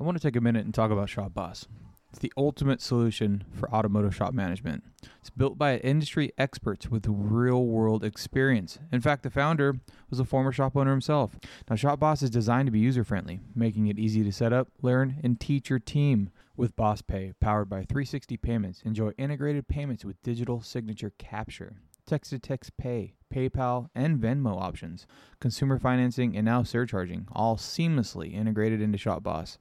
I 0.00 0.04
want 0.04 0.16
to 0.16 0.22
take 0.22 0.36
a 0.36 0.40
minute 0.40 0.64
and 0.64 0.72
talk 0.72 0.92
about 0.92 1.08
Shop 1.08 1.34
Boss. 1.34 1.66
It's 2.10 2.20
the 2.20 2.32
ultimate 2.36 2.80
solution 2.80 3.42
for 3.52 3.68
automotive 3.74 4.14
shop 4.14 4.32
management. 4.32 4.84
It's 5.18 5.28
built 5.28 5.58
by 5.58 5.78
industry 5.78 6.32
experts 6.38 6.88
with 6.88 7.06
real 7.08 7.66
world 7.66 8.04
experience. 8.04 8.78
In 8.92 9.00
fact, 9.00 9.24
the 9.24 9.30
founder 9.30 9.80
was 10.08 10.20
a 10.20 10.24
former 10.24 10.52
shop 10.52 10.76
owner 10.76 10.92
himself. 10.92 11.36
Now, 11.68 11.74
Shop 11.74 11.98
Boss 11.98 12.22
is 12.22 12.30
designed 12.30 12.68
to 12.68 12.72
be 12.72 12.78
user 12.78 13.02
friendly, 13.02 13.40
making 13.56 13.88
it 13.88 13.98
easy 13.98 14.22
to 14.22 14.30
set 14.30 14.52
up, 14.52 14.68
learn, 14.82 15.18
and 15.24 15.38
teach 15.38 15.68
your 15.68 15.80
team. 15.80 16.30
With 16.56 16.76
Boss 16.76 17.02
Pay, 17.02 17.34
powered 17.40 17.68
by 17.68 17.82
360 17.82 18.36
Payments, 18.36 18.82
enjoy 18.84 19.12
integrated 19.18 19.68
payments 19.68 20.04
with 20.04 20.22
digital 20.22 20.60
signature 20.60 21.12
capture, 21.18 21.76
text 22.06 22.30
to 22.30 22.38
text 22.38 22.76
pay, 22.76 23.14
PayPal, 23.28 23.88
and 23.94 24.18
Venmo 24.18 24.60
options, 24.60 25.06
consumer 25.40 25.78
financing, 25.78 26.36
and 26.36 26.44
now 26.44 26.62
surcharging, 26.62 27.26
all 27.32 27.56
seamlessly 27.56 28.32
integrated 28.32 28.80
into 28.80 28.98
ShopBoss. 28.98 29.58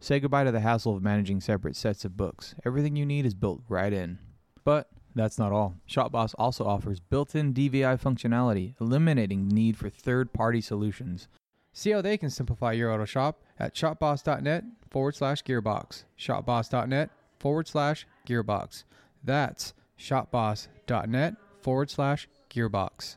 Say 0.00 0.20
goodbye 0.20 0.44
to 0.44 0.52
the 0.52 0.60
hassle 0.60 0.96
of 0.96 1.02
managing 1.02 1.40
separate 1.40 1.76
sets 1.76 2.04
of 2.04 2.16
books. 2.16 2.54
Everything 2.64 2.96
you 2.96 3.04
need 3.04 3.26
is 3.26 3.34
built 3.34 3.62
right 3.68 3.92
in. 3.92 4.18
But 4.64 4.88
that's 5.14 5.38
not 5.38 5.52
all. 5.52 5.74
ShopBoss 5.88 6.34
also 6.38 6.64
offers 6.64 7.00
built-in 7.00 7.52
DVI 7.52 8.00
functionality, 8.00 8.74
eliminating 8.80 9.48
the 9.48 9.54
need 9.54 9.76
for 9.76 9.88
third-party 9.88 10.60
solutions. 10.60 11.26
See 11.72 11.90
how 11.90 12.00
they 12.00 12.16
can 12.16 12.30
simplify 12.30 12.72
your 12.72 12.92
auto 12.92 13.04
shop 13.04 13.42
at 13.58 13.74
shopboss.net 13.74 14.64
forward 14.90 15.16
slash 15.16 15.42
gearbox. 15.42 16.04
Shopboss.net 16.18 17.10
forward 17.38 17.68
slash 17.68 18.06
gearbox. 18.26 18.84
That's 19.24 19.74
shopboss.net 19.98 21.34
forward 21.60 21.90
slash 21.90 22.28
gearbox. 22.48 23.16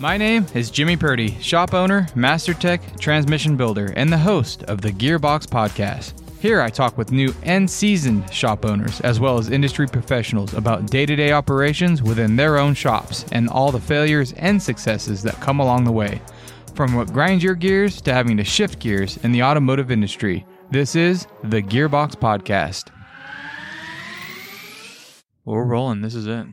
My 0.00 0.16
name 0.16 0.46
is 0.54 0.70
Jimmy 0.70 0.96
Purdy, 0.96 1.38
shop 1.40 1.74
owner, 1.74 2.08
master 2.14 2.54
tech, 2.54 2.80
transmission 2.98 3.56
builder, 3.56 3.92
and 3.94 4.10
the 4.10 4.18
host 4.18 4.62
of 4.62 4.80
the 4.80 4.90
Gearbox 4.90 5.46
Podcast. 5.46 6.14
Here 6.40 6.62
I 6.62 6.70
talk 6.70 6.96
with 6.96 7.12
new 7.12 7.34
and 7.42 7.70
seasoned 7.70 8.32
shop 8.32 8.64
owners, 8.64 9.02
as 9.02 9.20
well 9.20 9.36
as 9.36 9.50
industry 9.50 9.86
professionals, 9.86 10.54
about 10.54 10.86
day 10.86 11.04
to 11.04 11.14
day 11.14 11.32
operations 11.32 12.02
within 12.02 12.34
their 12.34 12.56
own 12.56 12.72
shops 12.72 13.26
and 13.32 13.46
all 13.50 13.70
the 13.70 13.78
failures 13.80 14.32
and 14.38 14.62
successes 14.62 15.22
that 15.22 15.38
come 15.42 15.60
along 15.60 15.84
the 15.84 15.92
way. 15.92 16.22
From 16.74 16.94
what 16.94 17.12
grinds 17.12 17.44
your 17.44 17.54
gears 17.54 18.00
to 18.00 18.14
having 18.14 18.38
to 18.38 18.44
shift 18.44 18.78
gears 18.78 19.18
in 19.18 19.32
the 19.32 19.42
automotive 19.42 19.90
industry, 19.90 20.46
this 20.70 20.96
is 20.96 21.26
the 21.44 21.60
Gearbox 21.60 22.14
Podcast. 22.14 22.88
We're 25.44 25.64
rolling. 25.64 26.00
This 26.00 26.14
is 26.14 26.26
it. 26.26 26.46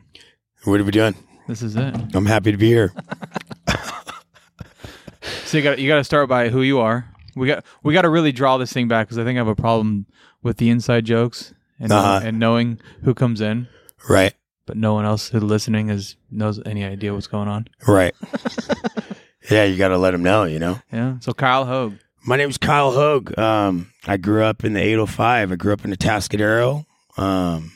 What 0.64 0.80
are 0.80 0.84
we 0.84 0.90
doing? 0.90 1.14
This 1.46 1.62
is 1.62 1.76
it. 1.76 1.94
I'm 2.14 2.26
happy 2.26 2.52
to 2.52 2.58
be 2.58 2.68
here. 2.68 2.92
So 5.48 5.56
you 5.56 5.64
got 5.64 5.78
you 5.78 5.88
got 5.88 5.96
to 5.96 6.04
start 6.04 6.28
by 6.28 6.50
who 6.50 6.60
you 6.60 6.78
are. 6.78 7.08
We 7.38 7.46
got 7.46 7.64
we 7.82 7.94
got 7.94 8.02
to 8.02 8.08
really 8.10 8.32
draw 8.32 8.56
this 8.58 8.72
thing 8.72 8.88
back 8.88 9.06
because 9.06 9.18
I 9.18 9.24
think 9.24 9.36
I 9.36 9.40
have 9.40 9.48
a 9.48 9.54
problem 9.56 10.06
with 10.42 10.56
the 10.58 10.70
inside 10.70 11.04
jokes 11.04 11.54
and 11.80 11.92
Uh-huh. 11.92 12.20
and 12.24 12.38
knowing 12.38 12.80
who 13.04 13.14
comes 13.14 13.40
in, 13.40 13.68
Right. 14.08 14.34
but 14.66 14.76
no 14.76 14.94
one 14.94 15.04
else 15.04 15.28
who's 15.28 15.42
listening 15.42 15.88
is 15.90 16.16
knows 16.30 16.60
any 16.66 16.84
idea 16.84 17.14
what's 17.14 17.26
going 17.26 17.48
on. 17.48 17.68
Right. 17.86 18.14
yeah, 19.50 19.64
you 19.64 19.76
got 19.78 19.88
to 19.88 19.98
let 19.98 20.10
them 20.12 20.22
know, 20.22 20.44
you 20.44 20.58
know. 20.58 20.80
Yeah. 20.92 21.18
So 21.20 21.32
Kyle 21.32 21.64
Hogue. 21.64 21.94
My 22.24 22.36
name's 22.36 22.58
Kyle 22.58 22.90
Hogue. 22.92 23.38
Um, 23.38 23.90
I 24.06 24.16
grew 24.18 24.42
up 24.42 24.64
in 24.64 24.74
the 24.74 24.80
805. 24.80 25.52
I 25.52 25.54
grew 25.56 25.72
up 25.72 25.84
in 25.84 25.90
the 25.90 25.96
Atascadero. 25.96 26.84
Um, 27.16 27.72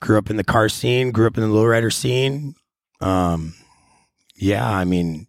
grew 0.00 0.18
up 0.18 0.28
in 0.30 0.36
the 0.36 0.44
car 0.44 0.68
scene, 0.68 1.10
grew 1.10 1.26
up 1.26 1.38
in 1.38 1.42
the 1.42 1.48
lowrider 1.48 1.92
scene. 1.92 2.54
Um, 3.00 3.54
yeah, 4.36 4.68
I 4.68 4.84
mean, 4.84 5.26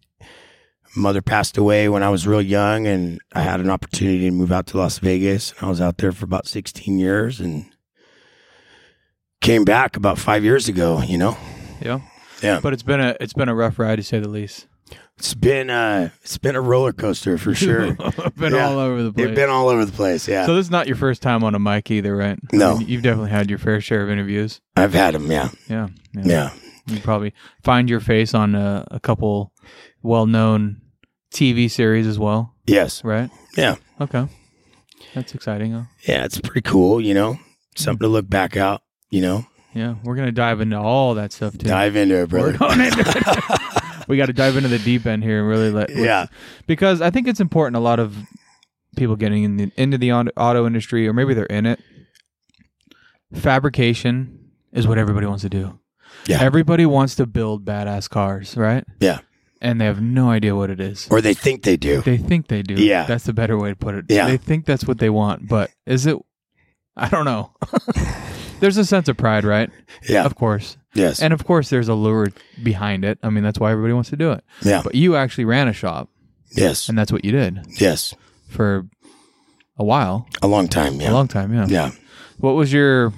mother 0.96 1.22
passed 1.22 1.56
away 1.58 1.88
when 1.88 2.02
I 2.02 2.08
was 2.08 2.26
real 2.26 2.42
young 2.42 2.86
and 2.86 3.20
I 3.34 3.42
had 3.42 3.60
an 3.60 3.70
opportunity 3.70 4.20
to 4.20 4.30
move 4.30 4.50
out 4.52 4.66
to 4.68 4.78
Las 4.78 4.98
Vegas. 4.98 5.52
And 5.52 5.66
I 5.66 5.68
was 5.68 5.80
out 5.80 5.98
there 5.98 6.12
for 6.12 6.24
about 6.24 6.46
16 6.46 6.98
years 6.98 7.38
and 7.40 7.66
came 9.40 9.64
back 9.64 9.96
about 9.96 10.18
five 10.18 10.44
years 10.44 10.68
ago, 10.68 11.02
you 11.02 11.18
know? 11.18 11.36
Yeah. 11.80 12.00
Yeah. 12.42 12.60
But 12.62 12.72
it's 12.72 12.82
been 12.82 13.00
a 13.00 13.16
it's 13.20 13.32
been 13.32 13.48
a 13.48 13.54
rough 13.54 13.78
ride 13.78 13.96
to 13.96 14.02
say 14.02 14.18
the 14.18 14.28
least. 14.28 14.66
It's 15.18 15.34
been 15.34 15.70
uh 15.70 16.10
it's 16.22 16.38
been 16.38 16.56
a 16.56 16.60
roller 16.60 16.92
coaster 16.92 17.38
for 17.38 17.54
sure. 17.64 17.94
been 18.36 18.54
Yeah. 18.54 18.66
all 18.68 18.78
over 18.78 19.02
the 19.02 19.12
place. 19.12 19.26
They've 19.26 19.34
been 19.34 19.50
all 19.50 19.68
over 19.68 19.84
the 19.84 19.92
place. 19.92 20.28
Yeah, 20.28 20.46
so 20.46 20.54
this 20.54 20.66
is 20.66 20.70
not 20.70 20.86
your 20.86 20.96
first 20.96 21.22
time 21.22 21.44
on 21.44 21.54
a 21.54 21.58
mic 21.58 21.90
either, 21.90 22.14
right? 22.16 22.38
I 22.52 22.56
No. 22.56 22.78
mean, 22.78 22.88
you've 22.88 23.02
definitely 23.02 23.30
had 23.30 23.48
your 23.50 23.58
fair 23.58 23.80
share 23.80 24.02
of 24.02 24.10
interviews. 24.10 24.60
I've 24.76 24.92
had 24.94 25.14
them. 25.14 25.30
Yeah, 25.30 25.48
Yeah. 25.68 25.88
yeah, 26.14 26.50
You 26.86 27.00
probably 27.00 27.32
find 27.62 27.88
your 27.88 28.00
face 28.00 28.34
on 28.34 28.54
a, 28.54 28.86
a 28.90 29.00
couple 29.00 29.52
well-known 30.02 30.82
TV 31.32 31.70
series 31.70 32.06
as 32.06 32.18
well, 32.18 32.54
yes, 32.66 33.02
right? 33.04 33.30
yeah, 33.56 33.76
Okay. 34.00 34.26
That's 35.14 35.34
exciting. 35.34 35.72
Huh? 35.72 35.82
yeah. 36.06 36.24
It's 36.24 36.40
pretty 36.40 36.62
cool. 36.62 37.00
You 37.00 37.14
know, 37.14 37.38
something 37.74 38.04
to 38.06 38.08
look 38.08 38.28
back 38.28 38.56
out. 38.56 38.82
You 39.10 39.20
know, 39.22 39.46
Yeah, 39.74 39.94
we're 40.04 40.16
gonna 40.16 40.32
dive 40.32 40.60
into 40.60 40.78
all 40.78 41.14
that 41.14 41.32
stuff 41.32 41.56
too. 41.56 41.68
dive 41.68 41.96
into 41.96 42.16
it, 42.16 42.28
brother. 42.28 42.52
We're 42.52 42.58
going 42.58 42.80
into 42.80 43.00
it. 43.06 43.60
we 44.08 44.16
got 44.16 44.26
to 44.26 44.32
dive 44.32 44.56
into 44.56 44.68
the 44.68 44.78
deep 44.78 45.06
end 45.06 45.22
here 45.24 45.40
and 45.40 45.48
really 45.48 45.70
let 45.70 45.90
Yeah, 45.90 46.26
because 46.66 47.00
I 47.00 47.10
think 47.10 47.28
it's 47.28 47.40
important. 47.40 47.76
A 47.76 47.80
lot 47.80 47.98
of 47.98 48.16
people 48.96 49.16
getting 49.16 49.44
in 49.44 49.56
the, 49.56 49.72
into 49.76 49.98
the 49.98 50.12
auto 50.12 50.66
industry, 50.66 51.06
or 51.08 51.12
maybe 51.12 51.34
they're 51.34 51.44
in 51.46 51.66
it. 51.66 51.80
Fabrication 53.34 54.50
is 54.72 54.86
what 54.86 54.98
everybody 54.98 55.26
wants 55.26 55.42
to 55.42 55.48
do. 55.48 55.78
Yeah. 56.26 56.42
everybody 56.42 56.86
wants 56.86 57.14
to 57.16 57.26
build 57.26 57.64
badass 57.64 58.08
cars, 58.08 58.56
right? 58.56 58.84
yeah. 59.00 59.20
And 59.60 59.80
they 59.80 59.86
have 59.86 60.02
no 60.02 60.30
idea 60.30 60.54
what 60.54 60.68
it 60.70 60.80
is. 60.80 61.08
Or 61.10 61.20
they 61.22 61.32
think 61.34 61.62
they 61.62 61.76
do. 61.78 62.02
They 62.02 62.18
think 62.18 62.48
they 62.48 62.62
do. 62.62 62.74
Yeah. 62.74 63.04
that's 63.06 63.24
the 63.24 63.32
better 63.32 63.56
way 63.58 63.70
to 63.70 63.76
put 63.76 63.94
it. 63.94 64.04
Yeah. 64.08 64.26
they 64.26 64.36
think 64.36 64.66
that's 64.66 64.84
what 64.86 64.98
they 64.98 65.08
want, 65.10 65.48
but 65.48 65.70
is 65.86 66.04
it? 66.06 66.18
I 66.96 67.08
don't 67.08 67.24
know. 67.24 67.52
There's 68.60 68.76
a 68.78 68.84
sense 68.84 69.08
of 69.08 69.16
pride, 69.16 69.44
right? 69.44 69.70
Yeah. 70.08 70.24
Of 70.24 70.34
course. 70.34 70.76
Yes. 70.94 71.20
And 71.20 71.34
of 71.34 71.44
course, 71.44 71.68
there's 71.68 71.88
a 71.88 71.94
lure 71.94 72.28
behind 72.62 73.04
it. 73.04 73.18
I 73.22 73.28
mean, 73.28 73.44
that's 73.44 73.58
why 73.58 73.70
everybody 73.70 73.92
wants 73.92 74.08
to 74.10 74.16
do 74.16 74.32
it. 74.32 74.42
yeah. 74.62 74.80
But 74.82 74.94
you 74.94 75.14
actually 75.14 75.44
ran 75.44 75.68
a 75.68 75.74
shop, 75.74 76.08
Yes. 76.52 76.88
and 76.88 76.96
that's 76.96 77.12
what 77.12 77.22
you 77.22 77.32
did 77.32 77.60
Yes. 77.78 78.14
for 78.48 78.86
a 79.78 79.84
while, 79.84 80.26
A 80.40 80.46
long 80.46 80.68
time. 80.68 80.98
Yeah. 81.02 81.10
A 81.10 81.12
long 81.12 81.28
time. 81.28 81.52
Yeah. 81.52 81.66
Yeah. 81.68 81.90
What 82.38 82.52
was 82.52 82.72
your 82.72 83.12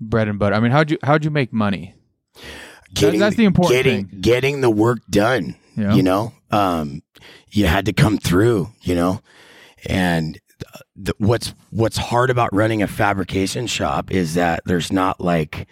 bread 0.00 0.28
and 0.28 0.38
butter? 0.38 0.54
I 0.54 0.60
mean, 0.60 0.72
how'd 0.72 0.90
you 0.90 0.98
how'd 1.02 1.24
you 1.24 1.30
make 1.30 1.52
money? 1.52 1.94
That's 2.94 3.36
the 3.36 3.44
important 3.44 3.76
getting, 3.76 4.06
thing. 4.06 4.20
Getting 4.20 4.60
the 4.60 4.70
work 4.70 4.98
done. 5.08 5.56
Yeah. 5.76 5.94
You 5.94 6.02
know, 6.02 6.32
um, 6.50 7.02
you 7.50 7.66
had 7.66 7.86
to 7.86 7.92
come 7.92 8.18
through. 8.18 8.68
You 8.82 8.94
know, 8.94 9.20
and 9.86 10.40
the, 10.96 11.14
what's 11.18 11.54
what's 11.70 11.96
hard 11.96 12.30
about 12.30 12.52
running 12.52 12.82
a 12.82 12.86
fabrication 12.86 13.66
shop 13.66 14.10
is 14.10 14.34
that 14.34 14.60
there's 14.66 14.92
not 14.92 15.20
like 15.20 15.66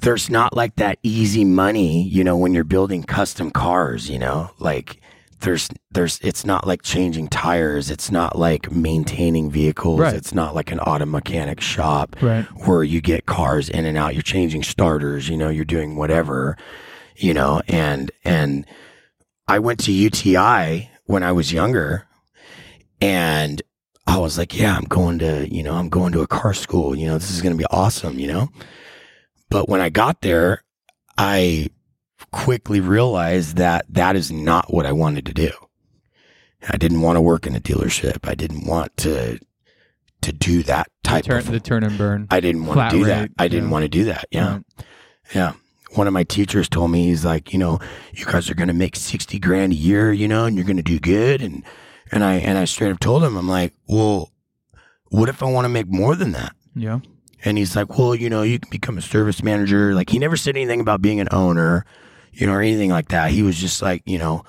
there's 0.00 0.30
not 0.30 0.56
like 0.56 0.76
that 0.76 0.98
easy 1.02 1.44
money. 1.44 2.02
You 2.02 2.24
know, 2.24 2.36
when 2.36 2.54
you're 2.54 2.64
building 2.64 3.02
custom 3.02 3.50
cars. 3.50 4.08
You 4.08 4.18
know, 4.18 4.50
like 4.58 5.01
there's 5.42 5.68
there's 5.90 6.18
it's 6.22 6.44
not 6.44 6.66
like 6.66 6.82
changing 6.82 7.28
tires. 7.28 7.90
It's 7.90 8.10
not 8.10 8.38
like 8.38 8.72
maintaining 8.72 9.50
vehicles. 9.50 10.00
Right. 10.00 10.14
It's 10.14 10.34
not 10.34 10.54
like 10.54 10.72
an 10.72 10.80
auto 10.80 11.04
mechanic 11.06 11.60
shop 11.60 12.16
Right. 12.22 12.44
where 12.66 12.82
you 12.82 13.00
get 13.00 13.26
cars 13.26 13.68
in 13.68 13.84
and 13.84 13.96
out, 13.98 14.14
you're 14.14 14.22
changing 14.22 14.62
starters, 14.62 15.28
you 15.28 15.36
know, 15.36 15.48
you're 15.50 15.64
doing 15.64 15.96
whatever, 15.96 16.56
you 17.16 17.34
know, 17.34 17.60
and, 17.68 18.10
and 18.24 18.66
I 19.46 19.58
went 19.58 19.80
to 19.84 19.92
UTI 19.92 20.90
when 21.04 21.22
I 21.22 21.32
was 21.32 21.52
younger 21.52 22.06
and 23.00 23.60
I 24.06 24.18
was 24.18 24.38
like, 24.38 24.56
yeah, 24.58 24.76
I'm 24.76 24.84
going 24.84 25.18
to, 25.20 25.46
you 25.54 25.62
know, 25.62 25.74
I'm 25.74 25.88
going 25.88 26.12
to 26.12 26.20
a 26.22 26.26
car 26.26 26.54
school, 26.54 26.96
you 26.96 27.06
know, 27.06 27.18
this 27.18 27.30
is 27.30 27.42
going 27.42 27.52
to 27.52 27.58
be 27.58 27.66
awesome, 27.70 28.18
you 28.18 28.26
know, 28.28 28.48
but 29.50 29.68
when 29.68 29.80
I 29.80 29.90
got 29.90 30.22
there, 30.22 30.62
I 31.18 31.68
quickly 32.32 32.80
realized 32.80 33.56
that 33.56 33.86
that 33.88 34.16
is 34.16 34.32
not 34.32 34.72
what 34.72 34.86
I 34.86 34.92
wanted 34.92 35.26
to 35.26 35.34
do. 35.34 35.50
I 36.68 36.76
didn't 36.76 37.02
want 37.02 37.16
to 37.16 37.20
work 37.20 37.46
in 37.46 37.54
a 37.54 37.60
dealership. 37.60 38.28
I 38.28 38.34
didn't 38.34 38.66
want 38.66 38.96
to, 38.98 39.38
to 40.22 40.32
do 40.32 40.62
that 40.64 40.88
type 41.02 41.24
Turn, 41.24 41.38
of 41.38 41.46
the 41.46 41.60
turn 41.60 41.84
and 41.84 41.98
burn. 41.98 42.26
I 42.30 42.40
didn't 42.40 42.66
want 42.66 42.76
Flat 42.76 42.90
to 42.90 42.96
do 42.98 43.04
rate, 43.04 43.08
that. 43.08 43.30
I 43.38 43.48
didn't 43.48 43.66
yeah. 43.66 43.72
want 43.72 43.82
to 43.84 43.88
do 43.88 44.04
that. 44.04 44.24
Yeah. 44.30 44.52
Right. 44.52 44.64
Yeah. 45.34 45.52
One 45.94 46.06
of 46.06 46.12
my 46.12 46.24
teachers 46.24 46.68
told 46.68 46.90
me, 46.90 47.06
he's 47.06 47.24
like, 47.24 47.52
you 47.52 47.58
know, 47.58 47.78
you 48.12 48.24
guys 48.24 48.48
are 48.48 48.54
going 48.54 48.68
to 48.68 48.74
make 48.74 48.96
60 48.96 49.38
grand 49.38 49.72
a 49.72 49.76
year, 49.76 50.12
you 50.12 50.26
know, 50.26 50.46
and 50.46 50.56
you're 50.56 50.64
going 50.64 50.76
to 50.78 50.82
do 50.82 50.98
good. 50.98 51.42
And, 51.42 51.62
and 52.10 52.24
I, 52.24 52.36
and 52.36 52.56
I 52.56 52.64
straight 52.64 52.92
up 52.92 53.00
told 53.00 53.24
him, 53.24 53.36
I'm 53.36 53.48
like, 53.48 53.74
well, 53.86 54.32
what 55.10 55.28
if 55.28 55.42
I 55.42 55.46
want 55.46 55.66
to 55.66 55.68
make 55.68 55.88
more 55.88 56.16
than 56.16 56.32
that? 56.32 56.54
Yeah. 56.74 57.00
And 57.44 57.58
he's 57.58 57.76
like, 57.76 57.98
well, 57.98 58.14
you 58.14 58.30
know, 58.30 58.42
you 58.42 58.58
can 58.58 58.70
become 58.70 58.96
a 58.96 59.02
service 59.02 59.42
manager. 59.42 59.94
Like 59.94 60.10
he 60.10 60.18
never 60.18 60.36
said 60.36 60.56
anything 60.56 60.80
about 60.80 61.02
being 61.02 61.20
an 61.20 61.28
owner, 61.32 61.84
you 62.32 62.46
know, 62.46 62.54
or 62.54 62.62
anything 62.62 62.90
like 62.90 63.08
that. 63.08 63.30
He 63.30 63.42
was 63.42 63.56
just 63.56 63.82
like, 63.82 64.02
you 64.06 64.18
know, 64.18 64.44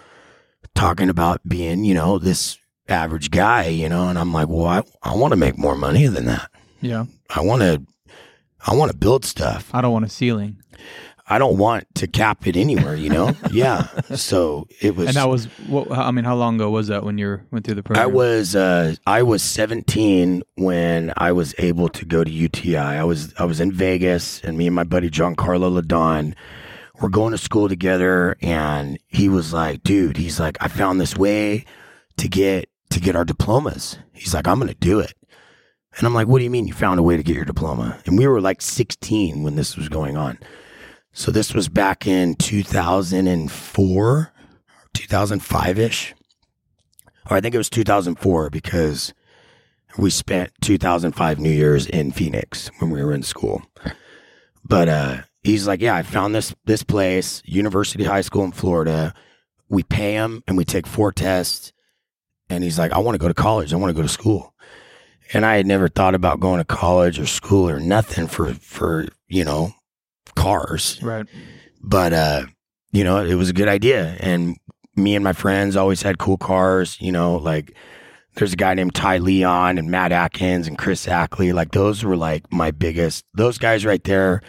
talking 0.75 1.09
about 1.09 1.41
being, 1.47 1.83
you 1.83 1.94
know, 1.94 2.18
this 2.18 2.57
average 2.88 3.31
guy, 3.31 3.68
you 3.68 3.89
know, 3.89 4.07
and 4.09 4.18
I'm 4.18 4.33
like, 4.33 4.47
well, 4.47 4.65
I, 4.65 4.83
I 5.01 5.15
want 5.15 5.31
to 5.31 5.38
make 5.38 5.57
more 5.57 5.75
money 5.75 6.07
than 6.07 6.25
that. 6.25 6.50
Yeah. 6.81 7.06
I 7.30 7.41
want 7.41 7.62
to 7.62 7.81
I 8.65 8.75
want 8.75 8.91
to 8.91 8.97
build 8.97 9.25
stuff. 9.25 9.69
I 9.74 9.81
don't 9.81 9.91
want 9.91 10.06
a 10.06 10.09
ceiling. 10.09 10.57
I 11.27 11.38
don't 11.39 11.57
want 11.57 11.85
to 11.95 12.07
cap 12.07 12.45
it 12.47 12.57
anywhere, 12.57 12.95
you 12.95 13.09
know? 13.09 13.33
yeah. 13.51 13.88
So 14.15 14.68
it 14.81 14.95
was 14.95 15.07
And 15.07 15.15
that 15.15 15.29
was 15.29 15.45
what 15.68 15.91
I 15.91 16.12
mean, 16.12 16.25
how 16.25 16.36
long 16.36 16.56
ago 16.56 16.69
was 16.69 16.88
that 16.88 17.03
when 17.03 17.18
you 17.18 17.39
went 17.50 17.65
through 17.65 17.75
the 17.75 17.83
program? 17.83 18.03
I 18.03 18.07
was 18.07 18.56
uh 18.56 18.95
I 19.07 19.24
was 19.24 19.41
17 19.41 20.44
when 20.56 21.13
I 21.18 21.31
was 21.31 21.56
able 21.57 21.89
to 21.89 22.06
go 22.06 22.24
to 22.24 22.31
UTI. 22.31 22.77
I 22.77 23.03
was 23.03 23.33
I 23.39 23.45
was 23.45 23.59
in 23.59 23.71
Vegas 23.71 24.41
and 24.41 24.57
me 24.57 24.68
and 24.68 24.75
my 24.75 24.83
buddy 24.83 25.09
John 25.09 25.36
Carlo 25.36 25.69
Ladon 25.81 26.36
were 27.03 27.09
going 27.09 27.31
to 27.33 27.38
school 27.38 27.67
together 27.67 28.38
and 28.41 28.97
he 29.07 29.27
was 29.27 29.51
like, 29.51 29.83
dude, 29.83 30.15
he's 30.15 30.39
like, 30.39 30.57
I 30.61 30.69
found 30.69 31.01
this 31.01 31.17
way 31.17 31.65
to 32.17 32.29
get 32.29 32.69
to 32.91 33.00
get 33.00 33.15
our 33.15 33.25
diplomas. 33.25 33.97
He's 34.13 34.33
like, 34.33 34.47
I'm 34.47 34.57
gonna 34.57 34.73
do 34.73 35.00
it. 35.00 35.13
And 35.97 36.07
I'm 36.07 36.13
like, 36.13 36.27
what 36.27 36.39
do 36.39 36.45
you 36.45 36.50
mean 36.50 36.65
you 36.65 36.73
found 36.73 37.00
a 37.00 37.03
way 37.03 37.17
to 37.17 37.23
get 37.23 37.35
your 37.35 37.44
diploma? 37.45 38.00
And 38.05 38.17
we 38.17 38.25
were 38.25 38.39
like 38.39 38.61
16 38.61 39.44
when 39.44 39.55
this 39.55 39.75
was 39.75 39.89
going 39.89 40.15
on. 40.15 40.39
So 41.11 41.29
this 41.29 41.53
was 41.53 41.67
back 41.67 42.07
in 42.07 42.35
2004, 42.35 44.33
2005 44.94 45.79
ish. 45.79 46.15
Or 47.29 47.38
I 47.38 47.41
think 47.41 47.53
it 47.53 47.59
was 47.59 47.69
2004 47.69 48.50
because 48.50 49.13
we 49.97 50.09
spent 50.09 50.51
2005 50.61 51.39
New 51.39 51.51
Year's 51.51 51.85
in 51.85 52.11
Phoenix 52.11 52.71
when 52.79 52.89
we 52.89 53.03
were 53.03 53.13
in 53.13 53.23
school. 53.23 53.61
But 54.63 54.88
uh, 54.88 55.17
he's 55.44 55.68
like, 55.68 55.81
yeah, 55.81 55.95
I 55.95 56.04
found 56.04 56.34
this 56.34 56.56
this 56.66 56.84
place, 56.84 57.42
University 57.45 58.04
High 58.04 58.22
School 58.22 58.45
in 58.45 58.51
Florida. 58.51 59.13
We 59.69 59.84
pay 59.84 60.13
him 60.13 60.44
and 60.48 60.57
we 60.57 60.66
take 60.66 60.88
four 60.88 61.12
tests. 61.12 61.72
And 62.50 62.63
he's 62.63 62.78
like, 62.78 62.92
I 62.92 63.00
want 63.00 63.16
to 63.16 63.19
go 63.19 63.28
to 63.28 63.34
college. 63.34 63.74
I 63.74 63.78
want 63.78 63.90
to 63.90 63.95
go 63.95 64.01
to 64.01 64.10
school. 64.10 64.54
And 65.34 65.45
I 65.45 65.56
had 65.56 65.66
never 65.66 65.88
thought 65.88 66.13
about 66.13 66.40
going 66.40 66.60
to 66.60 66.66
college 66.66 67.19
or 67.19 67.25
school 67.25 67.69
or 67.69 67.80
nothing 67.80 68.28
for 68.28 68.54
for 68.54 69.07
you 69.28 69.44
know 69.44 69.74
cars. 70.36 71.00
right. 71.01 71.25
But 71.81 72.13
uh, 72.13 72.46
you 72.92 73.04
know, 73.04 73.24
it 73.24 73.36
was 73.36 73.50
a 73.50 73.54
good 73.54 73.68
idea. 73.68 74.16
And 74.19 74.57
me 74.96 75.16
and 75.16 75.24
my 75.24 75.34
friends 75.34 75.75
always 75.75 76.01
had 76.01 76.19
cool 76.19 76.38
cars, 76.38 76.98
you 77.01 77.12
know, 77.12 77.36
like 77.38 77.75
there's 78.36 78.54
a 78.54 78.57
guy 78.57 78.74
named 78.74 78.94
Ty 78.94 79.18
Leon 79.18 79.78
and 79.78 79.89
Matt 79.89 80.12
Atkins 80.12 80.68
and 80.68 80.78
Chris 80.78 81.07
Ackley. 81.07 81.54
Like 81.54 81.72
those 81.72 82.04
were 82.04 82.18
like 82.18 82.51
my 82.51 82.72
biggest 82.72 83.25
those 83.34 83.57
guys 83.57 83.86
right 83.86 84.04
there. 84.04 84.42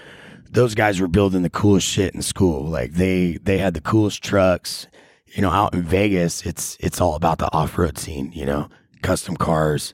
Those 0.55 0.75
guys 0.75 1.01
were 1.01 1.09
building 1.09 1.43
the 1.43 1.51
coolest 1.51 1.87
shit 1.87 2.15
in 2.15 2.23
school. 2.23 2.65
Like 2.65 2.93
they 2.93 3.39
they 3.43 3.59
had 3.59 3.75
the 3.75 3.81
coolest 3.81 4.23
trucks. 4.23 4.87
You 5.27 5.43
know, 5.43 5.51
out 5.51 5.75
in 5.75 5.83
Vegas, 5.83 6.47
it's 6.47 6.77
it's 6.81 7.01
all 7.01 7.17
about 7.17 7.39
the 7.39 7.53
off 7.53 7.77
road 7.77 7.99
scene, 7.99 8.31
you 8.33 8.47
know, 8.47 8.69
custom 9.03 9.37
cars. 9.37 9.93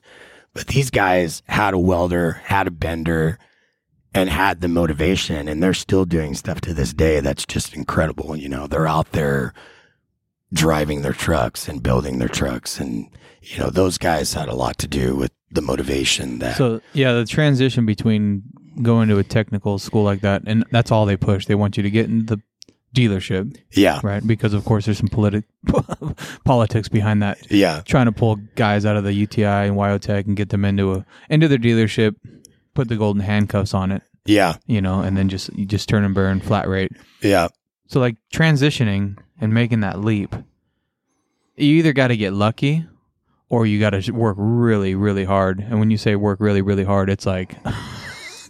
But 0.53 0.67
these 0.67 0.89
guys 0.91 1.41
had 1.47 1.73
a 1.73 1.79
welder, 1.79 2.33
had 2.43 2.67
a 2.67 2.71
bender, 2.71 3.39
and 4.13 4.29
had 4.29 4.61
the 4.61 4.67
motivation 4.67 5.47
and 5.47 5.63
they're 5.63 5.73
still 5.73 6.05
doing 6.05 6.35
stuff 6.35 6.61
to 6.61 6.73
this 6.73 6.93
day 6.93 7.21
that's 7.21 7.45
just 7.45 7.73
incredible 7.73 8.35
you 8.35 8.49
know 8.49 8.67
they're 8.67 8.87
out 8.87 9.11
there 9.13 9.53
driving 10.53 11.01
their 11.01 11.13
trucks 11.13 11.69
and 11.69 11.81
building 11.81 12.19
their 12.19 12.27
trucks 12.27 12.79
and 12.79 13.07
you 13.41 13.57
know 13.57 13.69
those 13.69 13.97
guys 13.97 14.33
had 14.33 14.49
a 14.49 14.53
lot 14.53 14.77
to 14.77 14.87
do 14.87 15.15
with 15.15 15.31
the 15.51 15.61
motivation 15.61 16.39
that 16.39 16.57
So 16.57 16.81
yeah, 16.93 17.13
the 17.13 17.25
transition 17.25 17.85
between 17.85 18.43
going 18.81 19.09
to 19.09 19.17
a 19.17 19.23
technical 19.23 19.79
school 19.79 20.03
like 20.03 20.21
that, 20.21 20.43
and 20.45 20.65
that's 20.71 20.91
all 20.91 21.05
they 21.05 21.17
push. 21.17 21.45
They 21.45 21.55
want 21.55 21.77
you 21.77 21.83
to 21.83 21.89
get 21.89 22.07
into 22.09 22.35
the 22.35 22.41
dealership, 22.93 23.57
yeah 23.71 23.99
right? 24.03 24.25
Because 24.25 24.53
of 24.53 24.65
course 24.65 24.85
there's 24.85 24.97
some 24.97 25.07
politi- 25.07 25.43
politics 26.45 26.89
behind 26.89 27.21
that. 27.23 27.37
yeah 27.51 27.81
Trying 27.85 28.07
to 28.07 28.11
pull 28.11 28.35
guys 28.55 28.85
out 28.85 28.97
of 28.97 29.03
the 29.05 29.13
UTI 29.13 29.45
and 29.45 29.77
WyoTech 29.77 30.25
and 30.27 30.35
get 30.35 30.49
them 30.49 30.65
into 30.65 30.93
a 30.93 31.05
into 31.29 31.47
their 31.47 31.57
dealership, 31.57 32.15
put 32.73 32.89
the 32.89 32.97
golden 32.97 33.21
handcuffs 33.21 33.73
on 33.73 33.91
it, 33.91 34.03
yeah 34.25 34.57
you 34.65 34.81
know, 34.81 34.99
and 35.01 35.15
then 35.17 35.29
just 35.29 35.53
you 35.53 35.65
just 35.65 35.87
turn 35.87 36.03
and 36.03 36.13
burn 36.13 36.41
flat 36.41 36.67
rate. 36.67 36.91
yeah 37.21 37.47
So 37.87 37.99
like 38.01 38.17
transitioning 38.33 39.17
and 39.39 39.53
making 39.53 39.79
that 39.81 39.99
leap, 40.01 40.35
you 41.55 41.75
either 41.75 41.93
got 41.93 42.07
to 42.09 42.17
get 42.17 42.33
lucky 42.33 42.85
or 43.47 43.65
you 43.65 43.79
got 43.79 43.91
to 43.91 44.11
work 44.11 44.35
really 44.37 44.95
really 44.95 45.23
hard. 45.23 45.59
And 45.61 45.79
when 45.79 45.91
you 45.91 45.97
say 45.97 46.15
work 46.17 46.41
really 46.41 46.61
really 46.61 46.83
hard, 46.83 47.09
it's 47.09 47.25
like 47.25 47.55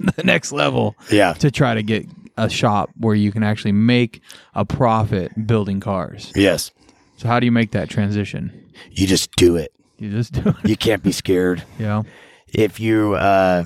the 0.15 0.23
next 0.23 0.51
level 0.51 0.95
yeah 1.11 1.33
to 1.33 1.51
try 1.51 1.73
to 1.73 1.83
get 1.83 2.05
a 2.37 2.49
shop 2.49 2.89
where 2.97 3.13
you 3.15 3.31
can 3.31 3.43
actually 3.43 3.73
make 3.73 4.21
a 4.55 4.63
profit 4.65 5.31
building 5.47 5.79
cars. 5.79 6.31
yes 6.35 6.71
So 7.17 7.27
how 7.27 7.39
do 7.39 7.45
you 7.45 7.51
make 7.51 7.71
that 7.71 7.89
transition? 7.89 8.71
you 8.91 9.05
just 9.07 9.31
do 9.35 9.55
it 9.57 9.71
You 9.97 10.09
just 10.09 10.33
do 10.33 10.49
it. 10.49 10.55
you 10.69 10.75
can't 10.77 11.03
be 11.03 11.11
scared 11.11 11.63
know? 11.79 12.05
if 12.53 12.79
you 12.79 13.13
uh 13.15 13.65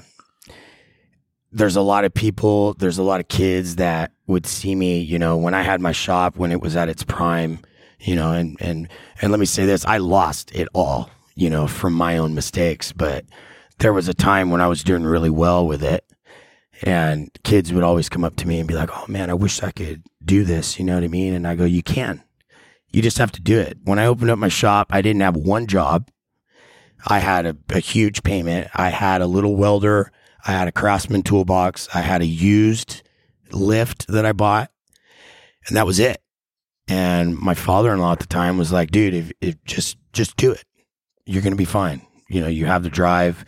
there's 1.51 1.75
a 1.75 1.81
lot 1.81 2.03
of 2.05 2.13
people 2.13 2.73
there's 2.75 2.97
a 2.97 3.03
lot 3.03 3.19
of 3.19 3.27
kids 3.27 3.77
that 3.77 4.11
would 4.27 4.45
see 4.45 4.75
me 4.75 4.99
you 4.99 5.17
know 5.19 5.37
when 5.37 5.53
i 5.53 5.61
had 5.61 5.79
my 5.79 5.91
shop 5.91 6.35
when 6.37 6.51
it 6.51 6.59
was 6.61 6.75
at 6.75 6.89
its 6.89 7.03
prime 7.03 7.59
you 7.99 8.15
know 8.15 8.31
and 8.31 8.57
and 8.59 8.89
and 9.21 9.31
let 9.31 9.39
me 9.39 9.45
say 9.45 9.65
this 9.65 9.85
i 9.85 9.97
lost 9.97 10.53
it 10.53 10.67
all 10.73 11.09
you 11.35 11.49
know 11.49 11.67
from 11.67 11.93
my 11.93 12.17
own 12.17 12.33
mistakes 12.35 12.91
but 12.91 13.23
there 13.77 13.93
was 13.93 14.09
a 14.09 14.13
time 14.13 14.49
when 14.49 14.59
i 14.61 14.67
was 14.67 14.83
doing 14.83 15.03
really 15.05 15.29
well 15.29 15.65
with 15.65 15.83
it 15.83 16.03
and 16.83 17.29
kids 17.43 17.71
would 17.71 17.83
always 17.83 18.09
come 18.09 18.23
up 18.23 18.35
to 18.35 18.47
me 18.47 18.59
and 18.59 18.67
be 18.67 18.73
like 18.73 18.89
oh 18.91 19.05
man 19.07 19.29
i 19.29 19.33
wish 19.33 19.63
i 19.63 19.71
could 19.71 20.03
do 20.23 20.43
this 20.43 20.77
you 20.77 20.85
know 20.85 20.95
what 20.95 21.03
i 21.03 21.07
mean 21.07 21.33
and 21.33 21.47
i 21.47 21.55
go 21.55 21.65
you 21.65 21.81
can 21.83 22.23
you 22.89 23.01
just 23.01 23.17
have 23.17 23.31
to 23.31 23.41
do 23.41 23.59
it 23.59 23.77
when 23.83 23.99
i 23.99 24.05
opened 24.05 24.29
up 24.29 24.37
my 24.37 24.49
shop 24.49 24.87
i 24.89 25.01
didn't 25.01 25.21
have 25.21 25.35
one 25.35 25.67
job 25.67 26.09
I 27.07 27.19
had 27.19 27.45
a, 27.45 27.55
a 27.69 27.79
huge 27.79 28.23
payment. 28.23 28.69
I 28.73 28.89
had 28.89 29.21
a 29.21 29.27
little 29.27 29.55
welder. 29.55 30.11
I 30.45 30.51
had 30.51 30.67
a 30.67 30.71
Craftsman 30.71 31.23
toolbox. 31.23 31.87
I 31.93 32.01
had 32.01 32.21
a 32.21 32.25
used 32.25 33.03
lift 33.51 34.07
that 34.07 34.25
I 34.25 34.31
bought, 34.31 34.71
and 35.67 35.77
that 35.77 35.85
was 35.85 35.99
it. 35.99 36.21
And 36.87 37.37
my 37.37 37.53
father-in-law 37.53 38.13
at 38.13 38.19
the 38.19 38.27
time 38.27 38.57
was 38.57 38.71
like, 38.71 38.91
"Dude, 38.91 39.13
if, 39.13 39.31
if 39.41 39.63
just 39.65 39.97
just 40.13 40.37
do 40.37 40.51
it, 40.51 40.63
you're 41.25 41.41
gonna 41.41 41.55
be 41.55 41.65
fine. 41.65 42.05
You 42.29 42.41
know, 42.41 42.47
you 42.47 42.65
have 42.65 42.83
the 42.83 42.89
drive." 42.89 43.45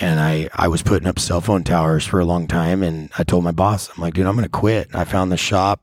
And 0.00 0.18
I 0.18 0.48
I 0.54 0.68
was 0.68 0.82
putting 0.82 1.08
up 1.08 1.18
cell 1.18 1.40
phone 1.40 1.64
towers 1.64 2.04
for 2.04 2.20
a 2.20 2.24
long 2.24 2.46
time, 2.46 2.82
and 2.82 3.10
I 3.18 3.24
told 3.24 3.44
my 3.44 3.52
boss, 3.52 3.90
"I'm 3.94 4.02
like, 4.02 4.14
dude, 4.14 4.26
I'm 4.26 4.34
gonna 4.34 4.48
quit. 4.48 4.88
I 4.94 5.04
found 5.04 5.30
the 5.30 5.36
shop. 5.36 5.82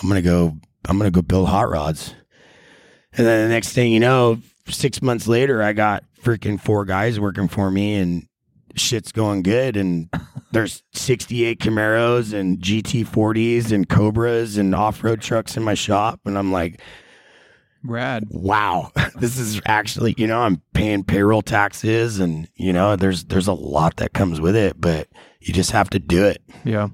I'm 0.00 0.08
gonna 0.08 0.22
go. 0.22 0.56
I'm 0.86 0.98
gonna 0.98 1.10
go 1.10 1.22
build 1.22 1.48
hot 1.48 1.68
rods." 1.70 2.14
And 3.12 3.26
then 3.26 3.48
the 3.48 3.54
next 3.54 3.72
thing 3.72 3.92
you 3.92 4.00
know, 4.00 4.38
six 4.68 5.02
months 5.02 5.26
later, 5.26 5.62
I 5.62 5.72
got 5.72 6.04
freaking 6.22 6.60
four 6.60 6.84
guys 6.84 7.18
working 7.18 7.48
for 7.48 7.70
me 7.70 7.94
and 7.94 8.26
shit's 8.76 9.12
going 9.12 9.42
good. 9.42 9.76
And 9.76 10.08
there's 10.52 10.82
68 10.92 11.58
Camaros 11.60 12.32
and 12.32 12.58
GT40s 12.58 13.72
and 13.72 13.88
Cobras 13.88 14.56
and 14.56 14.74
off 14.74 15.02
road 15.02 15.20
trucks 15.20 15.56
in 15.56 15.62
my 15.62 15.74
shop. 15.74 16.20
And 16.24 16.38
I'm 16.38 16.52
like, 16.52 16.80
Rad. 17.88 18.24
wow, 18.30 18.92
this 19.18 19.38
is 19.38 19.60
actually, 19.66 20.14
you 20.18 20.26
know, 20.26 20.40
I'm 20.42 20.60
paying 20.74 21.04
payroll 21.04 21.42
taxes 21.42 22.20
and, 22.20 22.46
you 22.56 22.72
know, 22.72 22.96
there's, 22.96 23.24
there's 23.24 23.48
a 23.48 23.52
lot 23.52 23.96
that 23.96 24.12
comes 24.12 24.40
with 24.40 24.54
it, 24.56 24.80
but 24.80 25.08
you 25.40 25.52
just 25.54 25.70
have 25.72 25.90
to 25.90 25.98
do 25.98 26.24
it. 26.26 26.42
Yeah. 26.64 26.88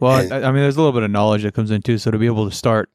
Well, 0.00 0.18
And- 0.18 0.32
I, 0.32 0.48
I 0.48 0.52
mean, 0.52 0.62
there's 0.62 0.76
a 0.76 0.80
little 0.80 0.92
bit 0.92 1.02
of 1.02 1.10
knowledge 1.10 1.42
that 1.42 1.54
comes 1.54 1.70
in 1.70 1.82
too. 1.82 1.98
So 1.98 2.10
to 2.10 2.18
be 2.18 2.26
able 2.26 2.48
to 2.48 2.54
start 2.54 2.90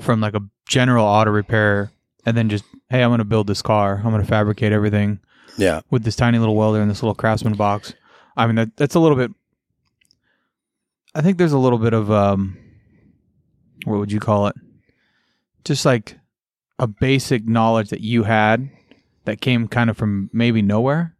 from 0.00 0.20
like 0.20 0.34
a 0.34 0.40
general 0.66 1.04
auto 1.04 1.30
repair 1.30 1.90
and 2.24 2.36
then 2.36 2.48
just, 2.48 2.64
hey, 2.88 3.02
I'm 3.02 3.10
going 3.10 3.18
to 3.18 3.24
build 3.24 3.46
this 3.46 3.62
car. 3.62 3.96
I'm 4.04 4.10
going 4.10 4.22
to 4.22 4.28
fabricate 4.28 4.72
everything 4.72 5.20
Yeah. 5.56 5.80
with 5.90 6.04
this 6.04 6.16
tiny 6.16 6.38
little 6.38 6.56
welder 6.56 6.80
and 6.80 6.90
this 6.90 7.02
little 7.02 7.14
craftsman 7.14 7.54
box. 7.54 7.94
I 8.36 8.46
mean, 8.46 8.56
that, 8.56 8.76
that's 8.76 8.94
a 8.94 9.00
little 9.00 9.16
bit. 9.16 9.30
I 11.14 11.22
think 11.22 11.38
there's 11.38 11.52
a 11.52 11.58
little 11.58 11.78
bit 11.78 11.92
of 11.92 12.10
um, 12.10 12.56
what 13.84 13.98
would 13.98 14.12
you 14.12 14.20
call 14.20 14.46
it? 14.46 14.54
Just 15.64 15.84
like 15.84 16.16
a 16.80 16.86
basic 16.86 17.46
knowledge 17.46 17.90
that 17.90 18.00
you 18.00 18.24
had 18.24 18.70
that 19.26 19.40
came 19.40 19.68
kind 19.68 19.90
of 19.90 19.96
from 19.96 20.30
maybe 20.32 20.62
nowhere. 20.62 21.14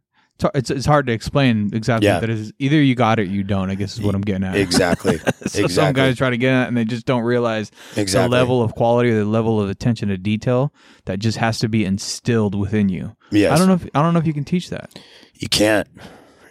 It's 0.55 0.71
it's, 0.71 0.87
hard 0.87 1.05
to 1.05 1.13
explain 1.13 1.69
exactly 1.71 2.07
Yeah. 2.07 2.15
what 2.15 2.21
that 2.21 2.29
is. 2.31 2.51
Either 2.57 2.81
you 2.81 2.95
got 2.95 3.19
it, 3.19 3.27
or 3.27 3.31
you 3.31 3.43
don't. 3.43 3.69
I 3.69 3.75
guess 3.75 3.93
is 3.93 4.01
what 4.01 4.15
I'm 4.15 4.21
getting 4.21 4.43
at. 4.43 4.55
Exactly. 4.55 5.19
so 5.45 5.67
some 5.67 5.93
guys 5.93 6.17
try 6.17 6.31
to 6.31 6.37
get 6.37 6.51
at 6.51 6.63
it 6.63 6.67
and 6.69 6.77
they 6.77 6.83
just 6.83 7.05
don't 7.05 7.21
realize 7.21 7.69
exactly. 7.95 8.23
the 8.23 8.29
level 8.29 8.63
of 8.63 8.73
quality 8.73 9.11
or 9.11 9.19
the 9.19 9.25
level 9.25 9.61
of 9.61 9.69
attention 9.69 10.09
to 10.09 10.17
detail 10.17 10.73
that 11.05 11.19
just 11.19 11.37
has 11.37 11.59
to 11.59 11.69
be 11.69 11.85
instilled 11.85 12.55
within 12.55 12.89
you. 12.89 13.15
Yes. 13.29 13.51
I 13.51 13.57
don't 13.59 13.67
know 13.67 13.75
if 13.75 13.87
I 13.93 14.01
don't 14.01 14.15
know 14.15 14.19
if 14.19 14.25
you 14.25 14.33
can 14.33 14.43
teach 14.43 14.71
that. 14.71 14.99
You 15.35 15.47
can't. 15.47 15.87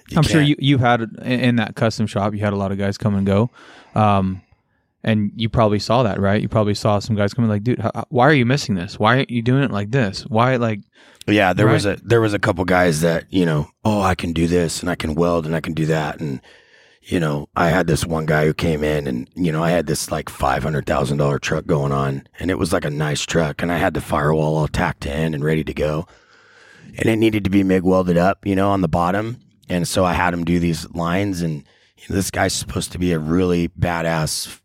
You 0.09 0.19
I'm 0.19 0.23
sure 0.23 0.41
can't. 0.41 0.51
you 0.51 0.57
you've 0.61 0.81
had 0.81 1.01
in 1.01 1.41
in 1.41 1.57
that 1.57 1.75
custom 1.75 2.07
shop. 2.07 2.33
You 2.33 2.41
had 2.41 2.53
a 2.53 2.57
lot 2.57 2.71
of 2.71 2.79
guys 2.79 2.97
come 2.97 3.17
and 3.17 3.27
go, 3.27 3.51
um, 3.97 4.43
and 5.03 5.33
you 5.35 5.49
probably 5.49 5.79
saw 5.79 6.03
that, 6.03 6.21
right? 6.21 6.41
You 6.41 6.49
probably 6.49 6.75
saw 6.75 6.99
some 6.99 7.17
guys 7.17 7.33
coming 7.35 7.51
like, 7.51 7.63
dude, 7.63 7.79
how, 7.79 8.05
why 8.11 8.29
are 8.29 8.35
you 8.35 8.47
missing 8.47 8.75
this? 8.75 8.99
Why 8.99 9.17
aren't 9.17 9.31
you 9.31 9.43
doing 9.43 9.63
it 9.63 9.71
like 9.71 9.91
this? 9.91 10.23
Why 10.23 10.57
like 10.57 10.81
Yeah, 11.27 11.53
there 11.53 11.67
was 11.67 11.87
a 11.87 11.97
there 12.03 12.21
was 12.21 12.35
a 12.35 12.39
couple 12.39 12.65
guys 12.65 13.01
that 13.01 13.25
you 13.31 13.47
know, 13.47 13.69
oh, 13.85 14.01
I 14.01 14.15
can 14.15 14.33
do 14.33 14.47
this 14.47 14.81
and 14.81 14.91
I 14.91 14.95
can 14.95 15.15
weld 15.15 15.47
and 15.47 15.57
I 15.57 15.61
can 15.61 15.75
do 15.75 15.87
that, 15.87 16.21
and 16.21 16.41
you 17.03 17.19
know, 17.19 17.49
I 17.57 17.71
had 17.71 17.87
this 17.87 18.05
one 18.05 18.27
guy 18.27 18.45
who 18.45 18.53
came 18.53 18.85
in 18.85 19.07
and 19.07 19.29
you 19.35 19.51
know, 19.53 19.63
I 19.63 19.71
had 19.71 19.87
this 19.87 20.11
like 20.11 20.29
five 20.29 20.63
hundred 20.63 20.87
thousand 20.87 21.17
dollar 21.17 21.39
truck 21.39 21.67
going 21.67 21.93
on, 21.93 22.27
and 22.39 22.51
it 22.51 22.59
was 22.59 22.73
like 22.73 22.85
a 22.85 22.91
nice 22.91 23.23
truck, 23.23 23.63
and 23.63 23.73
I 23.73 23.79
had 23.79 23.95
the 23.95 24.01
firewall 24.03 24.59
all 24.59 24.69
tacked 24.69 25.07
in 25.07 25.33
and 25.35 25.43
ready 25.45 25.65
to 25.65 25.73
go, 25.75 26.07
and 26.99 27.07
it 27.07 27.17
needed 27.17 27.45
to 27.45 27.51
be 27.51 27.63
MIG 27.63 27.85
welded 27.85 28.19
up, 28.19 28.45
you 28.47 28.55
know, 28.55 28.71
on 28.71 28.83
the 28.83 28.89
bottom, 28.89 29.39
And 29.69 29.89
so 29.89 30.05
I 30.05 30.13
had 30.13 30.35
him 30.35 30.45
do 30.45 30.59
these 30.59 30.89
lines, 30.91 31.41
and 31.41 31.65
you 31.97 32.05
know, 32.09 32.17
this 32.17 32.31
guy's 32.31 32.53
supposed 32.53 32.93
to 32.93 32.99
be 32.99 33.13
a 33.13 33.19
really 33.19 33.69
badass, 33.69 34.61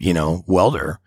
you 0.00 0.14
know, 0.14 0.42
welder. 0.46 0.98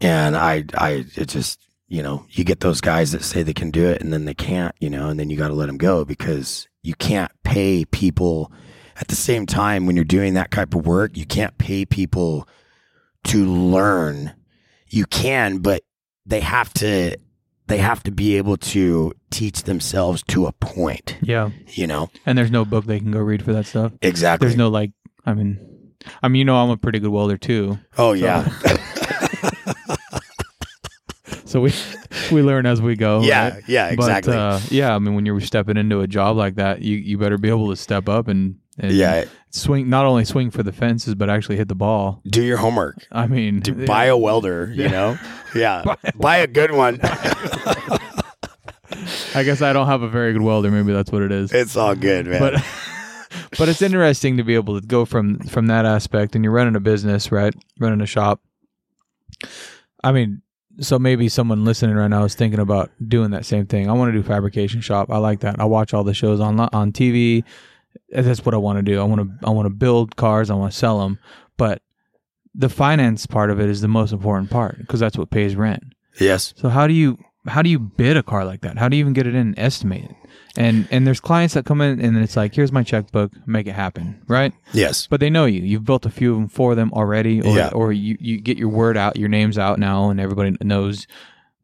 And 0.00 0.36
I, 0.36 0.64
I, 0.76 1.04
it 1.16 1.28
just, 1.28 1.60
you 1.88 2.02
know, 2.02 2.26
you 2.30 2.44
get 2.44 2.60
those 2.60 2.80
guys 2.80 3.12
that 3.12 3.22
say 3.22 3.42
they 3.42 3.54
can 3.54 3.70
do 3.70 3.86
it 3.86 4.00
and 4.02 4.12
then 4.12 4.24
they 4.24 4.34
can't, 4.34 4.74
you 4.80 4.90
know, 4.90 5.08
and 5.08 5.18
then 5.18 5.30
you 5.30 5.36
got 5.36 5.48
to 5.48 5.54
let 5.54 5.66
them 5.66 5.78
go 5.78 6.04
because 6.04 6.68
you 6.82 6.94
can't 6.94 7.30
pay 7.42 7.84
people 7.84 8.52
at 9.00 9.08
the 9.08 9.14
same 9.14 9.46
time 9.46 9.86
when 9.86 9.96
you're 9.96 10.04
doing 10.04 10.34
that 10.34 10.50
type 10.50 10.74
of 10.74 10.86
work. 10.86 11.16
You 11.16 11.24
can't 11.24 11.56
pay 11.58 11.84
people 11.84 12.46
to 13.24 13.44
learn. 13.46 14.32
You 14.88 15.06
can, 15.06 15.58
but 15.58 15.82
they 16.26 16.40
have 16.40 16.72
to, 16.74 17.16
they 17.66 17.78
have 17.78 18.02
to 18.02 18.10
be 18.10 18.36
able 18.36 18.56
to 18.58 19.12
teach 19.30 19.62
themselves 19.62 20.22
to 20.28 20.46
a 20.46 20.52
point, 20.52 21.16
Yeah. 21.22 21.50
you 21.68 21.86
know? 21.86 22.10
And 22.26 22.36
there's 22.36 22.50
no 22.50 22.64
book 22.64 22.84
they 22.84 23.00
can 23.00 23.10
go 23.10 23.20
read 23.20 23.42
for 23.42 23.52
that 23.54 23.66
stuff. 23.66 23.92
Exactly. 24.02 24.46
There's 24.48 24.58
no 24.58 24.68
like, 24.68 24.92
I 25.24 25.32
mean, 25.34 25.73
I 26.22 26.28
mean, 26.28 26.38
you 26.40 26.44
know, 26.44 26.56
I'm 26.56 26.70
a 26.70 26.76
pretty 26.76 26.98
good 26.98 27.10
welder 27.10 27.36
too. 27.36 27.78
oh, 27.98 28.12
yeah. 28.12 28.48
So 31.54 31.60
we 31.60 31.72
we 32.32 32.42
learn 32.42 32.66
as 32.66 32.82
we 32.82 32.96
go. 32.96 33.22
yeah. 33.22 33.54
right? 33.54 33.62
Yeah. 33.68 33.86
Exactly. 33.90 34.32
But 34.32 34.38
uh, 34.38 34.60
yeah, 34.70 34.92
I 34.92 34.98
mean, 34.98 35.14
when 35.14 35.24
you're 35.24 35.40
stepping 35.40 35.76
into 35.76 36.00
a 36.00 36.08
job 36.08 36.36
like 36.36 36.56
that, 36.56 36.82
you 36.82 36.96
you 36.96 37.16
better 37.16 37.38
be 37.38 37.48
able 37.48 37.70
to 37.70 37.76
step 37.76 38.08
up 38.08 38.26
and, 38.26 38.56
and 38.76 38.90
yeah. 38.90 39.26
swing. 39.50 39.88
Not 39.88 40.04
only 40.04 40.24
swing 40.24 40.50
for 40.50 40.64
the 40.64 40.72
fences, 40.72 41.14
but 41.14 41.30
actually 41.30 41.54
hit 41.54 41.68
the 41.68 41.76
ball. 41.76 42.20
Do 42.26 42.42
your 42.42 42.56
homework. 42.56 43.06
I 43.12 43.28
mean, 43.28 43.60
to 43.62 43.72
buy 43.72 44.06
a 44.06 44.16
welder, 44.16 44.72
you 44.74 44.88
know? 44.88 45.16
Yeah. 45.54 45.84
buy 46.16 46.38
a 46.38 46.48
good 46.48 46.72
one. 46.72 46.98
I 49.36 49.44
guess 49.44 49.62
I 49.62 49.72
don't 49.72 49.86
have 49.86 50.02
a 50.02 50.08
very 50.08 50.32
good 50.32 50.42
welder. 50.42 50.68
Maybe 50.72 50.92
that's 50.92 51.12
what 51.12 51.22
it 51.22 51.30
is. 51.30 51.52
it's 51.52 51.76
all 51.76 51.94
good, 51.94 52.26
man. 52.26 52.40
but 52.40 52.64
but 53.58 53.68
it's 53.68 53.82
interesting 53.82 54.36
to 54.36 54.44
be 54.44 54.54
able 54.54 54.80
to 54.80 54.86
go 54.86 55.04
from 55.04 55.38
from 55.40 55.66
that 55.66 55.84
aspect 55.86 56.34
and 56.34 56.44
you're 56.44 56.52
running 56.52 56.76
a 56.76 56.80
business 56.80 57.30
right? 57.32 57.54
Running 57.78 58.00
a 58.00 58.06
shop. 58.06 58.40
I 60.02 60.12
mean 60.12 60.42
so 60.80 60.98
maybe 60.98 61.28
someone 61.28 61.64
listening 61.64 61.94
right 61.94 62.08
now 62.08 62.24
is 62.24 62.34
thinking 62.34 62.58
about 62.58 62.90
doing 63.06 63.30
that 63.30 63.46
same 63.46 63.66
thing. 63.66 63.88
I 63.88 63.92
want 63.92 64.12
to 64.12 64.18
do 64.20 64.26
fabrication 64.26 64.80
shop. 64.80 65.10
I 65.10 65.18
like 65.18 65.40
that. 65.40 65.60
I 65.60 65.64
watch 65.64 65.94
all 65.94 66.04
the 66.04 66.14
shows 66.14 66.40
on 66.40 66.58
on 66.58 66.92
tv 66.92 67.44
that's 68.10 68.44
what 68.44 68.54
i 68.54 68.58
want 68.58 68.76
to 68.76 68.82
do. 68.82 69.00
I 69.00 69.04
want 69.04 69.20
to 69.20 69.46
i 69.46 69.50
want 69.50 69.66
to 69.66 69.74
build 69.74 70.16
cars. 70.16 70.50
I 70.50 70.54
want 70.54 70.72
to 70.72 70.78
sell 70.78 71.00
them 71.00 71.18
but 71.56 71.82
the 72.54 72.68
finance 72.68 73.26
part 73.26 73.50
of 73.50 73.60
it 73.60 73.68
is 73.68 73.80
the 73.80 73.88
most 73.88 74.12
important 74.12 74.50
part 74.50 74.78
because 74.78 75.00
that's 75.00 75.18
what 75.18 75.30
pays 75.30 75.56
rent. 75.56 75.82
Yes. 76.20 76.54
so 76.56 76.68
how 76.68 76.86
do 76.86 76.94
you 76.94 77.18
how 77.46 77.62
do 77.62 77.68
you 77.68 77.78
bid 77.78 78.16
a 78.16 78.22
car 78.22 78.44
like 78.44 78.62
that? 78.62 78.78
How 78.78 78.88
do 78.88 78.96
you 78.96 79.00
even 79.00 79.12
get 79.12 79.26
it 79.26 79.34
in 79.34 79.48
and 79.48 79.58
estimate 79.58 80.04
it? 80.04 80.16
And 80.56 80.86
and 80.90 81.04
there's 81.06 81.18
clients 81.20 81.54
that 81.54 81.64
come 81.64 81.80
in 81.80 82.00
and 82.00 82.16
it's 82.18 82.36
like, 82.36 82.54
here's 82.54 82.70
my 82.70 82.82
checkbook, 82.84 83.32
make 83.46 83.66
it 83.66 83.72
happen, 83.72 84.22
right? 84.28 84.52
Yes. 84.72 85.06
But 85.08 85.18
they 85.20 85.28
know 85.30 85.46
you. 85.46 85.60
You've 85.62 85.84
built 85.84 86.06
a 86.06 86.10
few 86.10 86.32
of 86.32 86.38
them 86.38 86.48
for 86.48 86.74
them 86.76 86.92
already, 86.92 87.40
or 87.42 87.56
Yeah. 87.56 87.70
or 87.74 87.92
you, 87.92 88.16
you 88.20 88.40
get 88.40 88.56
your 88.56 88.68
word 88.68 88.96
out, 88.96 89.16
your 89.16 89.28
name's 89.28 89.58
out 89.58 89.78
now, 89.80 90.10
and 90.10 90.20
everybody 90.20 90.56
knows 90.62 91.08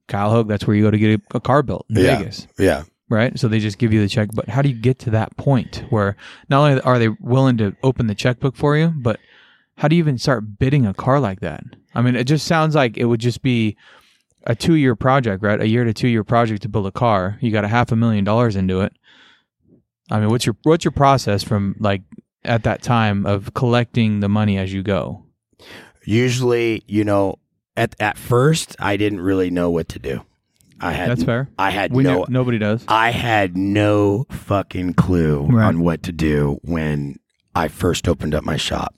Kyle 0.08 0.30
Hogue. 0.30 0.48
That's 0.48 0.66
where 0.66 0.74
you 0.76 0.82
go 0.82 0.90
to 0.90 0.98
get 0.98 1.20
a, 1.20 1.36
a 1.36 1.40
car 1.40 1.62
built 1.62 1.86
in 1.88 1.96
Yeah. 1.96 2.18
Vegas, 2.18 2.48
Yeah. 2.58 2.82
right? 3.08 3.38
So 3.38 3.46
they 3.46 3.60
just 3.60 3.78
give 3.78 3.92
you 3.92 4.00
the 4.00 4.08
check. 4.08 4.30
But 4.34 4.48
how 4.48 4.60
do 4.60 4.68
you 4.68 4.74
get 4.74 4.98
to 5.00 5.10
that 5.10 5.36
point 5.36 5.84
where 5.90 6.16
not 6.48 6.60
only 6.68 6.80
are 6.82 6.98
they 6.98 7.08
willing 7.20 7.58
to 7.58 7.76
open 7.84 8.08
the 8.08 8.14
checkbook 8.16 8.56
for 8.56 8.76
you, 8.76 8.92
but 8.96 9.20
how 9.76 9.86
do 9.86 9.94
you 9.94 10.02
even 10.02 10.18
start 10.18 10.58
bidding 10.58 10.84
a 10.84 10.92
car 10.94 11.20
like 11.20 11.38
that? 11.40 11.62
I 11.94 12.02
mean, 12.02 12.16
it 12.16 12.24
just 12.24 12.46
sounds 12.46 12.74
like 12.74 12.96
it 12.96 13.04
would 13.04 13.20
just 13.20 13.40
be 13.42 13.76
a 14.44 14.54
two 14.54 14.74
year 14.74 14.94
project, 14.96 15.42
right? 15.42 15.60
A 15.60 15.68
year 15.68 15.84
to 15.84 15.92
two 15.92 16.08
year 16.08 16.24
project 16.24 16.62
to 16.62 16.68
build 16.68 16.86
a 16.86 16.92
car. 16.92 17.38
You 17.40 17.50
got 17.50 17.64
a 17.64 17.68
half 17.68 17.92
a 17.92 17.96
million 17.96 18.24
dollars 18.24 18.56
into 18.56 18.80
it. 18.80 18.92
I 20.10 20.18
mean, 20.20 20.30
what's 20.30 20.46
your 20.46 20.56
what's 20.64 20.84
your 20.84 20.92
process 20.92 21.42
from 21.42 21.76
like 21.78 22.02
at 22.44 22.62
that 22.64 22.82
time 22.82 23.26
of 23.26 23.52
collecting 23.54 24.20
the 24.20 24.28
money 24.28 24.58
as 24.58 24.72
you 24.72 24.82
go? 24.82 25.24
Usually, 26.04 26.82
you 26.86 27.04
know, 27.04 27.36
at 27.76 27.94
at 28.00 28.16
first 28.18 28.74
I 28.78 28.96
didn't 28.96 29.20
really 29.20 29.50
know 29.50 29.70
what 29.70 29.88
to 29.90 29.98
do. 29.98 30.22
I 30.80 30.92
had 30.92 31.10
That's 31.10 31.24
fair. 31.24 31.48
I 31.58 31.70
had 31.70 31.92
We 31.92 32.02
no 32.02 32.24
nobody 32.28 32.58
does. 32.58 32.84
I 32.88 33.10
had 33.10 33.56
no 33.56 34.24
fucking 34.30 34.94
clue 34.94 35.42
Right. 35.42 35.66
on 35.66 35.80
what 35.80 36.02
to 36.04 36.12
do 36.12 36.58
when 36.62 37.16
I 37.54 37.68
first 37.68 38.08
opened 38.08 38.34
up 38.34 38.44
my 38.44 38.56
shop. 38.56 38.94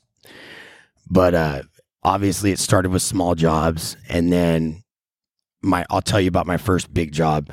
But 1.11 1.35
uh 1.35 1.63
obviously 2.05 2.53
it 2.53 2.59
started 2.61 2.91
with 2.93 3.03
small 3.03 3.35
jobs 3.35 3.97
and 4.09 4.33
then 4.33 4.83
my 5.63 5.85
I'll 5.91 6.03
tell 6.03 6.21
you 6.21 6.29
about 6.29 6.47
my 6.47 6.57
first 6.57 6.93
big 6.93 7.13
job. 7.13 7.51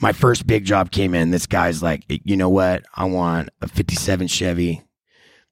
My 0.00 0.12
first 0.12 0.46
big 0.46 0.64
job 0.64 0.90
came 0.90 1.14
in. 1.14 1.30
This 1.30 1.46
guy's 1.46 1.82
like, 1.82 2.04
"You 2.08 2.36
know 2.36 2.48
what? 2.48 2.84
I 2.94 3.04
want 3.04 3.50
a 3.60 3.68
57 3.68 4.26
Chevy 4.26 4.82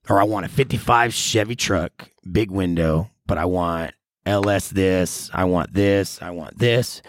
or 0.09 0.21
I 0.21 0.25
want 0.25 0.47
a 0.47 0.49
55 0.49 1.14
Chevy 1.14 1.55
truck, 1.55 2.11
big 2.31 2.50
window, 2.50 3.11
but 3.26 3.38
I 3.38 3.45
want 3.45 3.93
LS 4.26 4.69
this, 4.71 5.31
I 5.33 5.45
want 5.45 5.73
this, 5.73 6.21
I 6.21 6.31
want 6.31 6.59
this." 6.59 7.02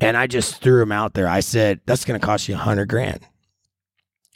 And 0.00 0.16
I 0.16 0.26
just 0.26 0.60
threw 0.60 0.82
him 0.82 0.92
out 0.92 1.14
there. 1.14 1.28
I 1.28 1.40
said, 1.40 1.80
that's 1.86 2.04
going 2.04 2.18
to 2.18 2.26
cost 2.26 2.48
you 2.48 2.54
a 2.54 2.58
hundred 2.58 2.88
grand. 2.88 3.20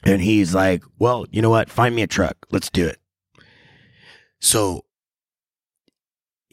And 0.05 0.23
he's 0.23 0.55
like, 0.55 0.83
well, 0.99 1.27
you 1.31 1.43
know 1.43 1.51
what? 1.51 1.69
Find 1.69 1.95
me 1.95 2.03
a 2.03 2.07
truck. 2.07 2.37
Let's 2.51 2.71
do 2.71 2.87
it. 2.87 2.99
So, 4.41 4.85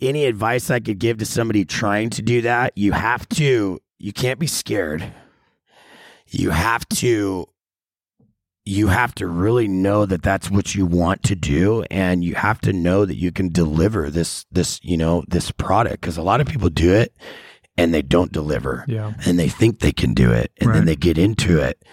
any 0.01 0.25
advice 0.25 0.69
I 0.69 0.79
could 0.79 0.99
give 0.99 1.17
to 1.19 1.25
somebody 1.25 1.65
trying 1.65 2.09
to 2.11 2.21
do 2.21 2.41
that, 2.41 2.73
you 2.77 2.91
have 2.91 3.27
to, 3.29 3.79
you 3.97 4.13
can't 4.13 4.39
be 4.39 4.47
scared. 4.47 5.03
You 6.27 6.49
have 6.49 6.87
to, 6.89 7.47
you 8.65 8.87
have 8.87 9.13
to 9.15 9.27
really 9.27 9.67
know 9.67 10.05
that 10.05 10.23
that's 10.23 10.49
what 10.49 10.73
you 10.75 10.85
want 10.85 11.21
to 11.23 11.35
do. 11.35 11.83
And 11.91 12.23
you 12.23 12.33
have 12.35 12.59
to 12.61 12.73
know 12.73 13.05
that 13.05 13.15
you 13.15 13.31
can 13.31 13.49
deliver 13.49 14.09
this, 14.09 14.45
this, 14.51 14.79
you 14.83 14.97
know, 14.97 15.23
this 15.27 15.51
product. 15.51 16.01
Cause 16.01 16.17
a 16.17 16.23
lot 16.23 16.41
of 16.41 16.47
people 16.47 16.69
do 16.69 16.91
it 16.93 17.15
and 17.77 17.93
they 17.93 18.01
don't 18.01 18.31
deliver 18.31 18.85
Yeah. 18.87 19.13
and 19.25 19.37
they 19.37 19.49
think 19.49 19.79
they 19.79 19.91
can 19.91 20.13
do 20.13 20.31
it 20.31 20.51
and 20.59 20.69
Right. 20.69 20.75
then 20.77 20.85
they 20.85 20.95
get 20.95 21.17
into 21.17 21.59
it 21.59 21.83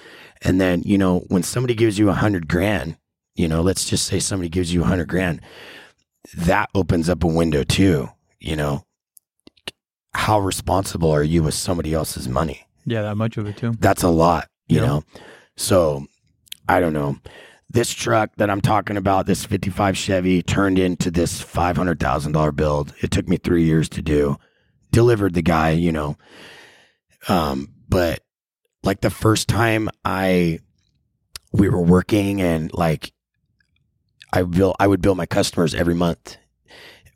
and 0.40 0.60
then 0.60 0.82
you 0.84 0.96
know 0.96 1.20
when 1.28 1.42
somebody 1.42 1.74
gives 1.74 1.98
you 1.98 2.08
a 2.08 2.12
hundred 2.14 2.46
grand 2.48 2.96
you 3.34 3.48
know 3.48 3.62
let's 3.62 3.84
just 3.84 4.06
say 4.06 4.20
somebody 4.20 4.48
gives 4.48 4.72
you 4.72 4.82
a 4.82 4.86
hundred 4.86 5.08
grand 5.08 5.40
that 6.34 6.68
opens 6.74 7.08
up 7.08 7.24
a 7.24 7.26
window 7.28 7.62
too 7.64 8.08
you 8.40 8.56
know? 8.56 8.84
How 10.14 10.40
responsible 10.40 11.10
are 11.10 11.22
you 11.22 11.42
with 11.44 11.54
somebody 11.54 11.94
else's 11.94 12.28
money? 12.28 12.66
Yeah, 12.84 13.02
that 13.02 13.14
much 13.16 13.36
of 13.36 13.46
it 13.46 13.56
too. 13.56 13.74
that's 13.78 14.02
a 14.02 14.08
lot 14.08 14.48
you 14.68 14.80
Yeah. 14.80 14.86
know? 14.86 15.04
So 15.56 16.06
i 16.68 16.80
don't 16.80 16.92
know. 16.92 17.16
This 17.70 17.90
truck 17.92 18.30
that 18.36 18.50
i'm 18.50 18.60
talking 18.60 18.96
about 18.96 19.26
this 19.26 19.44
55 19.44 19.96
chevy 19.96 20.42
turned 20.42 20.78
into 20.78 21.10
this 21.10 21.42
$500000 21.42 22.50
build. 22.56 22.92
It 23.00 23.10
took 23.10 23.28
me 23.28 23.36
three 23.36 23.64
years 23.64 23.88
to 23.90 24.02
do. 24.02 24.36
Delivered 24.90 25.34
the 25.34 25.42
guy 25.42 25.70
you 25.70 25.92
know? 25.92 26.16
Um 27.28 27.68
but 27.88 28.20
like 28.82 29.00
the 29.00 29.10
first 29.10 29.48
time 29.48 29.88
i 30.04 30.58
we 31.52 31.68
were 31.68 31.82
working 31.82 32.40
and 32.40 32.72
like 32.74 33.11
i 34.32 34.42
bill 34.42 34.74
i 34.80 34.86
would 34.86 35.02
bill 35.02 35.14
my 35.14 35.26
customers 35.26 35.74
every 35.74 35.94
month. 35.94 36.36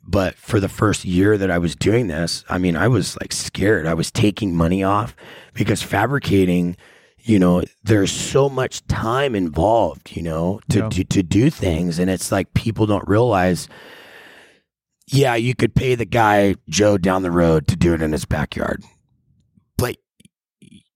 But 0.09 0.35
for 0.35 0.59
the 0.61 0.69
first 0.69 1.03
year 1.05 1.37
that 1.37 1.51
i 1.51 1.57
was 1.57 1.75
doing 1.75 2.07
this 2.07 2.45
i 2.49 2.57
mean 2.57 2.75
i 2.75 2.87
was 2.87 3.17
like 3.21 3.33
scared. 3.33 3.85
I 3.85 3.93
was 3.93 4.11
taking 4.11 4.55
money 4.55 4.83
off 4.83 5.15
because 5.53 5.81
fabricating 5.83 6.77
you 7.19 7.39
know 7.39 7.61
there's 7.83 8.11
so 8.11 8.47
much 8.47 8.85
time 8.87 9.35
involved 9.35 10.15
you 10.15 10.21
know 10.23 10.61
to, 10.69 10.79
Yeah. 10.79 10.89
to 10.89 11.03
to 11.03 11.23
do 11.23 11.49
things. 11.49 11.99
And 11.99 12.09
it's 12.09 12.31
like 12.31 12.53
people 12.53 12.85
don't 12.85 13.07
realize 13.07 13.67
yeah 15.11 15.35
you 15.35 15.55
could 15.55 15.73
pay 15.75 15.95
the 15.95 16.05
guy 16.05 16.55
joe 16.69 16.97
down 16.97 17.23
the 17.23 17.31
road 17.31 17.67
to 17.67 17.75
do 17.75 17.93
it 17.93 18.01
in 18.01 18.11
his 18.11 18.25
backyard. 18.25 18.83
But 19.77 19.97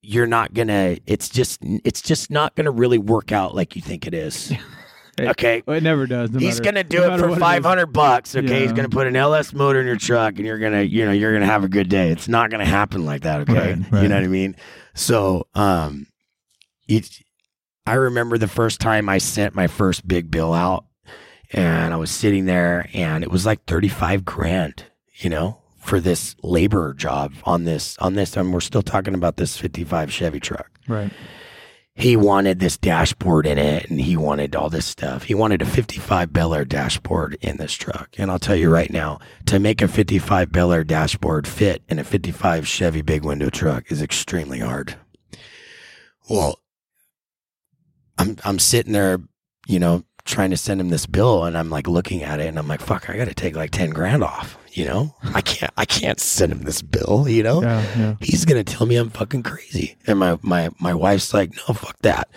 you're 0.02 0.28
not 0.28 0.54
gonna 0.54 0.98
it's 1.06 1.28
just 1.30 1.60
it's 1.84 2.02
just 2.02 2.32
not 2.32 2.56
gonna 2.56 2.72
really 2.72 2.98
work 2.98 3.32
out 3.32 3.54
like 3.56 3.76
you 3.76 3.82
think 3.82 4.08
it 4.08 4.14
is 4.14 4.52
okay 5.20 5.62
Well, 5.66 5.78
it 5.78 5.84
never 5.84 6.08
does. 6.08 6.32
no 6.32 6.40
He's 6.40 6.56
matter- 6.60 6.64
gonna 6.64 6.84
do 6.84 7.00
no 7.00 7.16
it 7.16 7.20
for 7.20 7.36
five 7.38 7.64
hundred 7.64 7.88
bucks. 7.88 8.36
Okay, 8.36 8.62
he's 8.62 8.72
gonna 8.74 8.90
put 8.90 9.08
an 9.08 9.16
LS 9.16 9.54
motor 9.54 9.80
in 9.82 9.88
your 9.88 9.98
truck, 9.98 10.38
and 10.38 10.46
you're 10.46 10.60
gonna, 10.60 10.82
you 10.84 11.06
know, 11.06 11.12
you're 11.12 11.34
gonna 11.34 11.46
have 11.46 11.64
a 11.64 11.70
good 11.70 11.90
day. 11.90 12.10
It's 12.10 12.28
not 12.28 12.50
gonna 12.50 12.66
happen 12.66 13.06
like 13.06 13.22
that. 13.22 13.42
Okay, 13.42 13.54
Right, 13.54 13.92
right. 13.92 14.04
you 14.04 14.10
know 14.10 14.16
what 14.16 14.24
I 14.24 14.28
mean. 14.28 14.56
So, 14.94 15.48
um, 15.56 16.08
it, 16.88 17.10
I 17.86 17.94
remember 17.96 18.38
the 18.38 18.48
first 18.48 18.80
time 18.80 19.10
I 19.10 19.18
sent 19.18 19.56
my 19.56 19.68
first 19.68 20.08
big 20.08 20.30
bill 20.32 20.54
out, 20.54 20.86
and 21.52 21.94
I 21.94 21.98
was 21.98 22.12
sitting 22.12 22.46
there, 22.46 22.90
and 22.94 23.24
it 23.24 23.32
was 23.32 23.46
like 23.46 23.66
thirty 23.66 23.88
five 23.90 24.26
grand. 24.26 24.86
You 25.16 25.30
know, 25.30 25.60
for 25.78 26.00
this 26.00 26.36
labor 26.42 26.94
job 26.94 27.34
on 27.44 27.64
this 27.66 27.98
on 28.00 28.14
this, 28.16 28.36
and 28.38 28.52
we're 28.54 28.60
still 28.60 28.82
talking 28.82 29.14
about 29.14 29.38
this 29.38 29.58
fifty 29.58 29.84
five 29.84 30.12
Chevy 30.12 30.40
truck 30.40 30.70
Right. 30.88 31.12
He 31.94 32.16
wanted 32.16 32.60
this 32.60 32.78
dashboard 32.78 33.46
in 33.46 33.58
it 33.58 33.90
and 33.90 34.00
he 34.00 34.16
wanted 34.16 34.56
all 34.56 34.70
this 34.70 34.86
stuff. 34.86 35.24
He 35.24 35.34
wanted 35.34 35.62
a 35.62 35.66
55 35.66 36.32
Bel 36.32 36.54
Air 36.54 36.66
dashboard 36.66 37.38
in 37.42 37.58
this 37.58 37.74
truck. 37.74 38.10
And 38.18 38.32
I'll 38.32 38.40
tell 38.40 38.56
you 38.56 38.70
right 38.70 38.92
now, 38.92 39.20
to 39.48 39.60
make 39.60 39.82
a 39.82 39.88
55 39.88 40.52
Bel 40.52 40.72
Air 40.72 40.84
dashboard 40.84 41.48
fit 41.48 41.84
in 41.90 42.00
a 42.00 42.04
55 42.04 42.68
Chevy 42.68 43.02
big 43.02 43.24
window 43.26 43.50
truck 43.50 43.92
is 43.92 44.02
extremely 44.02 44.60
hard. 44.60 44.96
Well, 46.30 46.60
I'm 48.18 48.38
I'm 48.46 48.60
sitting 48.60 48.94
there 48.94 49.20
you 49.68 49.80
know, 49.80 50.04
trying 50.26 50.50
to 50.52 50.58
send 50.58 50.80
him 50.80 50.90
this 50.90 51.06
bill 51.06 51.46
and 51.46 51.58
I'm 51.58 51.70
like 51.70 51.88
looking 51.88 52.24
at 52.24 52.40
it 52.40 52.48
and 52.48 52.60
I'm 52.60 52.68
like, 52.68 52.82
fuck, 52.82 53.10
I 53.10 53.18
got 53.18 53.28
to 53.28 53.34
take 53.34 53.56
like 53.56 53.72
10 53.72 53.92
grand 53.92 54.24
off, 54.24 54.58
you 54.72 54.86
know? 54.86 55.16
I 55.34 55.42
can't, 55.42 55.72
I 55.78 55.86
can't 55.86 56.20
send 56.20 56.52
him 56.52 56.64
this 56.64 56.82
bill, 56.82 57.28
you 57.28 57.44
know? 57.44 57.62
Yeah, 57.62 57.86
yeah. 57.98 58.16
He's 58.22 58.46
going 58.46 58.64
to 58.64 58.74
tell 58.74 58.88
me 58.88 58.96
I'm 58.96 59.10
fucking 59.10 59.44
crazy. 59.44 59.98
And 60.08 60.20
my, 60.20 60.38
my, 60.42 60.70
my 60.80 60.94
wife's 60.94 61.34
like, 61.34 61.52
no, 61.56 61.74
fuck 61.74 61.98
that. 62.00 62.30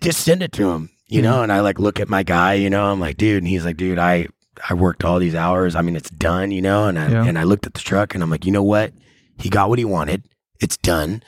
Just 0.00 0.20
send 0.20 0.42
it 0.42 0.52
to 0.52 0.70
him, 0.70 0.90
you 1.06 1.22
know? 1.22 1.34
Mm-hmm. 1.34 1.42
And 1.44 1.52
I 1.52 1.60
like 1.60 1.78
look 1.78 2.00
at 2.00 2.08
my 2.08 2.22
guy, 2.22 2.54
you 2.54 2.70
know, 2.70 2.84
I'm 2.86 3.00
like, 3.00 3.16
dude, 3.16 3.38
and 3.42 3.48
he's 3.48 3.64
like, 3.64 3.76
dude, 3.76 3.98
I, 3.98 4.28
I 4.68 4.74
worked 4.74 5.04
all 5.04 5.18
these 5.18 5.34
hours. 5.34 5.74
I 5.74 5.82
mean, 5.82 5.96
it's 5.96 6.10
done, 6.10 6.50
you 6.50 6.62
know? 6.62 6.86
And 6.86 6.98
I, 6.98 7.08
Yeah. 7.10 7.24
and 7.24 7.38
I 7.38 7.44
looked 7.44 7.66
at 7.66 7.74
the 7.74 7.80
truck 7.80 8.14
and 8.14 8.22
I'm 8.22 8.30
like, 8.30 8.44
you 8.44 8.52
know 8.52 8.62
what? 8.62 8.92
He 9.38 9.48
got 9.48 9.68
what 9.68 9.78
he 9.78 9.84
wanted. 9.84 10.24
It's 10.60 10.76
done. 10.76 11.22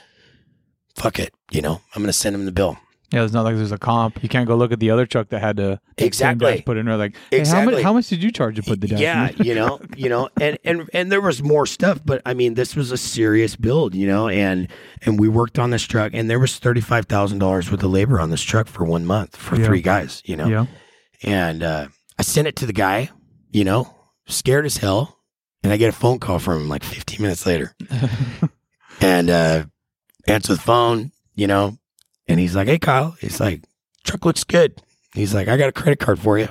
Fuck 0.95 1.19
it. 1.19 1.33
You 1.51 1.61
know, 1.61 1.81
I'm 1.95 2.01
going 2.01 2.07
to 2.07 2.13
send 2.13 2.35
him 2.35 2.45
the 2.45 2.51
bill. 2.51 2.77
Yeah, 3.13 3.23
it's 3.25 3.33
not 3.33 3.43
like 3.43 3.55
there's 3.57 3.73
a 3.73 3.77
comp. 3.77 4.23
You 4.23 4.29
can't 4.29 4.47
go 4.47 4.55
look 4.55 4.71
at 4.71 4.79
the 4.79 4.89
other 4.91 5.05
truck 5.05 5.29
that 5.29 5.41
had 5.41 5.57
to 5.57 5.79
Exactly. 5.97 6.61
put 6.65 6.77
in 6.77 6.85
there. 6.85 6.95
Like, 6.95 7.15
hey, 7.29 7.37
how 7.37 7.41
Exactly. 7.41 7.73
much? 7.75 7.83
How 7.83 7.91
much 7.93 8.07
did 8.07 8.23
you 8.23 8.31
charge 8.31 8.55
to 8.55 8.63
put 8.63 8.79
the 8.79 8.87
dash? 8.87 8.99
Yeah, 9.01 9.31
you 9.37 9.53
know, 9.53 9.79
you 9.97 10.07
know, 10.07 10.29
and 10.39 10.57
and 10.63 10.89
and 10.93 11.11
there 11.11 11.19
was 11.19 11.43
more 11.43 11.65
stuff, 11.65 11.99
but 12.05 12.21
I 12.25 12.33
mean, 12.33 12.53
this 12.53 12.75
was 12.75 12.91
a 12.91 12.97
serious 12.97 13.55
build, 13.57 13.95
you 13.95 14.07
know, 14.07 14.29
and 14.29 14.69
and 15.05 15.19
we 15.19 15.27
worked 15.27 15.59
on 15.59 15.71
this 15.71 15.83
truck, 15.83 16.11
and 16.13 16.29
there 16.29 16.39
was 16.39 16.57
thirty 16.57 16.79
five 16.81 17.05
thousand 17.07 17.39
dollars 17.39 17.69
worth 17.69 17.83
of 17.83 17.91
labor 17.91 18.19
on 18.19 18.29
this 18.29 18.41
truck 18.41 18.67
for 18.67 18.85
one 18.85 19.05
month 19.05 19.35
for 19.35 19.57
Yeah. 19.59 19.65
three 19.65 19.81
guys, 19.81 20.21
you 20.25 20.37
know, 20.37 20.47
yeah. 20.47 20.65
and 21.23 21.63
uh, 21.63 21.87
I 22.17 22.21
sent 22.23 22.47
it 22.47 22.55
to 22.57 22.65
the 22.65 22.73
guy, 22.73 23.09
you 23.51 23.65
know, 23.65 23.93
scared 24.27 24.65
as 24.65 24.77
hell, 24.77 25.19
and 25.63 25.73
I 25.73 25.77
get 25.77 25.89
a 25.89 25.97
phone 25.97 26.19
call 26.19 26.39
from 26.39 26.61
him 26.61 26.69
like 26.69 26.83
fifteen 26.85 27.21
minutes 27.23 27.45
later, 27.45 27.75
and 29.01 29.29
uh, 29.29 29.65
answer 30.27 30.53
the 30.55 30.61
phone, 30.61 31.11
you 31.35 31.47
know, 31.47 31.77
and 32.31 32.39
he's 32.39 32.55
like, 32.55 32.67
"Hey, 32.67 32.79
Kyle," 32.79 33.15
he's 33.19 33.39
like, 33.39 33.61
"Truck 34.03 34.25
looks 34.25 34.43
good." 34.43 34.81
He's 35.13 35.33
like, 35.33 35.47
"I 35.47 35.57
got 35.57 35.69
a 35.69 35.73
credit 35.73 35.99
card 35.99 36.19
for 36.19 36.39
you," 36.39 36.47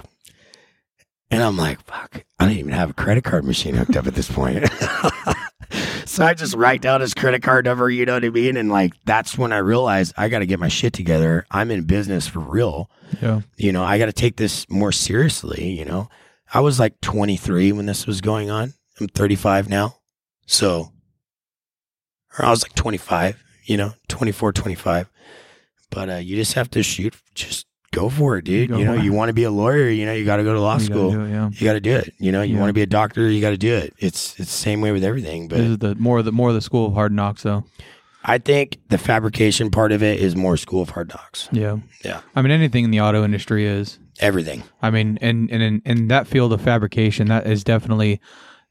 and 1.31 1.43
I'm 1.43 1.57
like, 1.57 1.81
"Fuck, 1.83 2.25
I 2.39 2.45
don't 2.45 2.57
even 2.57 2.73
have 2.73 2.91
a 2.91 2.95
credit 2.95 3.25
card 3.25 3.45
machine 3.45 3.75
hooked 3.75 3.97
up 3.97 4.07
at 4.07 4.15
this 4.15 4.31
point." 4.31 4.69
so 6.05 6.25
I 6.25 6.35
just 6.35 6.55
write 6.55 6.83
down 6.83 7.01
his 7.01 7.15
credit 7.15 7.43
card 7.43 7.65
number, 7.65 7.89
you 7.89 8.05
know 8.05 8.15
what 8.15 8.25
I 8.25 8.31
mean, 8.31 8.57
and 8.57 8.71
like 8.71 8.93
that's 9.05 9.39
when 9.39 9.53
I 9.53 9.59
realized 9.59 10.13
I 10.17 10.29
got 10.29 10.41
to 10.41 10.47
get 10.47 10.61
my 10.61 10.69
shit 10.69 10.93
together. 10.93 11.47
I'm 11.51 11.71
in 11.71 11.83
business 11.85 12.27
for 12.27 12.41
real. 12.41 12.91
yeah. 13.23 13.41
You 13.57 13.73
know, 13.73 13.83
I 13.83 13.99
got 13.99 14.07
to 14.07 14.13
take 14.13 14.37
this 14.37 14.69
more 14.69 14.93
seriously. 14.93 15.71
You 15.71 15.85
know, 15.85 16.09
I 16.53 16.61
was 16.61 16.79
like 16.81 17.01
23 17.01 17.73
when 17.73 17.87
this 17.87 18.07
was 18.07 18.21
going 18.21 18.51
on. 18.51 18.75
I'm 19.01 19.09
35 19.09 19.69
now. 19.69 19.97
So, 20.47 20.93
or 22.39 22.45
I 22.45 22.51
was 22.51 22.63
like 22.63 22.75
25, 22.75 23.43
you 23.65 23.77
know, 23.77 23.93
24, 24.09 24.53
25. 24.53 25.09
But 25.91 26.09
uh, 26.11 26.15
you 26.17 26.37
just 26.37 26.55
have 26.55 26.71
to 26.71 26.83
shoot, 26.83 27.15
just 27.35 27.67
go 27.93 28.09
for 28.09 28.37
it, 28.39 28.45
dude. 28.45 28.69
Go 28.71 28.79
you 28.79 28.85
know, 28.85 28.95
you 28.95 29.13
want 29.13 29.29
to 29.29 29.33
be 29.33 29.43
a 29.45 29.51
lawyer, 29.51 29.89
you 29.89 30.07
know, 30.07 30.13
you 30.13 30.25
got 30.25 30.37
to 30.37 30.45
go 30.45 30.53
to 30.55 30.61
law 30.61 30.79
You 30.79 30.89
gotta 30.89 30.93
school. 31.11 31.25
it, 31.25 31.31
yeah. 31.31 31.51
You 31.53 31.65
got 31.65 31.73
to 31.73 31.81
do 31.81 31.97
it. 31.97 32.15
You 32.19 32.31
know, 32.33 32.43
you 32.43 32.55
Yeah. 32.55 32.61
want 32.61 32.71
to 32.71 32.75
be 32.75 32.83
a 32.83 32.87
doctor, 32.87 33.29
you 33.29 33.41
got 33.41 33.51
to 33.51 33.59
do 33.59 33.75
it. 33.75 33.93
It's 33.99 34.39
it's 34.39 34.51
the 34.53 34.59
same 34.59 34.81
way 34.81 34.93
with 34.93 35.03
everything. 35.05 35.49
But 35.49 35.59
is 35.61 35.79
the 35.79 35.95
more 35.97 36.23
the 36.23 36.33
more 36.33 36.53
the 36.53 36.61
school 36.61 36.87
of 36.87 36.95
hard 36.95 37.13
knocks, 37.13 37.43
though. 37.43 37.65
I 38.23 38.37
think 38.39 38.79
the 38.91 38.99
fabrication 38.99 39.71
part 39.71 39.93
of 39.93 40.03
it 40.03 40.21
is 40.21 40.37
more 40.37 40.57
school 40.59 40.83
of 40.83 40.91
hard 40.91 41.09
knocks. 41.09 41.49
Yeah. 41.53 41.79
Yeah. 42.05 42.21
I 42.37 42.43
mean, 42.43 42.53
anything 42.53 42.85
in 42.85 42.91
the 42.91 43.01
auto 43.01 43.25
industry 43.25 43.67
is. 43.67 43.99
Everything. 44.21 44.63
I 44.83 44.91
mean, 44.91 45.19
and 45.23 45.51
and 45.51 45.63
in, 45.63 45.83
in 45.87 46.09
that 46.09 46.27
field 46.27 46.53
of 46.53 46.61
fabrication, 46.61 47.29
that 47.29 47.47
is 47.47 47.65
definitely 47.65 48.21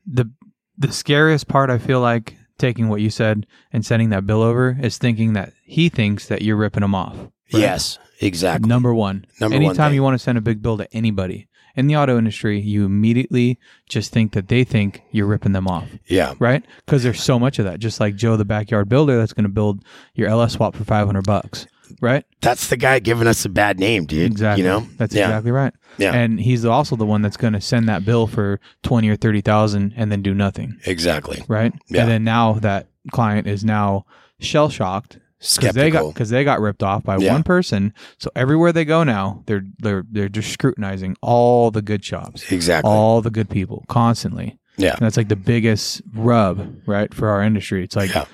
the 0.05 0.29
the 0.77 0.93
scariest 0.93 1.47
part. 1.47 1.69
I 1.71 1.79
feel 1.79 1.99
like 1.99 2.35
taking 2.59 2.87
what 2.89 3.01
you 3.01 3.09
said 3.09 3.47
and 3.73 3.85
sending 3.85 4.09
that 4.09 4.27
bill 4.27 4.41
over 4.43 4.77
is 4.81 4.97
thinking 4.97 5.33
that 5.33 5.53
he 5.63 5.89
thinks 5.89 6.27
that 6.27 6.41
you're 6.43 6.55
ripping 6.57 6.83
him 6.83 6.93
off. 6.93 7.15
right? 7.17 7.31
Yes, 7.61 7.97
exactly. 8.21 8.67
Number 8.69 8.93
one. 8.93 9.25
Number 9.39 9.55
one 9.55 9.63
Anytime 9.65 9.89
thing. 9.89 9.95
you 9.95 10.03
want 10.03 10.13
to 10.13 10.19
send 10.23 10.37
a 10.37 10.41
big 10.41 10.61
bill 10.61 10.77
to 10.77 10.87
anybody 10.93 11.47
in 11.75 11.87
the 11.87 11.95
auto 11.95 12.17
industry, 12.17 12.59
you 12.59 12.83
immediately 12.85 13.57
just 13.87 14.11
think 14.11 14.33
that 14.33 14.47
they 14.49 14.63
think 14.63 15.01
you're 15.11 15.25
ripping 15.27 15.53
them 15.53 15.67
off, 15.67 15.87
Yeah. 16.07 16.33
right? 16.39 16.63
Because 16.85 17.03
there's 17.03 17.23
so 17.23 17.39
much 17.39 17.57
of 17.59 17.65
that. 17.65 17.79
Just 17.79 17.99
like 17.99 18.15
Joe, 18.15 18.35
the 18.37 18.43
backyard 18.45 18.89
builder, 18.89 19.17
that's 19.17 19.33
going 19.33 19.43
to 19.43 19.49
build 19.49 19.83
your 20.13 20.27
LS 20.27 20.53
swap 20.53 20.75
for 20.75 20.83
500 20.83 21.25
bucks, 21.25 21.67
right? 22.01 22.25
That's 22.41 22.67
the 22.67 22.77
guy 22.77 22.99
giving 22.99 23.27
us 23.27 23.43
a 23.45 23.49
bad 23.49 23.79
name, 23.79 24.05
dude. 24.05 24.31
Exactly. 24.31 24.63
You 24.63 24.69
know? 24.69 24.87
That's 24.97 25.13
yeah. 25.13 25.25
exactly 25.27 25.51
right. 25.51 25.73
Yeah. 25.97 26.13
And 26.13 26.39
he's 26.39 26.65
also 26.65 26.95
the 26.95 27.05
one 27.05 27.21
that's 27.21 27.37
going 27.37 27.53
to 27.53 27.61
send 27.61 27.87
that 27.89 28.05
bill 28.05 28.27
for 28.27 28.59
20 28.83 29.09
or 29.09 29.15
30,000 29.15 29.93
and 29.95 30.11
then 30.11 30.21
do 30.21 30.33
nothing, 30.33 30.77
Exactly. 30.85 31.43
right? 31.47 31.73
Yeah. 31.87 32.01
And 32.01 32.11
then 32.11 32.23
now 32.23 32.53
that 32.53 32.87
client 33.11 33.47
is 33.47 33.63
now 33.65 34.05
shell 34.39 34.69
shocked 34.69 35.19
because 35.55 35.73
they 35.73 35.89
got 35.89 36.13
because 36.13 36.29
they 36.29 36.43
got 36.43 36.59
ripped 36.59 36.83
off 36.83 37.03
by 37.03 37.17
Yeah. 37.17 37.31
one 37.33 37.43
person. 37.43 37.93
So 38.17 38.29
everywhere 38.35 38.71
they 38.73 38.83
go 38.85 39.03
now, 39.03 39.43
they're 39.45 39.63
they're 39.79 40.03
they're 40.11 40.27
just 40.29 40.51
scrutinizing 40.51 41.15
all 41.21 41.71
the 41.71 41.81
good 41.81 42.03
shops, 42.03 42.51
exactly. 42.51 42.89
all 42.91 43.21
the 43.21 43.31
good 43.31 43.49
people 43.49 43.85
constantly. 43.87 44.57
yeah. 44.77 44.91
And 44.91 44.99
that's 44.99 45.15
like 45.17 45.29
the 45.29 45.35
biggest 45.37 46.01
rub, 46.13 46.73
right, 46.85 47.13
for 47.13 47.29
our 47.29 47.41
industry. 47.41 47.83
It's 47.85 47.95
like 47.95 48.13
Yeah. 48.13 48.25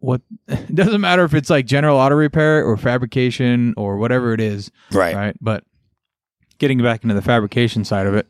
What 0.00 0.20
it 0.48 0.74
doesn't 0.74 1.00
matter 1.00 1.24
if 1.24 1.34
it's 1.34 1.50
like 1.50 1.66
general 1.66 1.96
auto 1.98 2.14
repair 2.14 2.64
or 2.64 2.76
fabrication 2.76 3.74
or 3.76 3.96
whatever 3.96 4.32
it 4.32 4.40
is, 4.40 4.70
Right. 4.92 5.14
right? 5.14 5.36
But 5.40 5.64
getting 6.58 6.82
back 6.82 7.02
into 7.02 7.14
the 7.14 7.22
fabrication 7.22 7.84
side 7.84 8.06
of 8.06 8.14
it, 8.14 8.28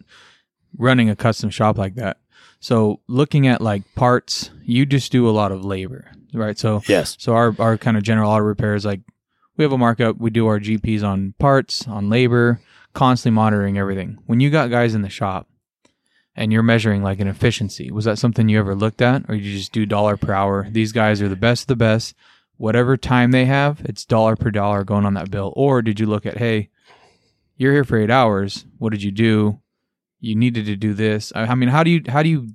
running 0.76 1.08
a 1.10 1.16
custom 1.16 1.50
shop 1.50 1.78
like 1.78 1.94
that. 1.96 2.18
So 2.60 3.00
looking 3.06 3.46
at 3.46 3.60
like 3.60 3.82
parts, 3.94 4.50
you 4.64 4.84
just 4.86 5.12
do 5.12 5.28
a 5.28 5.30
lot 5.30 5.52
of 5.52 5.64
labor, 5.64 6.10
right? 6.34 6.58
So 6.58 6.82
Yes. 6.88 7.16
so 7.18 7.34
our 7.34 7.54
our 7.58 7.78
kind 7.78 7.96
of 7.96 8.02
general 8.02 8.30
auto 8.30 8.44
repair 8.44 8.74
is 8.74 8.84
like 8.84 9.00
we 9.56 9.64
have 9.64 9.72
a 9.72 9.78
markup, 9.78 10.18
we 10.18 10.30
do 10.30 10.46
our 10.46 10.60
GPs 10.60 11.02
on 11.02 11.34
parts, 11.38 11.86
on 11.88 12.08
labor, 12.08 12.60
constantly 12.94 13.34
monitoring 13.34 13.76
everything. 13.78 14.18
When 14.26 14.40
you 14.40 14.50
got 14.50 14.70
guys 14.70 14.94
in 14.94 15.02
the 15.02 15.08
shop 15.08 15.48
and 16.38 16.52
you're 16.52 16.62
measuring 16.62 17.02
like 17.02 17.20
an 17.20 17.28
efficiency, 17.28 17.90
was 17.90 18.06
that 18.06 18.18
something 18.18 18.48
you 18.48 18.58
ever 18.58 18.74
looked 18.74 19.02
at, 19.02 19.24
or 19.28 19.34
you 19.34 19.58
just 19.58 19.72
do 19.72 19.84
dollar 19.84 20.16
per 20.16 20.32
hour? 20.32 20.66
These 20.70 20.92
guys 20.92 21.20
are 21.20 21.28
the 21.28 21.36
best 21.36 21.64
of 21.64 21.66
the 21.66 21.76
best. 21.76 22.14
Whatever 22.56 22.96
time 22.96 23.32
they 23.32 23.44
have, 23.44 23.80
it's 23.84 24.04
dollar 24.04 24.36
per 24.36 24.50
dollar 24.50 24.84
going 24.84 25.04
on 25.04 25.14
that 25.14 25.30
bill. 25.30 25.52
Or 25.56 25.82
did 25.82 26.00
you 26.00 26.06
look 26.06 26.24
at, 26.24 26.38
hey, 26.38 26.70
you're 27.56 27.72
here 27.72 27.84
for 27.84 27.98
eight 27.98 28.10
hours. 28.10 28.64
What 28.78 28.90
did 28.90 29.02
you 29.02 29.10
do? 29.10 29.60
You 30.20 30.34
needed 30.34 30.66
to 30.66 30.76
do 30.76 30.94
this. 30.94 31.32
I 31.34 31.42
I 31.42 31.54
mean, 31.54 31.68
how 31.68 31.82
do 31.82 31.90
you 31.90 32.02
how 32.08 32.22
do 32.22 32.28
you 32.28 32.48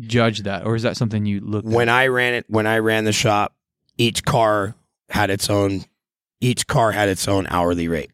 judge 0.00 0.42
that, 0.42 0.66
or 0.66 0.74
is 0.74 0.82
that 0.82 0.96
something 0.96 1.26
you 1.26 1.40
look 1.40 1.64
When 1.64 1.88
I 1.88 2.06
ran 2.06 2.34
it, 2.34 2.46
when 2.48 2.66
I 2.66 2.78
ran 2.78 3.04
the 3.04 3.12
shop, 3.12 3.54
each 3.96 4.24
car 4.24 4.74
had 5.10 5.30
its 5.30 5.48
own. 5.48 5.84
Each 6.40 6.66
car 6.66 6.92
had 6.92 7.08
its 7.08 7.26
own 7.28 7.46
hourly 7.50 7.88
rate. 7.88 8.10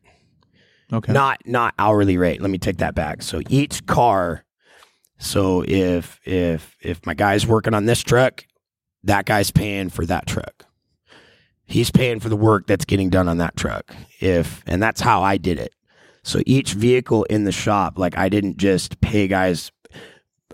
Okay. 0.93 1.13
Not 1.13 1.43
not 1.47 1.75
hourly 1.79 2.17
rate. 2.17 2.41
Let 2.41 2.51
me 2.51 2.59
take 2.59 2.79
that 2.79 2.95
back. 2.95 3.23
So 3.23 3.41
each 3.49 3.87
car. 3.87 4.45
So 5.25 5.65
if 5.67 6.21
if 6.25 6.77
if 6.81 7.05
my 7.07 7.15
guy's 7.15 7.47
working 7.47 7.75
on 7.75 7.87
this 7.87 8.01
truck, 8.03 8.45
that 9.05 9.25
guy's 9.25 9.51
paying 9.51 9.89
for 9.89 10.05
that 10.07 10.27
truck. 10.27 10.67
He's 11.67 11.91
paying 11.91 12.21
for 12.21 12.29
the 12.29 12.37
work 12.37 12.67
that's 12.67 12.85
getting 12.85 13.09
done 13.09 13.27
on 13.27 13.39
that 13.39 13.57
truck. 13.57 13.95
If 14.21 14.63
and 14.67 14.83
that's 14.83 15.01
how 15.01 15.23
I 15.23 15.39
did 15.39 15.59
it. 15.59 15.73
So 16.23 16.41
each 16.47 16.75
vehicle 16.75 17.25
in 17.25 17.45
the 17.45 17.53
shop, 17.53 17.99
like 17.99 18.17
I 18.17 18.29
didn't 18.29 18.59
just 18.59 19.01
pay 19.01 19.27
guys. 19.29 19.73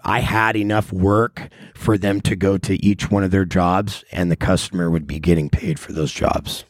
I 0.04 0.20
had 0.20 0.56
enough 0.56 0.92
work 0.92 1.48
for 1.74 1.98
them 1.98 2.20
to 2.22 2.34
go 2.36 2.56
to 2.58 2.84
each 2.84 3.10
one 3.10 3.22
of 3.22 3.30
their 3.32 3.44
jobs, 3.44 4.02
and 4.12 4.30
the 4.30 4.36
customer 4.36 4.88
would 4.90 5.06
be 5.06 5.18
getting 5.18 5.50
paid 5.50 5.78
for 5.78 5.92
those 5.92 6.12
jobs. 6.12 6.64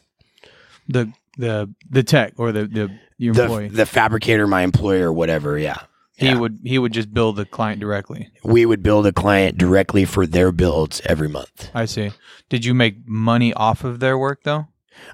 the 0.87 1.11
the 1.37 1.73
the 1.89 2.03
tech 2.03 2.33
or 2.37 2.51
the 2.51 2.65
the 2.65 2.87
The, 3.19 3.27
employee 3.43 3.67
the 3.69 3.85
fabricator, 3.85 4.47
my 4.47 4.63
employer, 4.63 5.13
whatever. 5.13 5.57
Yeah. 5.57 5.77
He 6.21 6.27
yeah. 6.27 6.35
would 6.39 6.59
he 6.63 6.77
would 6.79 6.93
just 6.93 7.13
build 7.13 7.35
the 7.35 7.45
client 7.45 7.79
directly 7.81 8.29
we 8.43 8.65
would 8.65 8.81
build 8.83 9.05
a 9.05 9.11
client 9.11 9.57
directly 9.57 10.05
for 10.05 10.25
their 10.25 10.51
builds 10.51 11.01
every 11.05 11.27
month. 11.27 11.69
i 11.73 11.85
see 11.85 12.11
did 12.49 12.63
you 12.63 12.73
make 12.73 12.95
money 13.07 13.53
off 13.53 13.83
of 13.83 13.99
their 13.99 14.17
work 14.17 14.43
though 14.43 14.67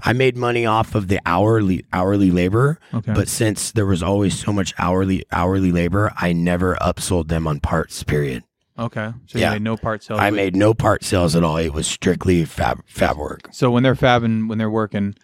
I 0.03 0.11
made 0.11 0.35
money 0.35 0.65
off 0.65 0.95
of 0.95 1.07
the 1.07 1.19
hourly 1.25 1.85
hourly 1.93 2.29
labor, 2.29 2.77
okay 2.93 3.13
but 3.13 3.29
since 3.29 3.71
there 3.71 3.85
was 3.85 4.03
always 4.03 4.37
so 4.37 4.51
much 4.51 4.73
hourly 4.77 5.23
hourly 5.31 5.71
labor, 5.71 6.11
I 6.19 6.33
never 6.33 6.75
upsold 6.81 7.29
them 7.29 7.47
on 7.47 7.61
parts. 7.61 8.03
Period. 8.03 8.43
okay 8.77 9.13
so 9.27 9.39
Yeah. 9.39 9.49
you 9.49 9.55
made 9.55 9.61
no 9.61 9.77
part 9.77 10.03
sales 10.03 10.19
I 10.19 10.29
made 10.31 10.55
no 10.57 10.73
part 10.73 11.05
sales 11.05 11.35
at 11.37 11.43
all. 11.43 11.55
It 11.57 11.73
was 11.73 11.87
strictly 11.87 12.43
fab 12.43 12.83
fab 12.85 13.17
work. 13.17 13.47
so 13.51 13.71
when 13.71 13.83
they're 13.83 13.95
fabbing 13.95 14.49
when 14.49 14.57
they're 14.57 14.69
working 14.69 15.15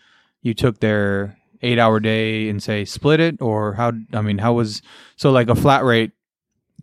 you 0.41 0.53
took 0.53 0.79
their 0.79 1.37
eight 1.63 1.79
hour 1.79 1.99
day 1.99 2.49
and 2.49 2.61
say 2.61 2.85
split 2.85 3.19
it 3.19 3.41
or 3.41 3.73
how 3.73 3.91
i 4.13 4.21
mean 4.21 4.37
how 4.37 4.53
was 4.53 4.81
so 5.15 5.31
like 5.31 5.49
a 5.49 5.55
flat 5.55 5.83
rate 5.83 6.11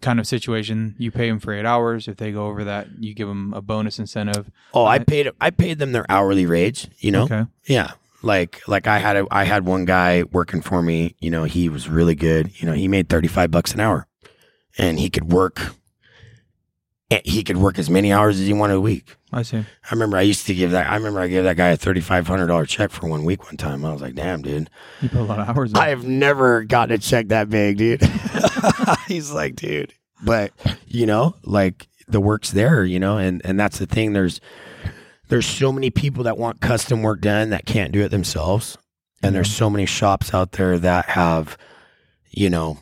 kind 0.01 0.19
of 0.19 0.27
situation 0.27 0.95
you 0.99 1.11
pay 1.11 1.29
them 1.29 1.39
for 1.39 1.53
eight 1.53 1.67
hours 1.67 2.09
if 2.09 2.17
they 2.17 2.33
go 2.33 2.47
over 2.47 2.65
that 2.65 2.89
you 2.99 3.13
give 3.15 3.29
them 3.29 3.53
a 3.53 3.61
bonus 3.61 3.99
incentive 3.99 4.51
Oh, 4.73 4.85
I 4.85 4.97
uh, 4.97 5.05
paid 5.05 5.31
I 5.41 5.51
paid 5.51 5.79
them 5.79 5.93
their 5.93 6.07
hourly 6.09 6.47
rates. 6.47 6.89
You 6.99 7.11
know, 7.11 7.25
okay 7.25 7.45
yeah. 7.67 7.93
Like 8.23 8.67
like 8.67 8.87
I 8.87 8.99
had 8.99 9.17
a 9.17 9.27
I 9.31 9.45
had 9.45 9.67
one 9.67 9.85
guy 9.85 10.23
working 10.33 10.63
for 10.63 10.81
me. 10.83 11.17
You 11.21 11.31
know, 11.31 11.45
he 11.45 11.69
was 11.69 11.89
really 11.89 12.15
good. 12.15 12.51
You 12.61 12.67
know, 12.67 12.73
he 12.73 12.89
made 12.89 13.09
thirty 13.09 13.29
five 13.29 13.51
bucks 13.51 13.75
an 13.75 13.81
hour, 13.81 14.07
and 14.79 14.99
he 14.99 15.11
could 15.11 15.33
work 15.33 15.75
he 17.25 17.43
could 17.43 17.57
work 17.57 17.79
as 17.79 17.91
many 17.91 18.13
hours 18.13 18.39
as 18.39 18.47
he 18.47 18.53
wanted 18.53 18.75
a 18.75 18.81
week. 18.81 19.17
I 19.33 19.43
see. 19.43 19.59
I 19.59 19.91
remember 19.91 20.17
I 20.17 20.23
used 20.23 20.47
to 20.47 20.55
give 20.55 20.71
that. 20.71 20.89
I 20.89 20.95
remember 20.97 21.21
I 21.21 21.29
gave 21.29 21.45
that 21.45 21.57
guy 21.57 21.69
a 21.69 21.77
thirty 21.77 22.01
five 22.01 22.27
hundred 22.27 22.47
dollar 22.47 22.67
check 22.67 22.91
for 22.91 23.09
one 23.09 23.25
week 23.25 23.45
one 23.45 23.57
time. 23.57 23.85
I 23.85 23.93
was 23.93 24.01
like, 24.03 24.15
"Damn, 24.15 24.43
dude, 24.43 24.71
You 25.01 25.09
put 25.09 25.21
a 25.21 25.23
lot 25.25 25.41
of 25.41 25.49
hours. 25.49 25.75
I 25.75 25.89
have 25.89 26.05
never 26.05 26.65
gotten 26.65 26.95
a 26.95 26.99
check 26.99 27.29
that 27.29 27.49
big, 27.51 27.79
dude." 27.79 28.03
He's 29.09 29.33
like, 29.33 29.57
"Dude," 29.57 29.93
but 30.23 30.53
you 30.87 31.07
know, 31.07 31.35
like 31.45 31.89
the 32.09 32.21
work's 32.21 32.51
there, 32.51 32.85
you 32.85 32.99
know, 33.01 33.19
and 33.19 33.41
and 33.45 33.59
that's 33.59 33.79
the 33.79 33.87
thing. 33.87 34.13
There's 34.13 34.41
there's 35.29 35.47
so 35.47 35.73
many 35.73 35.91
people 35.91 36.25
that 36.25 36.39
want 36.39 36.61
custom 36.61 37.03
work 37.03 37.21
done 37.21 37.51
that 37.51 37.67
can't 37.67 37.93
do 37.93 38.03
it 38.03 38.11
themselves, 38.11 38.77
and 39.23 39.35
there's 39.35 39.51
so 39.53 39.71
many 39.71 39.87
shops 39.87 40.35
out 40.35 40.53
there 40.53 40.79
that 40.79 41.07
have, 41.11 41.57
you 42.31 42.51
know, 42.51 42.79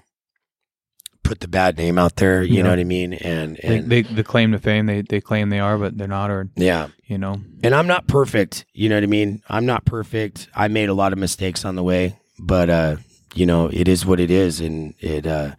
put 1.28 1.40
the 1.40 1.48
bad 1.48 1.76
name 1.76 1.98
out 1.98 2.16
there. 2.16 2.42
You 2.42 2.56
Yeah. 2.56 2.62
know 2.62 2.70
what 2.70 2.78
I 2.78 2.84
mean? 2.84 3.12
And 3.12 3.62
and 3.62 3.90
they 3.90 4.02
the 4.02 4.24
claim 4.24 4.52
to 4.52 4.58
fame. 4.58 4.86
They 4.86 5.02
they 5.02 5.20
claim 5.20 5.50
they 5.50 5.60
are, 5.60 5.76
but 5.78 5.96
they're 5.98 6.08
not. 6.08 6.30
Or 6.30 6.48
yeah, 6.56 6.88
you 7.06 7.18
know, 7.18 7.40
and 7.62 7.74
I'm 7.74 7.86
not 7.86 8.06
perfect. 8.06 8.64
You 8.72 8.88
know 8.88 8.96
what 8.96 9.04
I 9.04 9.08
mean? 9.08 9.42
I'm 9.48 9.66
not 9.66 9.84
perfect. 9.84 10.48
I 10.54 10.68
made 10.68 10.88
a 10.88 10.94
lot 10.94 11.12
of 11.12 11.18
mistakes 11.18 11.64
on 11.64 11.74
the 11.76 11.82
way, 11.82 12.18
but 12.38 12.70
uh, 12.70 12.96
you 13.34 13.44
know, 13.46 13.68
it 13.72 13.88
is 13.88 14.06
what 14.06 14.20
it 14.20 14.30
is, 14.30 14.60
and 14.60 14.94
it. 15.00 15.26
uh 15.26 15.54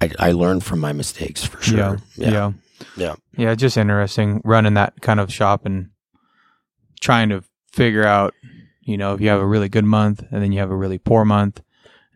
I, 0.00 0.10
I 0.18 0.32
learned 0.32 0.64
from 0.64 0.80
my 0.80 0.92
mistakes 0.92 1.44
for 1.44 1.62
sure. 1.62 1.98
yeah, 2.16 2.28
yeah, 2.30 2.52
Yeah. 2.96 3.14
yeah. 3.38 3.54
Just 3.54 3.76
interesting 3.76 4.40
running 4.44 4.74
that 4.74 5.00
kind 5.00 5.20
of 5.20 5.32
shop 5.32 5.64
and 5.64 5.90
trying 7.00 7.28
to 7.28 7.44
figure 7.72 8.04
out, 8.04 8.34
you 8.80 8.96
know, 8.96 9.14
if 9.14 9.20
you 9.20 9.28
have 9.28 9.40
a 9.40 9.46
really 9.46 9.68
good 9.68 9.84
month 9.84 10.24
and 10.32 10.42
then 10.42 10.50
you 10.50 10.58
have 10.58 10.72
a 10.72 10.76
really 10.76 10.98
poor 10.98 11.24
month, 11.24 11.62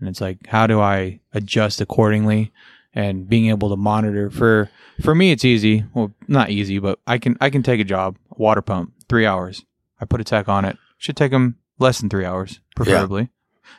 and 0.00 0.08
it's 0.08 0.20
like, 0.20 0.46
how 0.48 0.66
do 0.66 0.80
I 0.80 1.20
adjust 1.32 1.80
accordingly? 1.80 2.52
And 2.94 3.28
being 3.28 3.48
able 3.50 3.68
to 3.70 3.76
monitor 3.76 4.30
for 4.30 4.70
for 5.02 5.14
me, 5.14 5.30
it's 5.30 5.44
easy. 5.44 5.84
Well, 5.92 6.12
not 6.28 6.48
easy, 6.50 6.78
but 6.78 6.98
I 7.06 7.18
can 7.18 7.36
I 7.40 7.50
can 7.50 7.62
take 7.62 7.78
a 7.80 7.84
job, 7.84 8.16
water 8.30 8.62
pump, 8.62 8.92
three 9.08 9.26
hours. 9.26 9.64
I 10.00 10.06
put 10.06 10.20
a 10.20 10.24
tech 10.24 10.48
on 10.48 10.64
it. 10.64 10.78
Should 10.96 11.16
take 11.16 11.30
them 11.32 11.56
less 11.78 12.00
than 12.00 12.08
three 12.08 12.24
hours, 12.24 12.60
preferably. 12.74 13.28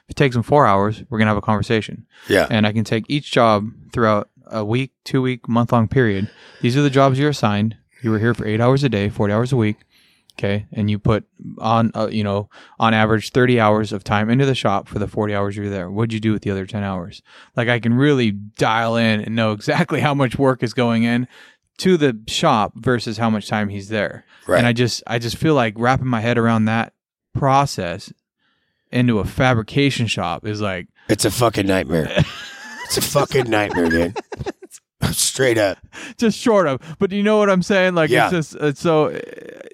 If 0.03 0.09
it 0.11 0.15
takes 0.15 0.35
them 0.35 0.43
four 0.43 0.67
hours, 0.67 1.03
we're 1.09 1.17
gonna 1.17 1.31
have 1.31 1.37
a 1.37 1.41
conversation 1.41 2.05
Yeah. 2.29 2.45
and 2.49 2.67
I 2.67 2.73
can 2.73 2.83
take 2.83 3.05
each 3.07 3.31
job 3.31 3.71
throughout 3.91 4.29
a 4.45 4.63
week, 4.63 4.91
two 5.03 5.21
week, 5.23 5.47
month 5.49 5.71
long 5.71 5.87
period. 5.87 6.29
These 6.61 6.77
are 6.77 6.81
the 6.83 6.89
jobs 6.91 7.17
you're 7.17 7.29
assigned. 7.31 7.75
You 8.03 8.11
were 8.11 8.19
here 8.19 8.33
for 8.35 8.45
eight 8.45 8.61
hours 8.61 8.83
a 8.83 8.89
day, 8.89 9.09
40 9.09 9.33
hours 9.33 9.51
a 9.51 9.57
week. 9.57 9.77
Okay. 10.37 10.67
And 10.71 10.89
you 10.89 10.99
put 10.99 11.25
on, 11.57 11.91
uh, 11.95 12.09
you 12.11 12.23
know, 12.23 12.49
on 12.79 12.93
average 12.93 13.31
30 13.31 13.59
hours 13.59 13.91
of 13.91 14.03
time 14.03 14.29
into 14.29 14.45
the 14.45 14.53
shop 14.53 14.87
for 14.87 14.99
the 14.99 15.07
40 15.07 15.33
hours 15.33 15.57
you're 15.57 15.69
there. 15.69 15.89
What'd 15.89 16.13
you 16.13 16.19
do 16.19 16.31
with 16.31 16.43
the 16.43 16.51
other 16.51 16.67
10 16.67 16.83
hours? 16.83 17.23
Like 17.55 17.69
I 17.69 17.79
can 17.79 17.95
really 17.95 18.31
dial 18.31 18.97
in 18.97 19.21
and 19.21 19.35
know 19.35 19.51
exactly 19.53 19.99
how 19.99 20.13
much 20.13 20.37
work 20.37 20.61
is 20.61 20.73
going 20.73 21.03
in 21.03 21.27
to 21.79 21.97
the 21.97 22.19
shop 22.27 22.73
versus 22.75 23.17
how 23.17 23.29
much 23.31 23.47
time 23.47 23.69
he's 23.69 23.89
there. 23.89 24.25
Right. 24.47 24.59
And 24.59 24.67
I 24.67 24.73
just, 24.73 25.01
I 25.07 25.17
just 25.17 25.37
feel 25.37 25.55
like 25.55 25.73
wrapping 25.77 26.07
my 26.07 26.21
head 26.21 26.37
around 26.37 26.65
that 26.65 26.93
process 27.33 28.13
into 28.91 29.19
a 29.19 29.25
fabrication 29.25 30.07
shop 30.07 30.45
is 30.45 30.61
like, 30.61 30.87
it's 31.09 31.25
a 31.25 31.31
fucking 31.31 31.65
nightmare. 31.65 32.09
it's 32.85 32.97
a 32.97 33.01
fucking 33.01 33.49
nightmare, 33.49 33.89
dude. 33.89 34.17
Straight 35.11 35.57
up. 35.57 35.77
just 36.17 36.37
short 36.39 36.67
of. 36.67 36.81
But 36.99 37.11
you 37.11 37.21
know 37.23 37.37
what 37.37 37.49
I'm 37.49 37.61
saying? 37.61 37.95
Like 37.95 38.09
Yeah. 38.09 38.25
it's 38.25 38.31
just 38.51 38.55
it's 38.55 38.81
so 38.81 39.07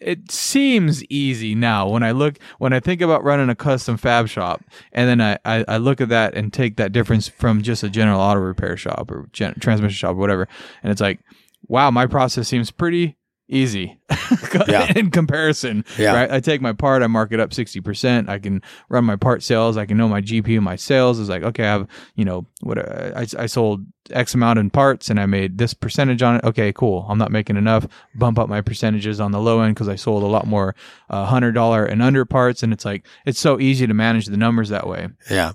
it 0.01 0.29
seems 0.31 1.03
easy 1.05 1.55
now 1.55 1.87
when 1.87 2.03
I 2.03 2.11
look 2.11 2.37
when 2.59 2.73
I 2.73 2.79
think 2.81 2.99
about 3.01 3.23
running 3.23 3.49
a 3.49 3.55
custom 3.55 3.95
fab 3.97 4.27
shop, 4.27 4.61
and 4.91 5.07
then 5.07 5.21
I 5.21 5.37
I, 5.45 5.65
I 5.67 5.77
look 5.77 6.01
at 6.01 6.09
that 6.09 6.35
and 6.35 6.51
take 6.51 6.75
that 6.77 6.91
difference 6.91 7.27
from 7.29 7.61
just 7.61 7.83
a 7.83 7.89
general 7.89 8.19
auto 8.19 8.39
repair 8.41 8.75
shop 8.75 9.09
or 9.09 9.29
gen- 9.31 9.55
transmission 9.59 9.95
shop 9.95 10.11
or 10.15 10.19
whatever, 10.19 10.47
and 10.83 10.91
it's 10.91 11.01
like, 11.01 11.19
wow, 11.67 11.89
my 11.89 12.05
process 12.05 12.47
seems 12.49 12.69
pretty 12.69 13.15
easy 13.49 13.99
Yeah. 14.67 14.91
in 14.95 15.11
comparison 15.11 15.83
Yeah. 15.97 16.13
right? 16.15 16.31
I 16.31 16.39
take 16.39 16.61
my 16.61 16.71
part 16.73 17.03
i 17.03 17.07
mark 17.07 17.31
it 17.33 17.39
up 17.41 17.49
60% 17.51 18.29
i 18.29 18.39
can 18.39 18.61
run 18.89 19.03
my 19.05 19.15
part 19.17 19.43
sales. 19.43 19.75
I 19.77 19.85
can 19.85 19.97
know 19.97 20.07
my 20.07 20.21
gp 20.21 20.55
and 20.55 20.63
my 20.63 20.75
sales. 20.77 21.19
Is 21.19 21.27
like 21.29 21.43
okay 21.43 21.63
i 21.63 21.67
have 21.71 21.87
you 22.15 22.23
know 22.25 22.45
what 22.61 22.77
uh, 22.77 23.11
I, 23.15 23.27
I 23.43 23.45
sold 23.47 23.85
x 24.11 24.33
amount 24.33 24.59
in 24.59 24.69
parts 24.69 25.09
and 25.09 25.19
i 25.19 25.25
made 25.25 25.57
this 25.57 25.73
percentage 25.73 26.21
on 26.21 26.37
it. 26.37 26.43
Okay 26.45 26.71
cool. 26.73 27.05
I'm 27.09 27.17
not 27.17 27.31
making 27.31 27.57
enough. 27.57 27.85
Bump 28.15 28.39
up 28.39 28.47
my 28.49 28.61
percentages 28.61 29.19
on 29.19 29.31
the 29.31 29.39
low 29.41 29.61
end 29.61 29.75
because 29.75 29.89
i 29.89 29.95
sold 29.95 30.23
a 30.23 30.27
lot 30.27 30.47
more 30.47 30.73
uh, 31.09 31.29
$100 31.29 31.91
and 31.91 32.01
under 32.01 32.23
parts. 32.25 32.63
And 32.63 32.71
it's 32.73 32.85
like 32.85 33.05
it's 33.25 33.39
so 33.39 33.59
easy 33.59 33.85
to 33.87 33.93
manage 33.93 34.27
the 34.27 34.37
numbers 34.37 34.69
that 34.69 34.87
way. 34.87 35.09
Yeah. 35.29 35.51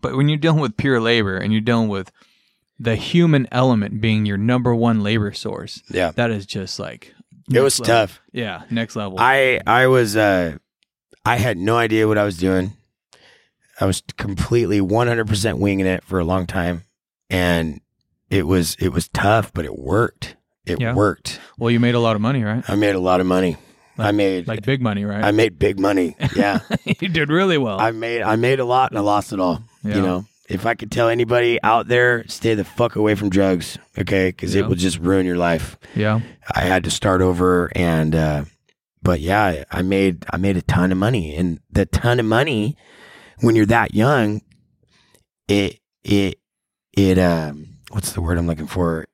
but 0.00 0.16
when 0.16 0.28
you're 0.28 0.38
dealing 0.38 0.60
with 0.60 0.76
pure 0.78 1.00
labor 1.00 1.36
and 1.36 1.52
you're 1.52 1.60
dealing 1.60 1.88
with 1.88 2.10
the 2.80 2.94
human 2.96 3.48
element 3.50 4.00
being 4.00 4.24
your 4.24 4.38
number 4.38 4.72
one 4.74 5.02
labor 5.02 5.32
source 5.32 5.82
Yeah. 5.90 6.12
that 6.12 6.30
is 6.30 6.46
just 6.46 6.78
like 6.78 7.12
It 7.52 7.60
was 7.60 7.78
level. 7.80 7.94
tough. 7.94 8.20
yeah 8.32 8.62
next 8.70 8.96
level 8.96 9.18
I 9.18 9.60
I 9.66 9.86
was 9.86 10.16
uh 10.16 10.56
I 11.24 11.36
had 11.36 11.56
no 11.58 11.76
idea 11.76 12.08
what 12.08 12.16
I 12.18 12.24
was 12.24 12.38
doing. 12.38 12.72
I 13.80 13.84
was 13.86 14.02
completely 14.16 14.80
100% 14.80 15.58
winging 15.58 15.86
it 15.86 16.02
for 16.04 16.18
a 16.18 16.24
long 16.24 16.46
time 16.46 16.84
and 17.30 17.80
it 18.30 18.46
was 18.46 18.76
it 18.78 18.90
was 18.92 19.08
tough, 19.08 19.52
but 19.52 19.64
it 19.64 19.78
worked. 19.78 20.36
It 20.66 20.80
Yeah. 20.80 20.94
worked. 20.94 21.40
well 21.58 21.70
you 21.70 21.80
made 21.80 21.94
a 21.94 22.00
lot 22.00 22.16
of 22.16 22.22
money 22.22 22.42
right 22.44 22.62
I 22.68 22.74
made 22.74 22.94
a 22.94 23.00
lot 23.00 23.20
of 23.20 23.26
money. 23.26 23.56
I 23.98 24.12
made 24.12 24.46
like 24.46 24.62
big 24.64 24.80
money 24.80 25.04
right 25.04 25.24
I 25.24 25.30
made 25.32 25.58
big 25.58 25.78
money. 25.80 26.16
Yeah. 26.36 26.60
you 26.84 27.08
did 27.08 27.30
really 27.30 27.58
well 27.58 27.80
I 27.80 27.90
made 27.90 28.22
I 28.22 28.36
made 28.36 28.60
a 28.60 28.64
lot 28.64 28.90
and 28.90 28.98
I 28.98 29.02
lost 29.02 29.32
it 29.32 29.40
all. 29.40 29.62
Yeah. 29.84 29.96
You 29.96 30.02
know, 30.02 30.24
if 30.48 30.64
I 30.66 30.74
could 30.74 30.90
tell 30.90 31.08
anybody 31.08 31.58
out 31.62 31.88
there, 31.88 32.26
stay 32.28 32.54
the 32.54 32.64
fuck 32.64 32.96
away 32.96 33.14
from 33.14 33.28
drugs, 33.30 33.78
okay? 33.98 34.28
Because 34.30 34.54
Yeah. 34.54 34.62
it 34.62 34.68
will 34.68 34.76
just 34.76 34.98
ruin 34.98 35.26
your 35.26 35.36
life. 35.36 35.76
yeah 35.94 36.20
I 36.54 36.62
had 36.62 36.84
to 36.84 36.90
start 36.90 37.20
over, 37.22 37.70
and 37.76 38.14
uh, 38.14 38.44
but 39.02 39.20
yeah, 39.20 39.64
I 39.70 39.82
made 39.82 40.24
I 40.32 40.36
made 40.38 40.56
a 40.56 40.62
ton 40.62 40.90
of 40.92 40.98
money, 40.98 41.36
and 41.36 41.60
the 41.70 41.84
ton 41.86 42.18
of 42.18 42.26
money 42.26 42.76
when 43.40 43.54
you're 43.54 43.66
that 43.66 43.94
young, 43.94 44.40
it 45.46 45.78
it 46.02 46.38
it 46.96 47.18
um 47.18 47.76
what's 47.90 48.12
the 48.12 48.20
word 48.22 48.38
I'm 48.38 48.46
looking 48.46 48.66
for? 48.66 49.06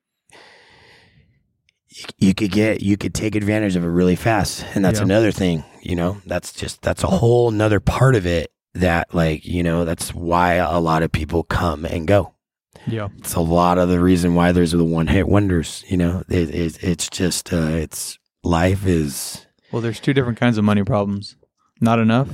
You, 1.88 2.04
you 2.28 2.34
could 2.34 2.50
get 2.50 2.80
you 2.80 2.96
could 2.96 3.14
take 3.14 3.34
advantage 3.34 3.76
of 3.76 3.84
it 3.84 3.88
really 3.88 4.16
fast, 4.16 4.64
and 4.74 4.84
that's 4.84 4.98
Yeah. 5.00 5.04
another 5.04 5.32
thing. 5.32 5.64
You 5.82 5.96
know, 5.96 6.20
that's 6.26 6.52
just 6.52 6.80
that's 6.82 7.02
a 7.04 7.08
whole 7.08 7.50
nother 7.50 7.80
part 7.80 8.14
of 8.14 8.24
it. 8.26 8.52
That 8.74 9.14
like 9.14 9.44
you 9.46 9.62
know 9.62 9.84
that's 9.84 10.12
why 10.14 10.54
a 10.54 10.80
lot 10.80 11.02
of 11.02 11.12
people 11.12 11.44
come 11.44 11.84
and 11.84 12.06
go 12.08 12.34
yeah 12.88 13.08
it's 13.18 13.34
a 13.34 13.40
lot 13.40 13.78
of 13.78 13.88
the 13.88 14.00
reason 14.00 14.34
why 14.34 14.50
there's 14.52 14.72
the 14.72 14.84
one 14.84 15.06
hit 15.06 15.28
wonders. 15.28 15.84
You 15.88 15.96
know, 15.96 16.24
it, 16.28 16.54
it, 16.54 16.82
it's 16.82 17.08
just 17.08 17.52
uh, 17.52 17.56
it's 17.84 18.18
life 18.42 18.84
is 18.86 19.46
well 19.72 19.80
there's 19.80 20.00
two 20.00 20.12
different 20.12 20.38
kinds 20.40 20.58
of 20.58 20.64
money 20.64 20.82
problems 20.82 21.36
not 21.80 21.98
enough 21.98 22.28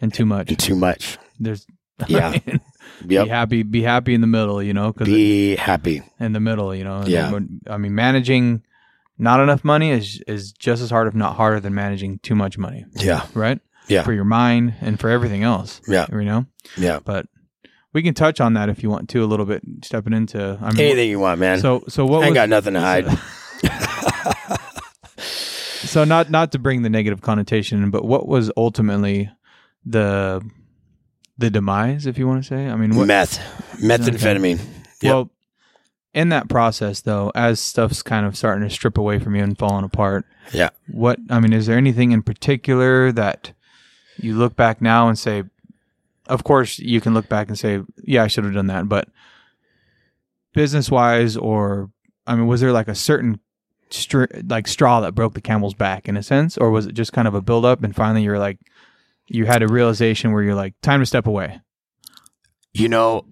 and 0.00 0.12
too 0.12 0.26
much 0.26 0.54
too 0.58 0.74
much. 0.76 1.16
there's 1.40 1.66
Yeah. 2.08 2.36
be 3.06 3.14
Yep. 3.14 3.28
happy 3.28 3.62
be 3.62 3.82
happy 3.82 4.14
in 4.14 4.20
the 4.20 4.26
middle 4.26 4.60
you 4.62 4.74
know 4.74 4.92
because 4.92 5.06
Be 5.08 5.54
happy. 5.56 6.02
in 6.20 6.32
the 6.32 6.40
middle 6.40 6.74
you 6.74 6.82
know 6.84 7.04
Yeah. 7.06 7.38
i 7.68 7.76
mean 7.78 7.94
managing 7.94 8.62
not 9.16 9.40
enough 9.40 9.64
money 9.64 9.90
is 9.90 10.20
is 10.26 10.52
just 10.52 10.82
as 10.82 10.90
hard 10.90 11.06
if 11.06 11.14
not 11.14 11.36
harder 11.36 11.60
than 11.60 11.72
managing 11.74 12.18
too 12.18 12.34
much 12.34 12.58
money 12.58 12.84
Yeah. 12.96 13.26
right 13.32 13.60
Yeah. 13.88 14.02
for 14.02 14.12
your 14.12 14.24
mind 14.24 14.74
and 14.80 14.98
for 14.98 15.10
everything 15.10 15.42
else 15.42 15.80
Yeah. 15.86 16.06
you 16.12 16.22
know 16.24 16.46
Yeah. 16.76 17.00
but 17.04 17.26
we 17.92 18.02
can 18.02 18.14
touch 18.14 18.40
on 18.40 18.54
that 18.54 18.68
if 18.68 18.82
you 18.82 18.90
want 18.90 19.08
to 19.10 19.22
a 19.22 19.26
little 19.26 19.46
bit 19.46 19.62
stepping 19.84 20.12
into 20.12 20.58
i 20.62 20.70
mean 20.72 20.80
Anything 20.80 21.10
you 21.10 21.18
want, 21.20 21.38
man. 21.40 21.60
so 21.60 21.84
so 21.88 22.04
what 22.06 22.22
I 22.22 22.26
ain't 22.26 22.30
was, 22.32 22.36
got 22.36 22.48
nothing 22.48 22.74
to 22.74 22.80
hide. 22.80 23.06
so 25.18 26.04
not 26.04 26.30
not 26.30 26.52
to 26.52 26.58
bring 26.58 26.82
the 26.82 26.90
negative 26.90 27.20
connotation 27.20 27.90
but 27.90 28.04
what 28.04 28.26
was 28.26 28.50
ultimately 28.56 29.30
the 29.84 30.42
the 31.38 31.50
demise 31.50 32.06
if 32.06 32.18
you 32.18 32.26
want 32.26 32.42
to 32.42 32.48
say 32.48 32.68
i 32.68 32.76
mean 32.76 32.94
what 32.96 33.06
Meth, 33.06 33.38
methamphetamine. 33.80 34.58
Yep. 35.02 35.12
well 35.12 35.30
in 36.14 36.30
that 36.30 36.48
process 36.48 37.00
though 37.02 37.30
as 37.34 37.60
stuff's 37.60 38.02
kind 38.02 38.24
of 38.26 38.36
starting 38.36 38.66
to 38.66 38.74
strip 38.74 38.96
away 38.98 39.18
from 39.18 39.34
you 39.36 39.42
and 39.42 39.58
falling 39.58 39.84
apart 39.84 40.24
Yeah. 40.52 40.70
what 40.88 41.18
i 41.30 41.38
mean 41.40 41.52
is 41.52 41.66
there 41.66 41.76
anything 41.76 42.12
in 42.12 42.22
particular 42.22 43.12
that 43.12 43.52
you 44.18 44.36
look 44.36 44.56
back 44.56 44.80
now 44.80 45.08
and 45.08 45.18
say 45.18 45.44
of 46.26 46.44
course 46.44 46.78
you 46.78 47.00
can 47.00 47.14
look 47.14 47.28
back 47.28 47.48
and 47.48 47.58
say 47.58 47.80
yeah 48.02 48.22
i 48.22 48.26
should 48.26 48.44
have 48.44 48.54
done 48.54 48.68
that 48.68 48.88
but 48.88 49.08
business 50.52 50.90
wise 50.90 51.36
or 51.36 51.90
i 52.26 52.34
mean 52.34 52.46
was 52.46 52.60
there 52.60 52.72
like 52.72 52.88
a 52.88 52.94
certain 52.94 53.40
like 54.48 54.66
straw 54.66 55.00
that 55.00 55.14
broke 55.14 55.34
the 55.34 55.40
camel's 55.40 55.74
back 55.74 56.08
in 56.08 56.16
a 56.16 56.22
sense? 56.22 56.56
Or 56.58 56.70
was 56.70 56.86
it 56.86 56.94
just 56.94 57.12
kind 57.12 57.28
of 57.28 57.34
a 57.34 57.42
build 57.42 57.64
up 57.64 57.82
and 57.82 57.94
finally 57.94 58.22
you're 58.22 58.38
like 58.38 58.58
you 59.26 59.46
had 59.46 59.62
a 59.62 59.68
realization 59.68 60.32
where 60.32 60.42
you're 60.42 60.54
like 60.54 60.74
time 60.82 61.00
to 61.00 61.06
step 61.06 61.26
away? 61.26 61.60
You 62.72 62.88
know, 62.88 63.24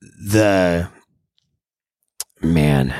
the 0.00 0.88
man, 2.40 2.94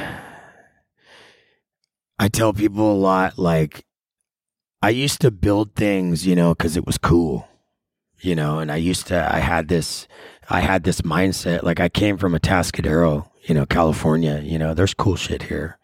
I 2.18 2.28
tell 2.28 2.52
people 2.52 2.92
a 2.92 2.94
lot 2.94 3.38
like, 3.38 3.85
I 4.82 4.90
used 4.90 5.20
to 5.22 5.30
build 5.30 5.74
things, 5.74 6.26
you 6.26 6.36
know, 6.36 6.54
because 6.54 6.76
it 6.76 6.86
was 6.86 6.98
cool, 6.98 7.48
you 8.20 8.34
know, 8.34 8.58
and 8.58 8.70
I 8.70 8.76
used 8.76 9.06
to, 9.08 9.34
I 9.34 9.38
had 9.38 9.68
this, 9.68 10.06
I 10.48 10.60
had 10.60 10.84
this 10.84 11.00
mindset. 11.00 11.62
Like, 11.62 11.80
I 11.80 11.88
came 11.88 12.18
from 12.18 12.34
Atascadero, 12.34 13.28
you 13.44 13.54
know, 13.54 13.66
California, 13.66 14.40
you 14.44 14.58
know, 14.58 14.74
there's 14.74 14.94
cool 14.94 15.16
shit 15.16 15.44
here. 15.44 15.78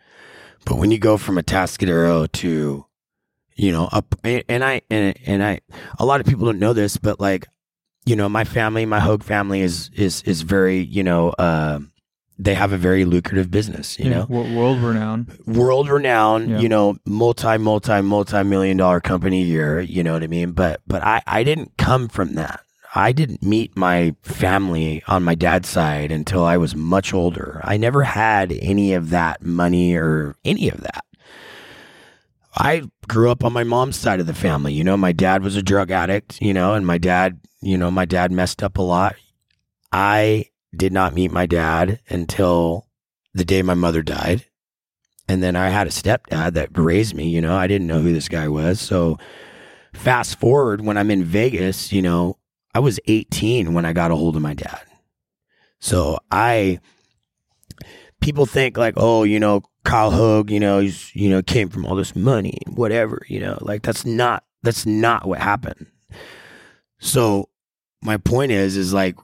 But 0.65 0.77
when 0.77 0.91
you 0.91 0.99
go 0.99 1.17
from 1.17 1.37
Atascadero 1.37 2.31
to, 2.33 2.87
you 3.55 3.73
know, 3.73 3.89
up 3.93 4.15
and 4.25 4.65
I 4.65 4.83
and 4.91 5.15
and 5.27 5.45
I, 5.45 5.61
a 5.99 6.07
lot 6.07 6.21
of 6.21 6.27
people 6.27 6.47
don't 6.47 6.59
know 6.59 6.73
this, 6.73 6.97
but 6.97 7.21
like, 7.21 7.49
you 8.05 8.17
know, 8.17 8.29
my 8.29 8.45
family, 8.45 8.87
my 8.87 9.01
Hogue 9.01 9.23
family 9.23 9.61
is 9.61 9.91
is 9.95 10.23
is 10.23 10.43
very, 10.43 10.79
you 10.81 11.03
know, 11.03 11.31
uh, 11.31 11.81
they 12.45 12.55
have 12.55 12.73
a 12.73 12.77
very 12.77 13.05
lucrative 13.05 13.51
business, 13.51 13.99
you 13.99 14.07
Yeah, 14.11 14.19
know, 14.19 14.27
world 14.29 14.79
renowned. 14.81 15.31
world 15.47 15.89
renowned, 15.89 16.51
Yeah. 16.51 16.59
you 16.61 16.69
know, 16.69 16.97
multi 17.07 17.57
multi 17.59 18.01
multi 18.03 18.43
million 18.43 18.77
dollar 18.77 19.01
company 19.01 19.43
a 19.43 19.45
year, 19.45 19.81
you 19.81 20.03
know 20.03 20.13
what 20.13 20.23
I 20.23 20.27
mean? 20.27 20.53
But 20.53 20.81
but 20.87 21.03
I 21.05 21.23
I 21.27 21.45
didn't 21.45 21.77
come 21.79 22.09
from 22.09 22.35
that. 22.35 22.61
I 22.95 23.13
didn't 23.13 23.43
meet 23.43 23.75
my 23.77 24.15
family 24.23 25.03
on 25.09 25.23
my 25.23 25.35
dad's 25.35 25.69
side 25.69 26.13
until 26.13 26.45
I 26.45 26.57
was 26.59 26.75
much 26.77 27.15
older. 27.15 27.61
I 27.65 27.77
never 27.79 28.03
had 28.03 28.53
any 28.61 28.93
of 28.93 29.11
that 29.11 29.43
money 29.43 29.95
or 29.95 30.37
any 30.45 30.69
of 30.69 30.81
that. 30.83 31.05
I 32.55 32.83
grew 33.09 33.31
up 33.31 33.45
on 33.45 33.53
my 33.55 33.65
mom's 33.65 33.97
side 33.97 34.21
of 34.21 34.27
the 34.27 34.35
family. 34.35 34.75
You 34.75 34.85
know, 34.85 34.97
my 34.99 35.13
dad 35.13 35.43
was 35.43 35.57
a 35.57 35.63
drug 35.63 35.91
addict, 35.91 36.41
you 36.43 36.53
know, 36.53 36.75
and 36.75 36.87
my 36.87 36.99
dad, 36.99 37.41
you 37.63 37.79
know, 37.79 37.91
my 37.91 38.05
dad 38.05 38.31
messed 38.31 38.63
up 38.63 38.77
a 38.77 38.83
lot. 38.83 39.15
I 39.91 40.47
did 40.75 40.93
not 40.93 41.15
meet 41.15 41.31
my 41.31 41.47
dad 41.47 42.01
until 42.09 42.87
the 43.35 43.45
day 43.45 43.63
my 43.63 43.75
mother 43.75 44.03
died. 44.03 44.45
And 45.29 45.43
then 45.43 45.57
I 45.57 45.69
had 45.69 45.87
a 45.87 45.91
stepdad 45.91 46.55
that 46.55 46.77
raised 46.77 47.15
me, 47.15 47.29
you 47.29 47.41
know, 47.41 47.57
I 47.57 47.67
didn't 47.67 47.87
know 47.87 48.01
who 48.01 48.13
this 48.13 48.29
guy 48.29 48.49
was. 48.49 48.81
So 48.81 49.19
fast 49.95 50.39
forward 50.39 50.81
when 50.81 50.97
I'm 50.97 51.11
in 51.11 51.25
Vegas, 51.25 51.93
you 51.93 52.03
know, 52.03 52.39
I 52.75 52.81
was 52.81 52.99
18 53.07 53.73
when 53.75 53.85
I 53.85 53.93
got 53.93 54.11
a 54.11 54.17
hold 54.17 54.37
of 54.37 54.43
my 54.43 54.55
dad. 54.55 54.83
So 55.79 56.19
I, 56.31 56.81
people 58.21 58.47
think 58.47 58.77
like, 58.77 58.95
oh, 58.97 59.25
you 59.25 59.39
know, 59.39 59.63
Kyle 59.85 60.11
Hogue, 60.11 60.51
you 60.51 60.61
know, 60.61 60.81
he's, 60.81 61.15
you 61.15 61.29
know, 61.29 61.43
came 61.43 61.69
from 61.69 61.85
all 61.85 61.97
this 61.97 62.15
money, 62.17 62.59
whatever, 62.67 63.25
you 63.29 63.41
know, 63.41 63.59
like 63.61 63.83
that's 63.83 64.07
not, 64.07 64.45
that's 64.63 64.87
not 64.87 65.27
what 65.27 65.41
happened. 65.41 65.87
So 66.99 67.49
my 68.01 68.17
point 68.17 68.53
is, 68.53 68.77
is 68.77 68.93
like, 68.95 69.17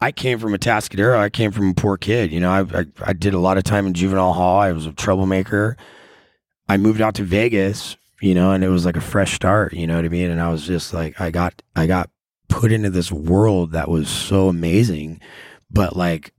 I 0.00 0.12
came 0.12 0.38
from 0.38 0.52
Atascadero. 0.52 1.18
I 1.18 1.30
came 1.30 1.52
from 1.52 1.70
a 1.70 1.74
poor 1.74 1.96
kid. 1.96 2.32
You 2.32 2.40
know, 2.40 2.50
I, 2.50 2.80
I 2.80 2.84
I 3.02 3.12
did 3.12 3.34
a 3.34 3.38
lot 3.38 3.58
of 3.58 3.64
time 3.64 3.86
in 3.86 3.94
juvenile 3.94 4.32
hall. 4.32 4.60
I 4.60 4.72
was 4.72 4.86
a 4.86 4.92
troublemaker. 4.92 5.76
I 6.68 6.76
moved 6.76 7.00
out 7.00 7.14
to 7.16 7.24
Vegas, 7.24 7.96
you 8.20 8.34
know, 8.34 8.52
and 8.52 8.64
it 8.64 8.68
was 8.68 8.84
like 8.84 8.96
a 8.96 9.00
fresh 9.00 9.34
start. 9.34 9.72
You 9.72 9.86
know 9.86 9.96
what 9.96 10.04
I 10.04 10.08
mean? 10.08 10.30
And 10.30 10.40
I 10.40 10.50
was 10.50 10.66
just 10.66 10.92
like, 10.92 11.20
I 11.20 11.30
got 11.30 11.62
I 11.76 11.86
got 11.86 12.10
put 12.48 12.72
into 12.72 12.90
this 12.90 13.10
world 13.10 13.72
that 13.72 13.88
was 13.88 14.08
so 14.08 14.48
amazing, 14.48 15.20
but 15.70 15.96
like, 15.96 16.32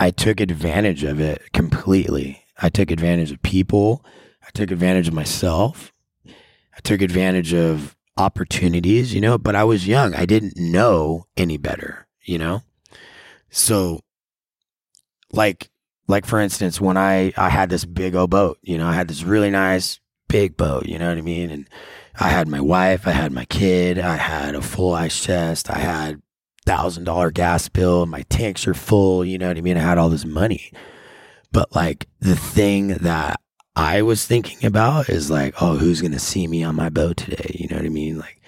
I 0.00 0.10
took 0.10 0.40
advantage 0.40 1.04
of 1.04 1.20
it 1.20 1.42
completely. 1.52 2.44
I 2.60 2.68
took 2.68 2.90
advantage 2.90 3.30
of 3.30 3.42
people. 3.42 4.04
I 4.46 4.50
took 4.52 4.70
advantage 4.70 5.08
of 5.08 5.14
myself. 5.14 5.92
I 6.26 6.80
took 6.82 7.02
advantage 7.02 7.54
of 7.54 7.96
opportunities, 8.16 9.14
you 9.14 9.20
know, 9.20 9.38
but 9.38 9.54
I 9.54 9.64
was 9.64 9.86
young. 9.86 10.14
I 10.14 10.26
didn't 10.26 10.56
know 10.56 11.26
any 11.36 11.56
better, 11.56 12.06
you 12.24 12.38
know? 12.38 12.62
So 13.50 14.00
like 15.32 15.70
like 16.08 16.26
for 16.26 16.40
instance, 16.40 16.80
when 16.80 16.96
I 16.96 17.32
I 17.36 17.48
had 17.48 17.70
this 17.70 17.84
big 17.84 18.14
old 18.14 18.30
boat, 18.30 18.58
you 18.62 18.78
know, 18.78 18.86
I 18.86 18.92
had 18.92 19.08
this 19.08 19.22
really 19.22 19.50
nice 19.50 20.00
big 20.28 20.56
boat, 20.56 20.86
you 20.86 20.98
know 20.98 21.08
what 21.08 21.18
I 21.18 21.22
mean? 21.22 21.50
And 21.50 21.68
I 22.18 22.28
had 22.28 22.48
my 22.48 22.60
wife, 22.60 23.06
I 23.06 23.12
had 23.12 23.32
my 23.32 23.44
kid, 23.46 23.98
I 23.98 24.16
had 24.16 24.54
a 24.54 24.62
full 24.62 24.92
ice 24.92 25.22
chest, 25.22 25.70
I 25.70 25.78
had 25.78 26.22
thousand 26.64 27.04
dollar 27.04 27.30
gas 27.30 27.68
bill, 27.68 28.06
my 28.06 28.22
tanks 28.22 28.66
are 28.66 28.74
full, 28.74 29.24
you 29.24 29.38
know 29.38 29.48
what 29.48 29.58
I 29.58 29.60
mean? 29.60 29.76
I 29.76 29.80
had 29.80 29.98
all 29.98 30.08
this 30.08 30.24
money. 30.24 30.72
But 31.52 31.74
like 31.74 32.08
the 32.20 32.36
thing 32.36 32.88
that 32.88 33.40
I 33.76 34.02
was 34.02 34.26
thinking 34.26 34.66
about 34.66 35.08
is 35.08 35.30
like, 35.30 35.54
oh, 35.60 35.76
who's 35.76 36.00
gonna 36.00 36.18
see 36.18 36.46
me 36.46 36.62
on 36.62 36.74
my 36.74 36.88
boat 36.88 37.16
today? 37.18 37.56
You 37.58 37.68
know 37.68 37.76
what 37.76 37.86
I 37.86 37.90
mean? 37.90 38.18
Like 38.18 38.40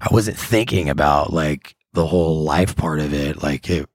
I 0.00 0.08
wasn't 0.10 0.38
thinking 0.38 0.88
about 0.88 1.32
like 1.32 1.76
the 1.92 2.06
whole 2.06 2.42
life 2.42 2.74
part 2.76 3.00
of 3.00 3.12
it. 3.12 3.42
Like 3.42 3.68
it 3.70 3.88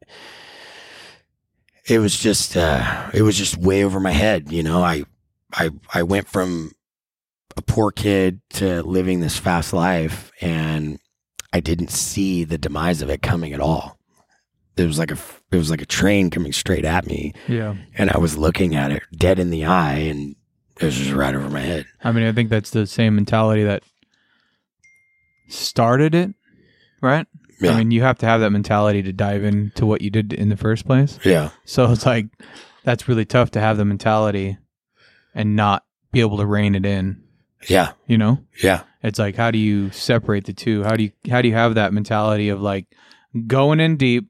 it 1.85 1.99
was 1.99 2.17
just 2.19 2.55
uh 2.57 3.09
it 3.13 3.21
was 3.21 3.37
just 3.37 3.57
way 3.57 3.83
over 3.83 3.99
my 3.99 4.11
head, 4.11 4.51
you 4.51 4.63
know. 4.63 4.83
I 4.83 5.03
I 5.53 5.69
I 5.93 6.03
went 6.03 6.27
from 6.27 6.71
a 7.55 7.61
poor 7.61 7.91
kid 7.91 8.41
to 8.51 8.83
living 8.83 9.19
this 9.19 9.37
fast 9.37 9.73
life 9.73 10.31
and 10.41 10.99
I 11.53 11.59
didn't 11.59 11.89
see 11.91 12.43
the 12.43 12.57
demise 12.57 13.01
of 13.01 13.09
it 13.09 13.21
coming 13.21 13.53
at 13.53 13.59
all. 13.61 13.97
It 14.75 14.85
was 14.85 14.99
like 14.99 15.09
a 15.11 15.17
it 15.51 15.55
was 15.57 15.71
like 15.71 15.81
a 15.81 15.85
train 15.87 16.29
coming 16.29 16.53
straight 16.53 16.85
at 16.85 17.07
me 17.07 17.33
Yeah. 17.47 17.75
and 17.95 18.11
I 18.11 18.19
was 18.19 18.37
looking 18.37 18.75
at 18.75 18.91
it 18.91 19.01
dead 19.15 19.39
in 19.39 19.49
the 19.49 19.65
eye 19.65 19.95
and 19.95 20.35
it 20.79 20.85
was 20.85 20.95
just 20.95 21.11
right 21.13 21.33
over 21.33 21.49
my 21.49 21.61
head. 21.61 21.87
I 22.03 22.11
mean, 22.11 22.27
I 22.27 22.31
think 22.31 22.49
that's 22.51 22.69
the 22.69 22.85
same 22.85 23.15
mentality 23.15 23.63
that 23.63 23.81
started 25.47 26.13
it, 26.13 26.35
right? 27.01 27.25
Yeah. 27.59 27.71
I 27.71 27.77
mean, 27.77 27.91
you 27.91 28.01
have 28.03 28.17
to 28.19 28.25
have 28.25 28.41
that 28.41 28.51
mentality 28.51 29.01
to 29.03 29.11
dive 29.13 29.43
into 29.43 29.85
what 29.85 30.01
you 30.01 30.09
did 30.09 30.33
in 30.33 30.49
the 30.49 30.57
first 30.57 30.85
place. 30.85 31.17
yeah. 31.25 31.49
So 31.65 31.91
it's 31.91 32.05
like 32.05 32.27
that's 32.83 33.07
really 33.07 33.25
tough 33.25 33.51
to 33.51 33.59
have 33.59 33.77
the 33.77 33.85
mentality 33.85 34.57
and 35.33 35.55
not 35.55 35.83
be 36.11 36.19
able 36.21 36.37
to 36.37 36.45
rein 36.45 36.75
it 36.75 36.85
in. 36.85 37.23
Yeah. 37.67 37.93
You 38.05 38.17
know, 38.17 38.39
Yeah. 38.63 38.83
it's 39.03 39.17
like 39.19 39.35
how 39.35 39.51
do 39.51 39.57
you 39.57 39.89
separate 39.91 40.45
the 40.45 40.53
two? 40.53 40.83
How 40.83 40.95
do 40.95 41.03
you 41.03 41.11
how 41.29 41.41
do 41.41 41.47
you 41.47 41.55
have 41.55 41.75
that 41.75 41.93
mentality 41.93 42.49
of 42.49 42.61
like 42.61 42.85
going 43.47 43.79
in 43.79 43.97
deep? 43.97 44.27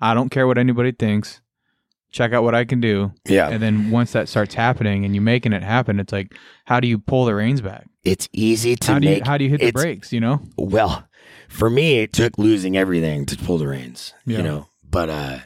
I 0.00 0.14
don't 0.14 0.30
care 0.30 0.46
what 0.46 0.58
anybody 0.58 0.92
thinks. 0.92 1.40
Check 2.10 2.32
out 2.34 2.42
what 2.42 2.54
I 2.54 2.64
can 2.66 2.80
do, 2.80 3.12
Yeah. 3.26 3.48
and 3.48 3.62
then 3.62 3.90
once 3.90 4.12
that 4.12 4.28
starts 4.28 4.52
happening 4.54 5.06
and 5.06 5.14
you're 5.14 5.22
making 5.22 5.54
it 5.54 5.62
happen, 5.62 5.98
it's 5.98 6.12
like 6.12 6.34
how 6.66 6.78
do 6.80 6.86
you 6.88 6.98
pull 6.98 7.24
the 7.24 7.34
reins 7.34 7.60
back? 7.62 7.86
It's 8.04 8.28
easy 8.32 8.76
to 8.76 8.92
How 8.92 8.98
do 8.98 9.06
you 9.08 9.14
make 9.14 9.26
how 9.26 9.38
do 9.38 9.44
you 9.44 9.50
hit 9.50 9.60
the 9.60 9.70
brakes? 9.72 10.12
You 10.12 10.20
know, 10.20 10.40
Well, 10.58 11.06
for 11.52 11.70
me, 11.70 11.98
it 12.00 12.12
took 12.12 12.38
losing 12.38 12.76
everything 12.76 13.26
to 13.26 13.36
pull 13.36 13.58
the 13.58 13.66
reins, 13.68 14.14
Yeah. 14.26 14.38
you 14.38 14.42
know. 14.44 14.68
But 14.88 15.08
uh, 15.10 15.38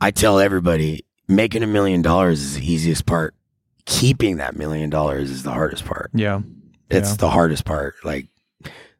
I 0.00 0.10
tell 0.10 0.38
everybody, 0.38 1.04
making 1.28 1.62
a 1.62 1.66
million 1.66 2.02
dollars 2.02 2.40
is 2.40 2.54
the 2.56 2.72
easiest 2.72 3.06
part. 3.06 3.34
Keeping 3.86 4.36
that 4.36 4.56
million 4.56 4.90
dollars 4.90 5.30
is 5.30 5.42
the 5.42 5.52
hardest 5.52 5.84
part. 5.84 6.10
yeah, 6.14 6.40
It's 6.90 7.10
Yeah. 7.10 7.16
the 7.16 7.30
hardest 7.30 7.64
part. 7.64 7.94
Like 8.04 8.26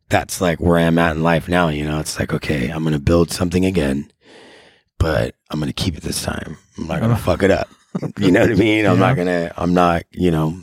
that's 0.09 0.41
like 0.41 0.59
where 0.61 0.79
I'm 0.79 0.99
at 0.99 1.17
in 1.17 1.23
life 1.23 1.49
now. 1.49 1.69
You 1.69 1.85
know, 1.85 2.01
it's 2.01 2.19
like 2.19 2.33
okay, 2.33 2.69
I'm 2.69 2.83
gonna 2.85 2.99
build 2.99 3.31
something 3.31 3.65
again, 3.65 4.11
but 4.99 5.35
I'm 5.51 5.61
gonna 5.61 5.73
keep 5.73 5.97
it 5.97 6.03
this 6.03 6.23
time. 6.23 6.57
I'm 6.77 6.87
not 6.89 7.01
gonna 7.01 7.17
fuck 7.29 7.43
it 7.43 7.51
up. 7.51 7.69
You 8.19 8.31
know 8.33 8.41
what 8.41 8.51
I 8.51 8.55
mean? 8.55 8.87
I'm 8.87 8.99
not 8.99 9.17
gonna. 9.17 9.53
I'm 9.57 9.75
not. 9.75 10.03
You 10.11 10.31
know. 10.31 10.59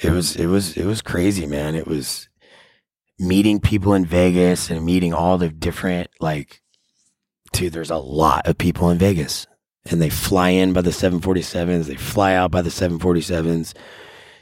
It 0.00 0.10
was. 0.10 0.36
It 0.36 0.46
was. 0.46 0.76
It 0.76 0.84
was 0.86 1.02
crazy, 1.02 1.46
man. 1.46 1.74
It 1.74 1.86
was 1.86 2.28
meeting 3.18 3.60
people 3.60 3.94
in 3.94 4.04
Vegas 4.04 4.70
and 4.70 4.84
meeting 4.84 5.12
all 5.12 5.38
the 5.38 5.48
different 5.48 6.10
like. 6.20 6.62
Dude, 7.52 7.72
there's 7.72 7.90
a 7.90 7.96
lot 7.96 8.46
of 8.46 8.58
people 8.58 8.90
in 8.90 8.98
Vegas, 8.98 9.46
and 9.90 10.02
they 10.02 10.10
fly 10.10 10.50
in 10.50 10.74
by 10.74 10.82
the 10.82 10.90
747s. 10.90 11.86
They 11.86 11.94
fly 11.94 12.34
out 12.34 12.50
by 12.50 12.60
the 12.60 12.68
747s. 12.70 13.74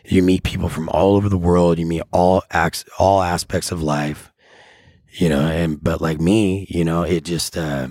You 0.05 0.23
meet 0.23 0.43
people 0.43 0.69
from 0.69 0.89
all 0.89 1.15
over 1.15 1.29
the 1.29 1.39
world. 1.39 1.79
You 1.79 1.87
meet 1.87 2.03
all 2.13 2.43
acts, 2.51 2.85
all 2.99 3.23
aspects 3.23 3.71
of 3.71 3.81
life. 3.83 4.33
You 5.13 5.29
know, 5.29 5.41
and 5.41 5.83
but 5.83 6.01
like 6.01 6.21
me, 6.21 6.67
you 6.69 6.85
know, 6.85 7.03
it 7.03 7.25
just. 7.25 7.57
uh 7.57 7.89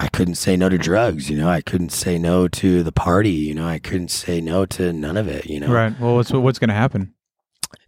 I 0.00 0.06
couldn't 0.06 0.36
say 0.36 0.56
no 0.56 0.68
to 0.68 0.78
drugs, 0.78 1.28
you 1.28 1.36
know. 1.36 1.48
I 1.48 1.60
couldn't 1.60 1.90
say 1.90 2.18
no 2.18 2.46
to 2.46 2.84
the 2.84 2.92
party, 2.92 3.30
you 3.30 3.52
know. 3.54 3.66
I 3.66 3.80
couldn't 3.80 4.12
say 4.12 4.40
no 4.40 4.64
to 4.66 4.92
none 4.92 5.16
of 5.16 5.26
it, 5.26 5.46
you 5.46 5.58
know. 5.58 5.72
right. 5.72 5.98
Well, 5.98 6.14
what's 6.14 6.30
what's 6.30 6.60
going 6.60 6.68
to 6.68 6.74
happen? 6.74 7.14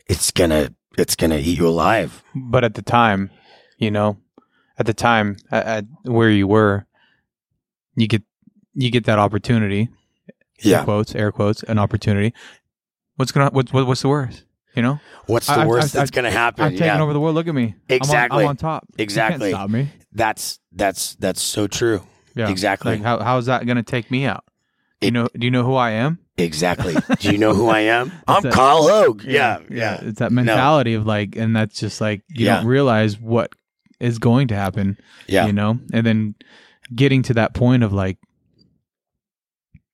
It's 0.09 0.33
gonna 0.33 0.75
it's 0.98 1.16
gonna 1.16 1.37
eat 1.38 1.59
you 1.59 1.66
alive. 1.68 2.22
But 2.35 2.64
at 2.64 2.74
the 2.74 2.83
time, 2.83 3.31
you 3.79 3.90
know, 3.90 4.18
at 4.79 4.87
the 4.87 4.94
time 4.94 5.37
at, 5.50 5.66
at 5.66 5.85
where 6.05 6.31
you 6.31 6.46
were, 6.46 6.87
you 7.96 8.07
get 8.09 8.22
you 8.74 8.90
get 8.90 9.05
that 9.05 9.18
opportunity. 9.18 9.88
Air 10.62 10.70
Yeah. 10.72 10.85
quotes, 10.85 11.14
air 11.14 11.33
quotes, 11.33 11.62
an 11.64 11.79
opportunity. 11.79 12.35
What's 13.16 13.33
gonna 13.33 13.50
what's 13.50 13.72
what, 13.72 13.87
what's 13.87 14.03
the 14.03 14.09
worst? 14.09 14.44
You 14.76 14.83
know, 14.83 15.00
What's 15.26 15.46
the 15.46 15.53
I- 15.55 15.66
worst 15.66 15.87
I've- 15.88 15.98
that's 15.98 16.11
gonna 16.12 16.31
happen? 16.31 16.64
I've 16.64 16.70
taken 16.72 16.87
yeah. 16.87 17.03
over 17.03 17.12
the 17.12 17.18
world. 17.20 17.35
Look 17.35 17.48
at 17.48 17.55
me. 17.55 17.74
Exactly. 17.88 18.37
I'm 18.44 18.44
on, 18.44 18.44
I'm 18.44 18.48
on 18.50 18.57
top. 18.57 18.87
You 18.96 19.03
Exactly. 19.03 19.50
can't 19.50 19.61
stop 19.61 19.70
me. 19.70 19.88
That's 20.12 20.61
that's 20.72 21.14
that's 21.16 21.42
so 21.42 21.66
true. 21.66 22.03
Yeah. 22.37 22.48
Exactly. 22.48 22.92
Like 22.92 23.03
how 23.03 23.18
how 23.20 23.38
is 23.38 23.46
that 23.46 23.66
gonna 23.66 23.83
take 23.83 24.11
me 24.11 24.26
out? 24.26 24.44
You 25.01 25.11
know? 25.11 25.29
Do 25.37 25.47
you 25.47 25.51
know 25.51 25.65
who 25.65 25.75
I 25.75 25.93
am? 25.93 26.19
Exactly. 26.37 26.95
Do 27.21 27.31
you 27.33 27.39
know 27.39 27.55
who 27.55 27.69
I 27.69 27.81
am? 27.81 28.13
I'm 28.29 28.43
that- 28.43 28.53
Kyle 28.53 28.87
Hogue. 28.89 29.23
Yeah. 29.25 29.59
Yeah. 29.71 30.01
It's 30.03 30.19
that 30.19 30.33
mentality 30.33 30.95
of 30.95 31.07
like, 31.07 31.37
and 31.37 31.55
that's 31.57 31.79
just 31.81 32.01
like 32.01 32.23
you 32.29 32.47
Yeah. 32.47 32.57
don't 32.59 32.67
realize 32.67 33.19
what 33.19 33.53
is 33.99 34.19
going 34.19 34.49
to 34.49 34.55
happen. 34.55 34.99
Yeah. 35.27 35.47
You 35.47 35.53
know, 35.53 35.79
and 35.93 36.05
then 36.07 36.35
getting 36.95 37.23
to 37.25 37.35
that 37.35 37.55
point 37.55 37.83
of 37.83 37.93
like, 37.93 38.19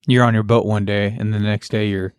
you're 0.06 0.24
on 0.24 0.34
your 0.34 0.42
boat 0.44 0.64
one 0.66 0.84
day, 0.84 1.16
and 1.18 1.34
the 1.34 1.40
next 1.40 1.70
day 1.70 1.88
you're, 1.88 2.14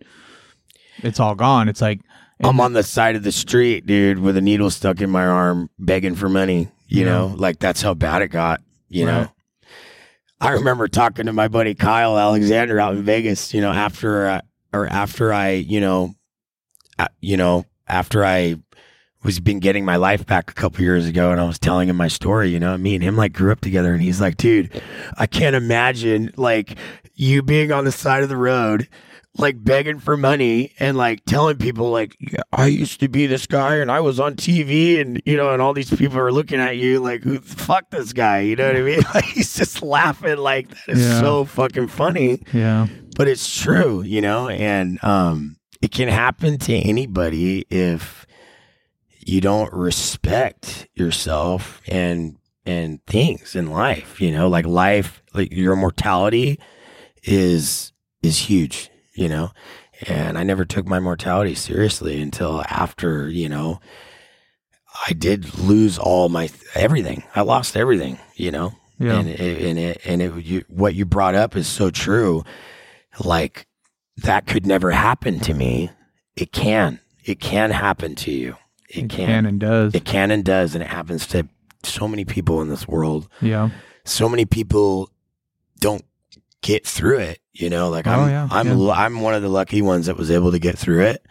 it's 1.04 1.20
all 1.22 1.36
gone. 1.36 1.70
It's 1.70 1.82
like 1.82 2.02
I'm 2.44 2.60
on 2.60 2.74
the 2.74 2.84
side 2.84 3.16
of 3.16 3.24
the 3.24 3.32
street, 3.32 3.86
dude, 3.86 4.20
with 4.20 4.36
a 4.38 4.42
needle 4.42 4.70
stuck 4.70 5.00
in 5.02 5.10
my 5.10 5.26
arm, 5.26 5.70
begging 5.80 6.16
for 6.16 6.28
money. 6.30 6.70
You 6.88 7.06
Yeah. 7.06 7.12
know, 7.12 7.36
like 7.38 7.60
that's 7.60 7.82
how 7.82 7.94
bad 7.94 8.22
it 8.22 8.28
got. 8.30 8.62
You 8.90 9.06
Right. 9.08 9.12
know, 9.22 9.32
I 10.40 10.52
remember 10.52 10.88
talking 10.88 11.26
to 11.26 11.34
my 11.34 11.48
buddy 11.48 11.74
Kyle 11.74 12.18
Alexander 12.18 12.80
out 12.80 12.96
in 12.96 13.04
Vegas. 13.04 13.54
You 13.54 13.62
know, 13.62 13.72
after 13.72 14.28
uh, 14.28 14.42
or 14.74 14.88
after 14.88 15.34
I, 15.34 15.52
you 15.52 15.82
know, 15.82 16.14
uh, 17.00 17.08
you 17.20 17.38
know, 17.38 17.66
after 17.88 18.24
I 18.24 18.58
was 19.24 19.40
been 19.40 19.60
getting 19.60 19.84
my 19.84 19.96
life 19.96 20.26
back 20.26 20.52
a 20.52 20.54
couple 20.54 20.82
years 20.82 21.08
ago 21.08 21.32
and 21.32 21.42
I 21.42 21.46
was 21.46 21.60
telling 21.60 21.90
him 21.90 21.98
my 21.98 22.08
story, 22.08 22.50
you 22.50 22.60
know, 22.60 22.78
me 22.78 22.96
and 22.96 23.04
him 23.04 23.18
like 23.18 23.34
grew 23.34 23.52
up 23.52 23.62
together 23.62 23.94
and 23.94 24.02
he's 24.02 24.22
like, 24.22 24.38
dude, 24.38 24.82
I 25.18 25.26
can't 25.26 25.56
imagine 25.56 26.32
like 26.38 26.78
you 27.16 27.42
being 27.42 27.72
on 27.72 27.84
the 27.84 27.92
side 27.92 28.24
of 28.24 28.30
the 28.30 28.38
road 28.38 28.88
like 29.40 29.64
begging 29.64 30.00
for 30.00 30.18
money 30.18 30.74
and 30.80 30.98
like 30.98 31.24
telling 31.26 31.58
people 31.58 31.92
like 31.92 32.16
yeah, 32.20 32.42
I 32.52 32.68
used 32.68 33.00
to 33.02 33.08
be 33.08 33.28
this 33.28 33.46
guy 33.48 33.76
and 33.78 33.92
I 33.92 34.00
was 34.00 34.20
on 34.20 34.36
TV 34.36 35.00
and 35.00 35.22
you 35.26 35.38
know 35.38 35.52
and 35.52 35.62
all 35.62 35.74
these 35.74 35.94
people 35.94 36.18
are 36.20 36.32
looking 36.32 36.60
at 36.60 36.78
you 36.78 37.00
like 37.00 37.24
who 37.24 37.40
fuck 37.40 37.90
this 37.92 38.14
guy? 38.14 38.40
You 38.42 38.56
know 38.56 38.68
what 38.68 38.76
I 38.78 38.82
mean? 38.82 39.02
Like 39.14 39.26
he's 39.26 39.56
just 39.56 39.82
laughing 39.82 40.38
like 40.38 40.70
that 40.70 40.90
is 40.90 41.06
Yeah. 41.06 41.20
so 41.20 41.46
fucking 41.46 41.88
funny. 41.88 42.42
Yeah. 42.54 42.88
but 43.16 43.28
it's 43.28 43.62
true 43.62 44.02
you 44.02 44.22
know? 44.22 44.50
And 44.50 45.04
um 45.04 45.58
it 45.82 45.92
can 45.92 46.08
happen 46.08 46.58
to 46.60 46.74
anybody 46.76 47.66
if 47.70 48.26
you 49.20 49.42
don't 49.42 49.72
respect 49.74 50.88
yourself 50.96 51.82
and 51.88 52.38
and 52.66 53.06
things 53.06 53.56
in 53.56 53.70
life 53.72 54.20
you 54.20 54.32
know? 54.32 54.48
Like 54.50 54.66
life 54.66 55.22
like 55.34 55.54
your 55.54 55.76
mortality 55.76 56.60
is 57.24 57.92
is 58.24 58.38
huge 58.50 58.90
you 59.18 59.28
know 59.28 59.52
and 60.08 60.38
i 60.38 60.44
never 60.44 60.64
took 60.66 60.86
my 60.88 61.00
mortality 61.00 61.56
seriously 61.56 62.22
until 62.22 62.62
after 62.70 63.28
you 63.30 63.50
know 63.50 63.80
i 65.08 65.14
did 65.14 65.58
lose 65.60 65.98
all 65.98 66.30
my 66.30 66.50
everything 66.76 67.24
i 67.36 67.42
lost 67.42 67.76
everything 67.76 68.18
you 68.36 68.52
know 68.52 68.74
Yeah. 69.00 69.20
and 69.20 69.30
it, 69.30 69.40
and 69.62 69.78
it, 69.80 70.02
and 70.06 70.22
it, 70.22 70.46
you, 70.46 70.64
what 70.70 70.96
you 70.96 71.06
brought 71.06 71.36
up 71.36 71.56
is 71.56 71.68
so 71.68 71.92
true. 71.92 72.44
Like 73.24 73.68
that 74.24 74.48
could 74.48 74.66
never 74.66 74.90
happen 74.92 75.40
to 75.42 75.54
me. 75.54 75.92
It 76.36 76.52
can. 76.52 77.00
It 77.24 77.40
can 77.40 77.70
happen 77.72 78.16
to 78.16 78.32
you. 78.32 78.56
It, 78.90 79.04
It 79.06 79.10
can. 79.10 79.28
can 79.28 79.46
and 79.46 79.60
does. 79.60 79.94
It 79.94 80.04
can 80.06 80.32
and 80.32 80.44
does, 80.44 80.74
and 80.74 80.84
it 80.84 80.90
happens 80.90 81.28
to 81.28 81.48
so 81.84 82.08
many 82.08 82.26
people 82.26 82.60
in 82.64 82.70
this 82.70 82.88
world. 82.88 83.28
yeah. 83.42 83.70
So 84.06 84.28
many 84.30 84.46
people 84.46 85.12
don't 85.80 86.04
get 86.62 86.86
through 86.86 87.20
it. 87.20 87.40
You 87.54 87.70
know, 87.70 87.90
like 87.90 88.08
Oh, 88.08 88.12
I'm, 88.12 88.30
yeah, 88.30 88.48
I'm, 88.52 88.80
yeah. 88.80 88.92
I'm 88.94 89.22
one 89.22 89.34
of 89.34 89.42
the 89.42 89.50
lucky 89.50 89.82
ones 89.82 90.06
that 90.06 90.18
was 90.18 90.30
able 90.32 90.52
to 90.52 90.60
get 90.60 90.78
through 90.78 91.02
it. 91.06 91.26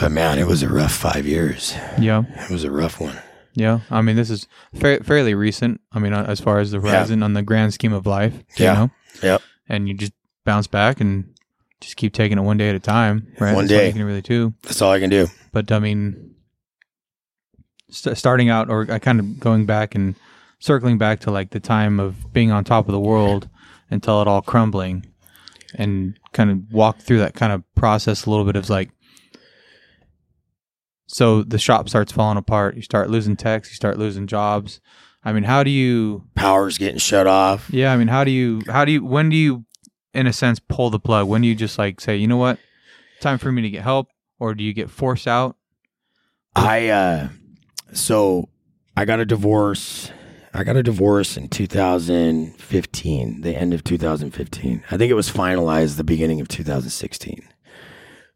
But 0.00 0.10
man, 0.12 0.38
it 0.38 0.46
was 0.46 0.62
a 0.62 0.68
rough 0.68 0.92
five 0.92 1.26
years. 1.26 1.74
Yeah. 2.00 2.22
It 2.44 2.50
was 2.50 2.64
a 2.64 2.70
rough 2.70 3.00
one. 3.00 3.18
Yeah. 3.54 3.80
I 3.90 4.00
mean, 4.00 4.16
this 4.16 4.30
is 4.30 4.46
fa- 4.74 5.02
fairly 5.04 5.34
recent. 5.34 5.80
I 5.92 5.98
mean, 5.98 6.12
uh, 6.14 6.24
as 6.26 6.40
far 6.40 6.60
as 6.60 6.70
the 6.70 6.80
horizon 6.80 7.22
on 7.22 7.34
the 7.34 7.42
grand 7.42 7.74
scheme 7.74 7.92
of 7.92 8.06
life. 8.06 8.32
you 8.56 8.64
Yeah. 8.64 8.74
know? 8.74 8.90
Yep. 9.22 9.42
And 9.68 9.88
you 9.88 9.94
just 9.94 10.12
bounce 10.46 10.66
back 10.66 11.00
and 11.00 11.34
just 11.80 11.96
keep 11.96 12.14
taking 12.14 12.38
it 12.38 12.42
one 12.42 12.56
day 12.56 12.70
at 12.70 12.74
a 12.74 12.80
time. 12.80 13.26
Right. 13.38 13.54
One 13.54 13.66
That's 13.66 13.78
day. 13.80 13.86
You 13.88 13.92
can 13.92 14.04
really 14.04 14.22
do. 14.22 14.54
That's 14.62 14.80
all 14.80 14.92
I 14.92 14.98
can 15.00 15.10
do. 15.10 15.26
But 15.52 15.70
I 15.70 15.78
mean, 15.80 16.34
st- 17.90 18.16
starting 18.16 18.48
out 18.48 18.70
or 18.70 18.86
I 18.90 18.98
kind 18.98 19.20
of 19.20 19.38
going 19.40 19.66
back 19.66 19.94
and 19.94 20.14
circling 20.58 20.96
back 20.98 21.20
to 21.20 21.30
like 21.30 21.50
the 21.50 21.60
time 21.60 22.00
of 22.00 22.32
being 22.32 22.50
on 22.50 22.64
top 22.64 22.88
of 22.88 22.92
the 22.92 23.00
world 23.00 23.48
until 23.92 24.20
it 24.22 24.28
all 24.28 24.42
crumbling 24.42 25.06
and 25.74 26.18
kind 26.32 26.50
of 26.50 26.72
walk 26.72 26.98
through 26.98 27.18
that 27.18 27.34
kind 27.34 27.52
of 27.52 27.62
process 27.74 28.26
a 28.26 28.30
little 28.30 28.44
bit 28.44 28.56
of 28.56 28.68
like, 28.68 28.90
so 31.06 31.42
the 31.42 31.58
shop 31.58 31.88
starts 31.88 32.10
falling 32.10 32.38
apart. 32.38 32.74
You 32.74 32.82
start 32.82 33.10
losing 33.10 33.36
techs. 33.36 33.68
You 33.68 33.74
start 33.74 33.98
losing 33.98 34.26
jobs. 34.26 34.80
I 35.24 35.32
mean, 35.32 35.44
how 35.44 35.62
do 35.62 35.70
you? 35.70 36.24
Power's 36.34 36.78
getting 36.78 36.98
shut 36.98 37.26
off. 37.26 37.68
Yeah, 37.70 37.92
I 37.92 37.96
mean, 37.96 38.08
how 38.08 38.24
do 38.24 38.30
you? 38.30 38.62
How 38.66 38.84
do 38.84 38.92
you? 38.92 39.04
When 39.04 39.28
do 39.28 39.36
you, 39.36 39.64
in 40.14 40.26
a 40.26 40.32
sense, 40.32 40.58
pull 40.58 40.90
the 40.90 40.98
plug? 40.98 41.28
When 41.28 41.42
do 41.42 41.48
you 41.48 41.54
just 41.54 41.78
like 41.78 42.00
say, 42.00 42.16
you 42.16 42.26
know 42.26 42.38
what, 42.38 42.58
time 43.20 43.38
for 43.38 43.52
me 43.52 43.62
to 43.62 43.70
get 43.70 43.82
help, 43.82 44.08
or 44.40 44.54
do 44.54 44.64
you 44.64 44.72
get 44.72 44.90
forced 44.90 45.28
out? 45.28 45.56
I 46.56 46.88
uh 46.88 47.28
so 47.92 48.48
I 48.96 49.04
got 49.04 49.20
a 49.20 49.24
divorce. 49.24 50.10
I 50.54 50.64
got 50.64 50.76
a 50.76 50.82
divorce 50.82 51.36
in 51.36 51.48
2015, 51.48 53.40
the 53.40 53.56
end 53.56 53.72
of 53.72 53.82
2015. 53.84 54.84
I 54.90 54.96
think 54.96 55.10
it 55.10 55.14
was 55.14 55.30
finalized 55.30 55.96
the 55.96 56.04
beginning 56.04 56.40
of 56.40 56.48
2016. 56.48 57.48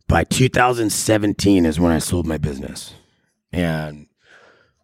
By 0.09 0.25
2017 0.25 1.67
is 1.67 1.79
when 1.79 1.93
I 1.93 1.99
sold 1.99 2.27
my 2.27 2.39
business. 2.39 2.95
And 3.53 4.07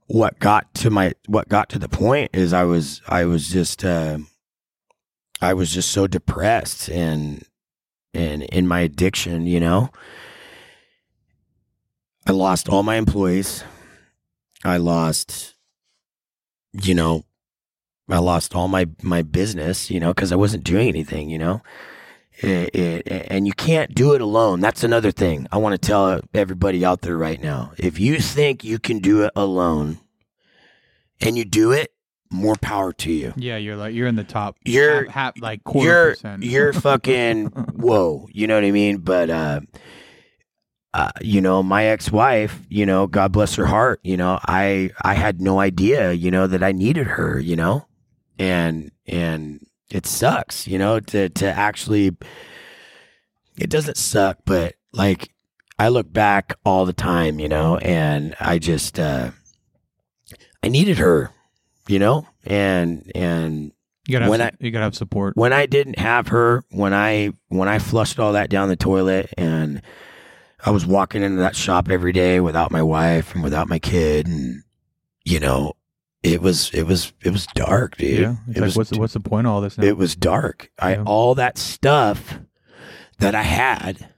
what 0.07 0.39
got 0.39 0.75
to 0.75 0.91
my 0.91 1.15
what 1.27 1.49
got 1.49 1.71
to 1.71 1.79
the 1.79 1.89
point 1.89 2.31
is 2.35 2.53
I 2.53 2.65
was 2.65 3.01
I 3.09 3.25
was 3.25 3.49
just 3.49 3.83
uh 3.85 4.19
I 5.41 5.55
was 5.55 5.73
just 5.73 5.91
so 5.91 6.07
depressed 6.07 6.89
and 6.91 7.45
and 8.13 8.43
in 8.43 8.69
my 8.69 8.81
addiction, 8.81 9.47
you 9.47 9.61
know. 9.61 9.91
I 12.27 12.33
lost 12.33 12.69
all 12.69 12.83
my 12.83 12.97
employees. 12.97 13.65
I 14.65 14.77
lost, 14.77 15.52
you 16.73 16.95
know, 16.95 17.25
I 18.09 18.19
lost 18.19 18.55
all 18.55 18.69
my 18.69 18.89
my 19.03 19.23
business, 19.23 19.91
you 19.91 20.01
know, 20.01 20.13
because 20.13 20.33
I 20.33 20.37
wasn't 20.37 20.65
doing 20.65 20.89
anything, 20.89 21.31
you 21.31 21.39
know. 21.39 21.63
It, 22.39 22.75
it, 22.75 23.27
and 23.31 23.47
you 23.47 23.53
can't 23.53 23.95
do 23.95 24.15
it 24.15 24.21
alone. 24.21 24.61
That's 24.61 24.83
another 24.83 25.13
thing 25.13 25.47
I 25.53 25.59
want 25.59 25.75
to 25.81 25.87
tell 25.87 26.21
everybody 26.35 26.85
out 26.85 27.03
there 27.03 27.17
right 27.17 27.41
now. 27.41 27.73
If 27.77 28.01
you 28.01 28.19
think 28.19 28.65
you 28.65 28.79
can 28.79 28.99
do 29.01 29.23
it 29.23 29.33
alone, 29.37 29.99
and 31.21 31.37
you 31.37 31.45
do 31.45 31.73
it, 31.73 31.93
more 32.31 32.57
power 32.57 32.93
to 32.95 33.13
you. 33.13 33.35
Yeah, 33.37 33.59
you're 33.59 33.77
like 33.77 33.95
you're 33.95 34.09
in 34.09 34.17
the 34.17 34.25
top. 34.25 34.57
You're- 34.65 35.05
half, 35.07 35.15
half, 35.15 35.41
like 35.41 35.63
quarter 35.63 35.87
you're 35.89 36.11
percent. 36.13 36.43
you're 36.43 36.73
fucking 36.73 37.47
whoa 37.77 38.27
you 38.33 38.47
know 38.47 38.55
what 38.55 38.65
i 38.65 38.71
mean 38.71 38.97
but 38.99 39.29
uh 39.29 39.61
uh, 40.95 41.11
you 41.21 41.41
know, 41.41 41.63
my 41.63 41.85
ex-wife, 41.87 42.61
you 42.69 42.85
know, 42.85 43.07
God 43.07 43.33
bless 43.33 43.55
her 43.55 43.67
heart, 43.67 44.01
you 44.03 44.17
know, 44.17 44.39
I 44.47 44.91
I 45.03 45.15
had 45.15 45.41
no 45.41 45.59
idea, 45.61 46.13
you 46.13 46.31
know, 46.31 46.47
that 46.47 46.63
I 46.63 46.73
needed 46.73 47.07
her, 47.07 47.39
you 47.39 47.57
know, 47.57 47.87
and 48.39 48.91
and 49.07 49.65
it 49.91 50.07
sucks, 50.07 50.67
you 50.67 50.79
know, 50.79 51.01
to 51.01 51.29
to 51.31 51.47
actually. 51.47 52.17
It 53.59 53.69
doesn't 53.69 53.99
suck, 53.99 54.39
but 54.47 54.75
like 54.93 55.31
I 55.79 55.89
look 55.89 56.11
back 56.11 56.55
all 56.65 56.87
the 56.87 56.95
time, 56.95 57.39
you 57.39 57.49
know, 57.49 57.77
and 57.79 58.35
I 58.41 58.59
just 58.59 58.99
uh 58.99 59.31
I 60.63 60.69
needed 60.69 60.99
her, 60.99 61.31
you 61.87 61.99
know, 61.99 62.27
and 62.45 63.11
and 63.15 63.73
you 64.07 64.13
gotta 64.13 64.25
have, 64.25 64.31
when 64.31 64.41
su- 64.41 64.45
I- 64.47 64.53
you 64.61 64.71
gotta 64.71 64.85
have 64.85 64.95
support. 64.95 65.37
when 65.37 65.53
I 65.53 65.67
didn't 65.67 65.99
have 65.99 66.29
her, 66.29 66.65
when 66.71 66.95
I 66.95 67.33
when 67.49 67.69
I 67.69 67.79
flushed 67.79 68.19
all 68.19 68.33
that 68.33 68.49
down 68.49 68.69
the 68.71 68.77
toilet 68.77 69.33
and 69.37 69.83
I 70.65 70.71
was 70.71 70.87
walking 70.87 71.23
into 71.23 71.39
that 71.41 71.57
shop 71.57 71.91
every 71.91 72.13
day 72.13 72.41
without 72.41 72.71
my 72.71 72.83
wife 72.83 73.35
and 73.35 73.43
without 73.43 73.69
my 73.69 73.79
kid 73.79 74.27
and 74.27 74.63
you 75.25 75.39
know, 75.41 75.75
it 76.23 76.41
was 76.41 76.71
it 76.71 76.85
was 76.85 77.13
it 77.23 77.31
was 77.31 77.47
dark, 77.55 77.97
dude. 77.97 78.21
yeah, 78.21 78.37
it 78.49 78.57
like 78.57 78.65
was 78.65 78.77
what's 78.77 78.91
the, 78.91 78.99
what's 78.99 79.13
the 79.15 79.21
point 79.21 79.47
of 79.47 79.53
all 79.53 79.61
this? 79.61 79.77
Now? 79.79 79.85
it 79.85 79.97
was 79.97 80.15
dark. 80.17 80.71
I 80.79 80.97
all 80.97 81.35
that 81.35 81.59
stuff 81.59 82.39
that 83.19 83.35
I 83.35 83.43
had 83.43 84.09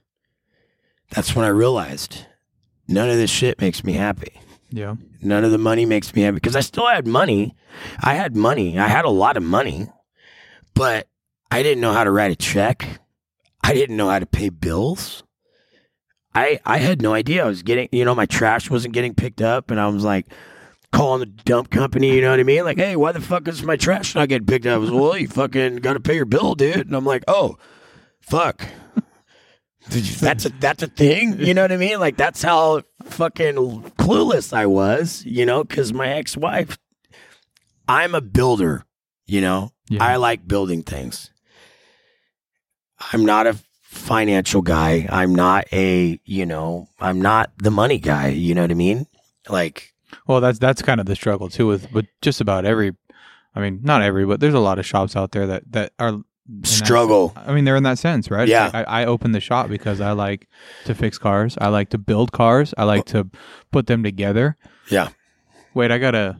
that's 1.11 1.35
when 1.35 1.45
I 1.45 1.49
realized 1.49 2.25
none 2.87 3.09
of 3.09 3.17
this 3.17 3.29
shit 3.29 3.59
makes 3.61 3.83
me 3.83 3.93
happy. 3.93 4.33
yeah, 4.69 4.95
None 5.21 5.43
of 5.43 5.51
the 5.51 5.57
money 5.57 5.85
makes 5.85 6.13
me 6.15 6.23
happy 6.23 6.35
because 6.35 6.55
I 6.55 6.59
still 6.61 6.87
had 6.87 7.07
money. 7.07 7.55
I 8.03 8.15
had 8.15 8.35
money. 8.35 8.77
I 8.77 8.87
had 8.87 9.05
a 9.05 9.09
lot 9.09 9.37
of 9.37 9.43
money, 9.43 9.87
but 10.73 11.07
I 11.49 11.63
didn't 11.63 11.81
know 11.81 11.93
how 11.93 12.03
to 12.03 12.11
write 12.11 12.31
a 12.31 12.35
check. 12.35 12.99
I 13.63 13.73
didn't 13.73 13.97
know 13.97 14.09
how 14.09 14.19
to 14.19 14.25
pay 14.25 14.49
bills. 14.49 15.23
I 16.35 16.59
I 16.65 16.77
had 16.77 17.01
no 17.01 17.13
idea. 17.13 17.43
I 17.43 17.47
was 17.47 17.63
getting, 17.63 17.89
you 17.91 18.05
know, 18.05 18.13
my 18.13 18.25
trash 18.25 18.69
wasn't 18.69 18.93
getting 18.93 19.15
picked 19.15 19.41
up, 19.41 19.71
and 19.71 19.79
I 19.79 19.87
was 19.87 20.03
like 20.03 20.27
calling 20.91 21.21
the 21.21 21.25
dump 21.25 21.71
company. 21.71 22.13
You 22.13 22.21
know 22.21 22.31
what 22.31 22.39
I 22.39 22.43
mean? 22.43 22.63
Like, 22.65 22.77
hey, 22.77 22.95
why 22.95 23.13
the 23.13 23.21
fuck 23.21 23.47
is 23.47 23.63
my 23.63 23.77
trash 23.77 24.13
not 24.13 24.29
getting 24.29 24.45
picked 24.45 24.65
up? 24.65 24.75
I 24.75 24.77
was, 24.77 24.91
well, 24.91 25.17
you 25.17 25.27
fucking 25.27 25.77
got 25.77 25.93
to 25.93 25.99
pay 25.99 26.15
your 26.15 26.25
bill, 26.25 26.55
dude. 26.55 26.87
And 26.87 26.95
I'm 26.95 27.05
like, 27.05 27.23
oh, 27.27 27.57
fuck. 28.21 28.67
That's 29.87 30.45
a 30.45 30.49
that's 30.49 30.81
a 30.81 30.87
thing, 30.87 31.39
you 31.39 31.53
know 31.53 31.61
what 31.61 31.71
I 31.71 31.77
mean? 31.77 31.99
Like 31.99 32.17
that's 32.17 32.41
how 32.41 32.81
fucking 33.03 33.53
clueless 33.99 34.51
I 34.51 34.65
was, 34.65 35.23
you 35.25 35.45
know, 35.45 35.63
because 35.63 35.93
my 35.93 36.09
ex 36.09 36.35
wife, 36.35 36.79
I'm 37.87 38.15
a 38.15 38.21
builder, 38.21 38.83
you 39.27 39.41
know, 39.41 39.73
yeah. 39.87 40.03
I 40.03 40.15
like 40.15 40.47
building 40.47 40.81
things. 40.81 41.29
I'm 43.13 43.25
not 43.25 43.45
a 43.45 43.59
financial 43.95 44.61
guy. 44.61 45.07
I'm 45.09 45.33
not 45.33 45.65
a, 45.73 46.19
you 46.25 46.45
know, 46.45 46.87
I'm 46.99 47.21
not 47.21 47.51
the 47.57 47.71
money 47.71 47.97
guy. 47.97 48.27
You 48.29 48.53
know 48.55 48.61
what 48.61 48.71
I 48.71 48.75
mean? 48.75 49.07
Like, 49.49 49.93
well, 50.27 50.41
that's 50.41 50.59
that's 50.59 50.81
kind 50.81 50.99
of 50.99 51.05
the 51.05 51.15
struggle 51.15 51.49
too 51.49 51.67
with 51.67 51.91
with 51.91 52.05
just 52.21 52.41
about 52.41 52.65
every. 52.65 52.93
I 53.55 53.61
mean, 53.61 53.79
not 53.83 54.01
every, 54.01 54.25
but 54.25 54.39
there's 54.41 54.53
a 54.53 54.59
lot 54.59 54.79
of 54.79 54.85
shops 54.85 55.15
out 55.15 55.31
there 55.31 55.47
that 55.47 55.71
that 55.71 55.93
are 55.97 56.09
in 56.09 56.23
that- 56.61 56.67
struggle. 56.67 57.33
I 57.35 57.53
mean, 57.53 57.63
they're 57.65 57.75
in 57.77 57.83
that 57.83 57.97
sense, 57.99 58.29
right? 58.29 58.47
Yeah. 58.47 58.65
like 58.65 58.75
I, 58.87 59.01
I 59.03 59.05
opened 59.05 59.33
the 59.33 59.39
shop 59.39 59.69
because 59.69 60.01
I 60.01 60.11
like 60.11 60.47
to 60.85 60.93
fix 60.93 61.17
cars. 61.17 61.57
I 61.59 61.69
like 61.69 61.89
to 61.91 61.97
build 61.97 62.31
cars. 62.33 62.73
I 62.77 62.83
like 62.83 63.05
to 63.05 63.29
put 63.71 63.87
them 63.87 64.03
together. 64.03 64.57
Yeah. 64.89 65.09
Wait, 65.73 65.89
I 65.91 65.97
gotta, 65.97 66.37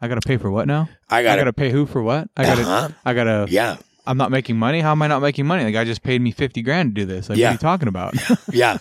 I 0.00 0.08
gotta 0.08 0.20
pay 0.26 0.36
for 0.38 0.50
what 0.50 0.66
now? 0.66 0.88
I 1.08 1.20
I 1.20 1.22
got 1.22 1.38
gotta 1.38 1.52
pay 1.52 1.70
who 1.70 1.86
for 1.86 2.02
what? 2.02 2.28
I 2.36 2.42
gotta, 2.44 2.62
Uh-huh. 2.62 2.88
I 3.04 3.14
gotta 3.14 3.46
Yeah. 3.48 3.76
I'm 4.06 4.16
not 4.16 4.30
making 4.30 4.56
money. 4.56 4.80
How 4.80 4.92
am 4.92 5.02
I 5.02 5.06
not 5.06 5.20
making 5.22 5.46
money? 5.46 5.64
The 5.64 5.72
guy 5.72 5.84
just 5.84 6.02
paid 6.02 6.20
me 6.20 6.30
fifty 6.32 6.62
grand 6.62 6.94
to 6.94 7.00
do 7.02 7.06
this. 7.06 7.28
Like, 7.28 7.38
Yeah. 7.38 7.48
what 7.48 7.50
are 7.50 7.54
you 7.54 7.58
talking 7.58 7.88
about? 7.88 8.14
Yeah. 8.52 8.78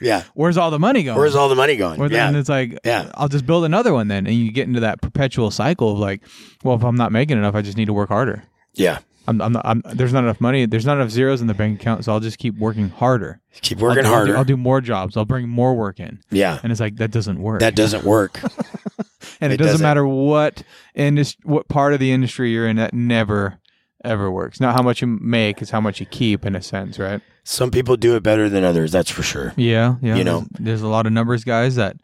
Yeah. 0.00 0.22
Where's 0.34 0.56
all 0.56 0.70
the 0.70 0.78
money 0.78 1.02
going? 1.02 1.18
Where's 1.18 1.34
all 1.34 1.48
the 1.48 1.56
money 1.56 1.76
going? 1.76 1.98
Then 2.00 2.34
yeah. 2.34 2.38
it's 2.38 2.48
like, 2.48 2.78
Yeah. 2.84 3.10
I'll 3.14 3.28
just 3.28 3.46
build 3.46 3.64
another 3.64 3.92
one 3.92 4.08
then, 4.08 4.26
and 4.26 4.34
you 4.36 4.52
get 4.52 4.68
into 4.68 4.80
that 4.80 5.00
perpetual 5.00 5.50
cycle 5.50 5.92
of 5.92 5.98
like, 5.98 6.22
well, 6.62 6.76
if 6.76 6.84
I'm 6.84 6.96
not 6.96 7.12
making 7.12 7.38
enough, 7.38 7.54
I 7.54 7.62
just 7.62 7.76
need 7.76 7.86
to 7.86 7.92
work 7.92 8.08
harder. 8.08 8.44
Yeah. 8.74 8.98
I'm, 9.26 9.42
I'm, 9.42 9.52
not, 9.52 9.62
I'm 9.66 9.82
there's 9.92 10.14
not 10.14 10.24
enough 10.24 10.40
money. 10.40 10.64
There's 10.64 10.86
not 10.86 10.96
enough 10.96 11.10
zeros 11.10 11.42
in 11.42 11.48
the 11.48 11.54
bank 11.54 11.80
account, 11.80 12.04
so 12.04 12.12
I'll 12.12 12.20
just 12.20 12.38
keep 12.38 12.56
working 12.56 12.88
harder. 12.88 13.40
Keep 13.60 13.78
working 13.78 14.06
I'll, 14.06 14.14
I'll 14.14 14.20
do- 14.24 14.26
harder. 14.32 14.36
I'll 14.38 14.44
do 14.44 14.56
more 14.56 14.80
jobs. 14.80 15.18
I'll 15.18 15.26
bring 15.26 15.48
more 15.50 15.74
work 15.74 16.00
in, 16.00 16.20
yeah. 16.30 16.58
and 16.62 16.72
it's 16.72 16.80
like 16.80 16.96
that 16.96 17.10
doesn't 17.10 17.38
work. 17.38 17.60
That 17.60 17.74
doesn't 17.74 18.04
work. 18.04 18.40
and 19.40 19.52
it, 19.52 19.56
it 19.56 19.56
doesn't, 19.58 19.72
doesn't. 19.72 19.82
matter 19.82 20.06
what 20.06 20.62
industry, 20.94 21.40
what 21.44 21.68
part 21.68 21.92
of 21.92 22.00
the 22.00 22.10
industry 22.10 22.52
you're 22.52 22.66
in. 22.66 22.76
That 22.76 22.94
never 22.94 23.58
ever 24.04 24.30
works. 24.30 24.60
Not 24.60 24.74
how 24.74 24.82
much 24.82 25.00
you 25.02 25.06
make; 25.08 25.60
it's 25.62 25.70
how 25.70 25.80
much 25.80 26.00
you 26.00 26.06
keep, 26.06 26.44
in 26.46 26.54
a 26.56 26.62
sense, 26.62 26.98
right? 26.98 27.20
Some 27.44 27.70
people 27.70 27.96
do 27.96 28.14
it 28.16 28.22
better 28.22 28.48
than 28.48 28.64
others. 28.64 28.92
That's 28.92 29.10
for 29.10 29.22
sure. 29.22 29.52
Yeah, 29.56 29.96
yeah. 30.02 30.16
You 30.16 30.24
know. 30.24 30.46
there's 30.58 30.82
a 30.82 30.88
lot 30.88 31.06
of 31.06 31.12
numbers 31.12 31.44
guys 31.44 31.76
that 31.76 31.96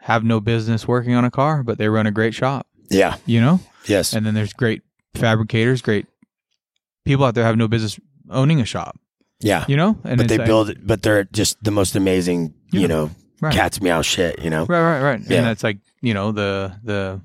have 0.00 0.24
no 0.24 0.40
business 0.40 0.88
working 0.88 1.14
on 1.14 1.24
a 1.24 1.30
car, 1.30 1.62
but 1.62 1.76
they 1.78 1.88
run 1.88 2.06
a 2.06 2.10
great 2.10 2.32
shop. 2.34 2.66
Yeah. 2.90 3.16
You 3.26 3.40
know, 3.40 3.60
Yes. 3.86 4.14
and 4.14 4.24
then 4.24 4.34
there's 4.34 4.52
great 4.54 4.82
fabricators, 5.14 5.82
great 5.82 6.06
people 7.04 7.24
out 7.24 7.34
there 7.34 7.44
have 7.44 7.56
no 7.56 7.68
business 7.68 8.00
owning 8.30 8.60
a 8.60 8.64
shop. 8.64 8.98
yeah. 9.40 9.64
You 9.68 9.76
know, 9.76 9.98
and 10.04 10.16
but 10.18 10.28
they 10.28 10.38
like- 10.38 10.46
build 10.46 10.70
it, 10.70 10.86
but 10.86 11.02
they're 11.02 11.24
just 11.24 11.62
the 11.62 11.70
most 11.70 11.94
amazing, 11.96 12.54
Yeah. 12.72 12.80
you 12.80 12.88
know, 12.88 13.10
Right. 13.42 13.54
cat's 13.54 13.80
meow 13.80 14.02
shit, 14.02 14.42
you 14.42 14.50
know? 14.50 14.64
Right, 14.66 14.82
right, 14.82 15.02
right. 15.02 15.20
Yeah. 15.28 15.38
And 15.38 15.46
that's 15.46 15.62
like 15.62 15.78
you 16.02 16.14
know 16.14 16.32
the 16.32 16.72
the 16.82 17.20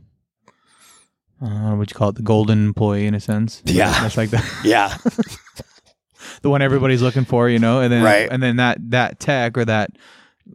uh, 1.41 1.75
what 1.75 1.89
you 1.91 1.95
call 1.95 2.09
it, 2.09 2.15
the 2.15 2.21
golden 2.21 2.65
employee 2.67 3.07
in 3.07 3.13
a 3.15 3.19
sense. 3.19 3.61
Yeah. 3.65 3.91
that's 4.01 4.17
like 4.17 4.29
the 4.29 4.43
Yeah. 4.63 4.97
the 6.41 6.49
one 6.49 6.61
everybody's 6.61 7.01
looking 7.01 7.25
for, 7.25 7.49
you 7.49 7.59
know. 7.59 7.81
And 7.81 7.91
then 7.91 8.03
Right. 8.03 8.27
and 8.31 8.41
then 8.41 8.57
that 8.57 8.77
that 8.91 9.19
tech 9.19 9.57
or 9.57 9.65
that 9.65 9.91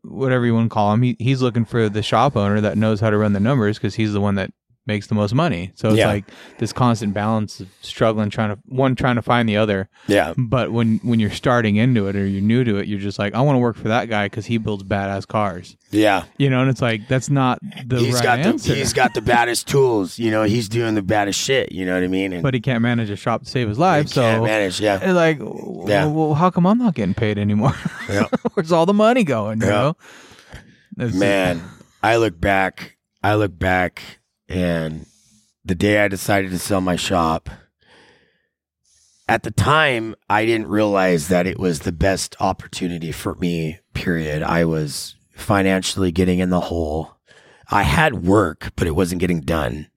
whatever 0.02 0.46
you 0.46 0.54
want 0.54 0.70
to 0.70 0.74
call 0.74 0.92
him, 0.92 1.02
he, 1.02 1.16
he's 1.18 1.42
looking 1.42 1.64
for 1.64 1.88
the 1.88 2.02
shop 2.02 2.36
owner 2.36 2.60
that 2.60 2.78
knows 2.78 3.00
how 3.00 3.10
to 3.10 3.18
run 3.18 3.32
the 3.32 3.40
numbers 3.40 3.76
because 3.78 3.94
he's 3.96 4.12
the 4.12 4.20
one 4.20 4.36
that 4.36 4.50
makes 4.90 5.06
the 5.06 5.14
most 5.14 5.34
money. 5.34 5.70
So 5.76 5.88
it's 5.90 5.98
Yeah. 5.98 6.08
like 6.08 6.24
this 6.58 6.72
constant 6.72 7.14
balance 7.14 7.60
of 7.60 7.68
struggling, 7.80 8.28
trying 8.30 8.50
to 8.50 8.58
one 8.66 8.94
trying 8.96 9.16
to 9.16 9.22
find 9.22 9.48
the 9.48 9.56
other. 9.56 9.88
Yeah. 10.08 10.34
But 10.36 10.72
when 10.72 10.98
when 11.02 11.20
you're 11.20 11.30
starting 11.30 11.76
into 11.76 12.08
it 12.08 12.16
or 12.16 12.26
you're 12.26 12.42
new 12.42 12.64
to 12.64 12.76
it, 12.78 12.88
you're 12.88 12.98
just 12.98 13.18
like, 13.18 13.34
I 13.34 13.40
want 13.40 13.54
to 13.56 13.60
work 13.60 13.76
for 13.76 13.88
that 13.88 14.08
guy 14.08 14.26
because 14.26 14.46
he 14.46 14.58
builds 14.58 14.82
badass 14.84 15.26
cars. 15.26 15.76
Yeah. 15.90 16.24
You 16.38 16.50
know, 16.50 16.60
and 16.60 16.70
it's 16.70 16.82
like 16.82 17.08
that's 17.08 17.30
not 17.30 17.58
the 17.86 17.98
He's 18.00 18.14
right 18.14 18.22
got 18.22 18.38
answer. 18.40 18.72
the 18.72 18.78
he's 18.78 18.92
got 18.92 19.14
the 19.14 19.22
baddest 19.22 19.68
tools, 19.68 20.18
you 20.18 20.30
know, 20.30 20.42
he's 20.44 20.68
doing 20.68 20.94
the 20.94 21.02
baddest 21.02 21.38
shit, 21.40 21.72
you 21.72 21.84
know 21.86 21.94
what 21.94 22.02
I 22.04 22.08
mean? 22.08 22.32
And 22.32 22.42
but 22.42 22.54
he 22.54 22.60
can't 22.60 22.82
manage 22.82 23.10
a 23.10 23.16
shop 23.16 23.42
to 23.44 23.48
save 23.48 23.68
his 23.68 23.78
life. 23.78 24.08
So 24.08 24.20
can't 24.22 24.42
manage, 24.44 24.80
yeah. 24.80 24.96
it's 25.02 25.14
like, 25.14 25.38
Yeah. 25.38 26.06
well, 26.06 26.34
how 26.34 26.50
come 26.50 26.66
I'm 26.66 26.78
not 26.78 26.94
getting 26.94 27.14
paid 27.14 27.38
anymore? 27.38 27.74
Yeah. 28.08 28.24
Where's 28.54 28.72
all 28.72 28.86
the 28.86 28.94
money 28.94 29.24
going? 29.24 29.60
You 29.60 29.66
Yeah. 29.66 29.72
know, 29.72 29.96
Man, 30.96 31.62
I 32.02 32.16
look 32.16 32.40
back, 32.40 32.96
I 33.22 33.34
look 33.34 33.58
back 33.58 34.02
and 34.50 35.06
the 35.64 35.74
day 35.74 36.04
I 36.04 36.08
decided 36.08 36.50
to 36.50 36.58
sell 36.58 36.80
my 36.80 36.96
shop, 36.96 37.48
at 39.28 39.44
the 39.44 39.52
time, 39.52 40.16
I 40.28 40.44
didn't 40.44 40.66
realize 40.66 41.28
that 41.28 41.46
it 41.46 41.58
was 41.58 41.80
the 41.80 41.92
best 41.92 42.34
opportunity 42.40 43.12
for 43.12 43.36
me, 43.36 43.78
period. 43.94 44.42
I 44.42 44.64
was 44.64 45.14
financially 45.30 46.10
getting 46.10 46.40
in 46.40 46.50
the 46.50 46.60
hole. 46.60 47.16
I 47.70 47.84
had 47.84 48.26
work, 48.26 48.72
but 48.74 48.88
it 48.88 48.96
wasn't 48.96 49.20
getting 49.20 49.40
done 49.40 49.88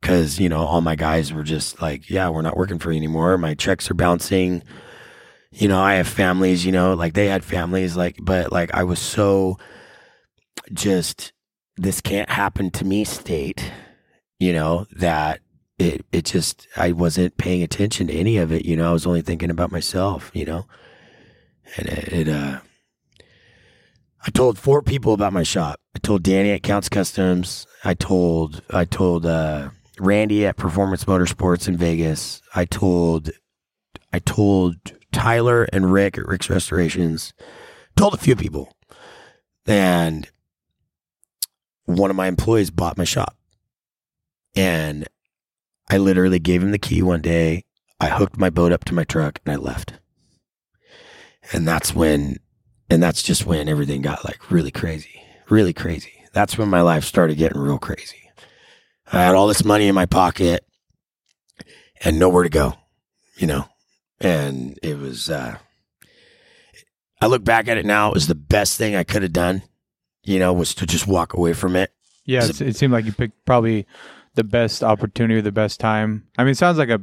because, 0.00 0.38
you 0.38 0.48
know, 0.48 0.60
all 0.60 0.82
my 0.82 0.94
guys 0.94 1.32
were 1.32 1.42
just 1.42 1.82
like, 1.82 2.08
yeah, 2.08 2.28
we're 2.28 2.42
not 2.42 2.56
working 2.56 2.78
for 2.78 2.92
you 2.92 2.96
anymore. 2.96 3.36
My 3.38 3.54
checks 3.54 3.90
are 3.90 3.94
bouncing. 3.94 4.62
You 5.50 5.66
know, 5.66 5.80
I 5.80 5.94
have 5.94 6.06
families, 6.06 6.64
you 6.64 6.70
know, 6.70 6.94
like 6.94 7.14
they 7.14 7.26
had 7.26 7.44
families, 7.44 7.96
like, 7.96 8.18
but 8.22 8.52
like 8.52 8.72
I 8.72 8.84
was 8.84 9.00
so 9.00 9.58
just, 10.72 11.32
this 11.76 12.00
can't 12.00 12.30
happen 12.30 12.70
to 12.70 12.84
me 12.84 13.04
state, 13.04 13.72
you 14.38 14.52
know, 14.52 14.86
that 14.92 15.40
it 15.78 16.04
it 16.12 16.24
just 16.24 16.66
I 16.76 16.92
wasn't 16.92 17.36
paying 17.36 17.62
attention 17.62 18.06
to 18.08 18.12
any 18.12 18.38
of 18.38 18.52
it. 18.52 18.64
You 18.64 18.76
know, 18.76 18.90
I 18.90 18.92
was 18.92 19.06
only 19.06 19.22
thinking 19.22 19.50
about 19.50 19.72
myself. 19.72 20.30
You 20.34 20.44
know, 20.44 20.66
and 21.76 21.88
it, 21.88 22.12
it 22.12 22.28
uh, 22.28 22.60
I 24.26 24.30
told 24.30 24.58
four 24.58 24.82
people 24.82 25.12
about 25.12 25.32
my 25.32 25.42
shop. 25.42 25.80
I 25.94 25.98
told 26.00 26.22
Danny 26.22 26.50
at 26.50 26.62
Count's 26.62 26.88
Kustoms. 26.88 27.66
I 27.84 27.94
told 27.94 28.62
I 28.70 28.84
told 28.84 29.24
uh, 29.24 29.70
Randy 30.00 30.46
at 30.46 30.56
Performance 30.56 31.04
Motorsports 31.04 31.68
in 31.68 31.76
Vegas. 31.76 32.42
I 32.54 32.64
told 32.64 33.30
I 34.12 34.18
told 34.18 34.76
Tyler 35.12 35.64
and 35.72 35.92
Rick 35.92 36.18
at 36.18 36.26
Rick's 36.26 36.50
Restorations. 36.50 37.32
Told 37.96 38.12
a 38.12 38.18
few 38.18 38.36
people, 38.36 38.76
and 39.66 40.28
one 41.86 42.10
of 42.10 42.16
my 42.16 42.26
employees 42.26 42.70
bought 42.70 42.98
my 42.98 43.04
shop, 43.04 43.36
and 44.56 45.06
I 45.88 45.98
literally 45.98 46.38
gave 46.38 46.62
him 46.62 46.72
the 46.72 46.78
key 46.78 47.02
one 47.02 47.20
day. 47.20 47.64
I 48.00 48.08
hooked 48.08 48.38
my 48.38 48.50
boat 48.50 48.72
up 48.72 48.84
to 48.86 48.94
my 48.94 49.04
truck 49.04 49.40
and 49.44 49.54
I 49.54 49.56
left. 49.56 49.92
And 51.52 51.68
that's 51.68 51.94
when, 51.94 52.38
and 52.90 53.02
that's 53.02 53.22
just 53.22 53.46
when 53.46 53.68
everything 53.68 54.02
got 54.02 54.24
like 54.24 54.50
really 54.50 54.70
crazy, 54.72 55.22
really 55.48 55.72
crazy. 55.72 56.24
That's 56.32 56.58
when 56.58 56.68
my 56.68 56.80
life 56.80 57.04
started 57.04 57.38
getting 57.38 57.60
real 57.60 57.78
crazy. 57.78 58.30
I 59.12 59.22
had 59.22 59.34
all 59.34 59.46
this 59.46 59.64
money 59.64 59.86
in 59.86 59.94
my 59.94 60.06
pocket 60.06 60.66
and 62.02 62.18
nowhere 62.18 62.42
to 62.42 62.48
go, 62.48 62.74
you 63.36 63.46
know, 63.46 63.66
and 64.20 64.78
it 64.82 64.98
was, 64.98 65.30
uh, 65.30 65.56
I 67.20 67.26
look 67.26 67.44
back 67.44 67.68
at 67.68 67.78
it 67.78 67.86
now, 67.86 68.08
it 68.08 68.14
was 68.14 68.26
the 68.26 68.34
best 68.34 68.76
thing 68.76 68.96
I 68.96 69.04
could 69.04 69.22
have 69.22 69.32
done, 69.32 69.62
you 70.24 70.38
know, 70.38 70.52
was 70.52 70.74
to 70.74 70.86
just 70.86 71.06
walk 71.06 71.34
away 71.34 71.52
from 71.52 71.76
it. 71.76 71.92
yeah. 72.24 72.44
It's, 72.44 72.60
it 72.60 72.76
seemed 72.76 72.92
like 72.92 73.04
you 73.04 73.12
picked 73.12 73.44
probably 73.46 73.86
the 74.36 74.44
best 74.44 74.82
opportunity 74.82 75.38
or 75.38 75.42
the 75.42 75.52
best 75.52 75.80
time. 75.80 76.26
I 76.38 76.44
mean, 76.44 76.52
it 76.52 76.58
sounds 76.58 76.78
like 76.78 76.90
a 76.90 77.00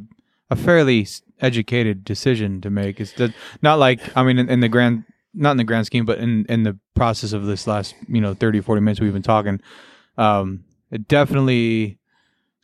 a 0.50 0.56
fairly 0.56 1.08
educated 1.40 2.04
decision 2.04 2.62
to 2.62 2.70
make. 2.70 3.00
It's 3.00 3.14
the, 3.14 3.34
not 3.62 3.80
like 3.80 4.16
I 4.16 4.24
mean, 4.24 4.40
in, 4.40 4.50
in 4.50 4.60
the 4.62 4.70
grand, 4.70 5.04
not 5.34 5.52
in 5.52 5.58
the 5.58 5.64
grand 5.64 5.86
scheme, 5.86 6.06
but 6.06 6.20
in 6.20 6.46
in 6.48 6.64
the 6.64 6.78
process 6.96 7.34
of 7.34 7.46
this 7.46 7.68
last 7.68 7.96
you 8.08 8.22
know 8.22 8.34
30, 8.34 8.62
40 8.62 8.82
minutes 8.82 9.02
we've 9.02 9.14
been 9.14 9.22
talking, 9.22 9.60
um, 10.18 10.64
it 10.92 11.08
definitely 11.08 12.00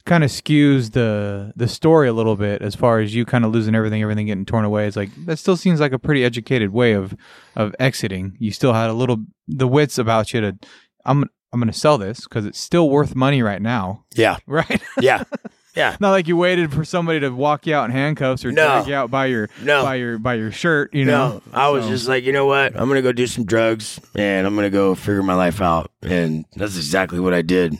kind 0.05 0.23
of 0.23 0.31
skews 0.31 0.93
the 0.93 1.53
the 1.55 1.67
story 1.67 2.07
a 2.07 2.13
little 2.13 2.35
bit 2.35 2.61
as 2.61 2.73
far 2.73 2.99
as 2.99 3.13
you 3.13 3.25
kind 3.25 3.45
of 3.45 3.51
losing 3.51 3.75
everything, 3.75 4.01
everything 4.01 4.27
getting 4.27 4.45
torn 4.45 4.65
away. 4.65 4.87
It's 4.87 4.97
like 4.97 5.09
that 5.25 5.37
still 5.37 5.57
seems 5.57 5.79
like 5.79 5.91
a 5.91 5.99
pretty 5.99 6.23
educated 6.23 6.71
way 6.71 6.93
of 6.93 7.15
of 7.55 7.75
exiting. 7.79 8.37
You 8.39 8.51
still 8.51 8.73
had 8.73 8.89
a 8.89 8.93
little 8.93 9.25
the 9.47 9.67
wits 9.67 9.97
about 9.97 10.33
you 10.33 10.41
to 10.41 10.57
I'm 11.05 11.25
I'm 11.51 11.59
going 11.59 11.71
to 11.71 11.77
sell 11.77 11.97
this 11.97 12.21
because 12.21 12.45
it's 12.45 12.59
still 12.59 12.89
worth 12.89 13.15
money 13.15 13.41
right 13.41 13.61
now, 13.61 14.05
Yeah. 14.15 14.37
right? 14.47 14.81
Yeah. 15.01 15.23
Yeah. 15.75 15.95
Not 15.99 16.09
like 16.09 16.27
you 16.27 16.35
waited 16.35 16.73
for 16.73 16.83
somebody 16.83 17.19
to 17.21 17.29
walk 17.29 17.65
you 17.67 17.75
out 17.75 17.85
in 17.85 17.91
handcuffs 17.91 18.43
or 18.43 18.51
No. 18.51 18.65
drag 18.65 18.87
you 18.87 18.95
out 18.95 19.11
by 19.11 19.27
your 19.27 19.49
No. 19.63 19.83
by 19.83 19.95
your 19.95 20.17
by 20.17 20.33
your 20.33 20.51
shirt. 20.51 20.93
You 20.93 21.05
know, 21.05 21.41
No, 21.53 21.57
I 21.57 21.69
was 21.69 21.85
So- 21.85 21.89
just 21.91 22.07
like, 22.07 22.23
you 22.25 22.33
know 22.33 22.47
what? 22.47 22.75
I'm 22.75 22.89
gonna 22.89 23.03
go 23.03 23.11
do 23.13 23.27
some 23.27 23.45
drugs 23.45 23.99
and 24.15 24.45
I'm 24.47 24.55
gonna 24.55 24.71
go 24.71 24.93
figure 24.95 25.21
my 25.23 25.35
life 25.35 25.61
out, 25.61 25.91
and 26.01 26.43
that's 26.55 26.75
exactly 26.75 27.19
what 27.19 27.33
I 27.35 27.43
did. 27.43 27.75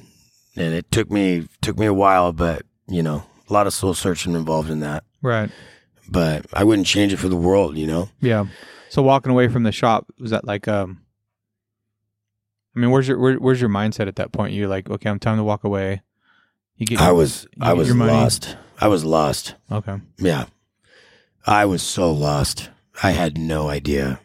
And 0.55 0.73
it 0.75 0.89
took 0.91 1.09
me 1.11 1.47
took 1.61 1.77
me 1.79 1.87
a 1.87 1.93
while, 1.93 2.31
but 2.31 2.61
you 2.87 3.01
know, 3.03 3.23
a 3.49 3.53
lot 3.53 3.65
of 3.67 3.73
soul 3.73 3.95
searching 3.95 4.33
involved 4.35 4.69
in 4.69 4.79
that. 4.81 5.03
right. 5.21 5.49
But 6.07 6.45
I 6.53 6.63
wouldn't 6.63 6.87
change 6.87 7.11
it 7.11 7.17
for 7.17 7.27
the 7.27 7.35
world, 7.35 7.75
you 7.75 7.87
know. 7.87 8.09
Yeah. 8.21 8.45
So 8.89 9.01
walking 9.01 9.31
away 9.31 9.47
from 9.47 9.63
the 9.63 9.71
shop 9.73 10.05
was 10.19 10.29
that 10.31 10.45
like 10.45 10.67
um. 10.67 11.01
I 12.75 12.79
mean, 12.79 12.91
where's 12.91 13.07
your 13.07 13.19
where, 13.19 13.35
where's 13.35 13.61
your 13.61 13.69
mindset 13.69 14.07
at 14.07 14.15
that 14.17 14.31
point? 14.31 14.53
You're 14.53 14.67
like, 14.67 14.89
okay, 14.89 15.09
I'm 15.09 15.19
time 15.19 15.37
to 15.37 15.43
walk 15.43 15.63
away. 15.63 16.01
You 16.75 16.85
get. 16.85 17.01
I 17.01 17.11
was 17.11 17.43
you 17.55 17.61
I 17.61 17.73
was 17.73 17.93
lost. 17.93 18.57
I 18.79 18.87
was 18.87 19.03
lost. 19.03 19.55
okay. 19.71 19.97
Yeah, 20.17 20.45
I 21.45 21.65
was 21.65 21.81
so 21.81 22.11
lost. 22.11 22.69
I 23.01 23.11
had 23.11 23.37
no 23.37 23.69
idea 23.69 24.19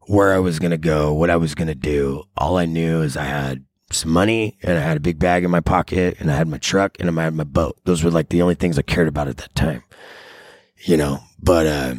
where 0.00 0.34
I 0.34 0.38
was 0.38 0.58
gonna 0.58 0.78
go, 0.78 1.12
what 1.12 1.30
I 1.30 1.36
was 1.36 1.54
gonna 1.54 1.74
do. 1.74 2.24
All 2.36 2.56
I 2.56 2.64
knew 2.64 3.02
is 3.02 3.16
I 3.16 3.24
had 3.24 3.64
some 3.90 4.10
money 4.10 4.58
and 4.62 4.76
I 4.76 4.80
had 4.80 4.96
a 4.96 5.00
big 5.00 5.18
bag 5.18 5.44
in 5.44 5.50
my 5.50 5.60
pocket 5.60 6.16
and 6.18 6.30
I 6.30 6.36
had 6.36 6.48
my 6.48 6.58
truck 6.58 6.96
and 7.00 7.08
I 7.08 7.24
had 7.24 7.34
my 7.34 7.44
boat. 7.44 7.78
Those 7.84 8.02
were 8.02 8.10
like 8.10 8.28
the 8.28 8.42
only 8.42 8.54
things 8.54 8.78
I 8.78 8.82
cared 8.82 9.08
about 9.08 9.28
at 9.28 9.38
that 9.38 9.54
time, 9.54 9.82
you 10.78 10.96
know. 10.96 11.20
But 11.42 11.66
uh, 11.66 11.94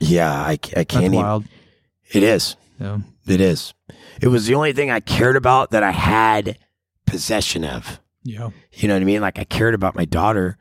yeah, 0.00 0.32
I, 0.32 0.52
I 0.52 0.84
can't. 0.84 1.04
Even, 1.04 1.14
wild. 1.14 1.44
it 2.12 2.22
is. 2.22 2.56
Yeah. 2.80 2.98
It 3.30 3.40
is. 3.40 3.74
It 4.20 4.28
was 4.28 4.46
the 4.46 4.54
only 4.54 4.72
thing 4.72 4.90
I 4.90 5.00
cared 5.00 5.36
about 5.36 5.70
that 5.70 5.82
I 5.82 5.90
had 5.90 6.58
possession 7.06 7.64
of. 7.64 8.00
Yeah. 8.24 8.50
You 8.72 8.88
know 8.88 8.94
what 8.94 9.02
I 9.02 9.04
mean? 9.06 9.20
Like 9.20 9.38
I 9.38 9.44
cared 9.44 9.74
about 9.74 9.94
my 9.94 10.04
daughter, 10.04 10.58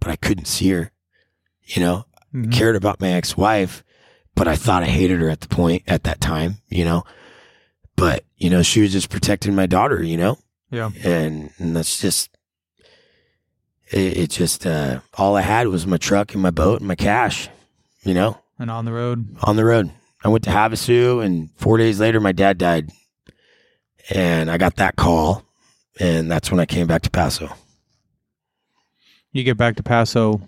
but 0.00 0.10
I 0.10 0.16
couldn't 0.16 0.46
see 0.46 0.70
her. 0.70 0.92
You 1.64 1.82
know, 1.82 2.06
Mhm. 2.34 2.52
cared 2.52 2.76
about 2.76 3.00
my 3.00 3.10
ex-wife, 3.12 3.82
but 4.34 4.48
I 4.48 4.56
thought 4.56 4.82
I 4.82 4.86
hated 4.86 5.20
her 5.20 5.28
at 5.28 5.40
the 5.40 5.48
point 5.48 5.82
at 5.86 6.04
that 6.04 6.20
time, 6.20 6.58
you 6.68 6.84
know. 6.84 7.04
But, 7.96 8.24
you 8.36 8.48
know, 8.50 8.62
she 8.62 8.80
was 8.80 8.92
just 8.92 9.10
protecting 9.10 9.54
my 9.54 9.66
daughter, 9.66 10.02
you 10.02 10.16
know? 10.16 10.38
Yeah. 10.70 10.90
And 11.04 11.50
and 11.58 11.76
that's 11.76 12.00
just 12.00 12.30
it, 13.90 14.16
it 14.16 14.30
just 14.30 14.66
uh, 14.66 15.00
all 15.14 15.36
I 15.36 15.40
had 15.42 15.68
was 15.68 15.86
my 15.86 15.96
truck 15.96 16.32
and 16.34 16.42
my 16.42 16.50
boat 16.50 16.78
and 16.80 16.88
my 16.88 16.94
cash. 16.94 17.48
You 18.02 18.14
know, 18.14 18.38
And 18.58 18.70
on 18.70 18.84
the 18.86 18.92
road. 18.92 19.36
on 19.42 19.56
the 19.56 19.64
road. 19.64 19.90
I 20.22 20.28
went 20.28 20.44
to 20.44 20.50
Havasu, 20.50 21.24
and 21.24 21.50
four 21.56 21.78
days 21.78 21.98
later, 22.00 22.20
my 22.20 22.32
dad 22.32 22.58
died, 22.58 22.90
and 24.10 24.50
I 24.50 24.58
got 24.58 24.76
that 24.76 24.96
call, 24.96 25.44
and 25.98 26.30
that's 26.30 26.50
when 26.50 26.60
I 26.60 26.66
came 26.66 26.86
back 26.86 27.02
to 27.02 27.10
Paso. 27.10 27.48
You 29.32 29.44
get 29.44 29.56
back 29.56 29.76
to 29.76 29.82
Paso. 29.82 30.42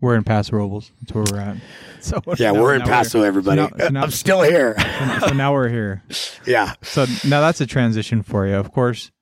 We're 0.00 0.16
in 0.16 0.24
Paso 0.24 0.56
Robles. 0.56 0.90
That's 1.00 1.12
where 1.14 1.24
we're 1.30 1.40
at. 1.40 1.56
So 2.02 2.20
Yeah, 2.36 2.50
now- 2.50 2.60
we're 2.60 2.74
in 2.74 2.82
Paso, 2.82 3.22
everybody. 3.22 3.58
so 3.62 3.68
now- 3.68 3.84
so 3.86 3.88
now- 3.92 4.02
I'm 4.02 4.10
still 4.10 4.42
here. 4.42 4.74
so 5.20 5.28
now 5.28 5.52
we're 5.52 5.68
here. 5.68 6.02
yeah, 6.44 6.72
So 6.82 7.06
now 7.24 7.40
that's 7.40 7.60
a 7.60 7.66
transition 7.66 8.24
for 8.24 8.44
you, 8.44 8.56
of 8.56 8.72
course, 8.72 9.12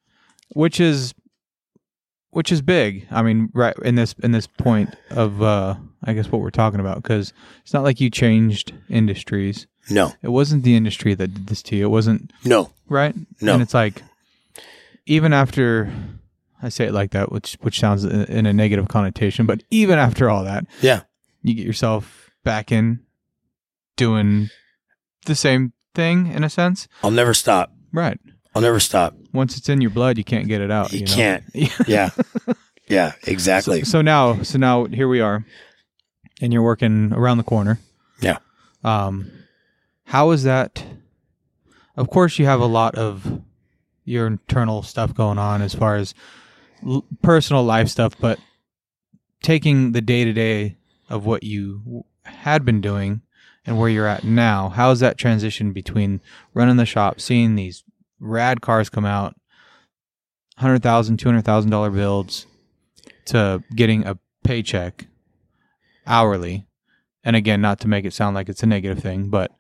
which 0.55 0.81
is 0.81 1.13
which 2.31 2.51
is 2.51 2.63
big. 2.63 3.07
I 3.11 3.21
mean, 3.21 3.51
right 3.53 3.77
in 3.83 3.97
this 3.97 4.15
in 4.23 4.31
this 4.33 4.47
point 4.47 4.95
of 5.11 5.43
uh 5.43 5.75
I 6.05 6.13
guess 6.15 6.31
what 6.33 6.41
we're 6.41 6.51
talking 6.51 6.81
about 6.81 6.97
because 7.03 7.33
it's 7.63 7.73
not 7.75 7.83
like 7.85 8.01
you 8.01 8.11
changed 8.11 8.73
industries. 8.89 9.67
no, 9.91 10.13
It 10.23 10.29
wasn't 10.31 10.63
the 10.65 10.77
industry 10.77 11.15
that 11.15 11.29
did 11.35 11.47
this 11.49 11.63
to 11.65 11.77
you. 11.77 11.87
It 11.87 11.91
wasn't 11.91 12.33
no, 12.45 12.71
right. 12.89 13.15
No. 13.41 13.53
and 13.55 13.63
it's 13.63 13.75
like 13.75 14.03
even 15.07 15.33
after 15.33 15.93
I 16.63 16.69
say 16.69 16.87
it 16.87 16.93
like 16.93 17.11
that, 17.13 17.33
which 17.33 17.57
which 17.61 17.81
sounds 17.81 18.05
in 18.05 18.47
a 18.47 18.53
negative 18.53 18.89
connotation, 18.89 19.47
but 19.47 19.63
even 19.71 19.99
after 19.99 20.29
all 20.31 20.45
that, 20.45 20.67
yeah, 20.81 21.03
you 21.43 21.55
get 21.55 21.67
yourself 21.67 22.31
back 22.45 22.71
in 22.73 23.01
doing 23.97 24.49
the 25.27 25.35
same 25.35 25.73
thing 25.95 26.27
in 26.29 26.45
a 26.45 26.51
sense, 26.51 26.89
I'll 27.03 27.11
never 27.11 27.35
stop. 27.35 27.73
right? 27.93 28.19
I'll 28.55 28.63
never 28.63 28.81
stop. 28.81 29.15
once 29.33 29.57
it's 29.57 29.69
in 29.69 29.81
your 29.81 29.91
blood, 29.91 30.19
you 30.19 30.25
can't 30.25 30.49
get 30.49 30.61
it 30.61 30.71
out. 30.71 30.93
You 30.93 31.01
You, 31.01 31.07
know? 31.07 31.15
can't. 31.15 31.45
Yeah, 31.87 32.11
yeah, 32.89 33.13
exactly. 33.27 33.81
So, 33.85 33.91
so 33.99 34.03
now, 34.03 34.43
so 34.43 34.59
now 34.59 34.85
here 34.87 35.07
we 35.09 35.21
are, 35.21 35.45
and 36.41 36.53
you're 36.53 36.63
working 36.63 37.13
around 37.13 37.39
the 37.39 37.45
corner. 37.45 37.79
Yeah. 38.21 38.39
Um, 38.83 39.31
how 40.05 40.31
is 40.31 40.43
that? 40.45 40.85
Of 41.97 42.09
course, 42.09 42.39
you 42.39 42.47
have 42.47 42.61
a 42.61 42.67
lot 42.67 42.95
of 42.95 43.41
your 44.05 44.27
internal 44.27 44.83
stuff 44.83 45.15
going 45.15 45.39
on 45.39 45.63
as 45.63 45.75
far 45.75 45.97
as 45.97 46.15
l- 46.85 47.05
personal 47.23 47.63
life 47.63 47.89
stuff, 47.89 48.15
but 48.19 48.39
taking 49.43 49.93
the 49.93 50.01
day 50.01 50.25
to 50.25 50.33
day 50.33 50.77
of 51.09 51.27
what 51.27 51.43
you 51.43 52.05
had 52.25 52.65
been 52.65 52.81
doing 52.81 53.23
and 53.67 53.79
where 53.79 53.89
you're 53.89 54.07
at 54.07 54.25
now, 54.25 54.71
how's 54.71 55.01
that 55.01 55.19
transition 55.19 55.73
between 55.73 56.21
running 56.55 56.77
the 56.77 56.87
shop, 56.87 57.21
seeing 57.21 57.55
these 57.55 57.85
rad 58.19 58.61
cars 58.61 58.89
come 58.89 59.05
out, 59.05 59.37
hundred 60.57 60.83
thousand, 60.83 61.19
two 61.19 61.29
hundred 61.29 61.45
thousand 61.45 61.71
dollar 61.71 61.91
builds, 61.91 62.47
to 63.27 63.63
getting 63.75 64.07
a 64.07 64.19
paycheck 64.45 65.07
hourly, 66.11 66.67
and 67.25 67.37
again, 67.37 67.61
not 67.61 67.81
to 67.81 67.89
make 67.89 68.05
it 68.05 68.13
sound 68.13 68.35
like 68.35 68.49
it's 68.49 68.63
a 68.63 68.67
negative 68.67 68.99
thing, 69.03 69.31
but 69.31 69.51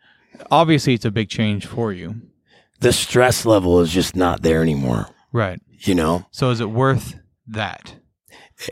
obviously 0.51 0.95
it's 0.95 1.05
a 1.05 1.11
big 1.11 1.29
change 1.29 1.65
for 1.67 1.93
you, 1.93 2.21
the 2.81 2.93
stress 2.93 3.45
level 3.47 3.81
is 3.81 3.91
just 3.93 4.17
not 4.17 4.43
there 4.43 4.61
anymore. 4.63 5.09
right? 5.33 5.61
You 5.79 5.95
know, 5.95 6.27
So 6.31 6.51
is 6.51 6.61
it 6.61 6.71
worth 6.71 7.15
that? 7.47 7.95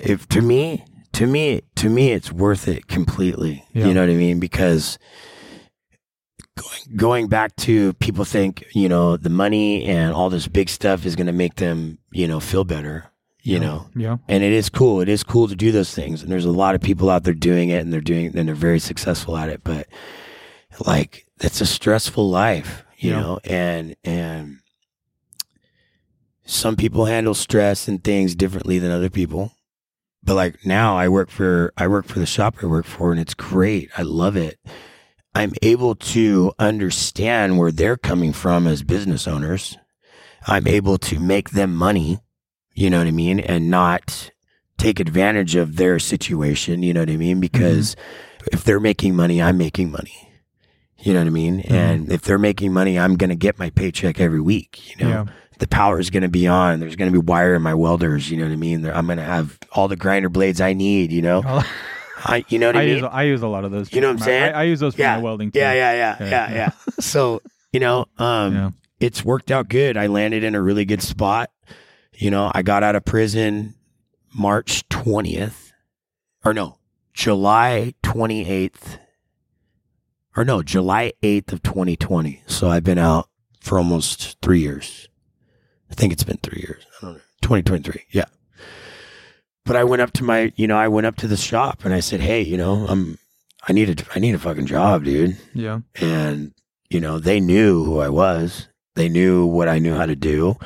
if 0.02 0.28
to 0.28 0.42
me, 0.42 0.84
to 1.14 1.26
me, 1.26 1.62
to 1.76 1.88
me, 1.88 2.12
it's 2.12 2.30
worth 2.30 2.68
it 2.68 2.86
completely. 2.88 3.64
Yeah. 3.72 3.86
You 3.86 3.94
know 3.94 4.00
what 4.02 4.10
I 4.10 4.14
mean? 4.14 4.38
Because 4.40 4.98
going 6.56 6.96
going 6.96 7.28
back 7.28 7.54
to 7.56 7.92
people 7.94 8.24
think 8.24 8.64
you 8.74 8.88
know 8.88 9.16
the 9.16 9.30
money 9.30 9.84
and 9.86 10.12
all 10.12 10.28
this 10.30 10.48
big 10.48 10.68
stuff 10.68 11.06
is 11.06 11.16
going 11.16 11.26
to 11.28 11.32
make 11.32 11.54
them 11.56 11.98
you 12.12 12.28
know 12.28 12.40
feel 12.40 12.64
better. 12.64 13.10
You 13.42 13.54
Yeah. 13.54 13.60
know, 13.60 13.86
Yeah. 13.96 14.16
and 14.28 14.42
it 14.42 14.52
is 14.52 14.68
cool. 14.68 15.00
It 15.00 15.08
is 15.08 15.22
cool 15.22 15.48
to 15.48 15.56
do 15.56 15.70
those 15.72 15.94
things, 15.94 16.22
and 16.22 16.30
there's 16.30 16.44
a 16.44 16.50
lot 16.50 16.74
of 16.74 16.80
people 16.80 17.08
out 17.08 17.24
there 17.24 17.34
doing 17.34 17.68
it, 17.70 17.80
and 17.82 17.92
they're 17.92 18.00
doing 18.00 18.36
and 18.36 18.48
they're 18.48 18.54
very 18.54 18.80
successful 18.80 19.36
at 19.36 19.48
it. 19.48 19.60
But 19.64 19.86
like, 20.84 21.24
it's 21.40 21.60
a 21.60 21.66
stressful 21.66 22.28
life, 22.28 22.84
you 22.98 23.10
Yeah. 23.12 23.20
know, 23.20 23.38
and 23.44 23.94
and 24.04 24.58
some 26.44 26.76
people 26.76 27.04
handle 27.06 27.34
stress 27.34 27.88
and 27.88 28.02
things 28.02 28.34
differently 28.34 28.78
than 28.78 28.90
other 28.90 29.10
people. 29.10 29.52
But 30.22 30.34
like 30.34 30.64
now, 30.66 30.96
I 30.96 31.08
work 31.08 31.30
for 31.30 31.72
I 31.76 31.86
work 31.86 32.06
for 32.06 32.18
the 32.18 32.26
shop 32.26 32.56
I 32.62 32.66
work 32.66 32.86
for, 32.86 33.12
and 33.12 33.20
it's 33.20 33.34
great. 33.34 33.88
I 33.96 34.02
love 34.02 34.36
it. 34.36 34.58
I'm 35.34 35.52
able 35.62 35.94
to 35.94 36.52
understand 36.58 37.58
where 37.58 37.70
they're 37.70 37.96
coming 37.96 38.32
from 38.32 38.66
as 38.66 38.82
business 38.82 39.28
owners. 39.28 39.76
I'm 40.46 40.66
able 40.66 40.98
to 40.98 41.20
make 41.20 41.50
them 41.50 41.74
money 41.74 42.18
you 42.78 42.90
know 42.90 42.98
what 42.98 43.06
I 43.06 43.10
mean? 43.12 43.40
And 43.40 43.70
not 43.70 44.30
take 44.76 45.00
advantage 45.00 45.56
of 45.56 45.76
their 45.76 45.98
situation, 45.98 46.82
you 46.82 46.94
know 46.94 47.00
what 47.00 47.10
I 47.10 47.16
mean? 47.16 47.40
Because 47.40 47.96
if 48.52 48.62
they're 48.64 48.78
making 48.80 49.16
money, 49.16 49.42
I'm 49.42 49.58
making 49.58 49.90
money. 49.90 50.30
You 51.00 51.12
know 51.12 51.20
what 51.20 51.26
I 51.26 51.30
mean? 51.30 51.62
Mhm. 51.62 51.70
And 51.70 52.12
if 52.12 52.22
they're 52.22 52.38
making 52.38 52.72
money, 52.72 52.98
I'm 52.98 53.16
going 53.16 53.30
to 53.30 53.36
get 53.36 53.58
my 53.58 53.70
paycheck 53.70 54.20
every 54.20 54.40
week, 54.40 54.90
you 54.98 55.04
know? 55.04 55.10
Yeah. 55.10 55.24
The 55.58 55.66
power 55.66 55.98
is 55.98 56.10
going 56.10 56.22
to 56.22 56.28
be 56.28 56.46
on. 56.46 56.78
There's 56.78 56.94
going 56.96 57.12
to 57.12 57.20
be 57.20 57.24
wire 57.24 57.54
in 57.56 57.62
my 57.62 57.74
welders, 57.74 58.30
you 58.30 58.36
know 58.36 58.44
what 58.44 58.52
I 58.52 58.56
mean? 58.56 58.86
I'm 58.86 59.06
going 59.06 59.18
to 59.18 59.24
have 59.24 59.58
all 59.72 59.88
the 59.88 59.96
grinder 59.96 60.28
blades 60.28 60.60
I 60.60 60.72
need, 60.72 61.10
you 61.12 61.22
know? 61.22 61.42
I'll- 61.44 61.64
you 62.48 62.58
know 62.58 62.66
what 62.68 62.76
I, 62.76 62.82
I 62.82 62.86
mean? 62.86 62.94
use 62.98 63.04
I 63.12 63.22
use 63.24 63.42
a 63.42 63.46
lot 63.48 63.64
of 63.64 63.70
those. 63.70 63.92
You 63.92 64.00
know 64.00 64.08
what 64.08 64.14
I'm 64.20 64.24
saying? 64.24 64.54
I, 64.54 64.60
I 64.60 64.62
use 64.64 64.80
those 64.80 64.94
for 64.96 65.02
Yeah. 65.02 65.16
my 65.16 65.22
welding. 65.22 65.52
Too. 65.52 65.60
yeah, 65.60 65.72
yeah, 65.72 65.92
yeah, 65.92 66.16
Yeah. 66.18 66.28
yeah, 66.30 66.54
yeah. 66.54 66.70
so, 67.00 67.42
you 67.72 67.78
know, 67.78 68.06
um, 68.18 68.74
it's 68.98 69.24
worked 69.24 69.52
out 69.52 69.68
good. 69.68 69.96
I 69.96 70.08
landed 70.08 70.42
in 70.42 70.54
a 70.56 70.60
really 70.62 70.84
good 70.84 71.00
spot. 71.02 71.50
You 72.18 72.30
know, 72.30 72.50
I 72.54 72.62
got 72.62 72.82
out 72.82 72.96
of 72.96 73.04
prison 73.04 73.74
March 74.34 74.88
20th, 74.88 75.72
or 76.44 76.52
no, 76.52 76.78
July 77.14 77.94
28th, 78.02 78.98
or 80.36 80.44
no, 80.44 80.62
July 80.62 81.12
8th 81.22 81.52
of 81.52 81.62
2020. 81.62 82.42
So 82.46 82.68
I've 82.68 82.82
been 82.84 82.98
out 82.98 83.28
for 83.60 83.78
almost 83.78 84.36
three 84.42 84.60
years. 84.60 85.08
I 85.90 85.94
think 85.94 86.12
it's 86.12 86.24
been 86.24 86.38
three 86.42 86.60
years. 86.60 86.84
I 87.00 87.06
don't 87.06 87.14
know. 87.14 87.20
2023. 87.42 88.02
Yeah. 88.10 88.24
But 89.64 89.76
I 89.76 89.84
went 89.84 90.02
up 90.02 90.12
to 90.14 90.24
my, 90.24 90.52
you 90.56 90.66
know, 90.66 90.76
I 90.76 90.88
went 90.88 91.06
up 91.06 91.16
to 91.16 91.28
the 91.28 91.36
shop 91.36 91.84
and 91.84 91.94
I 91.94 92.00
said, 92.00 92.20
Hey, 92.20 92.42
you 92.42 92.56
know, 92.56 92.86
I'm, 92.88 93.18
I 93.68 93.72
need 93.72 94.00
a, 94.00 94.04
I 94.14 94.18
need 94.18 94.34
a 94.34 94.38
fucking 94.38 94.66
job, 94.66 95.04
dude 95.04 95.36
Yeah. 95.54 95.80
and 96.00 96.52
you 96.90 97.00
know 97.00 97.18
they 97.18 97.38
knew 97.38 97.84
who 97.84 98.00
I 98.00 98.08
was. 98.08 98.68
They 98.94 99.08
knew 99.10 99.44
what 99.46 99.68
I 99.68 99.78
knew 99.78 99.94
how 99.94 100.06
to 100.06 100.16
do. 100.16 100.56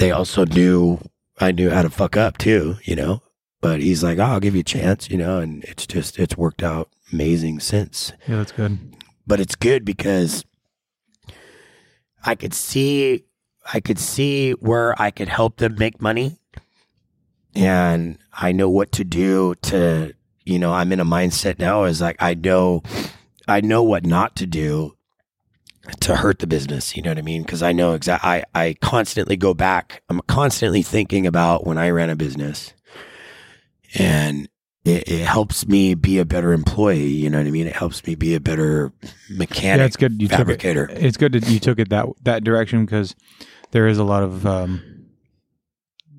They 0.00 0.12
also 0.12 0.46
knew 0.46 0.98
I 1.38 1.52
knew 1.52 1.68
how 1.68 1.82
to 1.82 1.90
fuck 1.90 2.16
up 2.16 2.38
too, 2.38 2.78
you 2.84 2.96
know. 2.96 3.22
But 3.60 3.80
he's 3.80 4.02
like, 4.02 4.18
oh, 4.18 4.22
"I'll 4.22 4.40
give 4.40 4.54
you 4.54 4.62
a 4.62 4.64
chance," 4.64 5.10
you 5.10 5.18
know, 5.18 5.40
and 5.40 5.62
it's 5.64 5.86
just 5.86 6.18
it's 6.18 6.38
worked 6.38 6.62
out 6.62 6.88
amazing 7.12 7.60
since. 7.60 8.14
Yeah. 8.26 8.36
That's 8.36 8.52
good. 8.52 8.96
But 9.26 9.40
it's 9.40 9.54
good 9.54 9.84
because 9.84 10.46
I 12.24 12.34
could 12.34 12.54
see 12.54 13.24
I 13.74 13.80
could 13.80 13.98
see 13.98 14.52
where 14.52 15.00
I 15.00 15.10
could 15.10 15.28
help 15.28 15.58
them 15.58 15.76
make 15.78 16.00
money, 16.00 16.38
and 17.54 18.16
I 18.32 18.52
know 18.52 18.70
what 18.70 18.92
to 18.92 19.04
do 19.04 19.54
to 19.64 20.14
you 20.46 20.58
know 20.58 20.72
I'm 20.72 20.92
in 20.92 21.00
a 21.00 21.04
mindset 21.04 21.58
now 21.58 21.84
is 21.84 22.00
like 22.00 22.16
I 22.20 22.32
know 22.32 22.82
I 23.46 23.60
know 23.60 23.82
what 23.82 24.06
not 24.06 24.34
to 24.36 24.46
do 24.46 24.96
to 26.00 26.16
hurt 26.16 26.38
the 26.40 26.46
business. 26.46 26.96
You 26.96 27.02
know 27.02 27.10
what 27.10 27.18
I 27.18 27.22
mean? 27.22 27.42
Because 27.42 27.62
I 27.62 27.72
know 27.72 27.94
exactly. 27.94 28.28
I 28.28 28.44
I 28.54 28.74
constantly 28.80 29.36
go 29.36 29.54
back. 29.54 30.02
I'm 30.08 30.20
constantly 30.28 30.82
thinking 30.82 31.26
about 31.26 31.66
when 31.66 31.78
I 31.78 31.90
ran 31.90 32.10
a 32.10 32.16
business, 32.16 32.72
and 33.98 34.48
it, 34.84 35.08
it 35.08 35.26
helps 35.26 35.66
me 35.66 35.94
be 35.94 36.18
a 36.18 36.24
better 36.24 36.52
employee. 36.52 37.06
You 37.08 37.30
know 37.30 37.38
what 37.38 37.46
I 37.46 37.50
mean? 37.50 37.66
It 37.66 37.76
helps 37.76 38.06
me 38.06 38.14
be 38.14 38.34
a 38.34 38.40
better 38.40 38.92
mechanic, 39.30 39.80
yeah, 39.80 39.86
it's 39.86 39.96
good. 39.96 40.20
You 40.20 40.28
took 40.28 40.34
it. 40.34 40.38
fabricator. 40.38 40.88
It's 40.92 41.16
good 41.16 41.32
that 41.32 41.48
you 41.48 41.58
took 41.60 41.78
it 41.78 41.90
that 41.90 42.06
that 42.22 42.44
direction 42.44 42.84
because 42.84 43.14
there 43.72 43.86
is 43.86 43.98
a 43.98 44.04
lot 44.04 44.22
of 44.22 44.46
um, 44.46 44.82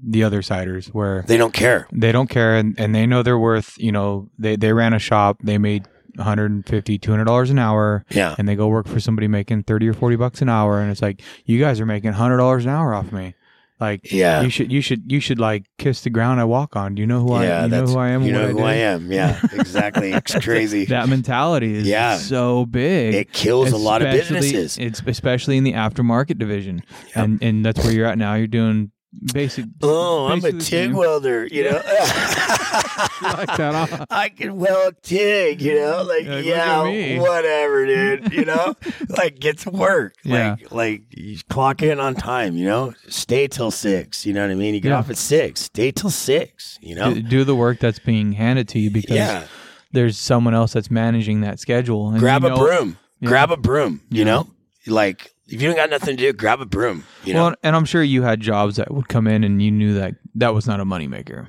the 0.03 0.23
other 0.23 0.41
siders 0.41 0.87
where 0.87 1.23
They 1.27 1.37
don't 1.37 1.53
care. 1.53 1.87
they 1.91 2.11
don't 2.11 2.29
care 2.29 2.55
and, 2.55 2.79
and 2.79 2.93
they 2.95 3.05
know 3.05 3.23
their 3.23 3.37
worth. 3.37 3.77
You 3.77 3.91
know, 3.91 4.29
they 4.39 4.55
they 4.55 4.73
ran 4.73 4.93
a 4.93 4.99
shop. 4.99 5.37
They 5.43 5.57
made 5.57 5.85
150 6.15 6.97
200 6.97 7.25
dollars 7.25 7.49
an 7.49 7.59
hour 7.59 8.05
Yeah, 8.09 8.35
and 8.37 8.47
they 8.47 8.55
go 8.55 8.67
work 8.67 8.87
for 8.87 8.99
somebody 8.99 9.27
making 9.27 9.63
30 9.63 9.89
or 9.89 9.93
40 9.93 10.15
bucks 10.17 10.41
an 10.41 10.49
hour 10.49 10.79
and 10.79 10.91
it's 10.91 11.01
like 11.01 11.21
you 11.45 11.59
guys 11.59 11.79
are 11.79 11.85
making 11.85 12.09
100 12.11 12.37
dollars 12.37 12.65
an 12.65 12.71
hour 12.71 12.93
off 12.93 13.11
me 13.11 13.33
like 13.79 14.11
yeah, 14.11 14.41
you 14.43 14.49
should 14.51 14.71
you 14.71 14.79
should 14.79 15.11
you 15.11 15.19
should 15.19 15.39
like 15.39 15.65
kiss 15.79 16.01
the 16.03 16.09
ground 16.11 16.39
i 16.39 16.43
walk 16.43 16.75
on 16.75 16.93
do 16.93 17.01
you 17.01 17.07
know 17.07 17.19
who 17.19 17.33
i 17.33 17.43
yeah. 17.45 17.63
you 17.63 17.69
know 17.71 17.83
who 17.85 17.97
i 17.97 18.09
am 18.09 18.21
You 18.21 18.31
know 18.31 18.47
who 18.49 18.59
I, 18.59 18.71
I 18.71 18.75
am. 18.75 19.11
Yeah, 19.11 19.39
exactly. 19.53 20.11
It's 20.13 20.35
crazy. 20.35 20.85
that 20.85 21.09
mentality 21.09 21.73
is 21.73 21.87
Yeah. 21.87 22.17
so 22.17 22.67
big 22.67 23.15
It 23.15 23.33
kills 23.33 23.71
a 23.71 23.77
lot 23.77 24.03
of 24.03 24.11
businesses. 24.11 24.77
it's 24.77 25.01
especially 25.07 25.57
in 25.57 25.63
the 25.63 25.73
aftermarket 25.73 26.37
division 26.37 26.83
Yep. 27.07 27.15
and 27.15 27.41
and 27.43 27.65
that's 27.65 27.83
where 27.83 27.91
you're 27.91 28.05
at 28.05 28.19
now 28.19 28.35
you're 28.35 28.45
doing 28.45 28.91
basic. 29.33 29.65
Oh, 29.81 30.27
I'm 30.27 30.43
a 30.43 30.51
TIG 30.53 30.93
welder, 30.93 31.45
you 31.47 31.63
know. 31.65 31.71
like 33.21 33.57
that, 33.57 33.89
huh? 33.89 34.05
I 34.09 34.29
can 34.29 34.57
weld 34.57 34.95
TIG, 35.03 35.61
you 35.61 35.75
know. 35.75 36.03
Like, 36.03 36.25
Like, 36.27 36.45
yeah, 36.45 37.19
whatever, 37.19 37.85
dude. 37.85 38.33
You 38.33 38.45
know, 38.45 38.75
like 39.09 39.39
get 39.39 39.59
to 39.59 39.69
work. 39.69 40.15
Yeah. 40.23 40.51
Like, 40.61 40.71
like 40.71 41.01
you 41.11 41.37
clock 41.49 41.81
in 41.81 41.99
on 41.99 42.15
time. 42.15 42.55
You 42.55 42.65
know, 42.65 42.93
stay 43.07 43.47
till 43.47 43.71
six. 43.71 44.25
You 44.25 44.33
know 44.33 44.41
what 44.41 44.51
I 44.51 44.55
mean? 44.55 44.73
You 44.73 44.79
get 44.81 44.89
Yeah. 44.89 44.97
off 44.99 45.09
at 45.09 45.17
six. 45.17 45.61
Stay 45.61 45.91
till 45.91 46.09
six. 46.09 46.77
You 46.81 46.95
know. 46.95 47.13
Do, 47.13 47.21
do 47.21 47.43
the 47.43 47.55
work 47.55 47.79
that's 47.79 47.99
being 47.99 48.31
handed 48.33 48.67
to 48.69 48.79
you 48.79 48.89
because 48.91 49.15
Yeah. 49.15 49.43
there's 49.91 50.17
someone 50.17 50.53
else 50.53 50.73
that's 50.73 50.91
managing 50.91 51.41
that 51.41 51.59
schedule. 51.59 52.09
And 52.09 52.19
Grab 52.19 52.41
you 52.43 52.47
a 52.47 52.51
know- 52.51 52.57
broom. 52.57 52.97
Grab 53.23 53.51
a 53.51 53.57
broom. 53.57 54.01
You 54.09 54.25
know, 54.25 54.47
like 54.87 55.31
if 55.51 55.61
you 55.61 55.67
don't 55.67 55.75
got 55.75 55.89
nothing 55.89 56.17
to 56.17 56.23
do, 56.23 56.33
grab 56.33 56.61
a 56.61 56.65
broom. 56.65 57.03
You 57.23 57.33
know. 57.33 57.43
Well, 57.45 57.55
and 57.63 57.75
I'm 57.75 57.85
sure 57.85 58.01
you 58.03 58.23
had 58.23 58.39
jobs 58.39 58.77
that 58.77 58.91
would 58.93 59.07
come 59.09 59.27
in 59.27 59.43
and 59.43 59.61
you 59.61 59.71
knew 59.71 59.93
that 59.95 60.15
that 60.35 60.53
was 60.53 60.67
not 60.67 60.79
a 60.79 60.85
moneymaker. 60.85 61.47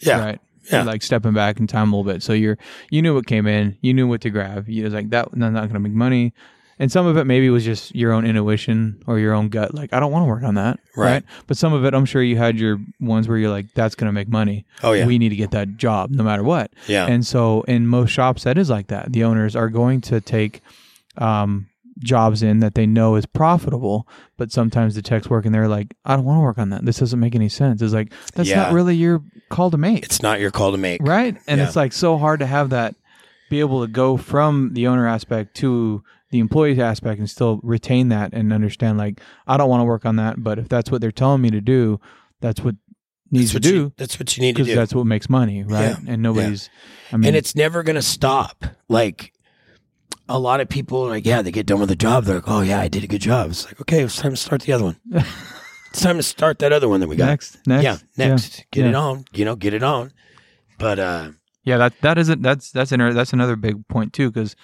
yeah. 0.00 0.18
Right. 0.24 0.40
Yeah. 0.70 0.82
Like 0.82 1.02
stepping 1.02 1.32
back 1.32 1.60
in 1.60 1.68
time 1.68 1.92
a 1.92 1.96
little 1.96 2.12
bit. 2.12 2.22
So 2.24 2.32
you're 2.32 2.58
you 2.90 3.00
knew 3.00 3.14
what 3.14 3.26
came 3.26 3.46
in, 3.46 3.78
you 3.82 3.94
knew 3.94 4.08
what 4.08 4.20
to 4.22 4.30
grab. 4.30 4.68
You 4.68 4.82
was 4.84 4.92
like 4.94 5.10
that 5.10 5.28
that's 5.32 5.52
not 5.52 5.68
gonna 5.68 5.78
make 5.80 5.92
money. 5.92 6.34
And 6.78 6.90
some 6.92 7.06
of 7.06 7.16
it 7.16 7.24
maybe 7.24 7.48
was 7.50 7.64
just 7.64 7.94
your 7.94 8.12
own 8.12 8.26
intuition 8.26 9.00
or 9.06 9.18
your 9.18 9.32
own 9.32 9.48
gut, 9.48 9.72
like 9.74 9.92
I 9.92 10.00
don't 10.00 10.10
want 10.12 10.24
to 10.24 10.28
work 10.28 10.42
on 10.42 10.56
that. 10.56 10.78
Right. 10.96 11.22
But 11.46 11.56
some 11.56 11.72
of 11.72 11.84
it 11.84 11.94
I'm 11.94 12.04
sure 12.04 12.20
you 12.20 12.36
had 12.36 12.58
your 12.58 12.78
ones 13.00 13.28
where 13.28 13.38
you're 13.38 13.50
like, 13.50 13.72
that's 13.74 13.94
gonna 13.94 14.12
make 14.12 14.28
money. 14.28 14.66
Oh 14.82 14.92
yeah. 14.92 15.06
We 15.06 15.18
need 15.18 15.28
to 15.28 15.36
get 15.36 15.52
that 15.52 15.76
job 15.76 16.10
no 16.10 16.24
matter 16.24 16.42
what. 16.42 16.72
yeah. 16.88 17.06
And 17.06 17.24
so 17.24 17.62
in 17.68 17.86
most 17.86 18.10
shops 18.10 18.42
that 18.42 18.58
is 18.58 18.68
like 18.68 18.88
that. 18.88 19.12
The 19.12 19.22
owners 19.22 19.54
are 19.54 19.68
going 19.70 20.00
to 20.02 20.20
take 20.20 20.62
um 21.16 21.68
jobs 21.98 22.42
in 22.42 22.60
that 22.60 22.74
they 22.74 22.86
know 22.86 23.14
is 23.16 23.26
profitable, 23.26 24.06
but 24.36 24.52
sometimes 24.52 24.94
the 24.94 25.02
techs 25.02 25.28
work 25.30 25.46
and 25.46 25.54
they're 25.54 25.68
like, 25.68 25.94
I 26.04 26.14
don't 26.16 26.24
want 26.24 26.38
to 26.38 26.42
work 26.42 26.58
on 26.58 26.70
that. 26.70 26.84
This 26.84 26.98
doesn't 26.98 27.18
make 27.20 27.34
any 27.34 27.48
sense. 27.48 27.80
It's 27.82 27.94
like 27.94 28.12
that's 28.34 28.48
Yeah. 28.48 28.64
not 28.64 28.72
really 28.72 28.96
your 28.96 29.22
call 29.48 29.70
to 29.70 29.76
make. 29.78 30.04
it's 30.04 30.22
not 30.22 30.40
your 30.40 30.50
call 30.50 30.72
to 30.72 30.78
make. 30.78 31.00
Right? 31.02 31.36
And 31.46 31.58
Yeah. 31.60 31.66
it's 31.66 31.76
like 31.76 31.92
so 31.92 32.18
hard 32.18 32.40
to 32.40 32.46
have 32.46 32.70
that 32.70 32.94
be 33.48 33.60
able 33.60 33.80
to 33.80 33.86
go 33.90 34.16
from 34.16 34.74
the 34.74 34.86
owner 34.88 35.06
aspect 35.06 35.54
to 35.58 36.02
the 36.30 36.40
employee 36.40 36.80
aspect 36.80 37.18
and 37.20 37.30
still 37.30 37.60
retain 37.62 38.08
that 38.08 38.32
and 38.34 38.52
understand 38.52 38.98
like 38.98 39.20
I 39.46 39.56
don't 39.56 39.68
want 39.70 39.80
to 39.80 39.84
work 39.84 40.04
on 40.04 40.16
that, 40.16 40.42
but 40.42 40.58
if 40.58 40.68
that's 40.68 40.90
what 40.90 41.00
they're 41.00 41.12
telling 41.12 41.40
me 41.40 41.50
to 41.50 41.60
do, 41.60 42.00
that's 42.40 42.60
what 42.60 42.74
needs 43.30 43.52
That's 43.52 43.64
to 43.64 43.70
what 43.70 43.74
you- 43.76 43.82
do 43.88 43.92
that's 43.96 44.18
what 44.18 44.36
you 44.36 44.40
need 44.42 44.56
to 44.56 44.64
do. 44.64 44.74
that's 44.74 44.94
what 44.94 45.06
makes 45.06 45.28
money, 45.30 45.62
right? 45.62 45.96
Yeah. 46.04 46.12
And 46.12 46.22
nobody's 46.22 46.68
I 47.12 47.16
mean 47.16 47.28
and 47.28 47.36
it's 47.36 47.54
never 47.54 47.82
going 47.84 47.96
to 47.96 48.02
stop. 48.02 48.64
Like 48.88 49.32
a 50.28 50.38
lot 50.38 50.60
of 50.60 50.68
people, 50.68 51.06
like 51.08 51.24
yeah, 51.26 51.42
they 51.42 51.50
get 51.52 51.66
done 51.66 51.80
with 51.80 51.88
the 51.88 51.96
job. 51.96 52.24
They're 52.24 52.36
like, 52.36 52.48
oh 52.48 52.60
yeah, 52.62 52.80
I 52.80 52.88
did 52.88 53.04
a 53.04 53.06
good 53.06 53.20
job. 53.20 53.50
It's 53.50 53.64
like 53.66 53.80
okay, 53.82 54.02
it's 54.02 54.16
time 54.16 54.32
to 54.32 54.36
start 54.36 54.62
the 54.62 54.72
other 54.72 54.84
one. 54.84 54.96
it's 55.90 56.00
time 56.00 56.16
to 56.16 56.22
start 56.22 56.58
that 56.60 56.72
other 56.72 56.88
one 56.88 57.00
that 57.00 57.08
we 57.08 57.16
got. 57.16 57.26
next 57.26 57.58
next 57.66 57.84
Yeah, 57.84 57.98
next, 58.16 58.64
get 58.70 58.86
it 58.86 58.94
on. 58.94 59.24
You 59.32 59.44
know, 59.44 59.56
get 59.56 59.74
it 59.74 59.82
on. 59.82 60.12
But 60.78 60.98
uh 60.98 61.30
Yeah, 61.64 61.78
that 61.78 61.94
that 62.02 62.18
isn't 62.18 62.42
that's 62.42 62.70
that's 62.70 62.92
an, 62.92 63.14
that's 63.14 63.32
another 63.32 63.56
big 63.56 63.86
point 63.88 64.12
too 64.12 64.30
because 64.30 64.56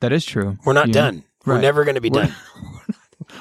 that 0.00 0.12
is 0.12 0.24
true. 0.24 0.56
we're 0.64 0.72
not 0.72 0.88
you 0.88 0.94
know? 0.94 1.00
done. 1.00 1.24
We're 1.46 1.54
Right. 1.54 1.62
never 1.62 1.84
going 1.84 1.94
to 1.94 2.00
be 2.02 2.10
We're- 2.10 2.26
done. 2.26 2.36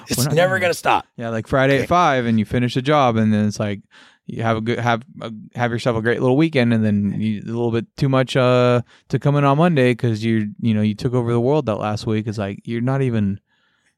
It's 0.07 0.17
we're 0.17 0.23
not 0.25 0.33
never 0.33 0.59
going 0.59 0.69
to 0.71 0.77
stop. 0.77 1.05
Yeah, 1.17 1.29
like 1.29 1.47
Friday 1.47 1.75
Okay. 1.75 1.83
at 1.83 1.89
five, 1.89 2.25
and 2.25 2.37
you 2.39 2.45
finish 2.45 2.75
a 2.77 2.81
job, 2.81 3.15
and 3.17 3.33
then 3.33 3.45
it's 3.47 3.59
like 3.59 3.81
you 4.29 4.43
have 4.43 4.57
a 4.57 4.61
good 4.61 4.79
have 4.79 5.03
a, 5.21 5.31
have 5.55 5.71
yourself 5.71 5.97
a 5.97 6.01
great 6.01 6.21
little 6.21 6.37
weekend, 6.37 6.73
and 6.73 6.85
then 6.85 7.19
you, 7.19 7.41
a 7.41 7.45
little 7.45 7.71
bit 7.71 7.85
too 7.97 8.09
much 8.09 8.35
uh 8.35 8.81
to 9.09 9.19
come 9.19 9.35
in 9.35 9.43
on 9.43 9.57
Monday 9.57 9.91
because 9.91 10.23
you 10.23 10.51
you 10.59 10.73
know 10.73 10.81
you 10.81 10.95
took 10.95 11.13
over 11.13 11.31
the 11.31 11.39
world 11.39 11.65
that 11.65 11.75
last 11.75 12.05
week. 12.05 12.27
It's 12.27 12.37
like 12.37 12.59
you're 12.65 12.81
not 12.81 13.01
even 13.01 13.39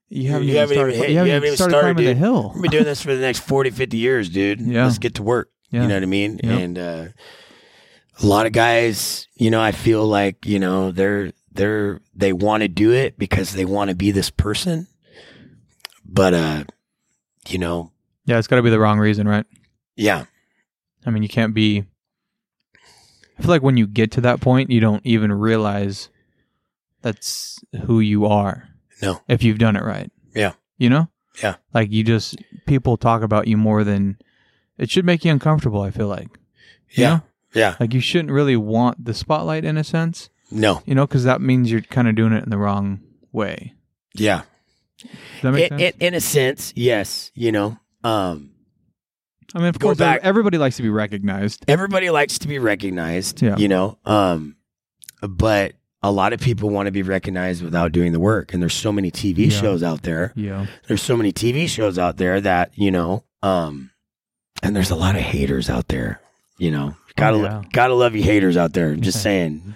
you 0.10 0.30
haven't 0.30 0.48
You 0.48 0.54
even 0.56 0.60
haven't 0.62 0.76
started 0.76 0.94
even 0.96 1.02
hit- 1.04 1.10
you 1.12 1.18
haven't, 1.18 1.28
you 1.28 1.34
haven't 1.34 1.48
even 1.48 1.58
started 1.58 1.72
started, 1.74 1.96
climbing 1.96 2.06
the 2.06 2.20
hill. 2.20 2.52
We'll 2.54 2.62
be 2.64 2.70
doing 2.70 2.84
this 2.84 3.02
for 3.02 3.16
the 3.16 3.22
next 3.22 3.40
40, 3.40 3.70
50 3.70 3.98
years, 3.98 4.30
dude. 4.30 4.60
Yeah. 4.60 4.84
Let's 4.86 4.98
get 4.98 5.16
to 5.16 5.24
work. 5.24 5.50
Yeah. 5.70 5.84
You 5.84 5.88
know 5.88 5.94
what 5.96 6.04
I 6.04 6.08
mean? 6.08 6.40
Yep. 6.44 6.60
And 6.60 6.78
uh, 6.80 7.06
a 8.22 8.26
lot 8.26 8.46
of 8.46 8.52
guys, 8.52 9.28
you 9.36 9.50
know, 9.50 9.62
I 9.62 9.72
feel 9.72 10.06
like, 10.06 10.46
you 10.46 10.60
know, 10.60 10.92
they're 10.92 11.32
they're 11.54 12.02
they 12.14 12.34
want 12.34 12.62
to 12.62 12.68
do 12.68 12.92
it 12.92 13.18
because 13.18 13.54
they 13.54 13.64
want 13.66 13.90
to 13.90 13.96
be 13.96 14.12
this 14.12 14.30
person. 14.30 14.88
But 16.06 16.34
uh, 16.34 16.64
you 17.48 17.58
know, 17.58 17.92
Yeah, 18.26 18.38
it's 18.38 18.48
got 18.48 18.58
to 18.58 18.62
be 18.62 18.70
the 18.70 18.80
wrong 18.80 19.00
reason, 19.00 19.28
right? 19.28 19.46
Yeah. 20.02 20.26
I 21.06 21.10
mean, 21.10 21.24
you 21.24 21.30
can't 21.30 21.54
be. 21.54 21.86
I 23.38 23.42
feel 23.42 23.50
like 23.50 23.64
when 23.64 23.78
you 23.78 23.88
get 23.88 24.12
to 24.12 24.22
that 24.22 24.40
point, 24.40 24.70
you 24.70 24.80
don't 24.80 25.04
even 25.06 25.32
realize 25.34 26.10
that's 27.02 27.60
who 27.86 28.00
you 28.00 28.26
are. 28.26 28.68
No. 29.02 29.22
If 29.28 29.42
you've 29.42 29.58
done 29.58 29.76
it 29.76 29.84
right. 29.84 30.12
Yeah. 30.36 30.54
You 30.78 30.90
know? 30.92 31.08
Yeah. 31.42 31.56
Like 31.74 31.92
you 31.92 32.04
just, 32.04 32.36
people 32.68 32.98
talk 32.98 33.24
about 33.24 33.48
you 33.48 33.58
more 33.58 33.84
than. 33.84 34.18
It 34.78 34.90
should 34.92 35.06
make 35.06 35.26
you 35.26 35.32
uncomfortable, 35.32 35.82
I 35.82 35.90
feel 35.92 36.08
like. 36.08 36.28
You 36.92 37.04
Yeah. 37.04 37.10
know? 37.10 37.22
Yeah. 37.54 37.76
Like 37.80 37.94
you 37.94 38.00
shouldn't 38.00 38.32
really 38.32 38.56
want 38.56 39.04
the 39.04 39.14
spotlight 39.14 39.66
in 39.66 39.76
a 39.78 39.84
sense, 39.84 40.30
No. 40.52 40.82
you 40.86 40.94
know, 40.96 41.08
because 41.08 41.24
that 41.24 41.42
means 41.42 41.72
you're 41.72 41.82
kind 41.82 42.08
of 42.08 42.16
doing 42.16 42.34
it 42.34 42.44
in 42.44 42.50
the 42.50 42.58
wrong 42.58 43.02
way. 43.32 43.74
Yeah. 44.14 44.44
Does 45.00 45.10
that 45.42 45.52
make 45.52 45.72
In, 45.72 45.80
sense? 45.80 45.96
in, 46.00 46.08
in 46.08 46.14
a 46.14 46.22
sense, 46.22 46.74
yes, 46.76 47.32
you 47.34 47.52
know. 47.52 47.78
Um 48.04 48.51
I 49.54 49.60
mean, 49.60 49.68
of 49.68 49.80
go 49.80 49.88
course, 49.88 49.98
back- 49.98 50.22
everybody 50.24 50.58
likes 50.58 50.78
to 50.78 50.84
be 50.84 50.90
recognized. 50.90 51.66
everybody 51.68 52.10
likes 52.10 52.40
to 52.40 52.48
be 52.48 52.60
recognized, 52.60 53.42
Yeah. 53.42 53.58
you 53.58 53.68
know. 53.68 53.98
Um 54.06 54.56
but 55.22 55.74
a 56.04 56.12
lot 56.12 56.34
of 56.34 56.40
people 56.40 56.70
want 56.72 56.88
to 56.88 56.92
be 56.92 57.04
recognized 57.04 57.62
without 57.64 57.92
doing 57.92 58.12
the 58.12 58.20
work 58.20 58.54
and 58.54 58.62
there's 58.62 58.74
so 58.74 58.92
many 58.92 59.12
TV 59.12 59.46
Yeah. 59.52 59.60
shows 59.60 59.84
out 59.84 60.02
there 60.04 60.34
Yeah. 60.36 60.66
there's 60.88 61.02
so 61.04 61.16
many 61.16 61.32
TV 61.32 61.68
shows 61.68 61.98
out 62.00 62.18
there 62.18 62.42
that 62.42 62.72
you 62.76 62.92
know, 62.92 63.24
um, 63.44 63.92
and 64.64 64.76
there's 64.76 64.92
a 64.92 64.96
lot 64.96 65.16
of 65.16 65.22
haters 65.22 65.70
out 65.70 65.88
there. 65.90 66.20
You 66.58 66.70
know, 66.72 66.96
gotta 67.16 67.38
Oh, 67.38 67.42
yeah. 67.42 67.62
gotta 67.74 67.94
love 67.96 68.16
you 68.16 68.24
haters 68.24 68.56
out 68.58 68.74
there. 68.74 68.96
Just 68.96 69.18
Okay. 69.18 69.24
saying, 69.52 69.74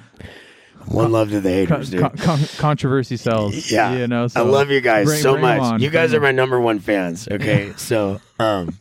one 0.88 1.12
love 1.12 1.32
to 1.32 1.42
the 1.42 1.50
haters, 1.50 1.90
dude. 1.90 2.02
Con- 2.02 2.16
con- 2.18 2.40
controversy 2.58 3.18
sells. 3.18 3.72
Yeah. 3.72 3.96
You 3.98 4.08
know, 4.08 4.28
I 4.36 4.42
love 4.42 4.70
you 4.70 4.82
guys 4.82 5.06
bring- 5.08 5.22
so 5.22 5.34
bring 5.34 5.46
'em 5.46 5.58
much. 5.60 5.74
on, 5.74 5.82
You 5.82 5.90
guys 5.90 6.12
bring 6.12 6.22
are 6.22 6.24
my 6.24 6.32
number 6.32 6.60
one 6.60 6.78
fans. 6.80 7.28
Okay, 7.30 7.74
so 7.78 8.22
um, 8.40 8.78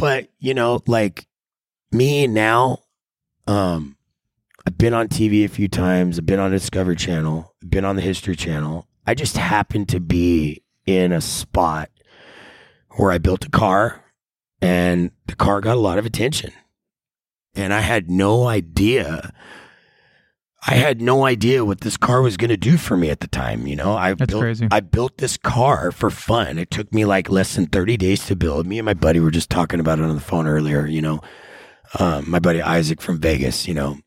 but 0.00 0.28
you 0.38 0.54
know, 0.54 0.82
like 0.86 1.26
me 1.92 2.26
now, 2.26 2.78
um, 3.46 3.96
I've 4.66 4.78
been 4.78 4.94
on 4.94 5.08
TV 5.08 5.44
a 5.44 5.48
few 5.48 5.68
times. 5.68 6.18
I've 6.18 6.26
been 6.26 6.40
on 6.40 6.50
Discovery 6.50 6.96
Channel. 6.96 7.54
I've 7.62 7.70
been 7.70 7.84
on 7.84 7.96
the 7.96 8.02
History 8.02 8.34
Channel. 8.34 8.88
I 9.06 9.14
just 9.14 9.36
happened 9.36 9.88
to 9.90 10.00
be 10.00 10.62
in 10.86 11.12
a 11.12 11.20
spot 11.20 11.90
where 12.96 13.12
I 13.12 13.18
built 13.18 13.44
a 13.44 13.50
car, 13.50 14.02
and 14.60 15.10
the 15.26 15.36
car 15.36 15.60
got 15.60 15.76
a 15.76 15.80
lot 15.80 15.98
of 15.98 16.06
attention, 16.06 16.52
and 17.54 17.72
I 17.72 17.80
had 17.80 18.10
no 18.10 18.46
idea. 18.46 19.32
I 20.66 20.74
had 20.74 21.00
no 21.00 21.24
idea 21.24 21.64
what 21.64 21.80
this 21.80 21.96
car 21.96 22.20
was 22.20 22.36
going 22.36 22.50
to 22.50 22.56
do 22.56 22.76
for 22.76 22.96
me 22.96 23.08
at 23.08 23.20
the 23.20 23.26
time. 23.26 23.66
You 23.66 23.76
know, 23.76 23.94
I 23.94 24.12
That's 24.12 24.30
built, 24.30 24.42
crazy. 24.42 24.68
I 24.70 24.80
built 24.80 25.16
this 25.18 25.36
car 25.36 25.90
for 25.90 26.10
fun. 26.10 26.58
It 26.58 26.70
took 26.70 26.92
me 26.92 27.04
like 27.04 27.30
less 27.30 27.54
than 27.54 27.66
30 27.66 27.96
days 27.96 28.26
to 28.26 28.36
build. 28.36 28.66
Me 28.66 28.78
and 28.78 28.84
my 28.84 28.94
buddy 28.94 29.20
were 29.20 29.30
just 29.30 29.48
talking 29.48 29.80
about 29.80 29.98
it 29.98 30.04
on 30.04 30.14
the 30.14 30.20
phone 30.20 30.46
earlier, 30.46 30.86
you 30.86 31.00
know, 31.00 31.20
um, 31.98 32.30
my 32.30 32.38
buddy 32.38 32.60
Isaac 32.60 33.00
from 33.00 33.18
Vegas, 33.18 33.66
you 33.66 33.74
know, 33.74 33.98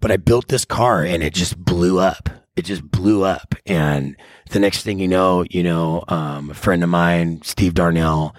but 0.00 0.10
I 0.10 0.16
built 0.16 0.48
this 0.48 0.64
car 0.64 1.04
and 1.04 1.22
it 1.22 1.34
just 1.34 1.56
blew 1.56 2.00
up. 2.00 2.28
It 2.56 2.64
just 2.64 2.82
blew 2.90 3.24
up. 3.24 3.54
And 3.64 4.16
the 4.50 4.58
next 4.58 4.82
thing 4.82 4.98
you 4.98 5.08
know, 5.08 5.44
you 5.48 5.62
know, 5.62 6.02
um, 6.08 6.50
a 6.50 6.54
friend 6.54 6.82
of 6.82 6.90
mine, 6.90 7.42
Steve 7.44 7.74
Darnell, 7.74 8.34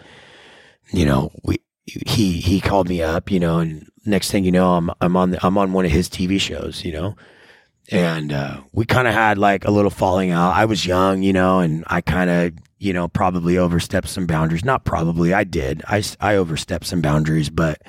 you 0.92 1.06
know, 1.06 1.32
we, 1.44 1.62
he, 1.86 2.42
he 2.42 2.60
called 2.60 2.90
me 2.90 3.02
up, 3.02 3.32
you 3.32 3.40
know, 3.40 3.60
and 3.60 3.88
next 4.06 4.32
thing 4.32 4.44
you 4.44 4.52
know, 4.52 4.74
I'm, 4.74 4.92
I'm 5.02 5.16
on, 5.16 5.32
the, 5.32 5.46
I'm 5.46 5.58
on 5.58 5.74
one 5.74 5.86
of 5.86 5.92
his 5.92 6.10
TV 6.10 6.40
shows, 6.40 6.84
you 6.84 6.92
know, 6.92 7.16
and, 7.90 8.32
uh, 8.32 8.62
we 8.72 8.86
kind 8.86 9.08
of 9.08 9.14
had 9.14 9.38
like 9.38 9.66
a 9.66 9.72
little 9.72 9.92
falling 9.92 10.32
out. 10.32 10.56
I 10.56 10.66
was 10.66 10.86
young, 10.86 11.24
you 11.24 11.34
know, 11.34 11.60
and 11.60 11.84
I 11.88 12.02
kind 12.02 12.30
of, 12.30 12.54
you 12.78 12.94
know, 12.94 13.08
probably 13.08 13.58
overstepped 13.58 14.08
some 14.08 14.26
boundaries. 14.26 14.66
Not 14.66 14.86
probably, 14.86 15.34
I 15.34 15.44
did. 15.44 15.84
I 15.88 16.04
I 16.20 16.36
overstepped 16.36 16.86
some 16.86 17.02
boundaries, 17.02 17.50
but, 17.50 17.82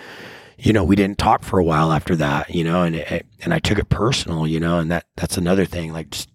you 0.58 0.72
know, 0.72 0.84
we 0.84 0.96
didn't 0.96 1.18
talk 1.18 1.44
for 1.44 1.58
a 1.58 1.64
while 1.64 1.92
after 1.92 2.14
that, 2.16 2.54
you 2.54 2.62
know, 2.62 2.82
and 2.82 2.96
it, 2.96 3.26
and 3.40 3.54
I 3.54 3.58
took 3.58 3.78
it 3.78 3.88
personal, 3.88 4.46
you 4.46 4.60
know, 4.60 4.78
and 4.78 4.90
that 4.90 5.06
that's 5.16 5.38
another 5.38 5.64
thing. 5.64 5.92
Like, 5.92 6.10
just 6.10 6.28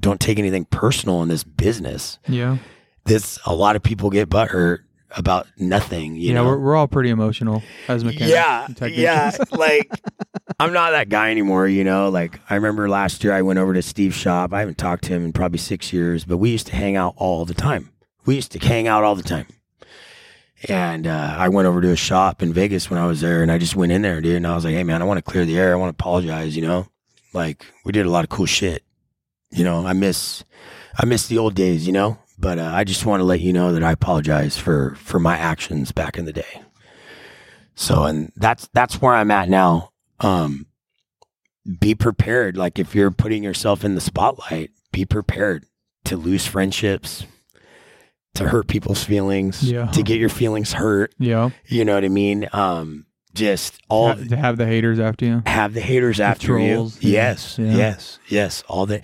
don't 0.00 0.20
take 0.20 0.38
anything 0.38 0.64
personal 0.64 1.22
in 1.22 1.28
this 1.28 1.44
business. 1.44 2.18
Yeah. 2.26 2.58
This 3.04 3.38
a 3.44 3.54
lot 3.54 3.76
of 3.76 3.82
people 3.82 4.10
get 4.10 4.28
butthurt 4.30 4.80
about 5.16 5.46
nothing, 5.56 6.16
you 6.16 6.28
yeah, 6.28 6.34
know. 6.34 6.44
we're, 6.44 6.58
we're 6.58 6.76
all 6.76 6.88
pretty 6.88 7.10
emotional 7.10 7.62
as 7.88 8.04
mechanics. 8.04 8.30
yeah, 8.30 8.86
yeah. 8.86 9.36
like, 9.52 9.90
I'm 10.60 10.72
not 10.72 10.90
that 10.90 11.08
guy 11.08 11.30
anymore, 11.30 11.66
you 11.66 11.84
know. 11.84 12.08
Like, 12.10 12.40
I 12.50 12.56
remember 12.56 12.88
last 12.88 13.24
year 13.24 13.32
I 13.32 13.42
went 13.42 13.58
over 13.58 13.72
to 13.74 13.82
Steve's 13.82 14.16
shop. 14.16 14.52
I 14.52 14.60
haven't 14.60 14.78
talked 14.78 15.04
to 15.04 15.14
him 15.14 15.24
in 15.24 15.32
probably 15.32 15.58
six 15.58 15.92
years, 15.92 16.24
but 16.24 16.36
we 16.36 16.50
used 16.50 16.66
to 16.68 16.76
hang 16.76 16.96
out 16.96 17.14
all 17.16 17.44
the 17.44 17.54
time. 17.54 17.90
We 18.26 18.34
used 18.34 18.52
to 18.52 18.58
hang 18.58 18.86
out 18.86 19.04
all 19.04 19.14
the 19.14 19.22
time. 19.22 19.46
And 20.68 21.06
uh, 21.06 21.36
I 21.38 21.48
went 21.48 21.68
over 21.68 21.80
to 21.80 21.90
a 21.92 21.96
shop 21.96 22.42
in 22.42 22.52
Vegas 22.52 22.90
when 22.90 22.98
I 22.98 23.06
was 23.06 23.20
there, 23.20 23.42
and 23.42 23.52
I 23.52 23.58
just 23.58 23.76
went 23.76 23.92
in 23.92 24.02
there, 24.02 24.20
dude. 24.20 24.36
And 24.36 24.46
I 24.46 24.56
was 24.56 24.64
like, 24.64 24.74
"Hey, 24.74 24.82
man, 24.82 25.00
I 25.00 25.04
want 25.04 25.18
to 25.18 25.30
clear 25.30 25.44
the 25.44 25.56
air. 25.56 25.72
I 25.72 25.76
want 25.76 25.96
to 25.96 26.02
apologize. 26.02 26.56
You 26.56 26.62
know, 26.62 26.88
like 27.32 27.64
we 27.84 27.92
did 27.92 28.06
a 28.06 28.10
lot 28.10 28.24
of 28.24 28.30
cool 28.30 28.46
shit. 28.46 28.82
You 29.50 29.62
know, 29.62 29.86
I 29.86 29.92
miss, 29.92 30.42
I 30.98 31.06
miss 31.06 31.28
the 31.28 31.38
old 31.38 31.54
days. 31.54 31.86
You 31.86 31.92
know, 31.92 32.18
But 32.40 32.58
uh, 32.58 32.70
I 32.72 32.84
just 32.84 33.04
want 33.04 33.20
to 33.20 33.24
let 33.24 33.40
you 33.40 33.52
know 33.52 33.72
that 33.72 33.82
I 33.82 33.92
apologize 33.92 34.56
for 34.56 34.94
for 34.96 35.18
my 35.18 35.36
actions 35.36 35.90
back 35.92 36.16
in 36.18 36.24
the 36.24 36.32
day. 36.32 36.62
So, 37.74 38.04
and 38.04 38.32
that's 38.36 38.68
that's 38.72 39.00
where 39.00 39.14
I'm 39.14 39.30
at 39.30 39.48
now. 39.48 39.90
Um, 40.20 40.66
be 41.80 41.94
prepared. 41.94 42.56
Like 42.56 42.78
if 42.78 42.94
you're 42.94 43.10
putting 43.10 43.42
yourself 43.42 43.84
in 43.84 43.94
the 43.94 44.00
spotlight, 44.00 44.70
be 44.92 45.04
prepared 45.04 45.64
to 46.04 46.16
lose 46.16 46.46
friendships, 46.46 47.26
to 48.34 48.48
hurt 48.48 48.68
people's 48.68 49.04
feelings, 49.04 49.62
Yeah. 49.62 49.86
to 49.88 50.02
get 50.02 50.18
your 50.18 50.28
feelings 50.30 50.72
hurt. 50.72 51.14
Yeah. 51.18 51.50
You 51.66 51.84
know 51.84 51.94
what 51.94 52.04
I 52.04 52.08
mean? 52.08 52.48
Um, 52.52 53.06
just 53.34 53.78
all 53.88 54.14
to 54.16 54.36
have 54.36 54.56
the 54.56 54.66
haters 54.66 54.98
after 54.98 55.26
you. 55.26 55.42
have 55.46 55.74
the 55.74 55.80
haters 55.80 56.18
after 56.18 56.58
you. 56.58 56.74
trolls, 56.74 57.02
yeah. 57.02 57.12
Yes, 57.12 57.58
Yeah. 57.58 57.74
yes, 57.76 58.18
yes. 58.28 58.64
All 58.68 58.86
the 58.86 59.02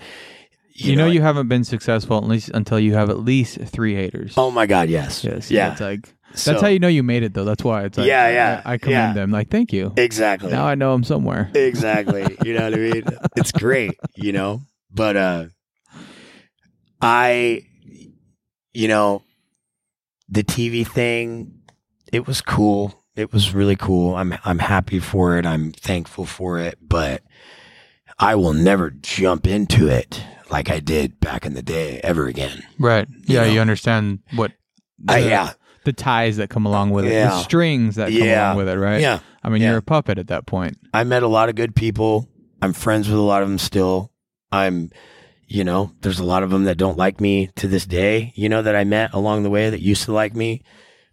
You, 0.77 0.97
know, 0.97 1.05
you 1.07 1.21
haven't 1.21 1.47
been 1.47 1.63
successful 1.63 2.17
at 2.17 2.25
least 2.25 2.49
until 2.53 2.77
you 2.79 2.95
have 2.95 3.09
at 3.09 3.19
least 3.19 3.59
three 3.61 3.95
haters. 3.95 4.33
Oh 4.35 4.51
my 4.51 4.65
God, 4.65 4.89
yes, 4.89 5.23
yes. 5.23 5.49
yeah. 5.49 5.71
It's 5.71 5.79
like 5.81 6.13
that's 6.29 6.41
So- 6.41 6.59
how 6.59 6.67
you 6.67 6.79
know 6.79 6.89
you 6.89 7.01
made 7.01 7.23
it 7.23 7.33
though. 7.33 7.45
That's 7.45 7.63
why 7.63 7.85
it's 7.85 7.97
like 7.97 8.07
Yeah, 8.07 8.29
yeah, 8.29 8.61
I, 8.65 8.73
I 8.73 8.77
commend 8.77 9.15
yeah. 9.15 9.21
them. 9.21 9.31
Like, 9.31 9.49
thank 9.49 9.71
you. 9.71 9.93
exactly. 9.95 10.51
Now 10.51 10.65
I 10.65 10.75
know 10.75 10.93
I'm 10.93 11.05
somewhere. 11.05 11.49
exactly. 11.55 12.37
You 12.43 12.55
know 12.55 12.65
what 12.65 12.73
I 12.73 12.77
mean? 12.77 13.03
It's 13.37 13.53
great, 13.53 13.91
you 14.15 14.33
know. 14.33 14.61
But 14.91 15.15
uh 15.15 15.45
I 17.01 17.63
you 18.73 18.87
know, 18.89 19.23
the 20.27 20.43
TV 20.43 20.85
thing, 20.85 21.61
it 22.11 22.27
was 22.27 22.41
cool. 22.41 23.05
It 23.15 23.31
was 23.31 23.53
really 23.53 23.75
cool. 23.77 24.15
I'm 24.15 24.37
I'm 24.43 24.59
happy 24.59 24.99
for 24.99 25.37
it. 25.37 25.45
I'm 25.45 25.71
thankful 25.71 26.25
for 26.25 26.59
it, 26.59 26.77
but 26.81 27.23
I 28.19 28.35
will 28.35 28.53
never 28.53 28.89
jump 28.91 29.47
into 29.47 29.87
it 29.87 30.21
like 30.49 30.69
I 30.69 30.79
did 30.79 31.19
back 31.19 31.45
in 31.45 31.53
the 31.53 31.61
day 31.63 31.99
ever 32.03 32.27
again. 32.27 32.63
Right. 32.79 33.07
You 33.09 33.35
Yeah, 33.35 33.45
know. 33.45 33.51
you 33.53 33.59
understand 33.61 34.19
what 34.35 34.51
the, 34.99 35.13
Uh, 35.13 35.17
yeah. 35.17 35.49
the 35.85 35.93
ties 35.93 36.37
that 36.37 36.49
come 36.49 36.65
along 36.65 36.91
with 36.91 37.05
it, 37.05 37.09
the 37.09 37.41
strings 37.41 37.95
that 37.95 38.09
come 38.09 38.17
Yeah. 38.23 38.47
along 38.47 38.57
with 38.57 38.69
it, 38.69 38.77
right? 38.77 39.01
Yeah. 39.01 39.19
I 39.43 39.49
mean, 39.49 39.61
Yeah. 39.61 39.69
you're 39.69 39.77
a 39.79 39.83
puppet 39.83 40.17
at 40.17 40.27
that 40.27 40.45
point. 40.45 40.77
I 40.93 41.03
met 41.03 41.23
a 41.23 41.27
lot 41.27 41.49
of 41.49 41.55
good 41.55 41.75
people. 41.75 42.27
I'm 42.61 42.73
friends 42.73 43.07
with 43.07 43.17
a 43.17 43.21
lot 43.21 43.41
of 43.43 43.47
them 43.49 43.57
still. 43.59 44.11
I'm, 44.51 44.89
you 45.47 45.63
know, 45.63 45.91
there's 46.01 46.19
a 46.19 46.23
lot 46.23 46.41
of 46.43 46.49
them 46.49 46.63
that 46.63 46.77
don't 46.77 46.97
like 46.97 47.19
me 47.21 47.49
to 47.57 47.67
this 47.67 47.85
day, 47.85 48.31
you 48.35 48.49
know, 48.49 48.61
that 48.61 48.75
I 48.75 48.83
met 48.83 49.13
along 49.13 49.43
the 49.43 49.49
way 49.49 49.69
that 49.69 49.81
used 49.81 50.03
to 50.05 50.13
like 50.13 50.35
me. 50.35 50.61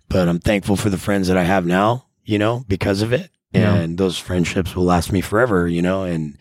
But 0.08 0.28
I'm 0.28 0.38
thankful 0.38 0.76
for 0.76 0.90
the 0.90 0.98
friends 0.98 1.28
that 1.28 1.36
I 1.36 1.44
have 1.44 1.66
now, 1.66 2.06
you 2.24 2.38
know, 2.38 2.64
because 2.68 3.02
of 3.02 3.12
it. 3.12 3.30
Yeah. 3.52 3.74
And 3.74 3.98
those 3.98 4.16
friendships 4.18 4.74
will 4.74 4.84
last 4.84 5.12
me 5.12 5.20
forever, 5.20 5.68
you 5.68 5.82
know, 5.82 6.04
and 6.04 6.38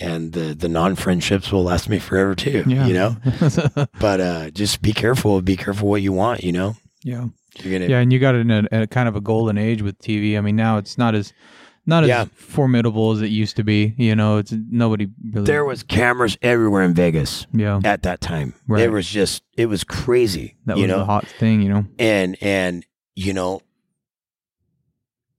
and 0.00 0.32
the 0.32 0.54
the 0.54 0.68
non 0.68 0.94
friendships 0.94 1.50
will 1.52 1.64
last 1.64 1.88
me 1.88 1.98
forever 1.98 2.34
too, 2.34 2.64
Yeah. 2.66 2.86
you 2.86 2.94
know. 2.94 3.16
But 4.00 4.20
uh 4.20 4.50
just 4.50 4.82
be 4.82 4.92
careful, 4.92 5.40
be 5.42 5.56
careful 5.56 5.88
what 5.88 6.02
you 6.02 6.12
want, 6.12 6.42
you 6.44 6.52
know. 6.52 6.76
yeah. 7.02 7.26
You're 7.62 7.72
gonna 7.78 7.90
Yeah, 7.90 7.98
and 8.00 8.12
you 8.12 8.18
got 8.18 8.34
it 8.34 8.40
in 8.40 8.50
a, 8.50 8.82
a 8.82 8.86
kind 8.86 9.08
of 9.08 9.16
a 9.16 9.20
golden 9.20 9.58
age 9.58 9.82
with 9.82 9.98
TV. 9.98 10.36
I 10.38 10.40
mean, 10.40 10.54
now 10.56 10.78
it's 10.78 10.96
not 10.98 11.14
as 11.14 11.32
not 11.86 12.02
as 12.04 12.08
Yeah. 12.08 12.26
formidable 12.34 13.12
as 13.12 13.22
it 13.22 13.28
used 13.30 13.56
to 13.56 13.64
be. 13.64 13.94
You 13.96 14.14
know, 14.14 14.36
it's 14.36 14.52
nobody 14.70 15.08
really. 15.32 15.46
there 15.46 15.64
was 15.64 15.82
cameras 15.82 16.36
everywhere 16.42 16.82
in 16.84 16.94
Vegas 16.94 17.46
yeah, 17.52 17.80
at 17.84 18.02
that 18.02 18.20
time. 18.20 18.54
Right. 18.68 18.82
It 18.82 18.90
was 18.92 19.08
just 19.08 19.42
it 19.56 19.66
was 19.66 19.82
crazy. 19.84 20.56
that 20.66 20.76
you 20.76 20.82
was 20.82 20.90
know, 20.90 20.98
the 20.98 21.04
hot 21.06 21.26
thing. 21.26 21.62
You 21.62 21.70
know, 21.70 21.86
and 21.98 22.36
and 22.42 22.84
you 23.16 23.32
know 23.32 23.62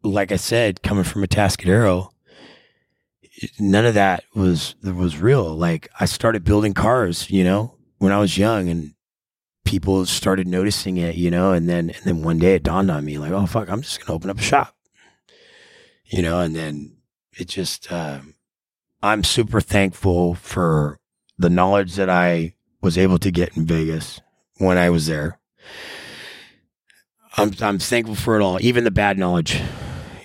like 0.04 0.32
i 0.32 0.38
said 0.38 0.82
coming 0.82 1.04
from 1.04 1.24
Atascadero 1.24 2.10
none 3.60 3.86
of 3.86 3.94
that 3.94 4.24
was 4.34 4.76
was 4.84 5.18
real 5.18 5.56
like 5.56 5.90
i 6.00 6.06
started 6.06 6.44
building 6.44 6.74
cars 6.74 7.30
you 7.30 7.44
know 7.44 7.76
when 7.98 8.12
i 8.12 8.20
was 8.20 8.38
young 8.38 8.70
and 8.70 8.94
people 9.66 10.06
started 10.06 10.48
noticing 10.48 10.98
it 10.98 11.16
you 11.16 11.30
know 11.30 11.52
and 11.52 11.70
then 11.70 11.90
and 11.90 12.04
then 12.04 12.24
one 12.24 12.40
day 12.40 12.56
it 12.56 12.64
dawned 12.64 12.90
on 12.90 13.06
me 13.06 13.18
like 13.18 13.32
oh 13.32 13.46
fuck 13.46 13.70
i'm 13.70 13.82
just 13.82 14.04
gonna 14.04 14.16
open 14.16 14.30
up 14.30 14.40
a 14.40 14.42
shop 14.42 14.76
you 16.06 16.22
know 16.22 16.40
and 16.40 16.56
then 16.56 16.98
it 17.38 17.48
just 17.48 17.92
um 17.92 18.36
i'm 19.04 19.24
super 19.24 19.62
thankful 19.62 20.36
for 20.36 21.00
the 21.38 21.50
knowledge 21.50 21.96
that 21.96 22.10
i 22.10 22.54
was 22.82 22.98
able 22.98 23.20
to 23.20 23.32
get 23.32 23.56
in 23.56 23.66
vegas 23.66 24.22
when 24.58 24.78
i 24.78 24.90
was 24.90 25.08
there 25.08 25.40
I'm 27.38 27.54
I'm 27.62 27.80
thankful 27.80 28.16
for 28.16 28.36
it 28.38 28.44
all, 28.44 28.58
even 28.62 28.84
the 28.84 28.92
bad 28.92 29.18
knowledge, 29.18 29.62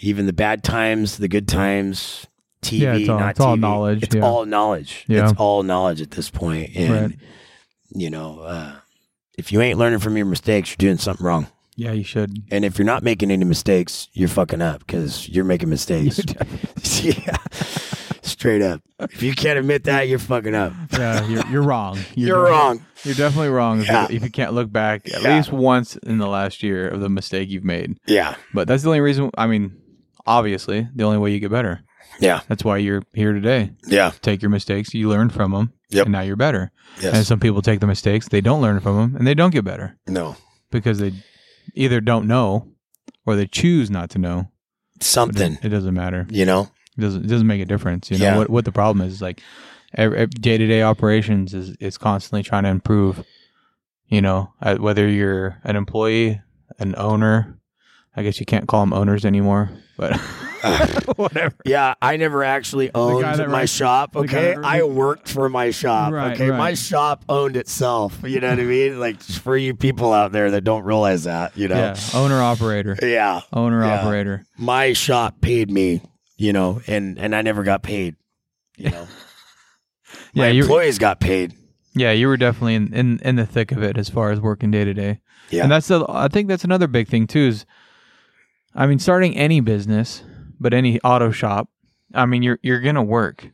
even 0.00 0.26
the 0.26 0.32
bad 0.32 0.64
times, 0.64 1.18
the 1.18 1.28
good 1.28 1.46
times. 1.46 2.26
TV, 2.64 2.80
Yeah, 2.80 2.94
it's 2.96 3.08
all- 3.08 3.18
not 3.20 3.30
it's 3.30 3.40
all 3.40 3.56
knowledge, 3.56 4.02
It's 4.02 4.14
yeah. 4.14 4.22
all 4.22 4.44
knowledge. 4.46 5.04
Yeah. 5.08 5.28
It's 5.30 5.38
all 5.38 5.62
knowledge 5.62 6.00
at 6.00 6.10
this 6.12 6.30
point, 6.30 6.70
and 6.74 6.90
Right. 6.92 7.18
you 7.94 8.10
know, 8.10 8.40
uh, 8.40 8.72
if 9.38 9.52
you 9.52 9.60
ain't 9.60 9.78
learning 9.78 9.98
from 10.00 10.16
your 10.16 10.26
mistakes, 10.26 10.70
you're 10.70 10.76
doing 10.88 10.98
something 10.98 11.24
wrong. 11.26 11.46
yeah, 11.76 11.90
you 11.92 12.04
should. 12.04 12.30
And 12.52 12.64
if 12.64 12.78
you're 12.78 12.86
not 12.86 13.02
making 13.02 13.30
any 13.32 13.44
mistakes, 13.44 14.08
you're 14.12 14.28
fucking 14.28 14.62
up 14.62 14.80
because 14.86 15.28
you're 15.28 15.44
making 15.44 15.68
mistakes. 15.70 16.20
yeah, 17.02 17.36
straight 18.22 18.62
up. 18.62 18.80
If 19.00 19.22
you 19.22 19.34
can't 19.34 19.58
admit 19.58 19.84
that, 19.84 20.08
you're 20.08 20.18
fucking 20.20 20.54
up. 20.54 20.72
yeah, 20.92 21.26
you're, 21.28 21.46
you're 21.48 21.62
wrong. 21.62 21.98
You're, 22.14 22.44
definitely- 22.44 22.50
wrong. 22.52 22.86
You're 23.04 23.14
definitely 23.14 23.48
wrong 23.48 23.80
if, 23.80 23.88
you, 23.88 24.16
if 24.16 24.22
you 24.22 24.30
can't 24.30 24.52
look 24.54 24.70
back 24.72 25.06
at 25.12 25.22
Yeah. 25.22 25.36
least 25.36 25.52
once 25.52 25.96
in 25.96 26.18
the 26.18 26.26
last 26.28 26.62
year 26.62 26.88
of 26.88 27.00
the 27.00 27.08
mistake 27.10 27.50
you've 27.50 27.64
made. 27.64 27.98
Yeah, 28.06 28.36
But 28.54 28.66
that's 28.68 28.82
the 28.82 28.88
only 28.90 29.00
reason. 29.00 29.30
I 29.36 29.46
mean, 29.46 29.76
obviously, 30.26 30.88
the 30.94 31.04
only 31.04 31.18
way 31.18 31.32
you 31.32 31.40
get 31.40 31.50
better. 31.50 31.82
Yeah, 32.20 32.40
That's 32.48 32.64
why 32.64 32.78
you're 32.78 33.02
here 33.12 33.32
today. 33.32 33.72
yeah. 33.86 34.12
Take 34.22 34.42
your 34.42 34.50
mistakes, 34.50 34.94
you 34.94 35.08
learn 35.08 35.30
from 35.30 35.52
them, 35.52 35.72
Yep. 35.90 36.06
and 36.06 36.12
now 36.12 36.20
you're 36.22 36.36
better. 36.36 36.70
And 37.02 37.26
some 37.26 37.40
people 37.40 37.62
take 37.62 37.80
the 37.80 37.86
mistakes, 37.86 38.28
they 38.28 38.40
don't 38.40 38.60
learn 38.62 38.80
from 38.80 38.96
them, 38.96 39.16
and 39.16 39.26
they 39.26 39.34
don't 39.34 39.50
get 39.50 39.64
better 39.64 39.96
No. 40.06 40.36
because 40.70 40.98
they 40.98 41.12
either 41.74 42.00
don't 42.00 42.26
know 42.26 42.68
or 43.26 43.36
they 43.36 43.46
choose 43.46 43.90
not 43.90 44.10
to 44.10 44.18
know. 44.18 44.50
Something. 45.00 45.54
It, 45.54 45.66
it 45.66 45.68
doesn't 45.70 45.94
matter. 45.94 46.26
You 46.30 46.44
know. 46.46 46.70
It 46.96 47.00
doesn't 47.00 47.24
it 47.24 47.28
doesn't 47.28 47.46
make 47.48 47.60
a 47.60 47.64
difference. 47.66 48.10
You 48.10 48.18
know 48.18 48.24
Yeah. 48.24 48.36
what 48.38 48.50
what 48.50 48.64
the 48.64 48.70
problem 48.72 49.04
is 49.06 49.14
is 49.14 49.22
like 49.22 49.42
day 49.96 50.58
to 50.58 50.66
day 50.66 50.82
operations 50.82 51.52
is 51.54 51.70
is 51.80 51.98
constantly 51.98 52.42
trying 52.44 52.62
to 52.62 52.68
improve. 52.70 53.24
You 54.06 54.20
know, 54.22 54.52
uh, 54.62 54.76
whether 54.76 55.08
you're 55.08 55.58
an 55.64 55.74
employee, 55.76 56.40
an 56.78 56.94
owner, 56.96 57.58
I 58.14 58.22
guess 58.22 58.38
you 58.38 58.46
can't 58.46 58.68
call 58.68 58.80
them 58.82 58.92
owners 58.92 59.24
anymore, 59.24 59.70
but 59.96 60.12
whatever. 61.16 61.54
Yeah, 61.64 61.94
I 62.00 62.16
never 62.16 62.42
actually 62.44 62.90
owned 62.94 63.22
my 63.22 63.44
writes- 63.46 63.72
shop. 63.72 64.16
Okay, 64.16 64.54
I 64.54 64.82
worked 64.82 65.28
for 65.28 65.48
my 65.48 65.70
shop. 65.70 66.12
Right, 66.12 66.32
okay, 66.34 66.50
right. 66.50 66.58
my 66.58 66.74
shop 66.74 67.24
owned 67.28 67.56
itself. 67.56 68.18
You 68.24 68.40
know 68.40 68.50
what 68.50 68.58
I 68.60 68.64
mean? 68.64 68.98
Like 69.00 69.20
for 69.22 69.56
you 69.56 69.74
people 69.74 70.12
out 70.12 70.32
there 70.32 70.50
that 70.52 70.62
don't 70.62 70.84
realize 70.84 71.24
that, 71.24 71.56
you 71.56 71.68
know. 71.68 71.76
Yeah, 71.76 71.96
owner 72.14 72.40
operator, 72.42 72.96
Yeah, 73.02 73.40
owner 73.52 73.84
Yeah. 73.84 74.00
operator. 74.00 74.44
my 74.58 74.92
shop 74.92 75.40
paid 75.40 75.70
me. 75.70 76.00
You 76.36 76.52
know, 76.52 76.80
and 76.88 77.16
and 77.18 77.34
I 77.36 77.42
never 77.42 77.62
got 77.62 77.82
paid. 77.84 78.16
You 78.76 78.90
know, 78.90 79.06
Yeah, 80.32 80.42
my 80.42 80.48
employees 80.48 80.98
got 80.98 81.20
paid. 81.20 81.54
yeah 81.94 82.10
you 82.10 82.26
were 82.26 82.36
definitely 82.36 82.74
in, 82.74 82.92
in 82.92 83.18
in 83.20 83.36
the 83.36 83.46
thick 83.46 83.70
of 83.70 83.82
it 83.84 83.96
as 83.96 84.08
far 84.08 84.32
as 84.32 84.40
working 84.40 84.72
day 84.72 84.84
to 84.84 84.92
day. 84.92 85.20
Yeah, 85.50 85.62
And 85.62 85.70
that's 85.70 85.86
the 85.86 86.04
I 86.08 86.26
think 86.26 86.48
that's 86.48 86.64
another 86.64 86.88
big 86.88 87.06
thing 87.06 87.28
too 87.28 87.38
is 87.46 87.66
I 88.74 88.86
mean 88.88 88.98
starting 88.98 89.36
any 89.36 89.60
business, 89.60 90.24
but 90.60 90.72
any 90.74 91.00
auto 91.00 91.30
shop, 91.30 91.68
I 92.14 92.26
mean 92.26 92.42
you're 92.42 92.58
you're 92.62 92.80
going 92.80 92.94
to 92.96 93.02
work 93.02 93.50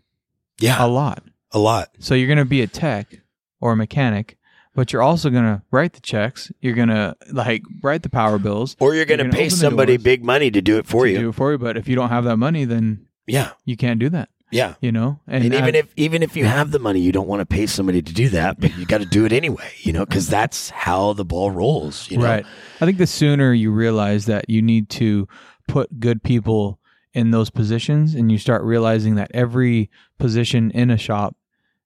yeah, 0.59 0.85
a 0.85 0.87
lot. 0.89 1.23
a 1.53 1.59
lot. 1.59 1.89
So 1.99 2.15
you're 2.15 2.27
going 2.29 2.39
to 2.39 2.45
be 2.45 2.61
a 2.63 2.67
tech 2.67 3.21
or 3.61 3.73
a 3.73 3.77
mechanic, 3.77 4.37
but 4.75 4.93
you're 4.93 5.03
also 5.03 5.31
going 5.31 5.45
to 5.45 5.63
write 5.71 5.95
the 5.95 6.01
checks. 6.01 6.53
You're 6.61 6.75
going 6.75 6.89
to 6.89 7.17
like 7.33 7.63
write 7.83 8.03
the 8.03 8.11
power 8.11 8.39
bills 8.39 8.77
Or 8.79 8.95
you're 8.95 9.07
going 9.07 9.19
to 9.19 9.25
gonna 9.25 9.35
pay 9.37 9.49
somebody 9.49 9.97
big 9.97 10.23
money 10.25 10.51
to 10.51 10.61
do 10.61 10.77
it 10.79 10.87
for 10.87 11.07
to 11.07 11.11
you. 11.13 11.19
do 11.19 11.29
it 11.31 11.35
for 11.35 11.53
you, 11.53 11.59
but 11.59 11.77
if 11.79 11.89
you 11.89 11.97
don't 11.97 12.11
have 12.11 12.25
that 12.25 12.37
money 12.37 12.65
then 12.67 13.07
Yeah, 13.27 13.53
you 13.65 13.77
can't 13.77 13.99
do 13.99 14.09
that, 14.11 14.29
yeah. 14.51 14.75
you 14.83 14.93
know? 14.93 15.21
And, 15.27 15.45
even 15.47 15.75
I- 15.75 15.79
if 15.79 15.93
even 15.97 16.23
if 16.23 16.37
you 16.37 16.45
have 16.45 16.71
the 16.73 16.79
money, 16.79 17.01
you 17.01 17.13
don't 17.13 17.27
want 17.29 17.41
to 17.41 17.47
pay 17.47 17.67
somebody 17.67 18.03
to 18.03 18.13
do 18.13 18.29
that, 18.31 18.61
but 18.61 18.77
you 18.77 18.85
got 18.85 18.99
to 18.99 19.07
do 19.07 19.25
it 19.25 19.33
anyway, 19.33 19.71
you 19.81 19.93
know, 19.95 20.05
because 20.05 20.29
that's 20.29 20.69
how 20.71 21.15
the 21.15 21.25
ball 21.25 21.51
rolls. 21.51 22.11
You 22.11 22.19
know? 22.19 22.25
Right. 22.25 22.47
I 22.81 22.85
think 22.85 22.99
the 22.99 23.07
sooner 23.07 23.53
you 23.55 23.71
realize 23.71 24.27
that 24.27 24.51
you 24.51 24.61
need 24.61 24.91
to 24.91 25.27
put 25.69 26.01
good 26.01 26.23
people 26.23 26.80
in 27.13 27.31
those 27.31 27.51
positions 27.51 28.15
and 28.15 28.31
you 28.31 28.39
start 28.39 28.63
realizing 28.63 29.17
that 29.17 29.31
every 29.35 29.91
position 30.19 30.71
in 30.71 30.91
a 30.91 30.97
shop 30.99 31.37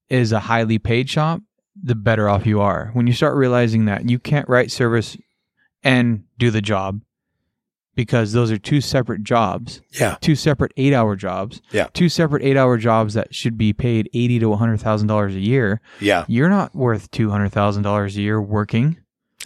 is 0.09 0.33
a 0.33 0.41
highly 0.41 0.79
paid 0.79 1.09
shop, 1.09 1.41
the 1.83 1.95
better 1.95 2.29
off 2.29 2.47
you 2.47 2.61
are. 2.61 2.91
When 2.93 3.07
you 3.07 3.12
start 3.12 3.37
realizing 3.37 3.87
that 3.87 4.09
you 4.09 4.18
can't 4.18 4.49
write 4.49 4.70
service 4.70 5.16
and 5.83 6.25
do 6.39 6.51
the 6.51 6.61
job 6.61 7.01
because 7.95 8.33
those 8.33 8.51
are 8.51 8.59
two 8.59 8.81
separate 8.81 9.22
jobs, 9.22 9.81
Yeah, 9.99 10.16
two 10.20 10.35
separate 10.35 10.72
8-hour 10.77 11.14
jobs, 11.16 11.62
Yeah. 11.72 11.87
two 11.95 12.09
separate 12.09 12.43
8-hour 12.43 12.77
jobs 12.79 13.14
that 13.14 13.35
should 13.35 13.57
be 13.57 13.72
paid 13.72 14.11
80 14.12 14.41
to 14.41 14.47
$100,000 14.47 15.35
a 15.37 15.41
year. 15.41 15.81
yeah. 16.01 16.25
You're 16.29 16.49
not 16.51 16.75
worth 16.75 17.11
$200,000 17.12 18.16
a 18.16 18.20
year 18.20 18.43
working. 18.43 18.97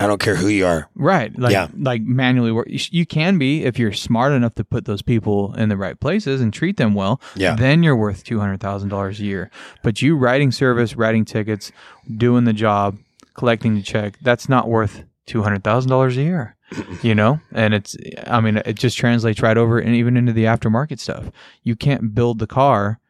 I 0.00 0.06
don't 0.06 0.20
care 0.20 0.36
who 0.36 0.48
you 0.48 0.64
are. 0.66 0.88
Right. 0.94 1.36
Like 1.38 1.52
Yeah. 1.52 1.68
like 1.76 2.02
manually 2.02 2.52
work. 2.52 2.68
You 2.68 3.04
can 3.06 3.36
be 3.38 3.64
if 3.64 3.78
you're 3.78 3.92
smart 3.92 4.32
enough 4.32 4.54
to 4.56 4.64
put 4.64 4.84
those 4.84 5.02
people 5.02 5.54
in 5.54 5.68
the 5.68 5.76
right 5.76 5.98
places 5.98 6.40
and 6.40 6.52
treat 6.52 6.76
them 6.76 6.94
well. 6.94 7.20
Yeah. 7.34 7.56
Then 7.56 7.82
you're 7.82 7.96
worth 7.96 8.22
two 8.24 8.38
hundred 8.40 8.60
thousand 8.60 8.90
dollars 8.90 9.18
a 9.20 9.24
year. 9.24 9.50
But 9.82 10.00
you 10.00 10.16
writing 10.16 10.52
service, 10.52 10.94
writing 10.96 11.24
tickets, 11.24 11.72
doing 12.16 12.44
the 12.44 12.52
job, 12.52 12.98
collecting 13.34 13.74
the 13.74 13.82
check. 13.82 14.18
That's 14.22 14.48
not 14.48 14.68
worth 14.68 15.04
two 15.26 15.42
hundred 15.42 15.64
thousand 15.64 15.90
dollars 15.90 16.16
a 16.16 16.22
year, 16.22 16.56
you 17.02 17.14
know. 17.14 17.40
And 17.52 17.74
it's, 17.74 17.96
I 18.26 18.40
mean, 18.40 18.58
it 18.64 18.74
just 18.76 18.96
translates 18.96 19.42
right 19.42 19.56
over 19.58 19.78
and 19.78 19.94
even 19.96 20.16
into 20.16 20.32
the 20.32 20.44
aftermarket 20.44 21.00
stuff. 21.00 21.30
You 21.64 21.74
can't 21.76 22.14
build 22.14 22.38
the 22.38 22.46
car 22.46 23.00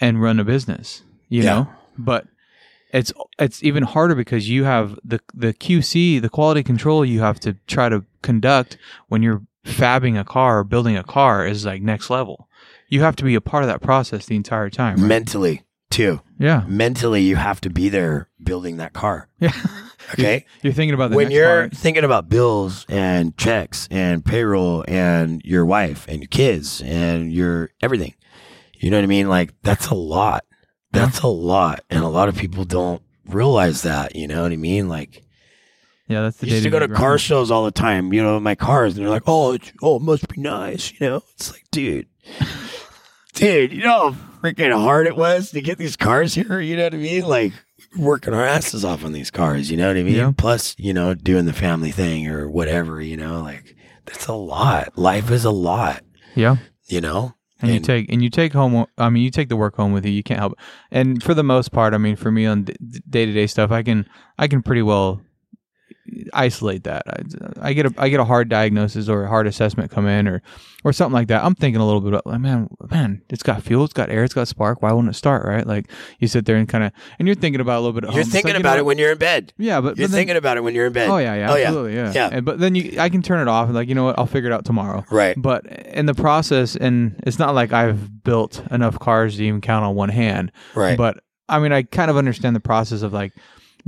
and 0.00 0.20
run 0.22 0.38
a 0.38 0.44
business, 0.44 1.02
you 1.28 1.42
Yeah. 1.42 1.50
know. 1.54 1.68
But 1.98 2.26
it's 2.92 3.12
it's 3.38 3.62
even 3.62 3.82
harder 3.84 4.14
because 4.14 4.48
you 4.48 4.64
have 4.64 4.98
the 5.04 5.20
the 5.34 5.52
QC, 5.54 6.20
the 6.20 6.28
quality 6.28 6.62
control 6.62 7.04
you 7.04 7.20
have 7.20 7.40
to 7.40 7.54
try 7.66 7.88
to 7.88 8.04
conduct 8.22 8.76
when 9.08 9.22
you're 9.22 9.42
fabbing 9.64 10.18
a 10.18 10.24
car 10.24 10.58
or 10.60 10.64
building 10.64 10.96
a 10.96 11.04
car 11.04 11.46
is 11.46 11.64
like 11.64 11.82
next 11.82 12.10
level. 12.10 12.48
You 12.88 13.02
have 13.02 13.16
to 13.16 13.24
be 13.24 13.34
a 13.34 13.40
part 13.40 13.62
of 13.62 13.68
that 13.68 13.80
process 13.82 14.26
the 14.26 14.34
entire 14.36 14.68
time. 14.70 14.96
Right? 14.96 15.06
Mentally, 15.06 15.62
too. 15.90 16.20
yeah. 16.38 16.64
Mentally, 16.66 17.22
you 17.22 17.36
have 17.36 17.60
to 17.60 17.70
be 17.70 17.88
there 17.88 18.28
building 18.42 18.76
that 18.78 18.92
car. 18.92 19.28
Yeah. 19.40 19.52
Okay. 20.14 20.44
You're 20.62 20.72
thinking 20.72 20.94
about 20.94 21.10
the 21.10 21.16
when 21.16 21.30
you're 21.30 21.68
part. 21.68 21.76
thinking 21.76 22.02
about 22.02 22.28
bills 22.28 22.84
and 22.88 23.36
checks 23.36 23.86
and 23.92 24.24
payroll 24.24 24.84
and 24.88 25.40
your 25.44 25.64
wife 25.64 26.08
and 26.08 26.20
your 26.20 26.26
kids 26.28 26.82
and 26.82 27.32
your 27.32 27.70
everything, 27.80 28.14
you 28.76 28.90
know 28.90 28.96
what 28.96 29.04
I 29.04 29.06
mean? 29.06 29.28
Like 29.28 29.54
that's 29.62 29.86
a 29.88 29.94
lot. 29.94 30.44
Yeah. 30.92 31.04
That's 31.04 31.20
a 31.20 31.28
lot, 31.28 31.84
and 31.88 32.02
a 32.02 32.08
lot 32.08 32.28
of 32.28 32.36
people 32.36 32.64
don't 32.64 33.02
realize 33.26 33.82
that. 33.82 34.16
You 34.16 34.26
know 34.26 34.42
what 34.42 34.52
I 34.52 34.56
mean? 34.56 34.88
Like 34.88 35.22
Yeah, 36.08 36.22
that's 36.22 36.38
the 36.38 36.48
used 36.48 36.64
to 36.64 36.70
go 36.70 36.80
to 36.80 36.88
car 36.88 37.16
shows 37.18 37.50
all 37.50 37.64
the 37.64 37.70
time. 37.70 38.12
You 38.12 38.22
know, 38.22 38.40
my 38.40 38.54
cars, 38.56 38.96
and 38.96 39.04
they're 39.04 39.12
like, 39.12 39.28
"Oh, 39.28 39.52
it's, 39.52 39.72
oh, 39.82 39.96
it 39.96 40.02
must 40.02 40.28
be 40.28 40.40
nice." 40.40 40.92
You 41.00 41.08
know, 41.08 41.22
it's 41.34 41.52
like, 41.52 41.64
dude, 41.70 42.08
dude, 43.34 43.72
you 43.72 43.82
know 43.82 44.10
how 44.10 44.16
freaking 44.42 44.72
hard 44.72 45.06
it 45.06 45.16
was 45.16 45.50
to 45.52 45.60
get 45.60 45.78
these 45.78 45.96
cars 45.96 46.34
here. 46.34 46.60
You 46.60 46.76
know 46.76 46.84
what 46.84 46.94
I 46.94 46.98
mean? 46.98 47.24
Like 47.24 47.52
working 47.96 48.34
our 48.34 48.44
asses 48.44 48.84
off 48.84 49.04
on 49.04 49.12
these 49.12 49.30
cars. 49.30 49.70
You 49.70 49.76
know 49.76 49.88
what 49.88 49.96
I 49.96 50.02
mean? 50.02 50.14
Yeah. 50.14 50.32
Plus, 50.36 50.74
you 50.78 50.92
know, 50.92 51.14
doing 51.14 51.44
the 51.44 51.52
family 51.52 51.90
thing 51.90 52.28
or 52.28 52.48
whatever. 52.48 53.00
You 53.00 53.16
know, 53.16 53.42
like 53.42 53.76
that's 54.06 54.26
a 54.26 54.34
lot. 54.34 54.98
Life 54.98 55.30
is 55.30 55.44
a 55.44 55.50
lot. 55.50 56.02
Yeah. 56.34 56.56
You 56.86 57.00
know, 57.00 57.34
And, 57.62 57.74
you 57.74 57.80
take 57.80 58.10
and 58.10 58.22
you 58.22 58.30
take 58.30 58.52
home. 58.52 58.86
I 58.96 59.10
mean, 59.10 59.22
you 59.22 59.30
take 59.30 59.48
the 59.48 59.56
work 59.56 59.76
home 59.76 59.92
with 59.92 60.04
you. 60.06 60.12
You 60.12 60.22
can't 60.22 60.40
help. 60.40 60.52
It. 60.52 60.58
And 60.90 61.22
for 61.22 61.34
the 61.34 61.42
most 61.42 61.72
part, 61.72 61.94
I 61.94 61.98
mean, 61.98 62.16
for 62.16 62.30
me 62.30 62.46
on 62.46 62.64
day 62.64 63.26
to 63.26 63.32
day 63.32 63.46
stuff, 63.46 63.70
I 63.70 63.82
can 63.82 64.08
I 64.38 64.48
can 64.48 64.62
pretty 64.62 64.82
well 64.82 65.20
isolate 66.32 66.84
that. 66.84 67.02
I, 67.06 67.68
I 67.68 67.72
get 67.72 67.86
a 67.86 67.94
I 67.98 68.08
get 68.08 68.20
a 68.20 68.24
hard 68.24 68.48
diagnosis 68.48 69.08
or 69.08 69.24
a 69.24 69.28
hard 69.28 69.46
assessment 69.46 69.90
come 69.90 70.06
in 70.06 70.26
or 70.28 70.42
or 70.82 70.92
something 70.92 71.12
like 71.12 71.28
that. 71.28 71.44
I'm 71.44 71.54
thinking 71.54 71.80
a 71.80 71.84
little 71.84 72.00
bit 72.00 72.08
about 72.14 72.26
like, 72.26 72.40
man, 72.40 72.68
man, 72.90 73.22
it's 73.28 73.42
got 73.42 73.62
fuel, 73.62 73.84
it's 73.84 73.92
got 73.92 74.08
air, 74.08 74.24
it's 74.24 74.32
got 74.34 74.48
spark. 74.48 74.80
Why 74.82 74.92
wouldn't 74.92 75.14
it 75.14 75.16
start? 75.18 75.46
Right? 75.46 75.66
Like 75.66 75.90
you 76.18 76.28
sit 76.28 76.46
there 76.46 76.56
and 76.56 76.68
kind 76.68 76.84
of 76.84 76.92
and 77.18 77.28
you're 77.28 77.34
thinking 77.34 77.60
about 77.60 77.78
a 77.78 77.82
little 77.82 77.92
bit. 77.92 78.04
You're 78.04 78.12
home. 78.22 78.30
Thinking 78.30 78.48
like, 78.50 78.54
you 78.54 78.60
about 78.60 78.74
know 78.74 78.80
it 78.80 78.84
when 78.86 78.98
you're 78.98 79.12
in 79.12 79.18
bed. 79.18 79.52
yeah, 79.58 79.80
but, 79.80 79.98
You're 79.98 80.08
but 80.08 80.12
then, 80.12 80.18
thinking 80.18 80.36
about 80.36 80.56
it 80.56 80.62
when 80.64 80.74
you're 80.74 80.86
in 80.86 80.92
bed. 80.92 81.08
Oh 81.10 81.18
yeah, 81.18 81.34
yeah, 81.34 81.52
Oh, 81.52 81.56
yeah. 81.56 81.66
absolutely, 81.66 81.94
yeah. 81.96 82.12
Yeah. 82.14 82.28
And, 82.32 82.44
but 82.46 82.58
then 82.58 82.74
you, 82.74 82.98
I 83.00 83.08
can 83.08 83.22
turn 83.22 83.40
it 83.40 83.48
off 83.48 83.66
and 83.66 83.74
like, 83.74 83.88
you 83.88 83.94
know 83.94 84.04
what? 84.04 84.18
I'll 84.18 84.26
figure 84.26 84.50
it 84.50 84.52
out 84.54 84.64
tomorrow. 84.64 85.04
Right. 85.10 85.34
But 85.36 85.66
in 85.66 86.06
the 86.06 86.14
process, 86.14 86.76
and 86.76 87.22
it's 87.26 87.38
not 87.38 87.54
like 87.54 87.72
I've 87.72 88.22
built 88.24 88.62
enough 88.70 88.98
cars 88.98 89.36
to 89.36 89.44
even 89.44 89.60
count 89.60 89.84
on 89.84 89.94
one 89.94 90.08
hand. 90.08 90.50
Right. 90.74 90.96
But 90.96 91.22
I 91.48 91.58
mean, 91.58 91.72
I 91.72 91.82
kind 91.82 92.10
of 92.10 92.16
understand 92.16 92.54
the 92.56 92.60
process 92.60 93.02
of 93.02 93.12
like, 93.12 93.32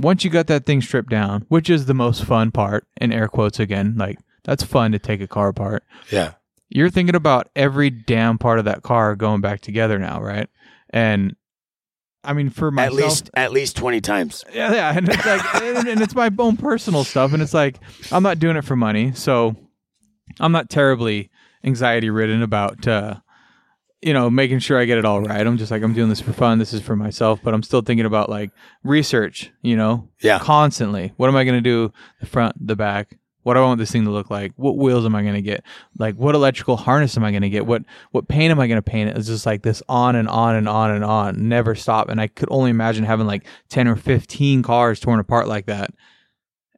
once 0.03 0.23
you 0.23 0.29
got 0.29 0.47
that 0.47 0.65
thing 0.65 0.81
stripped 0.81 1.09
down, 1.09 1.45
which 1.47 1.69
is 1.69 1.85
the 1.87 1.93
most 1.93 2.23
fun 2.25 2.51
part, 2.51 2.85
in 3.01 3.11
air 3.11 3.27
quotes 3.27 3.59
again, 3.59 3.95
like 3.97 4.19
that's 4.43 4.63
fun 4.63 4.91
to 4.91 4.99
take 4.99 5.21
a 5.21 5.27
car 5.27 5.47
apart. 5.49 5.83
yeah. 6.11 6.33
You're 6.69 6.89
thinking 6.89 7.13
about 7.15 7.49
every 7.55 7.91
damn 7.91 8.37
part 8.39 8.57
of 8.57 8.65
that 8.65 8.81
car 8.81 9.15
going 9.15 9.41
back 9.41 9.61
together 9.61 9.99
now, 9.99 10.19
right? 10.21 10.49
And 10.89 11.35
I 12.23 12.33
mean, 12.33 12.49
for 12.49 12.71
myself, 12.71 12.99
At 12.99 13.03
least 13.05 13.29
at 13.35 13.51
least 13.51 13.75
twenty 13.77 14.01
times. 14.01 14.43
yeah, 14.51 14.73
yeah, 14.73 14.97
and 14.97 15.07
it's 15.07 15.23
like, 15.25 15.55
and, 15.61 15.87
and 15.87 16.01
it's 16.01 16.15
my 16.15 16.31
own 16.39 16.57
personal 16.57 17.03
stuff, 17.03 17.31
and 17.33 17.43
it's 17.43 17.53
like 17.53 17.77
I'm 18.11 18.23
not 18.23 18.39
doing 18.39 18.55
it 18.57 18.63
for 18.65 18.75
money, 18.75 19.11
so 19.13 19.55
I'm 20.39 20.51
not 20.51 20.69
terribly 20.71 21.29
anxiety 21.63 22.09
ridden 22.09 22.41
about, 22.41 22.87
uh, 22.87 23.15
you 24.03 24.13
know, 24.13 24.29
making 24.29 24.59
sure 24.59 24.77
I 24.79 24.85
get 24.85 24.97
it 24.97 25.05
all 25.05 25.21
right. 25.21 25.45
I'm 25.45 25.57
just 25.57 25.71
like 25.71 25.81
I'm 25.83 25.93
doing 25.93 26.09
this 26.09 26.19
for 26.21 26.33
fun. 26.33 26.59
This 26.59 26.73
is 26.73 26.81
for 26.81 26.95
myself, 26.95 27.39
but 27.43 27.53
I'm 27.53 27.63
still 27.63 27.81
thinking 27.81 28.05
about 28.05 28.29
like 28.29 28.51
research, 28.83 29.51
you 29.61 29.75
know, 29.75 30.09
Yeah. 30.21 30.39
constantly. 30.39 31.13
What 31.17 31.27
am 31.29 31.35
I 31.35 31.43
going 31.43 31.57
to 31.57 31.61
do? 31.61 31.91
The 32.19 32.25
front, 32.25 32.55
the 32.65 32.75
back. 32.75 33.17
What 33.43 33.55
do 33.55 33.59
I 33.59 33.63
want 33.63 33.77
this 33.79 33.91
thing 33.91 34.05
to 34.05 34.09
look 34.11 34.29
like? 34.29 34.53
What 34.55 34.77
wheels 34.77 35.03
am 35.05 35.15
I 35.15 35.21
going 35.21 35.33
to 35.33 35.41
get? 35.41 35.63
Like, 35.97 36.15
what 36.15 36.33
electrical 36.33 36.77
harness 36.77 37.17
am 37.17 37.25
I 37.25 37.31
going 37.31 37.41
to 37.41 37.49
get? 37.49 37.65
What 37.65 37.83
what 38.11 38.27
paint 38.29 38.51
am 38.51 38.59
I 38.59 38.67
going 38.67 38.77
to 38.81 38.81
paint? 38.81 39.09
It's 39.17 39.27
just 39.27 39.45
like 39.45 39.63
this 39.63 39.83
on 39.89 40.15
and 40.15 40.29
on 40.29 40.55
and 40.55 40.69
on 40.69 40.91
and 40.91 41.03
on, 41.03 41.49
never 41.49 41.75
stop. 41.75 42.07
And 42.07 42.21
I 42.21 42.27
could 42.27 42.47
only 42.51 42.69
imagine 42.69 43.03
having 43.03 43.27
like 43.27 43.45
ten 43.67 43.87
or 43.87 43.95
fifteen 43.97 44.63
cars 44.63 44.99
torn 45.01 45.19
apart 45.19 45.47
like 45.49 45.65
that. 45.65 45.91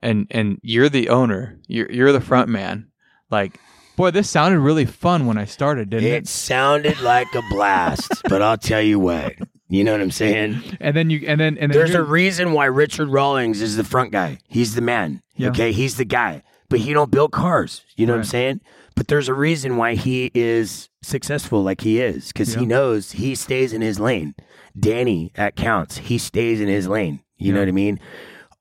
And 0.02 0.28
and 0.32 0.60
you're 0.64 0.90
the 0.90 1.10
owner. 1.10 1.60
You're 1.68 1.92
you're 1.92 2.12
the 2.12 2.22
front 2.22 2.50
man. 2.50 2.88
Like, 3.30 3.60
boy, 3.96 4.12
this 4.12 4.30
sounded 4.30 4.60
really 4.60 4.86
fun 4.86 5.26
when 5.26 5.38
I 5.38 5.46
started, 5.46 5.90
didn't 5.90 6.08
It 6.08 6.14
it? 6.14 6.28
sounded 6.28 7.00
like 7.02 7.34
a 7.36 7.42
blast, 7.50 8.10
but 8.30 8.42
I'll 8.42 8.58
tell 8.58 8.82
you 8.82 9.00
what. 9.00 9.34
You 9.68 9.84
know 9.84 9.92
what 9.94 10.02
I'm 10.02 10.12
saying? 10.12 10.62
And 10.80 10.96
then 10.96 11.10
you 11.10 11.26
and 11.28 11.40
then 11.40 11.58
and 11.58 11.72
then 11.72 11.78
There's 11.78 11.90
a 11.90 11.94
you're- 11.94 12.08
reason 12.10 12.52
why 12.54 12.66
Richard 12.66 13.10
Rawlings 13.10 13.62
is 13.62 13.76
the 13.78 13.84
front 13.84 14.12
guy. 14.12 14.38
He's 14.48 14.76
the 14.76 14.82
man. 14.82 15.22
Yeah. 15.36 15.50
Okay, 15.50 15.72
he's 15.72 15.98
the 15.98 16.06
guy. 16.06 16.44
But 16.70 16.80
he 16.80 16.94
don't 16.94 17.12
build 17.12 17.32
cars. 17.32 17.84
You 17.96 18.06
know 18.06 18.14
what 18.14 18.18
I'm 18.18 18.22
Right. 18.22 18.28
saying? 18.30 18.62
But 18.96 19.08
there's 19.08 19.28
a 19.28 19.34
reason 19.34 19.76
why 19.78 19.96
he 19.96 20.32
is 20.34 20.90
successful 21.02 21.62
like 21.64 21.82
he 21.82 22.00
is 22.00 22.28
because 22.28 22.54
he 22.56 22.66
knows 22.66 23.12
he 23.14 23.36
stays 23.36 23.74
in 23.74 23.82
his 23.82 24.00
lane. 24.00 24.36
Danny 24.80 25.32
at 25.36 25.56
Count's, 25.56 25.98
he 25.98 26.18
stays 26.18 26.62
in 26.62 26.68
his 26.68 26.88
lane. 26.88 27.20
You 27.38 27.52
know 27.52 27.60
Yeah. 27.60 27.64
what 27.66 27.70
I 27.70 27.74
mean? 27.74 28.00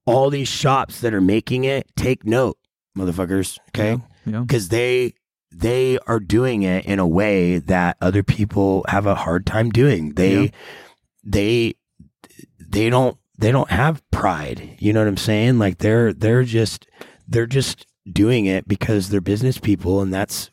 All 0.07 0.31
these 0.31 0.49
shops 0.49 1.01
that 1.01 1.15
are 1.15 1.21
making 1.21 1.65
it, 1.65 1.87
take 1.97 2.25
note, 2.27 2.59
motherfuckers. 2.97 3.59
Okay, 3.69 3.99
know, 4.27 4.43
because 4.43 4.69
they 4.69 5.15
they 5.57 5.99
are 6.07 6.21
doing 6.21 6.63
it 6.63 6.85
in 6.87 6.99
a 6.99 7.07
way 7.07 7.59
that 7.59 7.97
other 8.01 8.23
people 8.23 8.85
have 8.89 9.07
a 9.07 9.15
hard 9.15 9.47
time 9.47 9.71
doing. 9.71 10.15
They 10.15 10.43
Yeah. 10.45 10.49
they 11.25 11.75
they 12.59 12.91
don't 12.91 13.17
they 13.39 13.53
don't 13.53 13.71
have 13.71 14.03
pride. 14.11 14.77
You 14.79 14.93
know 14.93 15.01
what 15.01 15.09
I'm 15.09 15.17
saying? 15.17 15.59
Like 15.59 15.79
they're 15.79 16.13
they're 16.13 16.45
just 16.45 16.87
they're 17.29 17.47
just 17.47 17.87
doing 18.11 18.47
it 18.47 18.69
because 18.69 19.09
they're 19.09 19.21
business 19.21 19.59
people 19.59 20.01
and 20.03 20.13
that's 20.13 20.51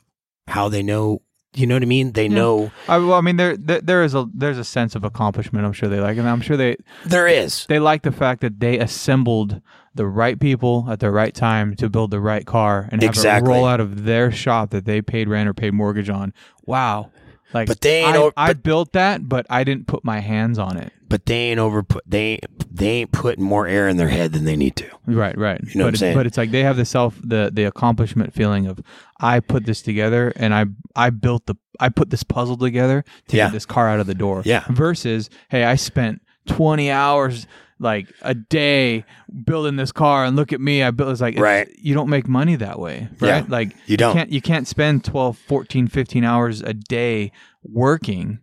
how 0.48 0.70
they 0.70 0.82
know 0.84 1.22
you 1.54 1.68
know 1.68 1.76
what 1.76 1.84
I 1.84 1.86
mean? 1.86 2.14
They 2.14 2.28
Yeah. 2.28 2.36
know 2.36 2.72
I, 2.88 2.98
well, 2.98 3.14
I 3.14 3.22
mean, 3.22 3.38
there, 3.38 3.58
there 3.58 3.82
there 3.82 4.04
is 4.04 4.14
a 4.16 4.28
there's 4.34 4.58
a 4.58 4.64
sense 4.64 4.96
of 4.96 5.04
accomplishment. 5.04 5.66
I'm 5.66 5.74
sure 5.74 5.90
they 5.90 6.00
like, 6.00 6.18
and 6.18 6.28
I'm 6.28 6.42
sure 6.42 6.56
they 6.58 6.78
there 7.06 7.28
is. 7.28 7.66
they 7.68 7.80
like 7.80 8.04
the 8.04 8.12
fact 8.12 8.42
that 8.42 8.60
they 8.60 8.80
assembled 8.80 9.62
the 9.94 10.08
right 10.08 10.40
people 10.40 10.88
at 10.90 11.02
the 11.02 11.12
right 11.12 11.34
time 11.36 11.76
to 11.76 11.90
build 11.90 12.12
the 12.12 12.20
right 12.22 12.46
car 12.46 12.88
and 12.92 13.02
have 13.02 13.10
Exactly. 13.10 13.52
it 13.52 13.54
roll 13.54 13.66
out 13.66 13.82
of 13.82 14.06
their 14.06 14.32
shop 14.32 14.70
that 14.70 14.86
they 14.86 15.02
paid 15.02 15.28
rent 15.28 15.50
or 15.50 15.54
paid 15.54 15.74
mortgage 15.74 16.10
on. 16.10 16.34
Wow. 16.66 17.12
Like 17.54 17.68
But 17.68 17.82
they 17.82 18.04
ain't 18.04 18.16
I, 18.16 18.20
o- 18.20 18.32
I 18.38 18.48
but- 18.54 18.64
built 18.64 18.92
that, 18.94 19.28
but 19.28 19.46
I 19.50 19.64
didn't 19.64 19.88
put 19.88 20.04
my 20.06 20.20
hands 20.20 20.58
on 20.60 20.78
it. 20.78 20.92
But 21.10 21.26
they 21.26 21.36
ain't 21.50 21.60
over 21.60 21.84
put 21.84 22.04
they 22.10 22.40
they 22.72 22.88
ain't 22.88 23.12
putting 23.12 23.44
more 23.44 23.68
air 23.68 23.90
in 23.90 23.98
their 23.98 24.08
head 24.08 24.32
than 24.32 24.46
they 24.46 24.56
need 24.56 24.78
to. 24.78 24.90
Right, 25.06 25.38
right. 25.38 25.60
You 25.62 25.76
know 25.80 25.84
what 25.86 25.88
but 25.88 25.88
I'm 25.88 25.94
it- 25.94 25.98
saying? 25.98 26.16
but 26.16 26.26
it's 26.26 26.38
like 26.38 26.52
they 26.52 26.64
have 26.64 26.78
the 26.78 26.86
self 26.86 27.20
the 27.22 27.52
the 27.54 27.66
accomplishment 27.66 28.34
feeling 28.34 28.66
of 28.68 28.80
I 29.20 29.42
put 29.42 29.66
this 29.66 29.82
together 29.82 30.32
and 30.38 30.54
I 30.56 30.66
I 30.96 31.10
built 31.10 31.48
the 31.48 31.56
I 31.82 31.90
put 31.90 32.12
this 32.12 32.24
puzzle 32.24 32.56
together 32.56 33.04
to 33.28 33.36
Yeah. 33.38 33.48
get 33.48 33.54
this 33.54 33.66
car 33.66 33.90
out 33.90 34.00
of 34.00 34.08
the 34.08 34.14
door. 34.16 34.42
Yeah. 34.46 34.64
Versus, 34.70 35.30
hey, 35.50 35.66
I 35.66 35.76
spent 35.76 36.22
20 36.48 36.90
hours 36.90 37.46
like 37.82 38.08
a 38.22 38.34
day 38.34 39.04
building 39.46 39.76
this 39.76 39.92
car 39.92 40.24
and 40.24 40.36
look 40.36 40.54
at 40.54 40.62
me 40.62 40.84
I 40.84 40.92
built 40.92 41.10
it's 41.12 41.20
like 41.22 41.34
it's- 41.34 41.44
Right. 41.44 41.68
you 41.78 41.94
don't 41.94 42.10
make 42.10 42.28
money 42.28 42.56
that 42.56 42.80
way, 42.80 43.10
right? 43.20 43.44
Yeah. 43.44 43.46
Like 43.48 43.76
You 43.88 43.98
don't. 43.98 44.10
you 44.14 44.20
can't 44.20 44.32
you 44.32 44.42
can't 44.42 44.68
spend 44.68 45.04
12, 45.04 45.38
14, 45.38 45.88
15 45.88 46.24
hours 46.24 46.62
a 46.62 46.74
day 46.74 47.32
working 47.64 48.40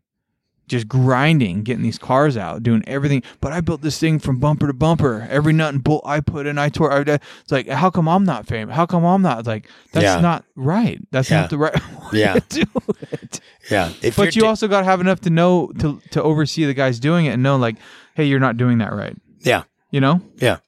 just 0.66 0.86
grinding, 0.86 1.62
getting 1.62 1.82
these 1.82 1.96
cars 1.96 2.36
out, 2.36 2.62
doing 2.62 2.84
everything. 2.86 3.22
But 3.40 3.54
I 3.54 3.62
built 3.62 3.80
this 3.80 3.98
thing 3.98 4.18
from 4.18 4.38
bumper 4.38 4.66
to 4.66 4.74
bumper. 4.74 5.26
Every 5.30 5.54
nut 5.54 5.72
and 5.72 5.82
bolt 5.82 6.02
I 6.04 6.20
put 6.20 6.46
in, 6.46 6.58
I 6.58 6.68
tore. 6.68 6.92
I, 6.92 7.00
it's 7.00 7.50
like, 7.50 7.68
how 7.68 7.88
come 7.88 8.06
I'm 8.06 8.24
not 8.24 8.46
famous? 8.46 8.76
How 8.76 8.84
come 8.84 9.02
I'm 9.02 9.22
not? 9.22 9.46
Like, 9.46 9.66
that's 9.94 10.04
Yeah. 10.04 10.20
not 10.20 10.44
right. 10.56 11.00
That's 11.10 11.30
Yeah. 11.30 11.40
not 11.40 11.48
the 11.50 11.56
right 11.56 11.74
way 12.12 12.20
Yeah. 12.20 12.34
to 12.34 12.64
do 12.64 12.70
it. 13.12 13.40
Yeah. 13.70 13.92
If 14.02 14.16
But 14.16 14.36
you're 14.36 14.44
also 14.44 14.68
got 14.68 14.80
to 14.80 14.84
have 14.84 15.00
enough 15.00 15.20
to 15.22 15.30
know 15.30 15.68
to 15.78 16.02
to 16.10 16.22
oversee 16.22 16.66
the 16.66 16.74
guys 16.74 17.00
doing 17.00 17.24
it 17.24 17.30
and 17.30 17.42
know 17.42 17.56
like, 17.56 17.76
hey, 18.14 18.26
you're 18.26 18.38
not 18.38 18.58
doing 18.58 18.76
that 18.78 18.92
right. 18.92 19.16
Yeah. 19.40 19.64
You 19.90 20.00
know. 20.00 20.20
Yeah. 20.36 20.58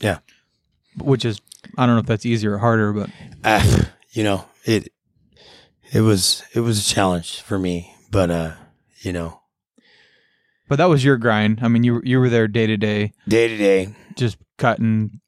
Yeah. 0.00 0.18
Which 0.98 1.24
is, 1.24 1.40
I 1.78 1.86
don't 1.86 1.94
know 1.94 2.00
if 2.00 2.06
that's 2.06 2.26
easier 2.26 2.54
or 2.54 2.58
harder, 2.58 2.92
but 2.92 3.10
uh, 3.44 3.64
you 4.10 4.22
know, 4.24 4.44
it 4.64 4.92
it 5.92 6.00
was 6.00 6.42
it 6.54 6.60
was 6.60 6.78
a 6.78 6.94
challenge 6.94 7.40
for 7.40 7.58
me, 7.58 7.94
but 8.10 8.30
uh, 8.30 8.52
you 9.00 9.12
know, 9.12 9.40
but 10.68 10.76
that 10.76 10.86
was 10.86 11.04
your 11.04 11.16
grind. 11.16 11.60
I 11.62 11.68
mean, 11.68 11.84
you 11.84 12.00
you 12.04 12.18
were 12.20 12.28
there 12.28 12.48
day 12.48 12.66
to 12.66 12.76
day, 12.76 13.12
day 13.28 13.48
to 13.48 13.56
day, 13.56 13.94
just 14.16 14.36
cutting, 14.58 15.20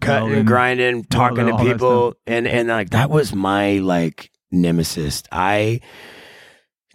cutting, 0.00 0.44
grinding, 0.44 1.04
talking 1.04 1.46
to 1.46 1.56
people, 1.58 2.14
and 2.26 2.48
and 2.48 2.68
like 2.68 2.90
that 2.90 3.10
was 3.10 3.34
my 3.34 3.78
like 3.78 4.30
nemesis. 4.50 5.22
I 5.30 5.80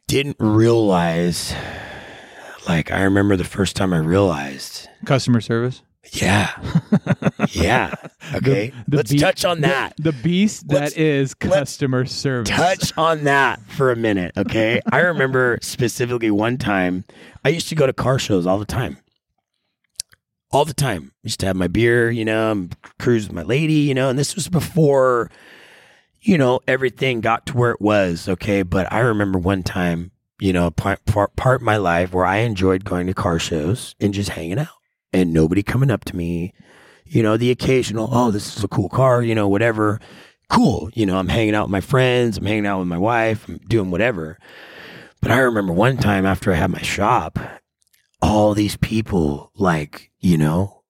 didn't 0.07 0.37
realize, 0.39 1.53
like, 2.67 2.91
I 2.91 3.01
remember 3.03 3.35
the 3.35 3.43
first 3.43 3.75
time 3.75 3.93
I 3.93 3.97
realized, 3.99 4.87
customer 5.05 5.41
service. 5.41 5.81
Yeah. 6.13 6.51
yeah. 7.51 7.93
Okay. 8.33 8.71
the 8.87 8.97
Let's 8.97 9.11
beat- 9.11 9.19
touch 9.19 9.43
on 9.43 9.61
that. 9.61 9.93
The, 9.97 10.13
beast 10.13 10.63
Let's- 10.71 10.93
that 10.93 11.01
is 11.01 11.33
customer 11.33 12.05
service. 12.05 12.49
touch 12.49 12.97
on 12.97 13.25
that 13.25 13.59
for 13.67 13.91
a 13.91 13.95
minute, 13.95 14.31
okay? 14.37 14.79
I 14.91 14.99
remember 14.99 15.59
specifically 15.61 16.31
one 16.31 16.57
time 16.57 17.03
I 17.43 17.49
used 17.49 17.67
to 17.69 17.75
go 17.75 17.85
to 17.85 17.91
car 17.93 18.17
shows 18.19 18.47
all 18.47 18.57
the 18.57 18.65
time. 18.65 18.97
All 20.51 20.63
the 20.65 20.73
time. 20.73 21.11
used 21.23 21.39
to 21.41 21.45
have 21.45 21.55
my 21.57 21.67
beer, 21.67 22.09
you 22.09 22.23
know, 22.23 22.51
I'm 22.51 22.69
cruise 22.99 23.27
with 23.27 23.35
my 23.35 23.43
lady, 23.43 23.73
you 23.73 23.93
know, 23.93 24.09
and 24.09 24.17
this 24.17 24.33
was 24.35 24.47
before, 24.47 25.29
you 26.21 26.37
know, 26.37 26.61
everything 26.67 27.19
got 27.21 27.45
to 27.47 27.57
where 27.57 27.71
it 27.71 27.81
was, 27.81 28.29
okay? 28.29 28.61
But 28.63 28.91
I 28.93 28.99
remember 28.99 29.39
one 29.39 29.63
time, 29.63 30.11
you 30.41 30.51
know, 30.51 30.71
part, 30.71 31.05
part, 31.05 31.35
part 31.35 31.61
of 31.61 31.65
my 31.65 31.77
life 31.77 32.13
where 32.13 32.25
I 32.25 32.37
enjoyed 32.37 32.83
going 32.83 33.05
to 33.05 33.13
car 33.13 33.37
shows 33.37 33.95
and 33.99 34.11
just 34.11 34.31
hanging 34.31 34.57
out 34.57 34.67
and 35.13 35.31
nobody 35.31 35.61
coming 35.61 35.91
up 35.91 36.03
to 36.05 36.15
me, 36.15 36.55
you 37.05 37.21
know, 37.21 37.37
the 37.37 37.51
occasional, 37.51 38.09
oh, 38.11 38.31
this 38.31 38.57
is 38.57 38.63
a 38.63 38.67
cool 38.67 38.89
car, 38.89 39.21
you 39.21 39.35
know, 39.35 39.47
whatever 39.47 39.99
cool. 40.49 40.89
You 40.95 41.05
know, 41.05 41.17
I'm 41.17 41.27
hanging 41.27 41.53
out 41.53 41.65
with 41.65 41.71
my 41.71 41.79
friends, 41.79 42.39
I'm 42.39 42.45
hanging 42.45 42.65
out 42.65 42.79
with 42.79 42.87
my 42.87 42.97
wife, 42.97 43.47
I'm 43.47 43.59
doing 43.67 43.91
whatever. 43.91 44.39
But 45.21 45.29
I 45.29 45.37
remember 45.37 45.73
one 45.73 45.97
time 45.97 46.25
after 46.25 46.51
I 46.51 46.55
had 46.55 46.71
my 46.71 46.81
shop, 46.81 47.37
all 48.19 48.55
these 48.55 48.77
people, 48.77 49.51
like, 49.55 50.09
you 50.19 50.39
know, 50.39 50.81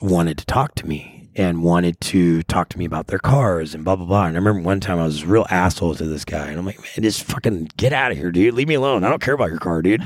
wanted 0.00 0.38
to 0.38 0.46
talk 0.46 0.74
to 0.76 0.88
me 0.88 1.17
and 1.38 1.62
wanted 1.62 1.98
to 2.00 2.42
talk 2.42 2.68
to 2.70 2.78
me 2.78 2.84
about 2.84 3.06
their 3.06 3.18
cars 3.20 3.74
and 3.74 3.84
blah, 3.84 3.96
blah, 3.96 4.04
blah. 4.04 4.24
And 4.26 4.36
I 4.36 4.40
remember 4.40 4.60
one 4.60 4.80
time 4.80 4.98
I 4.98 5.04
was 5.04 5.24
real 5.24 5.46
asshole 5.48 5.94
to 5.94 6.04
this 6.04 6.24
guy. 6.24 6.48
And 6.48 6.58
I'm 6.58 6.66
like, 6.66 6.78
man, 6.80 7.02
just 7.02 7.22
fucking 7.22 7.70
get 7.76 7.92
out 7.92 8.10
of 8.10 8.18
here, 8.18 8.30
dude. 8.32 8.54
Leave 8.54 8.68
me 8.68 8.74
alone. 8.74 9.04
I 9.04 9.08
don't 9.08 9.22
care 9.22 9.34
about 9.34 9.48
your 9.50 9.60
car, 9.60 9.80
dude. 9.80 10.02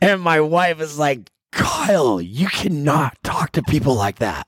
And 0.00 0.20
my 0.22 0.40
wife 0.40 0.80
is 0.80 0.98
like, 0.98 1.28
Kyle, 1.50 2.20
you 2.20 2.46
cannot 2.48 3.18
talk 3.24 3.52
to 3.52 3.62
people 3.64 3.94
like 3.94 4.20
that. 4.20 4.46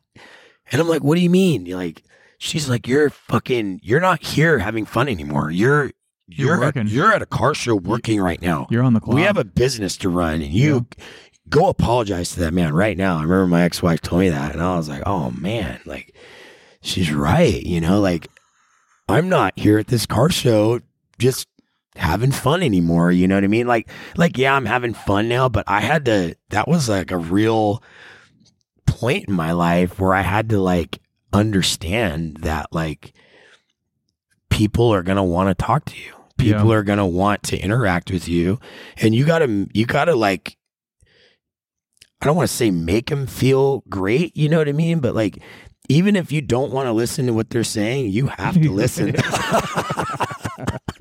And 0.70 0.80
I'm 0.80 0.88
like, 0.88 1.03
what 1.03 1.16
do 1.16 1.20
you 1.22 1.30
mean? 1.30 1.66
You're 1.66 1.78
like, 1.78 2.05
she's 2.38 2.68
like, 2.68 2.86
you're 2.86 3.11
fucking, 3.11 3.80
you're 3.82 4.01
not 4.01 4.22
here 4.22 4.61
having 4.61 4.86
fun 4.86 5.09
anymore. 5.09 5.51
You're, 5.51 5.91
You're 6.28 6.51
you're, 6.51 6.61
working. 6.61 6.82
at, 6.82 6.88
you're 6.88 7.12
at 7.12 7.22
a 7.22 7.26
car 7.26 7.55
show 7.55 7.74
working 7.74 8.20
right 8.20 8.41
now. 8.41 8.68
You're 8.70 8.84
on 8.84 8.95
the 8.95 9.01
clock. 9.01 9.16
We 9.16 9.22
have 9.22 9.36
a 9.36 9.45
business 9.45 9.97
to 9.97 10.09
run, 10.09 10.34
and 10.34 10.53
you 10.53 10.86
go 11.51 11.68
apologize 11.68 12.30
to 12.32 12.40
that 12.40 12.55
man 12.55 12.72
right 12.72 12.96
now. 12.96 13.18
I 13.18 13.22
remember 13.22 13.46
my 13.48 13.62
ex 13.64 13.82
wife 13.82 14.01
told 14.01 14.20
me 14.20 14.28
that, 14.30 14.53
and 14.53 14.62
I 14.62 14.76
was 14.76 14.88
like, 14.88 15.03
oh 15.07 15.30
man, 15.32 15.80
like 15.84 16.14
she's 16.80 17.12
right. 17.12 17.62
You 17.62 17.80
know, 17.80 18.01
like 18.01 18.28
I'm 19.09 19.28
not 19.28 19.59
here 19.59 19.78
at 19.78 19.88
this 19.88 20.07
car 20.07 20.30
show 20.30 20.80
just 21.18 21.48
having 21.96 22.30
fun 22.32 22.62
anymore. 22.62 23.11
You 23.11 23.26
know 23.28 23.34
what 23.34 23.44
I 23.44 23.48
mean? 23.48 23.66
Like, 23.66 23.88
like 24.16 24.38
yeah, 24.38 24.55
I'm 24.55 24.66
having 24.66 24.94
fun 24.94 25.28
now, 25.28 25.48
but 25.48 25.64
I 25.66 25.80
had 25.80 26.05
to. 26.07 26.36
That 26.51 26.68
was 26.68 26.88
like 26.88 27.11
a 27.11 27.18
real 27.18 27.82
point 28.86 29.28
in 29.28 29.34
my 29.34 29.53
life 29.53 29.98
where 30.01 30.14
I 30.14 30.22
had 30.22 30.48
to 30.51 30.61
like 30.61 31.01
understand 31.32 32.38
that 32.38 32.66
like 32.72 33.12
people 34.51 34.92
are 34.92 35.03
gonna 35.03 35.24
want 35.24 35.48
to 35.48 35.55
talk 35.64 35.84
to 35.86 35.96
you. 35.96 36.12
People 36.38 36.68
Yeah. 36.70 36.76
are 36.76 36.82
gonna 36.82 37.07
want 37.07 37.42
to 37.44 37.59
interact 37.59 38.11
with 38.11 38.28
you, 38.28 38.59
and 38.96 39.14
you 39.14 39.24
gotta 39.26 39.66
you 39.72 39.86
gotta 39.86 40.14
like. 40.14 40.57
I 42.21 42.27
don't 42.27 42.37
want 42.37 42.49
to 42.49 42.55
say 42.55 42.71
make 42.71 43.09
them 43.09 43.27
feel 43.27 43.83
great, 43.89 44.37
you 44.37 44.49
know 44.49 44.59
what 44.59 44.68
I 44.68 44.73
mean? 44.73 45.01
But 45.01 45.14
like, 45.14 45.43
even 45.89 46.16
if 46.16 46.31
you 46.31 46.41
don't 46.41 46.71
want 46.71 46.87
to 46.87 46.93
listen 46.93 47.27
to 47.27 47.33
what 47.33 47.51
they're 47.51 47.64
saying, 47.64 48.11
you 48.11 48.29
have 48.29 48.55
to 48.55 48.71
listen. 48.71 49.14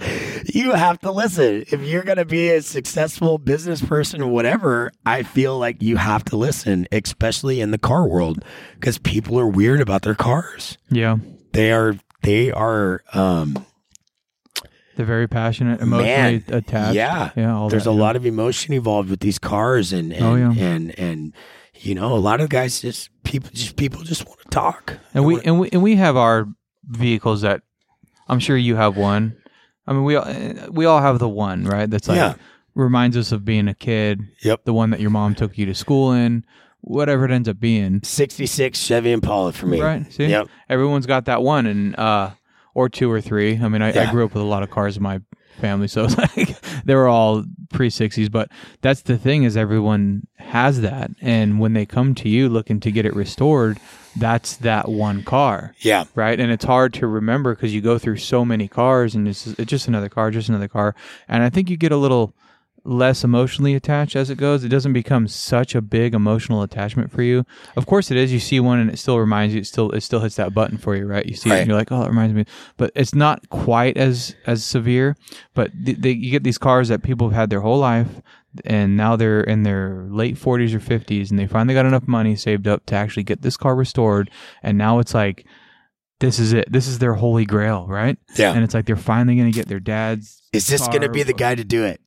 you 0.53 0.71
have 0.71 0.99
to 1.01 1.11
listen. 1.11 1.65
If 1.69 1.81
you're 1.81 2.03
going 2.03 2.17
to 2.17 2.25
be 2.25 2.49
a 2.49 2.61
successful 2.61 3.37
business 3.37 3.81
person 3.81 4.21
or 4.21 4.31
whatever, 4.31 4.91
I 5.05 5.23
feel 5.23 5.59
like 5.59 5.81
you 5.81 5.97
have 5.97 6.25
to 6.25 6.37
listen, 6.37 6.87
especially 6.91 7.61
in 7.61 7.71
the 7.71 7.77
car 7.77 8.07
world, 8.07 8.43
because 8.75 8.97
people 8.97 9.39
are 9.39 9.47
weird 9.47 9.81
about 9.81 10.03
their 10.03 10.15
cars. 10.15 10.77
yeah. 10.89 11.17
They 11.51 11.71
are, 11.71 11.95
they 12.21 12.51
are, 12.51 13.01
um, 13.11 13.65
They're 14.99 15.05
very 15.05 15.29
passionate, 15.29 15.79
emotionally 15.79 16.03
Man, 16.09 16.43
attached. 16.49 16.93
yeah. 16.93 17.29
Yeah. 17.37 17.67
There's 17.71 17.85
that, 17.85 17.91
a 17.91 17.93
yeah. 17.93 18.01
lot 18.01 18.17
of 18.17 18.25
emotion 18.25 18.73
involved 18.73 19.09
with 19.09 19.21
these 19.21 19.39
cars 19.39 19.93
and, 19.93 20.11
and, 20.11 20.25
Oh, 20.25 20.35
yeah. 20.35 20.51
and, 20.51 20.99
and, 20.99 21.33
you 21.75 21.95
know, 21.95 22.13
a 22.13 22.19
lot 22.19 22.41
of 22.41 22.49
guys 22.49 22.81
just 22.81 23.09
people 23.23 23.49
just 23.53 23.77
people 23.77 24.03
just 24.03 24.27
want 24.27 24.41
to 24.41 24.49
talk. 24.49 24.97
And 25.13 25.23
we 25.23 25.39
and 25.43 25.57
we 25.57 25.69
and 25.71 25.81
we 25.81 25.95
have 25.95 26.17
our 26.17 26.49
vehicles 26.83 27.43
that 27.43 27.61
I'm 28.27 28.39
sure 28.39 28.57
you 28.57 28.75
have 28.75 28.97
one. 28.97 29.37
I 29.87 29.93
mean, 29.93 30.03
we 30.03 30.17
all 30.17 30.27
we 30.69 30.83
all 30.85 30.99
have 30.99 31.17
the 31.19 31.29
one, 31.29 31.63
right? 31.63 31.89
That's 31.89 32.09
like 32.09 32.17
Yeah. 32.17 32.33
reminds 32.75 33.15
us 33.15 33.31
of 33.31 33.45
being 33.45 33.69
a 33.69 33.73
kid. 33.73 34.19
Yep. 34.43 34.65
The 34.65 34.73
one 34.73 34.89
that 34.89 34.99
your 34.99 35.11
mom 35.11 35.33
took 35.33 35.57
you 35.57 35.65
to 35.67 35.73
school 35.73 36.11
in, 36.11 36.43
whatever 36.81 37.23
it 37.23 37.31
ends 37.31 37.47
up 37.47 37.57
being. 37.61 38.01
66 38.03 38.77
Chevy 38.77 39.13
Impala 39.13 39.53
for 39.53 39.65
me. 39.67 39.79
Right. 39.79 40.11
See, 40.11 40.25
Yep. 40.25 40.47
everyone's 40.67 41.05
got 41.05 41.23
that 41.25 41.41
one, 41.41 41.65
and 41.65 41.95
uh, 41.97 42.31
or 42.79 42.87
two 42.87 43.11
or 43.11 43.19
three. 43.19 43.59
I 43.61 43.67
mean, 43.67 43.81
I, 43.81 43.89
I 44.07 44.09
grew 44.09 44.23
up 44.23 44.33
with 44.33 44.41
a 44.41 44.45
lot 44.45 44.63
of 44.63 44.71
cars 44.71 44.95
in 44.95 45.03
my 45.03 45.19
family, 45.59 45.89
so 45.89 46.05
it's 46.09 46.17
like 46.17 46.61
they 46.85 46.95
were 46.95 47.09
all 47.09 47.43
pre 47.73 47.89
sixties. 47.89 48.29
But 48.29 48.49
that's 48.79 49.01
the 49.01 49.17
thing 49.17 49.43
is 49.43 49.57
everyone 49.57 50.27
has 50.37 50.79
that, 50.79 51.11
and 51.19 51.59
when 51.59 51.73
they 51.73 51.85
come 51.85 52.15
to 52.15 52.29
you 52.29 52.47
looking 52.47 52.79
to 52.79 52.89
get 52.89 53.05
it 53.05 53.13
restored, 53.13 53.81
that's 54.15 54.55
that 54.57 54.87
one 54.87 55.23
car. 55.23 55.75
Yeah. 55.79 56.05
right? 56.15 56.39
And 56.39 56.53
it's 56.53 56.63
hard 56.63 56.93
to 56.95 57.07
remember 57.07 57.53
because 57.53 57.73
you 57.73 57.81
go 57.81 57.99
through 57.99 58.17
so 58.17 58.45
many 58.45 58.69
cars, 58.69 59.13
and 59.13 59.27
it's, 59.27 59.45
it's 59.45 59.69
just 59.69 59.89
another 59.89 60.07
car, 60.07 60.31
just 60.31 60.47
another 60.47 60.69
car. 60.69 60.95
And 61.27 61.43
I 61.43 61.49
think 61.49 61.69
you 61.69 61.75
get 61.75 61.91
a 61.91 61.97
little 61.97 62.33
less 62.89 63.23
emotionally 63.23 63.75
attached 63.75 64.15
as 64.15 64.29
it 64.29 64.37
goes. 64.37 64.63
It 64.63 64.69
doesn't 64.69 64.93
become 64.93 65.27
such 65.27 65.75
a 65.75 65.81
big 65.81 66.13
emotional 66.13 66.63
attachment 66.63 67.11
for 67.11 67.21
you. 67.21 67.45
Of 67.77 67.85
course, 67.85 68.09
it 68.11 68.17
is. 68.17 68.33
You 68.33 68.39
see 68.39 68.59
one, 68.59 68.79
and 68.79 68.89
it 68.89 68.97
still 68.97 69.19
reminds 69.19 69.53
you. 69.53 69.61
It 69.61 69.67
still 69.67 69.91
it 69.91 70.01
still 70.01 70.19
hits 70.21 70.35
that 70.35 70.53
button 70.53 70.77
for 70.77 70.95
you, 70.95 71.05
right? 71.05 71.25
You 71.25 71.35
see 71.35 71.49
it, 71.51 71.59
and 71.59 71.67
you're 71.67 71.77
like, 71.77 71.91
oh, 71.91 72.01
it 72.03 72.07
reminds 72.09 72.33
me. 72.33 72.45
But 72.77 72.91
it's 72.95 73.13
not 73.13 73.49
quite 73.49 73.95
as 73.97 74.35
as 74.45 74.65
severe. 74.65 75.15
But 75.53 75.71
th- 75.85 75.99
they, 75.99 76.11
you 76.11 76.31
get 76.31 76.43
these 76.43 76.57
cars 76.57 76.87
that 76.89 77.03
people 77.03 77.29
have 77.29 77.35
had 77.35 77.49
their 77.49 77.61
whole 77.61 77.79
life. 77.79 78.07
And 78.65 78.97
now 78.97 79.15
they're 79.15 79.41
in 79.41 79.61
their 79.61 80.07
late 80.09 80.35
40s 80.35 80.73
or 80.73 80.79
50s, 80.79 81.29
and 81.29 81.37
they 81.37 81.45
finally 81.45 81.75
got 81.75 81.85
enough 81.85 82.07
money 82.07 82.35
saved 82.35 82.67
up 82.67 82.83
to 82.87 82.95
actually 82.95 83.21
get 83.21 83.43
this 83.43 83.55
car 83.55 83.75
restored. 83.75 84.31
And 84.63 84.75
now 84.75 84.97
it's 84.97 85.13
like, 85.13 85.45
this 86.19 86.39
is 86.39 86.51
it. 86.51 86.69
This 86.71 86.87
is 86.87 86.97
their 86.97 87.13
holy 87.13 87.45
grail, 87.45 87.85
right? 87.87 88.17
Yeah. 88.37 88.53
And 88.53 88.63
it's 88.63 88.73
like 88.73 88.87
they're 88.87 88.95
finally 88.95 89.37
going 89.37 89.51
to 89.51 89.55
get 89.55 89.67
their 89.67 89.79
dad's. 89.79 90.41
Is 90.51 90.65
this 90.65 90.87
going 90.87 91.03
to 91.03 91.09
be 91.09 91.21
the 91.21 91.31
guy 91.31 91.53
to 91.53 91.63
do 91.63 91.83
it? 91.83 92.01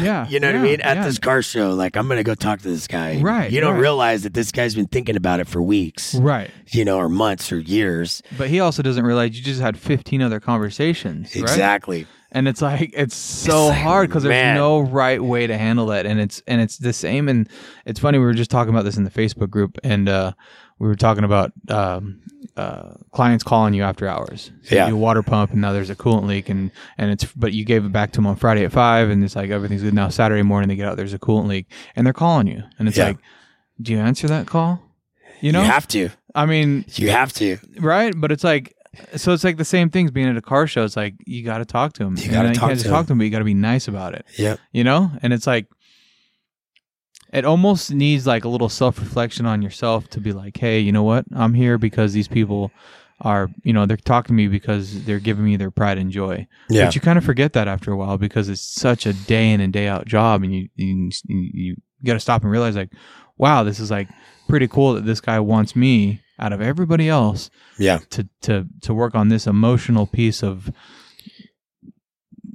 Yeah. 0.00 0.26
You 0.30 0.40
know 0.40 0.48
what 0.48 0.56
I 0.56 0.62
mean? 0.62 0.80
At 0.80 0.96
yeah. 0.96 1.04
this 1.04 1.18
car 1.18 1.42
show, 1.42 1.70
like 1.74 1.96
I'm 1.96 2.06
going 2.08 2.18
to 2.18 2.24
go 2.24 2.34
talk 2.34 2.60
to 2.60 2.68
this 2.68 2.86
guy. 2.86 3.20
Right, 3.20 3.50
You 3.50 3.60
don't 3.60 3.74
right. 3.74 3.80
realize 3.80 4.24
that 4.24 4.34
this 4.34 4.50
guy's 4.50 4.74
been 4.74 4.86
thinking 4.88 5.16
about 5.16 5.40
it 5.40 5.46
for 5.46 5.62
weeks, 5.62 6.14
Right. 6.16 6.50
you 6.68 6.84
know, 6.84 6.96
or 6.98 7.08
months 7.08 7.52
or 7.52 7.58
years. 7.60 8.22
But 8.36 8.48
he 8.48 8.60
also 8.60 8.82
doesn't 8.82 9.04
realize 9.04 9.36
you 9.36 9.44
just 9.44 9.60
had 9.60 9.78
15 9.78 10.22
other 10.22 10.40
conversations. 10.40 11.34
Right? 11.34 11.42
Exactly. 11.42 12.06
And 12.32 12.48
it's 12.48 12.60
like 12.60 12.90
it's 12.92 13.14
so 13.16 13.68
It's 13.68 13.70
like, 13.70 13.82
hard 13.82 14.08
because 14.10 14.24
there's 14.24 14.56
no 14.56 14.80
right 14.80 15.22
way 15.22 15.46
to 15.46 15.56
handle 15.56 15.86
that, 15.86 16.04
and 16.06 16.20
it's 16.20 16.42
and 16.46 16.60
it's 16.60 16.76
the 16.76 16.92
same. 16.92 17.28
And 17.28 17.48
it's 17.86 18.00
funny 18.00 18.18
we 18.18 18.24
were 18.24 18.34
just 18.34 18.50
talking 18.50 18.74
about 18.74 18.84
this 18.84 18.96
in 18.98 19.04
the 19.04 19.10
Facebook 19.10 19.48
group, 19.48 19.78
and 19.84 20.08
uh, 20.08 20.32
we 20.78 20.86
were 20.88 20.94
talking 20.96 21.24
about 21.24 21.52
um, 21.68 22.20
uh, 22.56 22.94
clients 23.12 23.44
calling 23.44 23.74
you 23.74 23.82
after 23.82 24.06
hours. 24.08 24.50
So 24.64 24.74
Yeah. 24.74 24.88
you 24.88 24.96
water 24.96 25.22
pump, 25.22 25.52
and 25.52 25.60
now 25.60 25.72
there's 25.72 25.90
a 25.90 25.96
coolant 25.96 26.26
leak, 26.26 26.48
and 26.48 26.70
and 26.98 27.10
it's 27.10 27.24
but 27.34 27.52
you 27.52 27.64
gave 27.64 27.84
it 27.84 27.92
back 27.92 28.12
to 28.12 28.16
them 28.18 28.26
on 28.26 28.36
Friday 28.36 28.64
at 28.64 28.72
five, 28.72 29.10
and 29.10 29.22
it's 29.24 29.36
like 29.36 29.50
everything's 29.50 29.82
good. 29.82 29.94
Now 29.94 30.08
Saturday 30.08 30.42
morning 30.42 30.68
they 30.68 30.76
get 30.76 30.86
out, 30.88 30.96
there's 30.96 31.14
a 31.14 31.18
coolant 31.18 31.48
leak, 31.48 31.66
and 31.94 32.06
they're 32.06 32.12
calling 32.14 32.46
you, 32.46 32.62
and 32.78 32.88
it's 32.88 32.96
Yeah. 32.96 33.06
like, 33.08 33.18
do 33.80 33.92
you 33.92 33.98
answer 33.98 34.26
that 34.28 34.46
call? 34.46 34.80
You 35.40 35.52
know, 35.52 35.60
You 35.62 35.66
have 35.68 35.86
to. 35.88 36.08
I 36.34 36.46
mean, 36.46 36.84
You 36.94 37.10
have 37.10 37.32
to. 37.34 37.58
right? 37.78 38.12
But 38.16 38.32
it's 38.32 38.44
like, 38.44 38.74
so 39.16 39.32
it's 39.34 39.44
like 39.44 39.58
the 39.58 39.64
same 39.66 39.90
things 39.90 40.10
being 40.10 40.28
at 40.28 40.36
a 40.38 40.42
car 40.42 40.66
show. 40.66 40.84
It's 40.84 40.96
like 40.96 41.14
you 41.26 41.42
got 41.44 41.58
to 41.58 41.66
talk 41.66 41.92
to 41.94 42.04
him. 42.04 42.16
You 42.16 42.30
gotta 42.30 42.52
talk 42.54 42.72
to 42.74 42.82
talk 42.82 43.06
to 43.06 43.12
him, 43.12 43.18
but 43.18 43.24
you 43.24 43.30
got 43.30 43.38
to 43.40 43.44
be 43.44 43.52
nice 43.54 43.86
about 43.88 44.14
it. 44.14 44.24
Yep. 44.38 44.58
You 44.72 44.84
know, 44.84 45.10
and 45.22 45.32
it's 45.34 45.46
like, 45.46 45.66
it 47.36 47.44
almost 47.44 47.92
needs 47.92 48.26
like 48.26 48.44
a 48.44 48.48
little 48.48 48.68
self 48.68 48.98
reflection 48.98 49.46
on 49.46 49.62
yourself 49.62 50.08
to 50.10 50.20
be 50.20 50.32
like, 50.32 50.56
hey, 50.56 50.80
you 50.80 50.90
know 50.92 51.02
what? 51.02 51.24
I'm 51.34 51.54
here 51.54 51.78
because 51.78 52.12
these 52.12 52.28
people 52.28 52.70
are, 53.20 53.48
you 53.62 53.72
know, 53.72 53.86
they're 53.86 53.96
talking 53.96 54.28
to 54.28 54.32
me 54.34 54.46
because 54.48 55.04
they're 55.04 55.20
giving 55.20 55.44
me 55.44 55.56
their 55.56 55.70
pride 55.70 55.98
and 55.98 56.10
joy. 56.10 56.46
Yeah. 56.68 56.84
But 56.86 56.94
you 56.94 57.00
kind 57.00 57.18
of 57.18 57.24
forget 57.24 57.52
that 57.54 57.68
after 57.68 57.92
a 57.92 57.96
while 57.96 58.18
because 58.18 58.48
it's 58.48 58.60
such 58.60 59.06
a 59.06 59.12
day 59.12 59.50
in 59.52 59.60
and 59.60 59.72
day 59.72 59.86
out 59.88 60.06
job, 60.06 60.42
and 60.42 60.54
you 60.54 60.68
you, 60.76 61.10
you 61.28 61.76
got 62.04 62.14
to 62.14 62.20
stop 62.20 62.42
and 62.42 62.50
realize 62.50 62.76
like, 62.76 62.92
wow, 63.38 63.62
this 63.62 63.80
is 63.80 63.90
like 63.90 64.08
pretty 64.48 64.68
cool 64.68 64.94
that 64.94 65.04
this 65.06 65.20
guy 65.20 65.40
wants 65.40 65.74
me 65.76 66.20
out 66.38 66.52
of 66.52 66.60
everybody 66.60 67.08
else 67.08 67.50
Yeah. 67.78 67.98
to 68.10 68.28
to 68.42 68.66
to 68.82 68.94
work 68.94 69.14
on 69.14 69.28
this 69.28 69.46
emotional 69.46 70.06
piece 70.06 70.42
of 70.42 70.70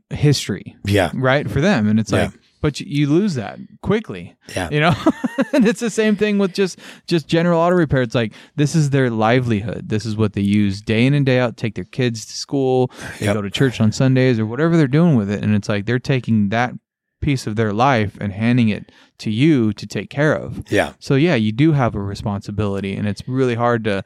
history, 0.09 0.75
Yeah. 0.85 1.11
right? 1.13 1.49
For 1.49 1.61
them, 1.61 1.87
and 1.87 1.99
it's 1.99 2.11
Yeah. 2.11 2.23
like, 2.25 2.33
but 2.61 2.79
you, 2.79 3.07
lose 3.09 3.33
that 3.35 3.59
quickly, 3.81 4.35
Yeah. 4.55 4.69
you 4.71 4.79
know. 4.79 4.93
and 5.53 5.67
it's 5.67 5.79
the 5.79 5.89
same 5.89 6.15
thing 6.15 6.37
with 6.37 6.53
just 6.53 6.79
just 7.07 7.27
general 7.27 7.59
auto 7.59 7.75
repair. 7.75 8.01
It's 8.03 8.15
like 8.15 8.33
this 8.55 8.75
is 8.75 8.91
their 8.91 9.09
livelihood. 9.09 9.89
This 9.89 10.05
is 10.05 10.15
what 10.15 10.33
they 10.33 10.41
use 10.41 10.81
day 10.81 11.05
in 11.05 11.13
and 11.13 11.25
day 11.25 11.39
out. 11.39 11.57
Take 11.57 11.75
their 11.75 11.83
kids 11.83 12.25
to 12.27 12.33
school. 12.33 12.91
They 13.19 13.25
Yep. 13.25 13.33
go 13.35 13.41
to 13.41 13.49
church 13.49 13.81
on 13.81 13.91
Sundays 13.91 14.39
or 14.39 14.45
whatever 14.45 14.77
they're 14.77 14.87
doing 14.87 15.15
with 15.15 15.29
it, 15.29 15.43
and 15.43 15.53
it's 15.55 15.67
like 15.67 15.85
they're 15.85 15.99
taking 15.99 16.49
that 16.49 16.73
piece 17.21 17.45
of 17.45 17.55
their 17.55 17.71
life 17.73 18.17
and 18.19 18.31
handing 18.33 18.69
it 18.69 18.91
to 19.19 19.29
you 19.29 19.73
to 19.73 19.85
take 19.85 20.09
care 20.09 20.33
of. 20.33 20.63
Yeah. 20.71 20.93
So 20.99 21.15
yeah, 21.15 21.35
you 21.35 21.51
do 21.51 21.71
have 21.73 21.93
a 21.95 21.99
responsibility, 22.01 22.95
and 22.95 23.07
it's 23.07 23.27
really 23.27 23.55
hard 23.55 23.83
to, 23.83 24.03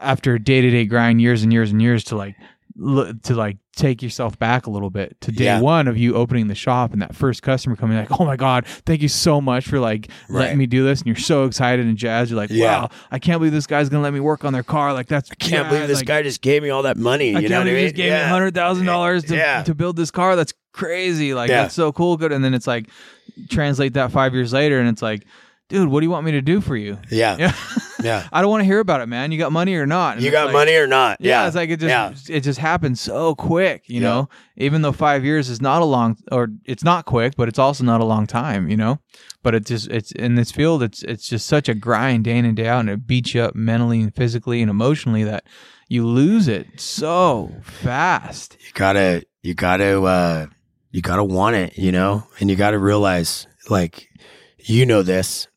after 0.00 0.38
day 0.38 0.60
to 0.60 0.70
day 0.70 0.84
grind, 0.86 1.20
years 1.20 1.42
and 1.42 1.52
years 1.52 1.70
and 1.70 1.82
years, 1.82 2.04
to 2.04 2.16
like 2.16 2.36
to 2.78 3.34
like 3.34 3.56
take 3.76 4.02
yourself 4.02 4.38
back 4.38 4.66
a 4.66 4.70
little 4.70 4.90
bit 4.90 5.20
to 5.20 5.32
day 5.32 5.44
Yeah. 5.44 5.60
one 5.60 5.88
of 5.88 5.96
you 5.96 6.14
opening 6.14 6.48
the 6.48 6.54
shop 6.54 6.92
and 6.92 7.02
that 7.02 7.14
first 7.14 7.42
customer 7.42 7.76
coming 7.76 7.96
like, 7.96 8.20
oh 8.20 8.24
my 8.24 8.36
god, 8.36 8.66
thank 8.66 9.02
you 9.02 9.08
so 9.08 9.40
much 9.40 9.66
for 9.66 9.78
like 9.80 10.08
Right. 10.28 10.40
letting 10.42 10.58
me 10.58 10.66
do 10.66 10.84
this, 10.84 11.00
and 11.00 11.06
you're 11.06 11.16
so 11.16 11.44
excited 11.44 11.86
and 11.86 11.96
jazzed. 11.96 12.30
You're 12.30 12.38
like, 12.38 12.50
Yeah. 12.50 12.82
wow, 12.82 12.90
I 13.10 13.18
can't 13.18 13.40
believe 13.40 13.52
this 13.52 13.66
guy's 13.66 13.88
gonna 13.88 14.02
let 14.02 14.12
me 14.12 14.20
work 14.20 14.44
on 14.44 14.52
their 14.52 14.62
car. 14.62 14.92
Like 14.92 15.08
that's 15.08 15.30
I 15.30 15.34
can't 15.34 15.68
believe 15.68 15.88
this 15.88 16.02
guy 16.02 16.22
just 16.22 16.40
gave 16.42 16.62
me 16.62 16.70
all 16.70 16.82
that 16.84 16.96
money. 16.96 17.34
I 17.34 17.40
you 17.40 17.48
know 17.48 17.58
what 17.58 17.68
I 17.68 17.72
mean? 17.72 17.84
just 17.84 17.96
gave 17.96 18.12
me 18.12 18.18
hundred 18.18 18.54
thousand 18.54 18.86
dollars 18.86 19.24
to 19.24 19.36
Yeah. 19.36 19.62
to 19.64 19.74
build 19.74 19.96
this 19.96 20.10
car. 20.10 20.36
That's 20.36 20.52
crazy. 20.72 21.34
Like 21.34 21.48
Yeah. 21.50 21.62
that's 21.62 21.74
so 21.74 21.92
cool. 21.92 22.16
Good. 22.16 22.32
And 22.32 22.44
then 22.44 22.54
it's 22.54 22.66
like 22.66 22.86
translate 23.48 23.94
that 23.94 24.12
five 24.12 24.34
years 24.34 24.52
later, 24.52 24.78
and 24.78 24.88
it's 24.88 25.02
like, 25.02 25.24
dude, 25.70 25.88
what 25.88 26.00
do 26.00 26.04
you 26.06 26.10
want 26.10 26.26
me 26.26 26.32
to 26.32 26.42
do 26.42 26.60
for 26.60 26.76
you? 26.76 26.98
Yeah. 27.10 27.36
Yeah. 27.38 27.54
Yeah. 28.02 28.28
I 28.32 28.40
don't 28.40 28.50
want 28.50 28.62
to 28.62 28.64
hear 28.64 28.78
about 28.80 29.02
it, 29.02 29.08
man. 29.08 29.30
You 29.30 29.36
got 29.36 29.52
money 29.52 29.74
or 29.74 29.84
not? 29.86 30.16
And 30.16 30.24
You 30.24 30.30
got 30.30 30.46
like- 30.46 30.54
money 30.54 30.74
or 30.74 30.86
not? 30.86 31.18
Yeah, 31.20 31.46
it's 31.46 31.54
like 31.54 31.68
it 31.68 31.80
just 31.80 31.90
Yeah. 31.90 32.34
it 32.34 32.40
just 32.40 32.58
happens 32.58 32.98
so 32.98 33.34
quick, 33.34 33.82
you 33.88 34.00
Yeah. 34.00 34.08
know. 34.08 34.28
Even 34.56 34.80
though 34.80 34.92
five 34.92 35.22
years 35.22 35.50
is 35.50 35.60
not 35.60 35.82
a 35.82 35.84
long, 35.84 36.16
or 36.32 36.48
it's 36.64 36.82
not 36.82 37.04
quick, 37.04 37.34
but 37.36 37.46
it's 37.48 37.58
also 37.58 37.84
not 37.84 38.00
a 38.00 38.04
long 38.06 38.26
time, 38.26 38.70
you 38.70 38.76
know. 38.78 39.00
But 39.42 39.54
it 39.54 39.66
just 39.66 39.88
it's 39.88 40.12
in 40.12 40.34
this 40.34 40.50
field, 40.50 40.82
it's 40.82 41.02
it's 41.02 41.28
just 41.28 41.46
such 41.46 41.68
a 41.68 41.74
grind 41.74 42.24
day 42.24 42.38
in 42.38 42.46
and 42.46 42.56
day 42.56 42.68
out, 42.68 42.80
and 42.80 42.88
it 42.88 43.06
beats 43.06 43.34
you 43.34 43.42
up 43.42 43.54
mentally 43.54 44.00
and 44.00 44.14
physically 44.14 44.62
and 44.62 44.70
emotionally 44.70 45.24
that 45.24 45.44
you 45.88 46.06
lose 46.06 46.48
it 46.48 46.80
so 46.80 47.52
fast. 47.62 48.56
you 48.64 48.70
gotta 48.72 49.22
you 49.42 49.52
gotta 49.52 50.00
uh 50.02 50.46
you 50.90 51.02
gotta 51.02 51.24
want 51.24 51.54
it 51.56 51.76
you 51.76 51.92
know 51.92 52.24
and 52.38 52.48
you 52.48 52.56
gotta 52.56 52.78
realize 52.78 53.46
like 53.68 54.08
you 54.58 54.86
know 54.86 55.02
this 55.02 55.48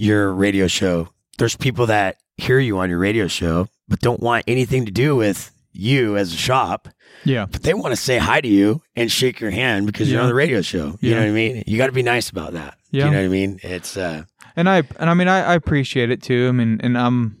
your 0.00 0.32
radio 0.32 0.66
show 0.66 1.08
there's 1.38 1.56
people 1.56 1.86
that 1.86 2.16
hear 2.36 2.58
you 2.58 2.78
on 2.78 2.88
your 2.90 2.98
radio 2.98 3.26
show 3.26 3.68
but 3.88 4.00
don't 4.00 4.20
want 4.20 4.44
anything 4.46 4.84
to 4.86 4.90
do 4.92 5.14
with 5.16 5.50
you 5.72 6.16
as 6.16 6.32
a 6.34 6.36
shop 6.36 6.88
Yeah, 7.24 7.46
but 7.46 7.62
they 7.62 7.74
want 7.74 7.92
to 7.92 7.96
say 7.96 8.18
hi 8.18 8.40
to 8.40 8.48
you 8.48 8.82
and 8.96 9.10
shake 9.10 9.40
your 9.40 9.50
hand 9.50 9.86
because 9.86 10.10
you're 10.10 10.20
on 10.22 10.28
the 10.28 10.34
radio 10.34 10.62
show 10.62 10.96
you 11.00 11.10
Yeah. 11.10 11.14
know 11.16 11.20
what 11.22 11.28
i 11.28 11.32
mean 11.32 11.64
you 11.66 11.76
gotta 11.78 11.92
be 11.92 12.02
nice 12.02 12.30
about 12.30 12.52
that 12.54 12.76
Yeah. 12.90 13.04
you 13.06 13.10
know 13.12 13.18
what 13.18 13.24
i 13.24 13.28
mean 13.28 13.60
it's 13.62 13.96
uh 13.96 14.24
and 14.56 14.68
I 14.68 14.78
and 14.98 15.08
I 15.08 15.14
mean 15.14 15.28
I, 15.28 15.52
I 15.52 15.54
appreciate 15.54 16.10
it 16.10 16.22
too. 16.22 16.48
I 16.48 16.52
mean, 16.52 16.80
and 16.82 16.98
I'm 16.98 17.36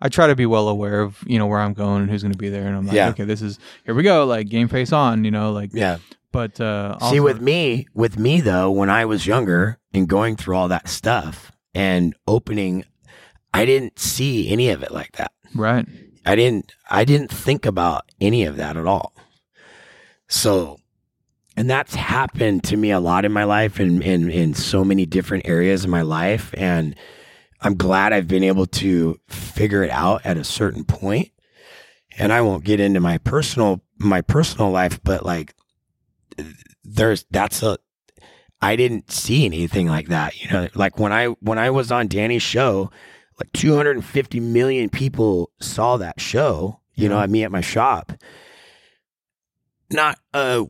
I 0.00 0.08
try 0.08 0.28
to 0.28 0.36
be 0.36 0.46
well 0.46 0.68
aware 0.68 1.00
of 1.00 1.18
you 1.26 1.36
know 1.36 1.46
where 1.46 1.58
I'm 1.60 1.74
going 1.74 2.02
and 2.02 2.10
who's 2.10 2.22
going 2.22 2.32
to 2.32 2.38
be 2.38 2.48
there, 2.48 2.64
and 2.68 2.76
I'm 2.76 2.86
like, 2.86 2.94
Yeah. 2.94 3.08
okay, 3.08 3.24
this 3.24 3.42
is 3.42 3.58
here 3.84 3.92
we 3.94 4.04
go, 4.04 4.24
like 4.24 4.48
game 4.48 4.68
face 4.68 4.92
on, 4.92 5.24
you 5.24 5.32
know, 5.32 5.50
like. 5.50 5.70
yeah 5.74 5.98
But 6.30 6.60
uh, 6.60 6.98
See, 7.10 7.18
with 7.18 7.40
me, 7.40 7.88
with 7.92 8.18
me 8.20 8.40
though, 8.40 8.70
when 8.70 8.88
I 8.88 9.04
was 9.04 9.26
younger 9.26 9.78
and 9.92 10.08
going 10.08 10.36
through 10.36 10.54
all 10.56 10.68
that 10.68 10.88
stuff 10.88 11.50
and 11.74 12.14
opening, 12.26 12.84
I 13.52 13.64
didn't 13.64 13.98
see 13.98 14.48
any 14.50 14.70
of 14.70 14.82
it 14.82 14.90
like 14.90 15.12
that. 15.12 15.32
right, 15.54 15.86
I 16.26 16.36
didn't, 16.36 16.72
I 16.88 17.04
didn't 17.04 17.30
think 17.30 17.66
about 17.66 18.10
any 18.20 18.44
of 18.44 18.56
that 18.56 18.76
at 18.76 18.86
all. 18.86 19.14
So, 20.28 20.78
and 21.56 21.68
that's 21.68 21.94
happened 21.94 22.64
to 22.64 22.76
me 22.76 22.90
a 22.90 23.00
lot 23.00 23.24
in 23.24 23.32
my 23.32 23.44
life 23.44 23.78
and 23.78 24.02
in, 24.02 24.30
in 24.30 24.54
so 24.54 24.84
many 24.84 25.06
different 25.06 25.46
areas 25.46 25.84
of 25.84 25.90
my 25.90 26.02
life. 26.02 26.52
And 26.56 26.96
I'm 27.60 27.76
glad 27.76 28.12
I've 28.12 28.26
been 28.26 28.42
able 28.42 28.66
to 28.66 29.20
figure 29.28 29.84
it 29.84 29.90
out 29.90 30.24
at 30.24 30.36
a 30.36 30.44
certain 30.44 30.84
point. 30.84 31.30
And 32.16 32.32
I 32.32 32.40
won't 32.40 32.64
get 32.64 32.80
into 32.80 33.00
my 33.00 33.18
personal, 33.18 33.82
my 33.98 34.20
personal 34.20 34.70
life, 34.70 35.00
but 35.02 35.24
like 35.24 35.54
there's, 36.84 37.24
that's 37.30 37.62
a, 37.62 37.78
I 38.64 38.76
didn't 38.76 39.10
see 39.10 39.44
anything 39.44 39.88
like 39.88 40.08
that. 40.08 40.40
You 40.40 40.50
know, 40.50 40.68
like 40.74 40.98
when 40.98 41.12
I, 41.12 41.26
when 41.26 41.58
I 41.58 41.68
was 41.68 41.92
on 41.92 42.08
Danny's 42.08 42.42
show, 42.42 42.90
like 43.38 43.52
250 43.52 44.40
million 44.40 44.88
people 44.88 45.50
saw 45.60 45.98
that 45.98 46.18
show, 46.18 46.80
you 46.94 47.10
know, 47.10 47.20
at 47.20 47.28
me 47.28 47.44
at 47.44 47.52
my 47.52 47.60
shop. 47.60 48.12
Not, 49.92 50.18
uh, 50.32 50.64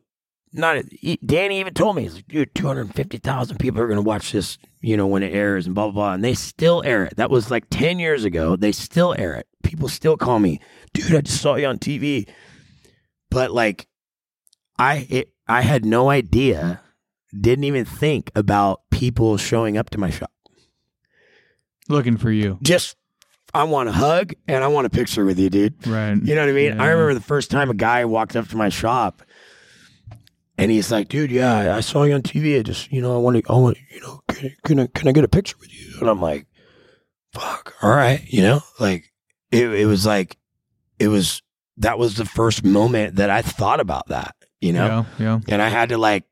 not, 0.53 0.82
Danny 1.24 1.61
even 1.61 1.72
told 1.72 1.95
me, 1.95 2.03
he's 2.03 2.16
like, 2.16 2.26
dude, 2.26 2.53
250,000 2.57 3.59
people 3.59 3.80
are 3.80 3.86
going 3.86 3.97
to 3.97 4.03
watch 4.03 4.32
this, 4.32 4.59
you 4.80 4.97
know, 4.97 5.07
when 5.07 5.22
it 5.22 5.32
airs 5.32 5.66
and 5.66 5.74
blah, 5.76 5.84
blah, 5.84 5.92
blah. 5.92 6.12
And 6.14 6.24
they 6.24 6.34
still 6.34 6.82
air 6.84 7.05
it. 7.05 7.14
That 7.14 7.30
was 7.30 7.49
like 7.49 7.66
10 7.70 8.01
years 8.01 8.24
ago. 8.24 8.57
They 8.57 8.72
still 8.72 9.14
air 9.16 9.34
it. 9.34 9.47
People 9.62 9.88
still 9.88 10.16
call 10.16 10.40
me, 10.40 10.61
dude, 10.95 11.14
I 11.14 11.20
just 11.20 11.40
saw 11.40 11.55
you 11.55 11.66
on 11.66 11.78
TV. 11.78 12.28
But 13.30 13.53
like, 13.53 13.86
I, 14.80 15.07
it, 15.09 15.32
I 15.47 15.61
had 15.61 15.84
no 15.84 16.11
idea, 16.11 16.80
didn't 17.41 17.64
even 17.64 17.85
think 17.85 18.30
about 18.35 18.82
people 18.91 19.37
showing 19.37 19.76
up 19.76 19.91
to 19.91 19.99
my 19.99 20.11
shop 20.11 20.30
looking 21.89 22.16
for 22.16 22.30
you, 22.30 22.59
just 22.62 22.97
I 23.53 23.64
want 23.64 23.89
a 23.89 23.93
hug 23.93 24.32
and 24.49 24.64
I 24.64 24.68
want 24.68 24.87
a 24.87 24.91
picture 24.91 25.24
with 25.24 25.39
you, 25.39 25.49
dude. 25.49 25.87
right? 25.87 26.16
You 26.20 26.35
know 26.35 26.43
what 26.43 26.51
I 26.51 26.53
mean? 26.53 26.74
Yeah. 26.74 26.82
I 26.82 26.89
remember 26.89 27.14
the 27.14 27.20
first 27.20 27.51
time 27.51 27.70
a 27.70 27.74
guy 27.74 28.05
walked 28.05 28.35
up 28.35 28.49
to 28.49 28.57
my 28.57 28.68
shop 28.68 29.22
and 30.59 30.70
he's 30.70 30.91
like, 30.91 31.09
dude, 31.09 31.30
yeah, 31.30 31.76
I 31.76 31.80
saw 31.80 32.03
you 32.03 32.14
on 32.14 32.22
TV. 32.22 32.59
I 32.59 32.62
just, 32.62 32.91
you 32.91 33.01
know, 33.01 33.14
I 33.14 33.18
want 33.18 33.37
to, 33.37 33.53
I 33.53 33.57
want, 33.57 33.76
you 33.93 34.01
know, 34.01 34.20
can, 34.28 34.51
can 34.64 34.80
I, 34.80 34.87
can 34.89 35.09
I 35.09 35.12
get 35.12 35.24
a 35.24 35.28
picture 35.28 35.57
with 35.61 35.72
you? 35.72 36.01
And 36.01 36.11
I'm 36.11 36.20
like, 36.20 36.47
fuck, 37.32 37.74
all 37.82 37.91
right. 37.91 38.24
You 38.26 38.43
know, 38.43 38.61
like 38.80 39.12
it, 39.53 39.68
it 39.68 39.87
was 39.87 40.05
like, 40.05 40.37
it 40.99 41.09
was, 41.09 41.41
that 41.76 41.99
was 41.99 42.16
the 42.16 42.24
first 42.24 42.64
moment 42.64 43.16
that 43.16 43.30
I 43.30 43.43
thought 43.43 43.78
about 43.80 44.09
that, 44.09 44.35
you 44.61 44.72
know? 44.72 45.07
Yeah, 45.18 45.24
yeah. 45.24 45.41
and 45.55 45.62
I 45.62 45.68
had 45.68 45.91
to 45.91 45.99
like 45.99 46.24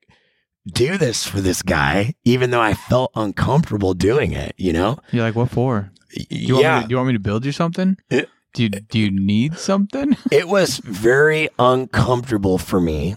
do 0.66 0.98
this 0.98 1.26
for 1.26 1.40
this 1.40 1.62
guy, 1.62 2.14
even 2.24 2.50
though 2.50 2.60
I 2.60 2.74
felt 2.74 3.10
uncomfortable 3.14 3.94
doing 3.94 4.32
it, 4.32 4.54
you 4.56 4.72
know? 4.72 4.98
You're 5.10 5.24
like, 5.24 5.34
what 5.34 5.50
for? 5.50 5.90
Do 6.14 6.24
you 6.30 6.54
want 6.54 6.64
yeah. 6.64 6.78
me 6.78 6.84
to, 6.84 6.90
you 6.90 6.96
want 6.96 7.06
me 7.08 7.12
to 7.14 7.20
build 7.20 7.44
you 7.44 7.52
something? 7.52 7.96
It- 8.10 8.28
do 8.54 8.64
you 8.64 8.68
do 8.68 8.98
you 8.98 9.10
need 9.10 9.58
something? 9.58 10.16
it 10.30 10.48
was 10.48 10.78
very 10.78 11.48
uncomfortable 11.58 12.58
for 12.58 12.80
me 12.80 13.16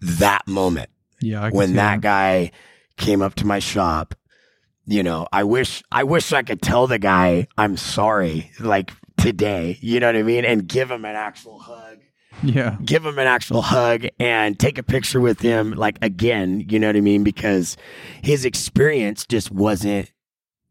that 0.00 0.46
moment 0.46 0.90
yeah, 1.20 1.50
when 1.50 1.68
see 1.68 1.74
that 1.74 2.00
guy 2.00 2.52
came 2.96 3.22
up 3.22 3.34
to 3.36 3.46
my 3.46 3.58
shop. 3.58 4.14
You 4.86 5.02
know, 5.02 5.26
I 5.30 5.44
wish 5.44 5.82
I 5.92 6.04
wish 6.04 6.32
I 6.32 6.42
could 6.42 6.62
tell 6.62 6.86
the 6.86 6.98
guy 6.98 7.48
I'm 7.58 7.76
sorry 7.76 8.50
like 8.58 8.92
today, 9.18 9.76
you 9.80 10.00
know 10.00 10.06
what 10.06 10.16
I 10.16 10.22
mean, 10.22 10.44
and 10.44 10.66
give 10.66 10.90
him 10.90 11.04
an 11.04 11.14
actual 11.14 11.58
hug. 11.58 11.98
Yeah, 12.42 12.76
Give 12.84 13.04
him 13.04 13.18
an 13.18 13.26
actual 13.26 13.62
hug 13.62 14.06
and 14.20 14.58
take 14.58 14.78
a 14.78 14.82
picture 14.82 15.20
with 15.20 15.40
him 15.40 15.72
like 15.72 15.98
again, 16.02 16.64
you 16.68 16.78
know 16.78 16.86
what 16.86 16.96
I 16.96 17.00
mean, 17.00 17.24
because 17.24 17.76
his 18.22 18.44
experience 18.44 19.26
just 19.26 19.50
wasn't 19.50 20.12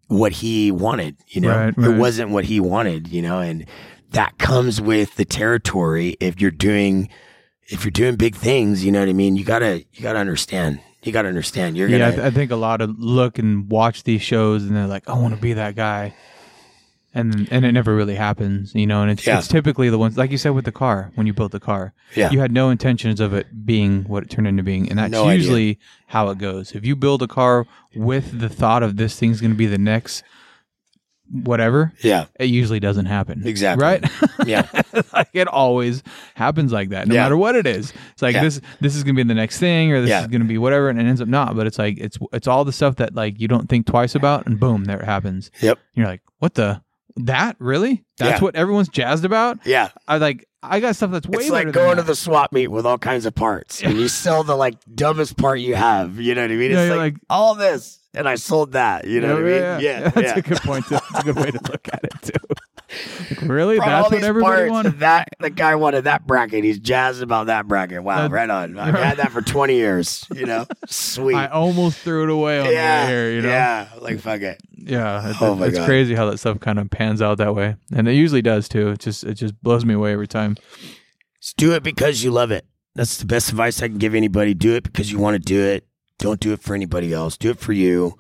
what 0.07 0.32
he 0.32 0.72
wanted, 0.72 1.18
you 1.28 1.41
know. 1.41 1.49
Right, 1.49 1.78
It 1.78 1.97
wasn't 1.97 2.32
what 2.32 2.45
he 2.45 2.59
wanted, 2.59 3.09
you 3.09 3.22
know, 3.22 3.39
and 3.39 3.65
that 4.11 4.38
comes 4.38 4.80
with 4.80 5.15
the 5.15 5.26
territory 5.26 6.15
if 6.20 6.39
you're 6.39 6.51
doing 6.51 7.09
if 7.70 7.84
you're 7.84 7.91
doing 7.91 8.15
big 8.15 8.36
things, 8.36 8.86
you 8.86 8.91
know 8.91 8.99
what 8.99 9.09
I 9.09 9.13
mean? 9.13 9.36
You 9.36 9.43
gotta 9.43 9.84
you 9.91 10.01
gotta 10.01 10.20
understand. 10.20 10.80
You 11.03 11.11
gotta 11.11 11.28
understand. 11.28 11.78
You're 11.78 11.89
yeah. 11.89 11.95
I, 11.95 11.99
gonna 11.99 12.11
th- 12.13 12.26
I 12.26 12.30
think 12.32 12.51
a 12.51 12.55
lot 12.55 12.82
of 12.82 12.97
look 12.97 13.39
and 13.39 13.70
watch 13.70 14.03
these 14.03 14.22
shows, 14.22 14.63
and 14.63 14.76
they're 14.76 14.88
like, 14.88 15.07
I 15.09 15.13
want 15.13 15.36
to 15.36 15.41
be 15.41 15.53
that 15.53 15.76
guy, 15.76 16.15
and 17.18 17.47
and 17.51 17.65
it 17.65 17.72
never 17.72 17.95
really 17.95 18.15
happens, 18.15 18.74
you 18.76 18.86
know. 18.88 19.01
And 19.01 19.11
it's 19.11 19.26
Yeah. 19.26 19.39
it's 19.39 19.47
typically 19.47 19.89
the 19.89 19.97
ones 19.97 20.18
like 20.18 20.32
you 20.32 20.38
said 20.38 20.51
with 20.51 20.65
the 20.65 20.72
car 20.72 21.11
when 21.15 21.26
you 21.28 21.34
built 21.34 21.51
the 21.51 21.59
car, 21.59 21.93
Yeah. 22.15 22.30
you 22.32 22.39
had 22.39 22.51
no 22.51 22.70
intentions 22.70 23.20
of 23.20 23.34
it 23.34 23.47
being 23.65 24.03
what 24.03 24.24
it 24.24 24.30
turned 24.30 24.47
into 24.47 24.63
being, 24.63 24.89
and 24.89 24.97
that's 24.99 25.11
No 25.11 25.26
idea. 25.26 25.38
usually 25.38 25.80
how 26.07 26.30
it 26.30 26.38
goes. 26.38 26.74
If 26.74 26.86
you 26.86 26.95
build 26.95 27.22
a 27.22 27.28
car 27.28 27.65
with 27.95 28.39
the 28.39 28.49
thought 28.49 28.84
of 28.84 28.97
this 28.97 29.18
thing's 29.20 29.41
going 29.41 29.51
to 29.51 29.57
be 29.57 29.65
the 29.65 29.78
next 29.78 30.24
whatever, 31.29 31.91
yeah, 32.04 32.25
it 32.39 32.46
usually 32.46 32.79
doesn't 32.79 33.05
happen. 33.08 33.41
Exactly. 33.46 33.83
Right? 33.83 34.05
yeah. 34.46 34.66
like 35.13 35.28
it 35.33 35.47
always 35.50 36.01
happens 36.36 36.71
like 36.71 36.89
that, 36.89 37.08
no 37.08 37.16
Yeah. 37.16 37.24
matter 37.24 37.36
what 37.37 37.55
it 37.58 37.67
is. 37.67 37.91
It's 38.13 38.21
like 38.21 38.36
Yeah. 38.36 38.43
this 38.43 38.62
this 38.79 38.96
is 38.96 39.04
gonna 39.04 39.16
be 39.16 39.24
the 39.24 39.33
next 39.33 39.59
thing 39.59 39.91
or 39.91 40.00
this 40.00 40.09
Yeah. 40.09 40.21
is 40.21 40.28
gonna 40.28 40.46
be 40.46 40.58
whatever 40.58 40.87
and 40.89 41.00
it 41.01 41.04
ends 41.05 41.20
up 41.20 41.28
not. 41.28 41.55
But 41.58 41.67
it's 41.67 41.78
like 41.78 41.97
it's 42.00 42.17
it's 42.32 42.47
all 42.47 42.63
the 42.63 42.71
stuff 42.71 42.96
that 42.97 43.13
like 43.13 43.41
you 43.41 43.50
don't 43.50 43.67
think 43.67 43.86
twice 43.87 44.16
about 44.16 44.46
and 44.47 44.58
boom, 44.58 44.86
there 44.86 45.00
it 45.01 45.05
happens. 45.05 45.51
Yep. 45.62 45.79
You're 45.96 46.08
like, 46.08 46.21
what 46.39 46.54
the 46.54 46.82
that 47.25 47.55
really? 47.59 48.03
That's 48.17 48.39
Yeah. 48.39 48.43
what 48.43 48.55
everyone's 48.55 48.89
jazzed 48.89 49.25
about? 49.25 49.59
Yeah. 49.65 49.89
I 50.07 50.17
like 50.17 50.47
I 50.63 50.79
got 50.79 50.95
stuff 50.95 51.11
that's 51.11 51.27
way 51.27 51.43
it's 51.43 51.49
like 51.51 51.71
going 51.71 51.97
to 51.97 52.03
the 52.03 52.15
swap 52.15 52.51
meet 52.51 52.67
with 52.67 52.85
all 52.85 52.97
kinds 52.97 53.25
of 53.25 53.33
parts 53.35 53.81
and 53.83 53.97
you 53.97 54.07
sell 54.23 54.43
the 54.43 54.55
like 54.55 54.75
dumbest 54.93 55.37
part 55.37 55.59
you 55.59 55.75
have. 55.75 56.19
You 56.19 56.35
know 56.35 56.41
what 56.41 56.51
I 56.51 56.55
mean? 56.55 56.71
Yeah, 56.71 56.81
it's 56.83 56.89
like, 56.91 57.13
like- 57.13 57.21
all 57.29 57.55
this 57.55 57.99
and 58.13 58.27
I 58.27 58.35
sold 58.35 58.71
that. 58.71 59.05
You 59.05 59.21
know 59.21 59.35
what 59.35 59.43
I 59.43 59.45
mean? 59.45 59.53
yeah, 59.61 59.79
Yeah. 59.79 59.99
That's 60.09 60.17
yeah. 60.17 60.37
a 60.37 60.41
good 60.41 60.59
point. 60.61 60.85
Too. 60.87 60.95
That's 61.11 61.19
a 61.19 61.23
good 61.23 61.35
way 61.35 61.51
to 61.51 61.59
look 61.71 61.87
at 61.93 62.03
it 62.03 62.13
too. 62.23 62.55
Like, 63.30 63.42
really? 63.42 63.78
Brought 63.78 64.09
That's 64.09 64.12
what 64.12 64.24
everybody 64.24 64.55
parts 64.55 64.72
wanted? 64.72 65.00
That 65.00 65.28
the 65.39 65.50
guy 65.50 65.76
wanted 65.76 66.05
that 66.05 66.26
bracket. 66.26 66.64
He's 66.64 66.80
jazzed 66.80 67.22
about 67.22 67.47
that 67.47 67.68
bracket. 67.68 68.01
Wow, 68.04 68.22
That- 68.24 68.32
right 68.32 68.50
on. 68.50 68.80
I've 68.80 68.96
had 69.00 69.18
that 69.18 69.32
for 69.32 69.42
twenty 69.42 69.76
years. 69.76 70.26
You 70.34 70.46
know, 70.46 70.66
sweet. 70.88 71.36
I 71.36 71.47
almost 71.47 72.00
threw 72.00 72.24
it 72.24 72.30
away 72.30 72.59
on 72.59 72.72
yeah, 72.72 73.08
here, 73.08 73.32
you 73.32 73.42
know? 73.42 73.50
yeah. 73.50 73.89
Like 74.00 74.20
fuck 74.20 74.42
it. 74.42 74.62
Yeah, 74.78 75.34
Oh 75.42 75.55
my 75.55 75.68
it's 75.68 75.78
God. 75.78 75.86
crazy 75.86 76.16
how 76.16 76.30
that 76.30 76.38
stuff 76.38 76.59
kind 76.62 76.80
of 76.80 76.89
pans 76.89 77.22
out 77.22 77.39
that 77.39 77.54
way, 77.55 77.76
and 77.93 78.08
it 78.08 78.14
usually 78.14 78.42
does 78.42 78.70
too. 78.70 78.89
It 78.92 79.00
just 79.00 79.24
it 79.26 79.34
just 79.34 79.62
blows 79.62 79.84
me 79.84 79.93
away 79.93 80.14
every 80.14 80.28
time. 80.28 80.55
Just 81.42 81.58
do 81.58 81.74
it 81.74 81.84
because 81.84 82.24
you 82.24 82.32
love 82.32 82.51
it. 82.51 82.66
That's 82.96 83.18
the 83.18 83.26
best 83.26 83.50
advice 83.50 83.82
I 83.84 83.89
can 83.89 83.97
give 83.97 84.16
anybody. 84.16 84.54
Do 84.54 84.76
it 84.76 84.84
because 84.84 85.12
you 85.12 85.20
want 85.20 85.36
to 85.36 85.39
do 85.39 85.62
it. 85.62 85.86
Don't 86.20 86.39
do 86.39 86.54
it 86.54 86.62
for 86.62 86.74
anybody 86.74 87.14
else. 87.14 87.38
Do 87.38 87.51
it 87.51 87.59
for 87.59 87.74
you. 87.74 88.18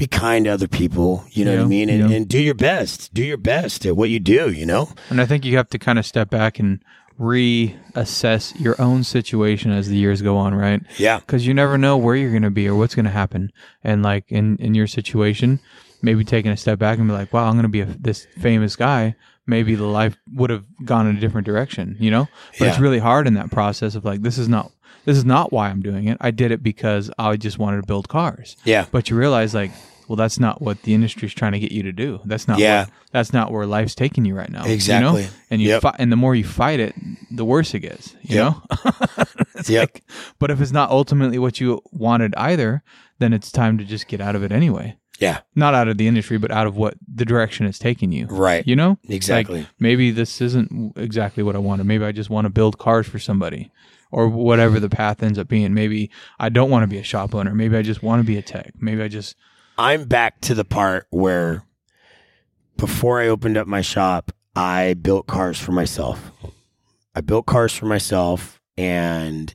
Be 0.00 0.06
kind 0.06 0.46
to 0.46 0.50
other 0.50 0.66
people. 0.66 1.26
You 1.30 1.44
know 1.44 1.56
what 1.58 1.64
I 1.64 1.66
mean? 1.66 1.90
And, 1.90 2.08
yeah. 2.08 2.16
and 2.16 2.26
do 2.26 2.38
your 2.38 2.54
best. 2.54 3.12
Do 3.12 3.22
your 3.22 3.36
best 3.36 3.84
at 3.84 3.98
what 3.98 4.08
you 4.08 4.18
do, 4.18 4.50
you 4.50 4.64
know? 4.64 4.88
And 5.10 5.20
I 5.20 5.26
think 5.26 5.44
you 5.44 5.58
have 5.58 5.68
to 5.68 5.78
kind 5.78 5.98
of 5.98 6.06
step 6.06 6.30
back 6.30 6.58
and 6.58 6.82
reassess 7.20 8.58
your 8.58 8.80
own 8.80 9.04
situation 9.04 9.70
as 9.70 9.90
the 9.90 9.98
years 9.98 10.22
go 10.22 10.38
on, 10.38 10.54
right? 10.54 10.80
Yeah. 10.96 11.18
Because 11.18 11.46
you 11.46 11.52
never 11.52 11.76
know 11.76 11.98
where 11.98 12.16
you're 12.16 12.30
going 12.30 12.44
to 12.44 12.50
be 12.50 12.66
or 12.66 12.76
what's 12.76 12.94
going 12.94 13.04
to 13.04 13.10
happen. 13.10 13.52
And 13.84 14.02
like 14.02 14.24
in 14.32 14.56
in 14.56 14.74
your 14.74 14.86
situation, 14.86 15.60
maybe 16.00 16.24
taking 16.24 16.50
a 16.50 16.56
step 16.56 16.78
back 16.78 16.98
and 16.98 17.06
be 17.06 17.12
like, 17.12 17.30
"Wow, 17.30 17.44
I'm 17.44 17.52
going 17.52 17.64
to 17.64 17.68
be 17.68 17.82
a, 17.82 17.84
this 17.84 18.26
famous 18.38 18.76
guy." 18.76 19.16
Maybe 19.50 19.74
the 19.74 19.84
life 19.84 20.16
would 20.32 20.48
have 20.50 20.64
gone 20.84 21.06
in 21.08 21.16
a 21.16 21.20
different 21.20 21.44
direction, 21.46 21.96
you 22.00 22.10
know. 22.10 22.28
But 22.58 22.68
it's 22.68 22.78
really 22.78 23.00
hard 23.00 23.26
in 23.26 23.34
that 23.34 23.50
process 23.50 23.94
of 23.96 24.04
like, 24.04 24.22
this 24.22 24.38
is 24.38 24.48
not 24.48 24.70
this 25.04 25.16
is 25.16 25.24
not 25.24 25.52
why 25.52 25.68
I'm 25.68 25.82
doing 25.82 26.06
it. 26.08 26.16
I 26.20 26.30
did 26.30 26.50
it 26.52 26.62
because 26.62 27.10
I 27.18 27.36
just 27.36 27.58
wanted 27.58 27.80
to 27.82 27.86
build 27.86 28.08
cars. 28.08 28.56
Yeah. 28.64 28.86
But 28.92 29.10
you 29.10 29.16
realize 29.16 29.54
like, 29.54 29.70
well, 30.08 30.16
that's 30.16 30.38
not 30.40 30.60
what 30.60 30.82
the 30.82 30.92
industry's 30.94 31.32
trying 31.34 31.52
to 31.52 31.58
get 31.58 31.72
you 31.72 31.82
to 31.84 31.92
do. 31.92 32.20
That's 32.24 32.46
not. 32.48 32.58
Yeah. 32.58 32.84
What, 32.84 32.90
that's 33.12 33.32
not 33.32 33.50
where 33.52 33.64
life's 33.66 33.94
taking 33.94 34.24
you 34.24 34.34
right 34.34 34.50
now. 34.50 34.62
you 34.62 34.68
know? 34.68 34.74
Exactly. 34.74 35.28
And 35.50 35.60
you 35.62 35.68
Yep. 35.68 35.82
fi- 35.82 35.96
and 35.98 36.10
the 36.12 36.16
more 36.16 36.34
you 36.34 36.44
fight 36.44 36.80
it, 36.80 36.94
the 37.30 37.44
worse 37.44 37.72
it 37.74 37.80
gets. 37.80 38.14
You 38.22 38.36
Yep. 38.36 38.52
know. 38.52 38.62
Yep. 39.68 39.80
like- 39.80 40.04
but 40.38 40.50
if 40.50 40.60
it's 40.60 40.72
not 40.72 40.90
ultimately 40.90 41.38
what 41.38 41.60
you 41.60 41.80
wanted 41.92 42.34
either, 42.36 42.82
then 43.20 43.32
it's 43.32 43.50
time 43.52 43.78
to 43.78 43.84
just 43.84 44.06
get 44.08 44.20
out 44.20 44.34
of 44.36 44.42
it 44.42 44.52
anyway. 44.52 44.96
Yeah. 45.20 45.40
Not 45.54 45.74
out 45.74 45.88
of 45.88 45.98
the 45.98 46.08
industry, 46.08 46.38
but 46.38 46.50
out 46.50 46.66
of 46.66 46.76
what 46.76 46.94
the 47.12 47.24
direction 47.24 47.66
it's 47.66 47.78
taking 47.78 48.10
you. 48.10 48.26
Right. 48.26 48.66
You 48.66 48.74
know. 48.74 48.98
Exactly. 49.08 49.60
Like, 49.60 49.68
maybe 49.78 50.10
this 50.10 50.40
isn't 50.40 50.94
exactly 50.96 51.42
what 51.42 51.54
I 51.54 51.58
wanted. 51.58 51.84
Maybe 51.84 52.04
I 52.04 52.12
just 52.12 52.30
want 52.30 52.46
to 52.46 52.50
build 52.50 52.78
cars 52.78 53.06
for 53.06 53.18
somebody. 53.18 53.70
Or 54.12 54.28
whatever 54.28 54.80
the 54.80 54.88
path 54.88 55.22
ends 55.22 55.38
up 55.38 55.46
being. 55.46 55.72
Maybe 55.72 56.10
I 56.40 56.48
don't 56.48 56.68
want 56.68 56.82
to 56.82 56.88
be 56.88 56.98
a 56.98 57.02
shop 57.04 57.32
owner. 57.32 57.54
Maybe 57.54 57.76
I 57.76 57.82
just 57.82 58.02
want 58.02 58.20
to 58.20 58.26
be 58.26 58.36
a 58.38 58.42
tech. 58.42 58.72
Maybe 58.80 59.02
I 59.02 59.06
just 59.06 59.36
I'm 59.78 60.04
back 60.04 60.40
to 60.42 60.54
the 60.54 60.64
part 60.64 61.06
where 61.10 61.62
before 62.76 63.20
I 63.20 63.28
opened 63.28 63.56
up 63.56 63.68
my 63.68 63.82
shop, 63.82 64.32
I 64.56 64.94
built 64.94 65.28
cars 65.28 65.60
for 65.60 65.70
myself. 65.70 66.32
I 67.14 67.20
built 67.20 67.46
cars 67.46 67.72
for 67.72 67.86
myself 67.86 68.60
and 68.76 69.54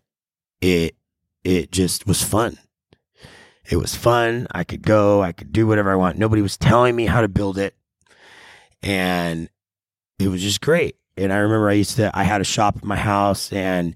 it 0.62 0.96
it 1.44 1.72
just 1.72 2.08
was 2.08 2.24
fun. 2.24 2.58
It 3.70 3.78
was 3.78 3.96
fun. 3.96 4.48
I 4.52 4.64
could 4.64 4.84
go, 4.84 5.22
I 5.22 5.32
could 5.32 5.52
do 5.52 5.68
whatever 5.68 5.92
I 5.92 5.96
want. 5.96 6.18
Nobody 6.18 6.42
was 6.42 6.58
telling 6.58 6.96
me 6.96 7.06
how 7.06 7.22
to 7.22 7.28
build 7.28 7.58
it. 7.58 7.76
And 8.84 9.50
it 10.20 10.28
was 10.28 10.42
just 10.42 10.62
great. 10.62 10.98
And 11.18 11.34
I 11.34 11.38
remember 11.38 11.70
I 11.70 11.74
used 11.74 11.96
to 11.96 12.12
I 12.14 12.24
had 12.24 12.42
a 12.42 12.46
shop 12.46 12.78
at 12.78 12.84
my 12.84 12.98
house 12.98 13.52
and 13.52 13.96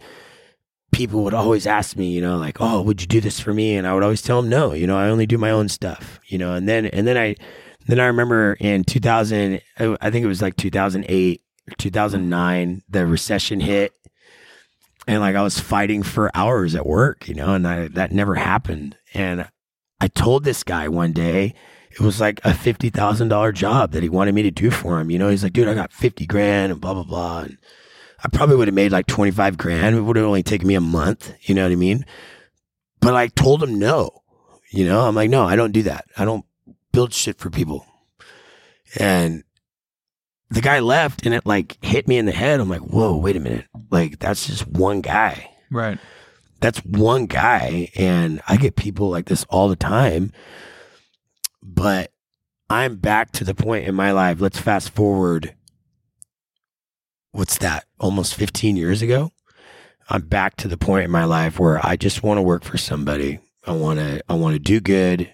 people 0.92 1.24
would 1.24 1.34
always 1.34 1.68
ask 1.68 1.96
me, 1.96 2.12
you 2.12 2.22
know, 2.22 2.38
like, 2.38 2.58
"Oh, 2.60 2.82
would 2.82 3.02
you 3.02 3.08
do 3.08 3.22
this 3.22 3.40
for 3.40 3.54
me?" 3.54 3.76
And 3.76 3.86
I 3.86 3.94
would 3.94 4.04
always 4.04 4.22
tell 4.22 4.42
them, 4.42 4.50
"No, 4.50 4.74
you 4.74 4.88
know, 4.88 4.98
I 4.98 5.10
only 5.10 5.26
do 5.26 5.38
my 5.38 5.52
own 5.52 5.70
stuff." 5.70 6.20
You 6.28 6.38
know, 6.38 6.54
and 6.54 6.68
then 6.68 6.86
and 6.88 7.06
then 7.06 7.18
I 7.18 7.36
then 7.88 8.00
I 8.00 8.06
remember 8.06 8.54
in 8.60 8.84
2000, 8.84 9.62
I 9.80 10.10
think 10.10 10.24
it 10.24 10.28
was 10.28 10.42
like 10.42 10.56
2008 10.56 11.42
or 11.70 11.76
2009, 11.76 12.84
the 12.90 13.06
recession 13.06 13.60
hit, 13.60 13.94
and 15.08 15.22
like 15.22 15.36
I 15.36 15.42
was 15.42 15.60
fighting 15.60 16.04
for 16.04 16.32
hours 16.36 16.76
at 16.76 16.86
work, 16.86 17.28
you 17.28 17.36
know, 17.36 17.54
and 17.54 17.68
I, 17.68 17.88
that 17.90 18.12
never 18.12 18.36
happened. 18.36 18.96
And 19.14 19.48
I 20.02 20.08
told 20.08 20.44
this 20.44 20.64
guy 20.64 20.88
one 20.88 21.12
day. 21.14 21.54
It 21.92 22.02
was 22.02 22.22
like 22.22 22.40
a 22.44 22.54
fifty 22.54 22.90
thousand 22.90 23.30
dollar 23.30 23.52
job 23.52 23.92
that 23.92 24.04
he 24.04 24.10
wanted 24.10 24.36
me 24.36 24.44
to 24.44 24.52
do 24.52 24.70
for 24.70 25.00
him. 25.00 25.10
You 25.10 25.18
know, 25.20 25.30
he's 25.30 25.44
like, 25.44 25.54
dude, 25.54 25.68
I 25.68 25.74
got 25.74 25.92
fifty 25.92 26.26
grand 26.26 26.72
and 26.72 26.80
blah 26.80 26.94
blah 26.94 27.04
blah. 27.04 27.40
And 27.42 27.58
I 28.24 28.28
probably 28.30 28.56
would 28.58 28.68
have 28.68 28.76
made 28.76 28.92
like 28.92 29.08
25 29.08 29.58
grand. 29.58 29.96
It 29.96 30.02
would 30.02 30.18
have 30.18 30.26
only 30.26 30.44
taken 30.44 30.68
me 30.68 30.76
a 30.76 30.82
month. 30.82 31.34
You 31.42 31.56
know 31.56 31.64
what 31.64 31.72
I 31.72 31.76
mean? 31.76 32.06
But 33.00 33.16
I 33.16 33.28
told 33.28 33.64
him 33.64 33.80
no. 33.80 34.24
You 34.72 34.86
know, 34.86 35.02
I'm 35.08 35.16
like, 35.16 35.30
no, 35.30 35.46
I 35.46 35.56
don't 35.56 35.72
do 35.72 35.84
that. 35.84 36.06
I 36.18 36.26
don't 36.26 36.46
build 36.92 37.14
shit 37.14 37.40
for 37.40 37.50
people. 37.50 37.86
And 39.00 39.44
the 40.50 40.62
guy 40.62 40.80
left 40.80 41.26
and 41.26 41.34
it 41.34 41.46
like 41.46 41.78
hit 41.84 42.08
me 42.08 42.18
in 42.18 42.26
the 42.26 42.32
head. 42.32 42.60
I'm 42.60 42.70
like, 42.70 42.82
whoa, 42.82 43.16
wait 43.16 43.36
a 43.36 43.40
minute. 43.40 43.66
Like, 43.90 44.20
that's 44.20 44.46
just 44.48 44.68
one 44.68 45.02
guy. 45.02 45.50
right. 45.72 45.98
That's 46.60 46.80
one 46.80 47.26
guy. 47.26 47.92
And 47.96 48.42
I 48.48 48.58
get 48.58 48.76
people 48.76 49.10
like 49.10 49.26
this 49.26 49.46
all 49.50 49.70
the 49.70 49.76
time. 49.76 50.32
But 51.62 52.12
I'm 52.70 52.98
back 52.98 53.32
to 53.34 53.44
the 53.44 53.56
point 53.56 53.88
in 53.88 53.96
my 53.96 54.12
life. 54.12 54.42
Let's 54.42 54.60
fast 54.60 54.90
forward 54.92 55.56
what's 57.32 57.58
that 57.60 57.86
almost 58.00 58.34
15 58.34 58.76
years 58.76 59.02
ago 59.02 59.32
i'm 60.10 60.22
back 60.22 60.56
to 60.58 60.68
the 60.68 60.78
point 60.78 61.06
in 61.06 61.12
my 61.12 61.26
life 61.26 61.60
where 61.60 61.86
i 61.86 61.96
just 61.96 62.24
want 62.24 62.38
to 62.38 62.42
work 62.42 62.64
for 62.64 62.78
somebody 62.78 63.40
i 63.66 63.72
want 63.72 64.00
to 64.00 64.22
i 64.28 64.34
want 64.34 64.54
to 64.54 64.60
do 64.60 64.80
good 64.80 65.32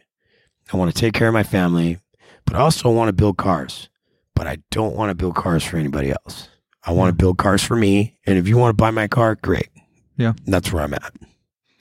i 0.74 0.78
want 0.78 0.94
to 0.94 1.00
take 1.00 1.14
care 1.14 1.28
of 1.28 1.34
my 1.34 1.44
family 1.44 1.98
but 2.46 2.56
i 2.56 2.60
also 2.60 2.92
want 2.92 3.08
to 3.08 3.14
build 3.14 3.38
cars 3.38 3.90
but 4.34 4.46
i 4.46 4.58
don't 4.72 4.96
want 4.96 5.10
to 5.10 5.16
build 5.16 5.36
cars 5.36 5.64
for 5.64 5.78
anybody 5.78 6.12
else 6.12 6.50
i 6.84 6.92
want 6.92 7.08
to 7.08 7.14
hmm. 7.14 7.26
build 7.26 7.38
cars 7.38 7.64
for 7.64 7.76
me 7.76 8.20
and 8.26 8.38
if 8.38 8.48
you 8.48 8.58
want 8.58 8.70
to 8.70 8.82
buy 8.82 8.92
my 8.92 9.08
car 9.08 9.36
great 9.36 9.70
Yeah. 10.18 10.34
that's 10.46 10.72
where 10.72 10.84
i'm 10.84 10.94
at 10.94 11.14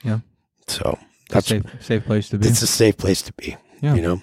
Yeah. 0.02 0.20
so 0.66 0.98
that's 1.31 1.47
safe 1.48 1.65
safe 1.81 2.05
place 2.05 2.28
to 2.31 2.39
be. 2.39 2.48
it's 2.48 2.62
a 2.62 2.66
safe 2.66 2.97
place 2.97 3.23
to 3.23 3.32
be 3.35 3.56
Yeah. 3.81 3.94
you 3.94 4.02
know 4.02 4.20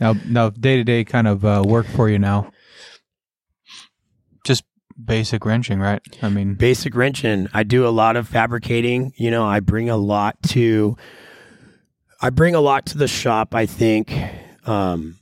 Now, 0.00 0.14
now 0.26 0.50
day 0.50 0.76
to 0.76 0.84
day 0.84 1.04
kind 1.04 1.26
of 1.28 1.44
uh, 1.44 1.62
work 1.66 1.86
for 1.86 2.08
you 2.10 2.18
now. 2.18 2.50
Just 4.44 4.64
basic 5.02 5.44
wrenching, 5.46 5.80
right? 5.80 6.00
I 6.22 6.28
mean, 6.28 6.54
basic 6.54 6.94
wrenching. 6.94 7.48
I 7.54 7.62
do 7.62 7.86
a 7.86 7.90
lot 7.90 8.16
of 8.16 8.28
fabricating. 8.28 9.12
You 9.16 9.30
know, 9.30 9.44
I 9.44 9.60
bring 9.60 9.88
a 9.88 9.96
lot 9.96 10.36
to 10.54 10.96
I 12.20 12.30
bring 12.30 12.54
a 12.54 12.60
lot 12.60 12.86
to 12.86 12.98
the 12.98 13.08
shop, 13.08 13.54
I 13.54 13.66
think. 13.66 14.12
Um 14.66 15.18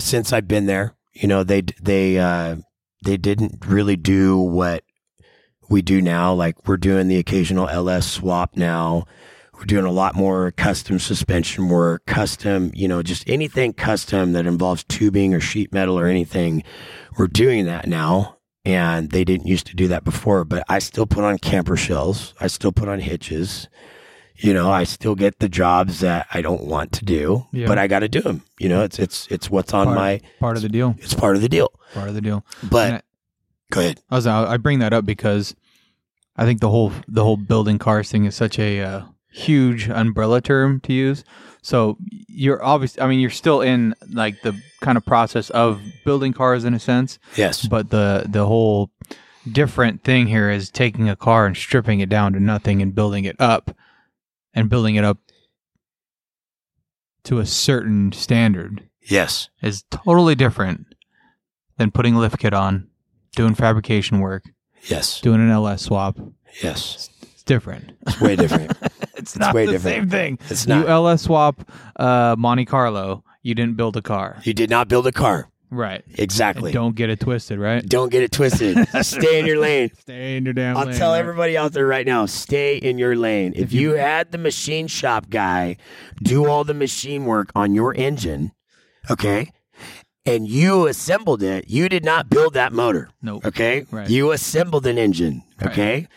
since 0.00 0.32
I've 0.32 0.48
been 0.48 0.66
there, 0.66 0.96
you 1.12 1.28
know, 1.28 1.44
they 1.44 1.62
they 1.80 2.18
uh 2.18 2.56
they 3.04 3.16
didn't 3.16 3.64
really 3.66 3.96
do 3.96 4.38
what 4.38 4.82
we 5.68 5.82
do 5.82 6.00
now. 6.00 6.32
Like 6.34 6.66
we're 6.68 6.76
doing 6.76 7.08
the 7.08 7.16
occasional 7.18 7.68
LS 7.68 8.10
swap 8.10 8.56
now. 8.56 9.04
We're 9.54 9.64
doing 9.66 9.84
a 9.84 9.92
lot 9.92 10.16
more 10.16 10.50
custom 10.50 10.98
suspension 10.98 11.68
work, 11.68 12.06
custom, 12.06 12.72
you 12.74 12.88
know, 12.88 13.02
just 13.02 13.28
anything 13.28 13.72
custom 13.72 14.32
that 14.32 14.46
involves 14.46 14.82
tubing 14.84 15.32
or 15.32 15.40
sheet 15.40 15.72
metal 15.72 15.98
or 15.98 16.06
anything. 16.06 16.64
We're 17.16 17.28
doing 17.28 17.66
that 17.66 17.86
now. 17.86 18.38
And 18.66 19.10
they 19.10 19.24
didn't 19.24 19.46
used 19.46 19.66
to 19.66 19.76
do 19.76 19.88
that 19.88 20.04
before, 20.04 20.44
but 20.46 20.64
I 20.70 20.78
still 20.78 21.04
put 21.06 21.22
on 21.22 21.36
camper 21.38 21.76
shells. 21.76 22.32
I 22.40 22.46
still 22.46 22.72
put 22.72 22.88
on 22.88 22.98
hitches. 22.98 23.68
You 24.36 24.54
know, 24.54 24.70
I 24.70 24.84
still 24.84 25.14
get 25.14 25.38
the 25.38 25.50
jobs 25.50 26.00
that 26.00 26.26
I 26.32 26.40
don't 26.40 26.64
want 26.64 26.90
to 26.92 27.04
do, 27.04 27.46
Yeah. 27.52 27.66
but 27.68 27.78
I 27.78 27.86
got 27.86 28.00
to 28.00 28.08
do 28.08 28.22
them. 28.22 28.42
You 28.58 28.70
know, 28.70 28.82
it's, 28.82 28.98
it's, 28.98 29.28
it's 29.28 29.50
what's 29.50 29.72
on 29.74 29.86
part, 29.86 29.96
my, 29.96 30.20
part 30.40 30.56
of 30.56 30.62
the 30.62 30.68
deal. 30.70 30.96
it's 30.98 31.14
part 31.14 31.36
of 31.36 31.42
the 31.42 31.48
deal. 31.48 31.70
Part 31.92 32.08
of 32.08 32.14
the 32.14 32.20
deal. 32.22 32.44
But 32.62 33.04
go 33.74 33.80
ahead. 33.80 34.00
I 34.10 34.14
was 34.14 34.26
I 34.26 34.56
bring 34.56 34.78
that 34.78 34.92
up 34.92 35.04
because 35.04 35.54
I 36.36 36.44
think 36.44 36.60
the 36.60 36.70
whole 36.70 36.92
the 37.08 37.22
whole 37.22 37.36
building 37.36 37.78
cars 37.78 38.10
thing 38.10 38.24
is 38.24 38.34
such 38.34 38.58
a 38.58 38.80
uh, 38.80 39.02
huge 39.32 39.88
umbrella 39.88 40.40
term 40.40 40.80
to 40.80 40.92
use. 40.92 41.24
So 41.62 41.96
you're 42.28 42.62
obviously, 42.62 43.00
I 43.02 43.06
mean, 43.06 43.20
you're 43.20 43.30
still 43.30 43.60
in 43.62 43.94
like 44.12 44.42
the 44.42 44.54
kind 44.82 44.98
of 44.98 45.04
process 45.06 45.48
of 45.50 45.80
building 46.04 46.32
cars 46.34 46.64
in 46.64 46.74
a 46.74 46.78
sense, 46.78 47.18
Yes. 47.36 47.66
but 47.66 47.90
the 47.90 48.26
the 48.28 48.46
whole 48.46 48.90
different 49.50 50.04
thing 50.04 50.26
here 50.26 50.50
is 50.50 50.70
taking 50.70 51.08
a 51.08 51.16
car 51.16 51.46
and 51.46 51.56
stripping 51.56 52.00
it 52.00 52.08
down 52.08 52.32
to 52.34 52.40
nothing 52.40 52.80
and 52.82 52.94
building 52.94 53.24
it 53.24 53.36
up 53.40 53.74
and 54.54 54.68
building 54.70 54.94
it 54.96 55.04
up 55.04 55.18
to 57.24 57.38
a 57.38 57.46
certain 57.46 58.12
standard 58.12 58.88
Yes. 59.02 59.48
is 59.62 59.84
totally 59.90 60.34
different 60.34 60.86
than 61.78 61.90
putting 61.90 62.14
a 62.14 62.20
lift 62.20 62.38
kit 62.38 62.54
on, 62.54 62.88
doing 63.34 63.54
fabrication 63.54 64.20
work, 64.20 64.44
Yes. 64.84 65.20
doing 65.20 65.40
an 65.40 65.50
LS 65.50 65.82
swap. 65.82 66.18
Yes. 66.62 67.10
It's 67.22 67.42
different. 67.42 67.92
It's 68.06 68.20
way 68.20 68.36
different. 68.36 68.72
it's 69.16 69.36
not 69.36 69.54
way 69.54 69.66
the 69.66 69.72
different. 69.72 69.94
same 69.96 70.10
thing. 70.10 70.38
It's 70.50 70.66
not. 70.66 70.82
You. 70.86 70.88
LS 70.88 71.22
swap 71.22 71.68
uh, 71.96 72.36
Monte 72.38 72.64
Carlo. 72.66 73.24
You 73.42 73.54
didn't 73.54 73.76
build 73.76 73.96
a 73.98 74.02
car, 74.02 74.38
You 74.44 74.54
did 74.54 74.70
not 74.70 74.88
build 74.88 75.06
a 75.06 75.12
car. 75.12 75.50
right? 75.70 76.02
And 76.06 76.18
Exactly. 76.18 76.72
don't 76.72 76.94
get 76.96 77.10
it 77.10 77.20
twisted, 77.20 77.58
right? 77.58 77.84
Don't 77.86 78.10
get 78.10 78.22
it 78.22 78.32
twisted. 78.32 78.78
Stay 79.04 79.38
in 79.38 79.44
your 79.44 79.58
lane. 79.58 79.90
Stay 80.00 80.38
in 80.38 80.44
your 80.46 80.54
damn 80.54 80.76
I'll 80.78 80.86
lane, 80.86 80.94
tell 80.96 81.12
right? 81.12 81.18
everybody 81.18 81.56
out 81.58 81.72
there 81.72 81.86
right 81.86 82.06
now, 82.06 82.24
stay 82.24 82.76
in 82.78 82.96
your 82.96 83.14
lane. 83.16 83.52
If 83.54 83.72
you 83.74 83.92
had 83.96 84.32
the 84.32 84.38
machine 84.38 84.86
shop 84.86 85.28
guy 85.28 85.76
do 86.22 86.46
all 86.48 86.64
the 86.64 86.72
machine 86.72 87.26
work 87.26 87.50
on 87.54 87.74
your 87.74 87.94
engine, 87.94 88.52
okay, 89.10 89.50
and 90.26 90.48
you 90.48 90.86
assembled 90.86 91.42
it, 91.42 91.68
you 91.68 91.88
did 91.88 92.04
not 92.04 92.28
build 92.30 92.54
that 92.54 92.72
motor, 92.72 93.10
Nope. 93.22 93.44
okay? 93.46 93.86
Right. 93.90 94.08
You 94.08 94.32
assembled 94.32 94.86
an 94.86 94.98
engine, 94.98 95.42
Right. 95.60 95.70
okay? 95.70 96.08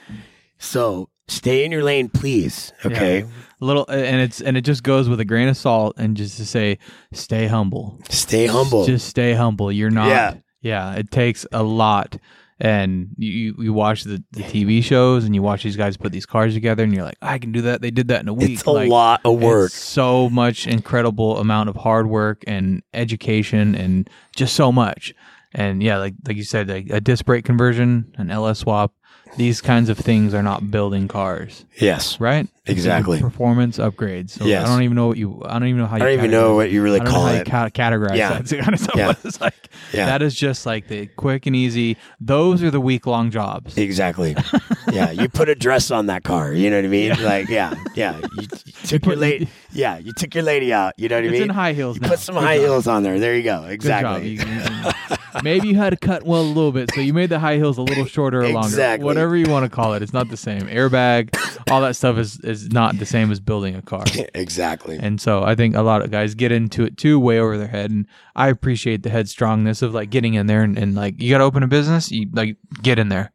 So 0.57 1.09
stay 1.27 1.65
in 1.65 1.71
your 1.71 1.83
lane, 1.83 2.09
please, 2.09 2.71
okay? 2.85 3.21
A 3.61 3.65
little, 3.65 3.85
and 3.87 4.21
it's 4.21 4.39
and 4.41 4.55
it 4.55 4.61
just 4.61 4.83
goes 4.83 5.09
with 5.09 5.19
a 5.19 5.25
grain 5.25 5.47
of 5.47 5.57
salt, 5.57 5.95
and 5.97 6.15
just 6.15 6.37
to 6.37 6.45
say, 6.45 6.77
stay 7.11 7.47
humble. 7.47 7.99
Stay 8.09 8.45
humble. 8.47 8.85
Just 8.85 9.07
stay 9.07 9.33
humble. 9.33 9.71
You're 9.71 9.89
not. 9.89 10.09
Yeah. 10.09 10.33
Yeah. 10.61 10.93
It 10.95 11.11
takes 11.11 11.45
a 11.51 11.63
lot, 11.63 12.17
and 12.59 13.09
you 13.17 13.55
you 13.59 13.71
watch 13.73 14.03
the, 14.03 14.23
the 14.31 14.41
TV 14.43 14.83
shows 14.83 15.25
and 15.25 15.35
you 15.35 15.41
watch 15.41 15.63
these 15.63 15.75
guys 15.77 15.95
put 15.97 16.11
these 16.11 16.25
cars 16.25 16.53
together 16.53 16.83
and 16.83 16.93
you're 16.93 17.03
like 17.03 17.17
I 17.21 17.37
can 17.37 17.51
do 17.51 17.61
that. 17.61 17.81
They 17.81 17.91
did 17.91 18.07
that 18.07 18.21
in 18.21 18.27
a 18.27 18.33
week. 18.33 18.51
It's 18.51 18.63
a 18.63 18.71
Like, 18.71 18.89
lot 18.89 19.21
of 19.25 19.39
work. 19.41 19.71
so 19.71 20.29
much 20.29 20.65
incredible 20.67 21.37
amount 21.37 21.69
of 21.69 21.75
hard 21.75 22.07
work 22.09 22.43
and 22.47 22.81
education 22.93 23.75
and 23.75 24.09
just 24.35 24.55
so 24.55 24.71
much. 24.71 25.13
And 25.53 25.81
yeah 25.81 25.97
like 25.97 26.15
like 26.27 26.35
you 26.37 26.43
said 26.43 26.67
like 26.67 26.87
a 26.89 26.99
disc 26.99 27.25
brake 27.25 27.45
conversion 27.45 28.13
an 28.17 28.29
LS 28.31 28.59
swap 28.59 28.93
these 29.37 29.61
kinds 29.61 29.89
of 29.89 29.97
things 29.97 30.33
are 30.33 30.43
not 30.43 30.69
building 30.71 31.07
cars 31.07 31.63
Yes. 31.79 32.19
right 32.19 32.47
Exactly. 32.65 33.21
performance 33.21 33.77
upgrades 33.77 34.31
so 34.31 34.45
Yes. 34.45 34.65
I 34.65 34.67
don't 34.73 34.83
even 34.83 34.95
know 34.95 35.07
what 35.07 35.17
you 35.17 35.41
I 35.45 35.53
don't 35.59 35.69
even 35.69 35.79
know 35.79 35.87
how 35.87 35.95
I 35.95 35.99
you 35.99 36.03
don't 36.05 36.13
even 36.13 36.31
know 36.31 36.55
what 36.55 36.69
you 36.69 36.81
really 36.83 36.99
call 36.99 37.27
it. 37.27 37.37
you 37.39 37.43
ca- 37.51 37.69
categorize 37.69 38.17
Yeah. 38.17 38.39
that 38.41 38.59
kind 38.61 38.73
of 38.73 38.79
stuff. 38.79 38.95
Yeah. 38.95 39.13
It's 39.23 39.39
like 39.39 39.53
Yeah. 39.93 40.07
that 40.07 40.21
is 40.21 40.35
just 40.35 40.65
like 40.65 40.87
the 40.89 41.05
quick 41.15 41.45
and 41.45 41.55
easy. 41.55 41.95
Those 42.19 42.61
are 42.63 42.71
the 42.71 42.81
week 42.81 43.05
long 43.07 43.31
jobs. 43.31 43.77
Exactly. 43.77 44.35
yeah, 44.91 45.11
you 45.11 45.29
put 45.29 45.47
a 45.47 45.55
dress 45.55 45.91
on 45.91 46.07
that 46.07 46.23
car. 46.23 46.51
You 46.51 46.69
know 46.69 46.75
what 46.77 46.85
I 46.85 46.89
mean? 46.89 47.07
Yeah. 47.17 47.21
Like, 47.25 47.47
yeah, 47.49 47.73
yeah. 47.95 48.19
You, 48.37 48.47
you 48.65 48.73
took 48.99 49.05
your 49.05 49.15
lady. 49.15 49.47
Yeah, 49.71 49.97
you 49.97 50.11
took 50.13 50.33
your 50.35 50.43
lady 50.43 50.73
out. 50.73 50.93
You 50.97 51.07
know 51.09 51.15
what 51.17 51.23
I 51.23 51.27
It's 51.27 51.33
mean? 51.33 51.41
in 51.43 51.49
high 51.49 51.73
heels 51.73 51.95
you 51.97 52.01
now. 52.01 52.09
put 52.09 52.19
some 52.19 52.35
Good 52.35 52.43
high 52.43 52.55
job. 52.57 52.65
heels 52.65 52.87
on 52.87 53.03
there. 53.03 53.19
There 53.19 53.35
you 53.35 53.43
go. 53.43 53.63
Exactly. 53.65 54.29
you- 54.29 54.39
maybe 55.43 55.67
you 55.69 55.75
had 55.75 55.91
to 55.91 55.97
cut 55.97 56.23
well 56.23 56.41
a 56.41 56.43
little 56.43 56.71
bit, 56.71 56.89
so 56.93 57.01
you 57.01 57.13
made 57.13 57.29
the 57.29 57.39
high 57.39 57.55
heels 57.57 57.77
a 57.77 57.81
little 57.81 58.05
shorter 58.05 58.41
or 58.41 58.49
longer. 58.49 58.67
Exactly. 58.67 59.05
Whatever 59.05 59.35
you 59.37 59.49
want 59.49 59.63
to 59.65 59.69
call 59.69 59.93
it, 59.93 60.01
it's 60.01 60.13
not 60.13 60.29
the 60.29 60.37
same. 60.37 60.61
Airbag, 60.61 61.29
all 61.71 61.81
that 61.81 61.95
stuff 61.95 62.17
is 62.17 62.39
is 62.41 62.69
not 62.69 62.97
the 62.99 63.05
same 63.05 63.31
as 63.31 63.39
building 63.39 63.75
a 63.75 63.81
car. 63.81 64.03
exactly. 64.35 64.97
And 65.01 65.19
so 65.21 65.43
I 65.43 65.55
think 65.55 65.75
a 65.75 65.81
lot 65.81 66.01
of 66.01 66.11
guys 66.11 66.35
get 66.35 66.51
into 66.51 66.83
it 66.83 66.97
too, 66.97 67.19
way 67.19 67.39
over 67.39 67.57
their 67.57 67.67
head. 67.67 67.91
And 67.91 68.05
I 68.35 68.49
appreciate 68.49 69.03
the 69.03 69.09
headstrongness 69.09 69.81
of 69.81 69.93
like 69.93 70.09
getting 70.09 70.33
in 70.35 70.47
there 70.47 70.63
and, 70.63 70.77
and 70.77 70.95
like 70.95 71.21
you 71.21 71.29
got 71.29 71.39
to 71.39 71.43
open 71.43 71.63
a 71.63 71.67
business, 71.67 72.11
you 72.11 72.27
like 72.33 72.57
get 72.81 72.99
in 72.99 73.09
there, 73.09 73.31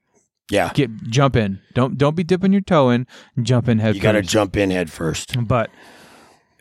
Yeah, 0.51 0.71
get 0.75 0.91
jump 1.09 1.37
in. 1.37 1.61
Don't 1.75 1.99
don't 1.99 2.17
be 2.17 2.25
dipping 2.25 2.53
your 2.53 2.63
toe 2.63 2.91
in. 2.91 3.07
Jump 3.43 3.69
in 3.69 3.79
head 3.79 3.95
you 3.95 4.01
got 4.01 4.13
to 4.13 4.23
jump 4.23 4.57
in 4.57 4.71
head 4.71 4.91
first. 4.91 5.37
but 5.47 5.71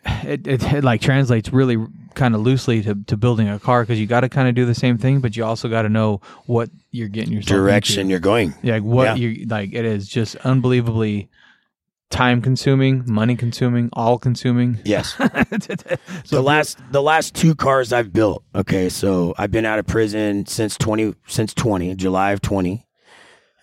it, 0.04 0.46
it, 0.46 0.62
it 0.72 0.84
like 0.84 1.00
translates 1.00 1.52
really 1.52 1.76
kind 2.14 2.34
of 2.34 2.40
loosely 2.42 2.82
to, 2.82 2.94
to 3.06 3.16
building 3.16 3.48
a 3.48 3.58
car 3.58 3.82
because 3.82 3.98
you 4.00 4.06
got 4.06 4.20
to 4.20 4.28
kind 4.28 4.48
of 4.48 4.54
do 4.54 4.66
the 4.66 4.74
same 4.74 4.98
thing, 4.98 5.20
but 5.20 5.36
you 5.36 5.44
also 5.44 5.68
got 5.68 5.82
to 5.82 5.88
know 5.88 6.20
what 6.46 6.70
you're 6.90 7.08
getting 7.08 7.32
yourself 7.32 7.56
Direction 7.56 8.00
into. 8.02 8.10
you're 8.10 8.20
going. 8.20 8.54
Yeah, 8.62 8.74
like 8.74 8.82
what 8.82 9.04
Yeah. 9.04 9.14
you 9.14 9.46
like. 9.46 9.72
It 9.72 9.84
is 9.84 10.08
just 10.08 10.36
unbelievably 10.36 11.28
time 12.10 12.42
consuming, 12.42 13.04
money 13.06 13.34
consuming, 13.36 13.88
all 13.94 14.18
consuming. 14.18 14.78
Yes. 14.84 15.14
so 16.24 16.36
the 16.36 16.42
last 16.42 16.78
the 16.90 17.00
last 17.02 17.34
two 17.34 17.54
cars 17.54 17.92
I've 17.92 18.12
built. 18.12 18.44
Okay, 18.54 18.88
so 18.90 19.34
I've 19.38 19.50
been 19.50 19.64
out 19.64 19.78
of 19.78 19.86
prison 19.86 20.44
since 20.46 20.76
twenty 20.76 21.14
since 21.26 21.54
twenty 21.54 21.94
July 21.94 22.32
of 22.32 22.42
twenty. 22.42 22.86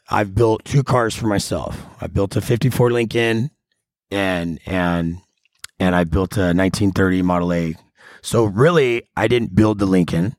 I've 0.09 0.33
built 0.33 0.65
two 0.65 0.81
cars 0.83 1.13
for 1.15 1.27
myself. 1.27 1.85
I 2.01 2.07
built 2.07 2.35
a 2.35 2.41
fifty 2.41 2.71
four 2.71 2.89
Lincoln, 2.89 3.51
and 4.09 4.59
and 4.65 5.17
and 5.79 5.95
I 5.95 6.03
built 6.03 6.37
a 6.37 6.53
nineteen 6.53 6.91
thirty 6.91 7.21
Model 7.21 7.53
A. 7.53 7.75
So 8.21 8.43
really, 8.45 9.03
I 9.15 9.27
didn't 9.27 9.55
build 9.55 9.79
the 9.79 9.85
Lincoln. 9.85 10.35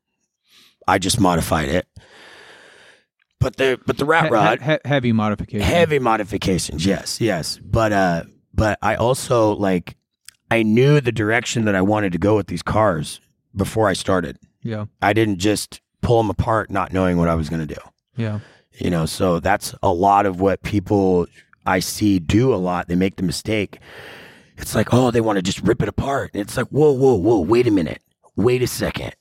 I 0.86 0.98
just 0.98 1.20
modified 1.20 1.68
it. 1.68 1.86
But 3.38 3.56
the 3.56 3.80
but 3.86 3.96
the 3.96 4.04
rat 4.04 4.24
he- 4.26 4.30
rod 4.30 4.60
he- 4.60 4.76
heavy 4.84 5.12
modifications. 5.12 5.64
heavy 5.70 5.98
modifications 5.98 6.84
yes 6.84 7.20
yes 7.22 7.58
but 7.64 7.90
uh 7.90 8.24
but 8.52 8.78
i 8.82 8.94
also 8.96 9.52
like 9.56 9.96
i 10.50 10.62
knew 10.62 11.00
the 11.00 11.10
direction 11.12 11.64
that 11.64 11.74
i 11.74 11.80
wanted 11.80 12.12
to 12.12 12.18
go 12.18 12.36
with 12.36 12.48
these 12.48 12.62
cars 12.62 13.18
before 13.56 13.88
i 13.88 13.94
started 13.94 14.36
Yeah, 14.62 14.84
i 15.00 15.14
didn't 15.14 15.38
just 15.38 15.80
pull 16.02 16.18
them 16.18 16.28
apart 16.28 16.70
not 16.70 16.92
knowing 16.92 17.16
what 17.16 17.28
i 17.30 17.34
was 17.34 17.48
going 17.48 17.66
to 17.66 17.74
do 17.74 17.80
yeah, 18.14 18.40
you 18.78 18.90
know 18.90 19.06
so 19.06 19.40
that's 19.40 19.74
a 19.82 19.90
lot 19.92 20.26
of 20.26 20.38
what 20.42 20.62
people 20.62 21.26
i 21.64 21.78
see 21.78 22.18
do 22.18 22.52
a 22.52 22.56
lot 22.60 22.88
they 22.88 22.94
make 22.94 23.16
the 23.16 23.22
mistake 23.22 23.78
it's 24.62 24.74
like 24.74 24.92
oh 24.92 25.10
they 25.10 25.20
want 25.20 25.36
to 25.36 25.42
just 25.42 25.60
rip 25.60 25.82
it 25.82 25.88
apart. 25.88 26.30
And 26.34 26.40
it's 26.40 26.56
like 26.56 26.68
whoa 26.68 26.92
whoa 26.92 27.14
whoa 27.14 27.40
wait 27.40 27.66
a 27.66 27.70
minute. 27.70 28.02
Wait 28.36 28.62
a 28.62 28.66
second. 28.66 29.14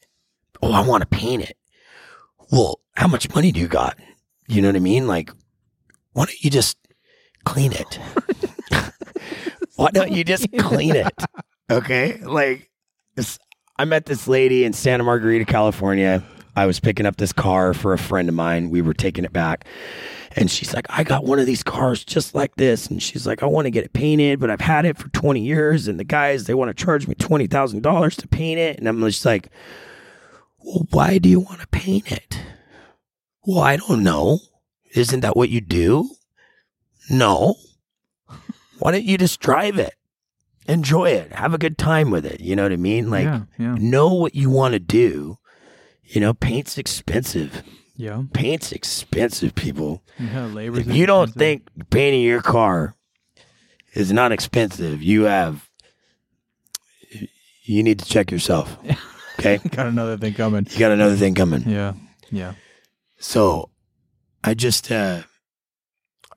Oh 0.61 0.71
i 0.71 0.81
want 0.85 1.01
to 1.01 1.07
paint 1.07 1.43
it. 1.43 1.57
Well 2.51 2.79
how 2.95 3.07
much 3.07 3.33
money 3.33 3.51
do 3.51 3.59
you 3.59 3.67
got? 3.67 3.97
You 4.47 4.61
know 4.61 4.67
what 4.69 4.75
i 4.75 4.79
mean? 4.79 5.07
Like 5.07 5.31
why 6.13 6.25
don't 6.25 6.43
you 6.43 6.49
just 6.49 6.77
clean 7.45 7.71
it? 7.73 7.99
Why 9.75 9.91
don't 9.91 10.11
you 10.11 10.25
just 10.25 10.47
clean 10.57 10.95
it? 10.95 11.13
Okay 11.71 12.17
like 12.23 12.69
i 13.77 13.85
met 13.85 14.05
this 14.07 14.27
lady 14.27 14.63
in 14.63 14.73
santa 14.73 15.03
margarita 15.03 15.45
california 15.45 16.23
I 16.55 16.65
was 16.65 16.79
picking 16.79 17.05
up 17.05 17.17
this 17.17 17.33
car 17.33 17.73
for 17.73 17.93
a 17.93 17.97
friend 17.97 18.27
of 18.29 18.35
mine. 18.35 18.69
We 18.69 18.81
were 18.81 18.93
taking 18.93 19.25
it 19.25 19.33
back. 19.33 19.65
And 20.35 20.49
she's 20.49 20.73
like, 20.73 20.85
I 20.89 21.03
got 21.03 21.25
one 21.25 21.39
of 21.39 21.45
these 21.45 21.63
cars 21.63 22.03
just 22.03 22.35
like 22.35 22.55
this. 22.55 22.87
And 22.87 23.01
she's 23.01 23.25
like, 23.25 23.41
I 23.41 23.47
want 23.47 23.65
to 23.65 23.71
get 23.71 23.83
it 23.83 23.93
painted, 23.93 24.39
but 24.39 24.49
I've 24.49 24.61
had 24.61 24.85
it 24.85 24.97
for 24.97 25.09
20 25.09 25.41
years. 25.41 25.87
And 25.87 25.99
the 25.99 26.03
guys, 26.03 26.45
they 26.45 26.53
want 26.53 26.69
to 26.69 26.83
charge 26.83 27.07
me 27.07 27.15
$20,000 27.15 28.15
to 28.15 28.27
paint 28.27 28.59
it. 28.59 28.77
And 28.77 28.87
I'm 28.87 29.01
just 29.01 29.25
like, 29.25 29.49
well, 30.59 30.85
why 30.91 31.17
do 31.17 31.29
you 31.29 31.39
want 31.39 31.61
to 31.61 31.67
paint 31.67 32.11
it? 32.11 32.39
Well, 33.45 33.59
I 33.59 33.77
don't 33.77 34.03
know. 34.03 34.39
Isn't 34.93 35.21
that 35.21 35.35
what 35.35 35.49
you 35.49 35.61
do? 35.61 36.09
No. 37.09 37.55
Why 38.79 38.91
don't 38.91 39.03
you 39.03 39.17
just 39.17 39.39
drive 39.39 39.77
it? 39.79 39.93
Enjoy 40.67 41.09
it. 41.09 41.31
Have 41.33 41.53
a 41.53 41.57
good 41.57 41.77
time 41.77 42.11
with 42.11 42.25
it. 42.25 42.39
You 42.39 42.55
know 42.55 42.63
what 42.63 42.71
I 42.71 42.77
mean? 42.77 43.09
Like, 43.09 43.25
yeah, 43.25 43.41
yeah, 43.57 43.75
know 43.79 44.13
what 44.13 44.35
you 44.35 44.49
want 44.49 44.73
to 44.73 44.79
do. 44.79 45.37
You 46.09 46.21
know, 46.21 46.33
paint's 46.33 46.77
expensive. 46.77 47.63
yeah. 47.95 48.23
Paint's 48.33 48.71
expensive, 48.71 49.53
people. 49.55 50.03
yeah 50.19 50.45
labor's 50.45 50.87
If 50.87 50.95
you 50.95 51.05
don't 51.05 51.29
expensive. 51.29 51.63
think 51.69 51.89
painting 51.91 52.21
your 52.21 52.41
car 52.41 52.95
is 53.93 54.11
not 54.11 54.31
expensive, 54.31 55.01
you 55.03 55.23
have 55.23 55.69
you 57.63 57.83
need 57.83 57.99
to 57.99 58.05
check 58.05 58.31
yourself. 58.31 58.77
Okay? 59.39 59.57
got 59.69 59.87
another 59.87 60.17
thing 60.17 60.33
coming. 60.33 60.67
You 60.69 60.77
got 60.79 60.91
another 60.91 61.15
thing 61.15 61.33
coming. 61.33 61.63
Yeah, 61.65 61.93
yeah, 62.29 62.55
So 63.19 63.69
I 64.43 64.53
just 64.53 64.91
uh 64.91 65.21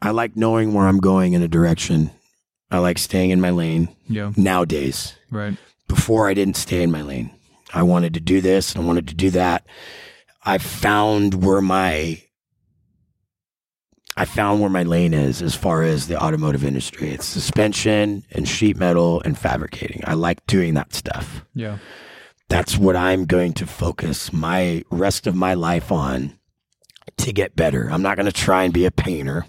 I 0.01 0.13
like 0.13 0.37
knowing 0.37 0.73
where 0.73 0.87
I'm 0.87 0.99
going 1.01 1.33
in 1.33 1.43
a 1.43 1.49
direction. 1.49 2.13
I 2.71 2.79
like 2.79 2.99
staying 2.99 3.31
in 3.31 3.41
my 3.41 3.51
lane 3.51 3.89
yeah. 4.09 4.31
nowadays. 4.37 5.17
Right. 5.33 5.57
before 5.89 6.29
I 6.29 6.35
didn't 6.35 6.55
stay 6.57 6.81
in 6.81 6.93
my 6.93 7.03
lane. 7.03 7.33
I 7.73 7.83
wanted 7.83 8.15
to 8.15 8.21
do 8.21 8.41
this 8.41 8.75
and 8.75 8.85
I 8.85 8.87
wanted 8.87 9.09
to 9.09 9.15
do 9.15 9.31
that. 9.31 9.67
I 10.45 10.59
found 10.59 11.45
where 11.45 11.61
my 11.61 12.23
I 14.15 14.27
found 14.27 14.61
where 14.61 14.69
my 14.71 14.83
lane 14.83 15.15
is 15.15 15.41
as 15.41 15.55
far 15.55 15.83
as 15.83 16.07
the 16.07 16.23
automotive 16.23 16.65
industry. 16.65 17.09
It's 17.11 17.25
suspension 17.25 18.25
and 18.31 18.47
sheet 18.47 18.77
metal 18.77 19.23
and 19.25 19.39
fabricating. 19.39 20.03
I 20.07 20.15
like 20.15 20.45
doing 20.47 20.75
that 20.75 20.93
stuff. 20.93 21.47
Yeah. 21.55 21.79
That's 22.51 22.77
what 22.77 22.95
I'm 22.95 23.25
going 23.25 23.55
to 23.55 23.67
focus 23.67 24.31
my 24.31 24.85
rest 24.91 25.27
of 25.27 25.35
my 25.35 25.55
life 25.55 25.91
on 25.91 26.39
to 27.19 27.33
get 27.33 27.57
better. 27.57 27.89
I'm 27.91 28.03
not 28.03 28.17
going 28.17 28.27
to 28.27 28.33
try 28.33 28.65
and 28.65 28.75
be 28.75 28.85
a 28.85 28.91
painter. 28.91 29.47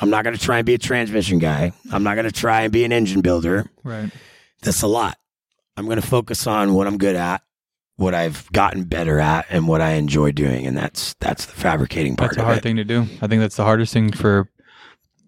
I'm 0.00 0.10
not 0.10 0.22
going 0.22 0.36
to 0.36 0.42
try 0.42 0.58
and 0.58 0.66
be 0.66 0.74
a 0.74 0.78
transmission 0.78 1.40
guy. 1.40 1.72
I'm 1.90 2.04
not 2.04 2.14
going 2.14 2.26
to 2.26 2.32
try 2.32 2.62
and 2.62 2.72
be 2.72 2.84
an 2.84 2.92
engine 2.92 3.22
builder 3.22 3.66
Right. 3.82 4.10
that's 4.62 4.82
a 4.82 4.86
lot. 4.86 5.18
I'm 5.76 5.86
going 5.86 6.00
to 6.00 6.06
focus 6.06 6.46
on 6.46 6.74
what 6.74 6.86
I'm 6.86 6.98
good 6.98 7.16
at, 7.16 7.42
what 7.96 8.14
I've 8.14 8.50
gotten 8.52 8.84
better 8.84 9.18
at, 9.20 9.46
and 9.50 9.66
what 9.68 9.80
I 9.80 9.92
enjoy 9.92 10.32
doing, 10.32 10.66
and 10.66 10.76
that's 10.76 11.14
that's 11.20 11.46
the 11.46 11.52
fabricating 11.52 12.16
part 12.16 12.30
That's 12.32 12.38
a 12.38 12.40
of 12.40 12.46
hard 12.46 12.58
it. 12.58 12.62
thing 12.62 12.76
to 12.76 12.84
do. 12.84 13.02
I 13.22 13.26
think 13.26 13.40
that's 13.40 13.56
the 13.56 13.64
hardest 13.64 13.92
thing 13.92 14.12
for. 14.12 14.48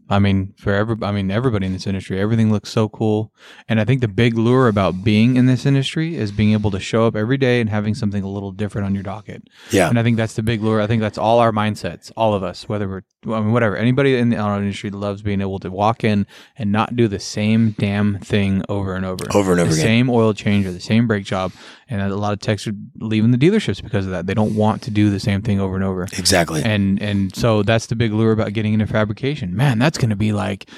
I 0.09 0.19
mean, 0.21 0.55
for 0.57 0.73
every, 0.73 0.97
I 1.03 1.11
mean, 1.11 1.31
everybody 1.31 1.67
in 1.67 1.73
this 1.73 1.87
industry, 1.87 2.21
everything 2.21 2.53
looks 2.53 2.71
so 2.71 2.89
cool, 2.89 3.33
and 3.69 3.81
I 3.81 3.85
think 3.85 4.01
the 4.01 4.09
big 4.09 4.39
lure 4.39 4.69
about 4.69 5.03
being 5.03 5.37
in 5.37 5.47
this 5.47 5.67
industry 5.67 6.17
is 6.17 6.31
being 6.31 6.53
able 6.53 6.71
to 6.71 6.79
show 6.79 7.07
up 7.07 7.17
every 7.17 7.37
day 7.37 7.61
and 7.61 7.69
having 7.71 7.95
something 7.95 8.23
a 8.23 8.29
little 8.29 8.53
different 8.53 8.87
on 8.87 8.95
your 8.95 9.03
docket. 9.03 9.43
Yeah, 9.73 9.89
And 9.89 9.99
I 9.99 10.03
think 10.05 10.17
that's 10.17 10.35
the 10.35 10.43
big 10.43 10.63
lure. 10.63 10.81
I 10.81 10.87
think 10.87 11.01
that's 11.03 11.19
all 11.19 11.41
our 11.41 11.51
mindsets, 11.51 12.13
all 12.17 12.35
of 12.35 12.43
us, 12.45 12.69
whether 12.69 12.89
we're, 12.89 13.03
I 13.35 13.41
mean, 13.41 13.53
whatever. 13.53 13.77
Anybody 13.77 14.17
in 14.17 14.31
the 14.31 14.39
auto 14.39 14.59
industry 14.61 14.91
loves 14.91 15.23
being 15.23 15.41
able 15.41 15.59
to 15.59 15.71
walk 15.71 16.05
in 16.05 16.27
and 16.57 16.71
not 16.71 16.95
do 16.95 17.09
the 17.09 17.19
same 17.19 17.71
damn 17.79 18.19
thing 18.21 18.63
over 18.69 18.95
and 18.95 19.05
over. 19.05 19.25
over 19.35 19.53
and 19.53 19.61
over 19.61 19.71
the 19.71 19.75
again. 19.77 19.87
same 19.87 20.11
oil 20.11 20.33
change 20.35 20.67
or 20.67 20.73
the 20.73 20.81
same 20.81 21.09
brake 21.09 21.25
job. 21.25 21.53
And 21.89 22.01
a 22.03 22.15
lot 22.17 22.33
of 22.33 22.41
techs 22.41 22.67
are 22.67 22.73
leaving 22.99 23.31
the 23.31 23.39
dealerships 23.39 23.83
because 23.83 24.07
of 24.07 24.13
that. 24.13 24.27
They 24.27 24.35
don't 24.35 24.57
want 24.57 24.83
to 24.83 24.91
do 24.91 25.09
the 25.11 25.21
same 25.21 25.43
thing 25.43 25.61
over 25.61 25.75
and 25.77 25.85
over. 25.85 26.05
Exactly. 26.19 26.63
And 26.65 27.01
and 27.01 27.35
so 27.35 27.63
that's 27.63 27.87
the 27.87 27.95
big 27.95 28.13
lure 28.13 28.33
about 28.33 28.53
getting 28.55 28.73
into 28.75 28.87
fabrication. 28.89 29.55
Man, 29.57 29.79
that's 29.79 29.96
going 29.99 30.11
to 30.11 30.17
be 30.17 30.33
like 30.33 30.69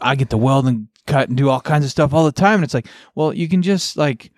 I 0.00 0.14
get 0.14 0.30
to 0.30 0.36
weld 0.36 0.66
and 0.66 0.88
cut 1.06 1.28
and 1.28 1.36
do 1.36 1.48
all 1.48 1.60
kinds 1.60 1.84
of 1.84 1.90
stuff 1.90 2.12
all 2.14 2.24
the 2.24 2.32
time. 2.32 2.56
And 2.56 2.64
it's 2.64 2.74
like, 2.74 2.86
well, 3.14 3.32
you 3.32 3.48
can 3.48 3.62
just 3.62 3.96
like 3.96 4.30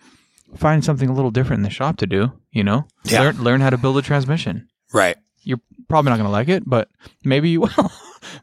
find 0.56 0.84
something 0.84 1.08
a 1.08 1.14
little 1.14 1.30
different 1.30 1.60
in 1.60 1.64
the 1.64 1.70
shop 1.70 1.96
to 1.98 2.06
do. 2.06 2.32
You 2.52 2.64
know, 2.64 2.86
Yeah. 3.04 3.20
learn 3.22 3.42
learn 3.42 3.60
how 3.60 3.70
to 3.70 3.78
build 3.78 3.98
a 3.98 4.02
transmission. 4.02 4.68
right. 4.92 5.16
You're 5.46 5.60
probably 5.88 6.08
not 6.08 6.16
going 6.16 6.26
to 6.28 6.32
like 6.32 6.48
it, 6.48 6.62
but 6.66 6.88
maybe 7.22 7.50
you 7.50 7.60
will. 7.76 7.92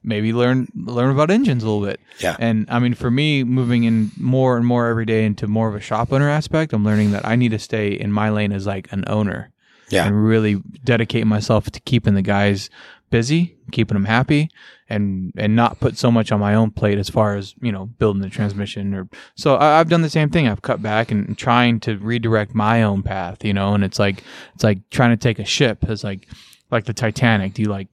maybe 0.04 0.34
learn 0.34 0.68
learn 0.76 1.10
about 1.10 1.32
engines 1.32 1.64
a 1.64 1.68
little 1.70 1.84
bit. 1.84 2.00
Yeah. 2.20 2.36
And 2.40 2.68
I 2.70 2.78
mean, 2.78 2.94
for 2.94 3.10
me, 3.10 3.44
moving 3.44 3.86
in 3.86 4.12
more 4.18 4.56
and 4.56 4.66
more 4.68 4.86
every 4.88 5.06
day 5.06 5.26
into 5.26 5.48
more 5.48 5.68
of 5.68 5.74
a 5.74 5.80
shop 5.80 6.14
owner 6.14 6.30
aspect, 6.30 6.74
I'm 6.74 6.86
learning 6.86 7.10
that 7.14 7.26
I 7.26 7.36
need 7.36 7.50
to 7.52 7.60
stay 7.60 7.88
in 7.94 8.12
my 8.12 8.30
lane 8.30 8.52
as 8.52 8.68
like 8.68 8.88
an 8.92 9.04
owner 9.08 9.50
Yeah. 9.90 10.06
and 10.06 10.24
really 10.24 10.62
dedicate 10.84 11.26
myself 11.26 11.72
to 11.72 11.80
keeping 11.80 12.14
the 12.14 12.22
guys 12.22 12.70
busy, 13.10 13.58
keeping 13.72 13.96
them 13.96 14.06
happy, 14.06 14.50
and 14.92 15.32
and 15.38 15.56
not 15.56 15.80
put 15.80 15.98
so 15.98 16.12
much 16.12 16.32
on 16.32 16.40
my 16.40 16.54
own 16.54 16.70
plate 16.70 16.98
as 16.98 17.10
far 17.10 17.36
as 17.36 17.56
you 17.62 17.72
know 17.72 17.86
building 17.86 18.22
the 18.22 18.30
transmission 18.30 18.94
or 18.94 19.08
so 19.36 19.56
I, 19.56 19.80
I've 19.80 19.90
done 19.90 20.02
the 20.02 20.10
same 20.10 20.30
thing. 20.30 20.48
I've 20.48 20.62
cut 20.62 20.82
back 20.82 21.12
and 21.12 21.38
trying 21.38 21.80
to 21.82 21.98
redirect 21.98 22.54
my 22.54 22.84
own 22.84 23.02
path, 23.02 23.44
you 23.44 23.54
know, 23.54 23.74
and 23.74 23.84
it's 23.84 24.00
like 24.00 24.24
it's 24.54 24.64
like 24.64 24.90
trying 24.90 25.12
to 25.12 25.18
take 25.18 25.40
a 25.40 25.46
ship. 25.46 25.86
as 25.88 26.04
like 26.04 26.28
like 26.70 26.86
the 26.86 26.94
Titanic. 26.94 27.54
Do 27.54 27.62
you 27.62 27.70
like 27.70 27.88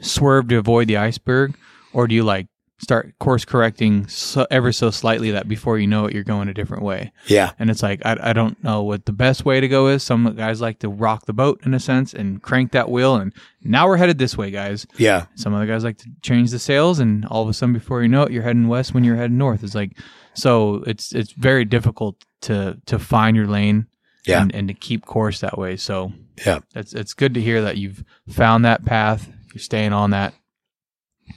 swerve 0.00 0.48
to 0.48 0.56
avoid 0.56 0.88
the 0.88 0.96
iceberg, 0.96 1.56
or 1.92 2.06
do 2.06 2.14
you 2.14 2.24
like 2.24 2.46
start 2.78 3.14
course 3.18 3.44
correcting 3.44 4.06
so, 4.08 4.46
ever 4.50 4.72
so 4.72 4.90
slightly 4.90 5.30
that 5.30 5.48
before 5.48 5.78
you 5.78 5.86
know 5.86 6.06
it, 6.06 6.12
you're 6.14 6.24
going 6.24 6.48
a 6.48 6.54
different 6.54 6.82
way? 6.82 7.12
Yeah. 7.26 7.52
And 7.58 7.70
it's 7.70 7.82
like 7.82 8.04
I, 8.04 8.16
I 8.20 8.32
don't 8.32 8.62
know 8.64 8.82
what 8.82 9.06
the 9.06 9.12
best 9.12 9.44
way 9.44 9.60
to 9.60 9.68
go 9.68 9.86
is. 9.88 10.02
Some 10.02 10.34
guys 10.36 10.60
like 10.60 10.80
to 10.80 10.88
rock 10.88 11.26
the 11.26 11.32
boat 11.32 11.60
in 11.64 11.72
a 11.74 11.80
sense 11.80 12.12
and 12.14 12.42
crank 12.42 12.72
that 12.72 12.90
wheel, 12.90 13.16
and 13.16 13.32
now 13.62 13.86
we're 13.86 13.96
headed 13.96 14.18
this 14.18 14.36
way, 14.36 14.50
guys. 14.50 14.86
Yeah. 14.96 15.26
Some 15.36 15.54
other 15.54 15.66
guys 15.66 15.84
like 15.84 15.98
to 15.98 16.08
change 16.22 16.50
the 16.50 16.58
sails, 16.58 16.98
and 16.98 17.24
all 17.26 17.42
of 17.42 17.48
a 17.48 17.52
sudden, 17.54 17.72
before 17.72 18.02
you 18.02 18.08
know 18.08 18.24
it, 18.24 18.32
you're 18.32 18.42
heading 18.42 18.68
west 18.68 18.92
when 18.94 19.04
you're 19.04 19.16
heading 19.16 19.38
north. 19.38 19.62
It's 19.62 19.74
like 19.74 19.96
so 20.34 20.82
it's 20.86 21.12
it's 21.12 21.32
very 21.32 21.64
difficult 21.64 22.16
to 22.42 22.78
to 22.86 22.98
find 22.98 23.36
your 23.36 23.46
lane 23.46 23.86
Yeah. 24.26 24.42
and, 24.42 24.54
and 24.54 24.68
to 24.68 24.74
keep 24.74 25.06
course 25.06 25.40
that 25.40 25.56
way. 25.56 25.76
So 25.76 26.12
Yeah. 26.44 26.58
it's 26.74 26.92
it's 26.92 27.14
good 27.14 27.34
to 27.34 27.40
hear 27.40 27.62
that 27.62 27.76
you've 27.78 28.04
found 28.28 28.64
that 28.64 28.84
path. 28.84 29.28
You're 29.54 29.60
staying 29.62 29.92
on 29.92 30.10
that. 30.10 30.34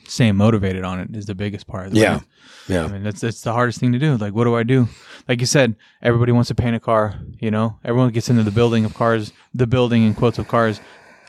Staying 0.08 0.36
motivated 0.36 0.84
on 0.84 1.00
it 1.00 1.16
is 1.16 1.26
the 1.26 1.36
biggest 1.36 1.68
part. 1.68 1.88
Of 1.88 1.94
the 1.94 2.00
Yeah. 2.00 2.16
way. 2.18 2.22
I 2.70 2.74
Yeah. 2.74 2.88
mean, 2.88 3.04
that's 3.04 3.22
that's 3.22 3.42
the 3.42 3.54
hardest 3.54 3.80
thing 3.80 3.92
to 3.94 4.00
do. 4.00 4.18
Like, 4.18 4.34
what 4.34 4.44
do 4.46 4.56
I 4.56 4.64
do? 4.64 4.88
Like 5.28 5.40
you 5.40 5.46
said, 5.46 5.76
everybody 6.02 6.32
wants 6.32 6.48
to 6.50 6.56
paint 6.56 6.76
a 6.76 6.80
car. 6.80 7.16
You 7.40 7.52
know, 7.52 7.80
everyone 7.84 8.10
gets 8.12 8.30
into 8.30 8.44
the 8.44 8.52
building 8.52 8.86
of 8.86 8.94
cars, 8.94 9.32
the 9.54 9.68
building 9.68 10.04
in 10.04 10.14
quotes 10.14 10.38
of 10.38 10.48
cars. 10.48 10.80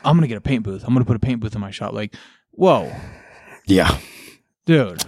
I'm 0.03 0.15
gonna 0.15 0.27
get 0.27 0.37
a 0.37 0.41
paint 0.41 0.63
booth. 0.63 0.83
I'm 0.85 0.93
gonna 0.93 1.05
put 1.05 1.15
a 1.15 1.19
paint 1.19 1.41
booth 1.41 1.55
in 1.55 1.61
my 1.61 1.71
shop. 1.71 1.93
Like, 1.93 2.15
whoa, 2.51 2.91
Yeah. 3.65 3.97
dude, 4.65 5.03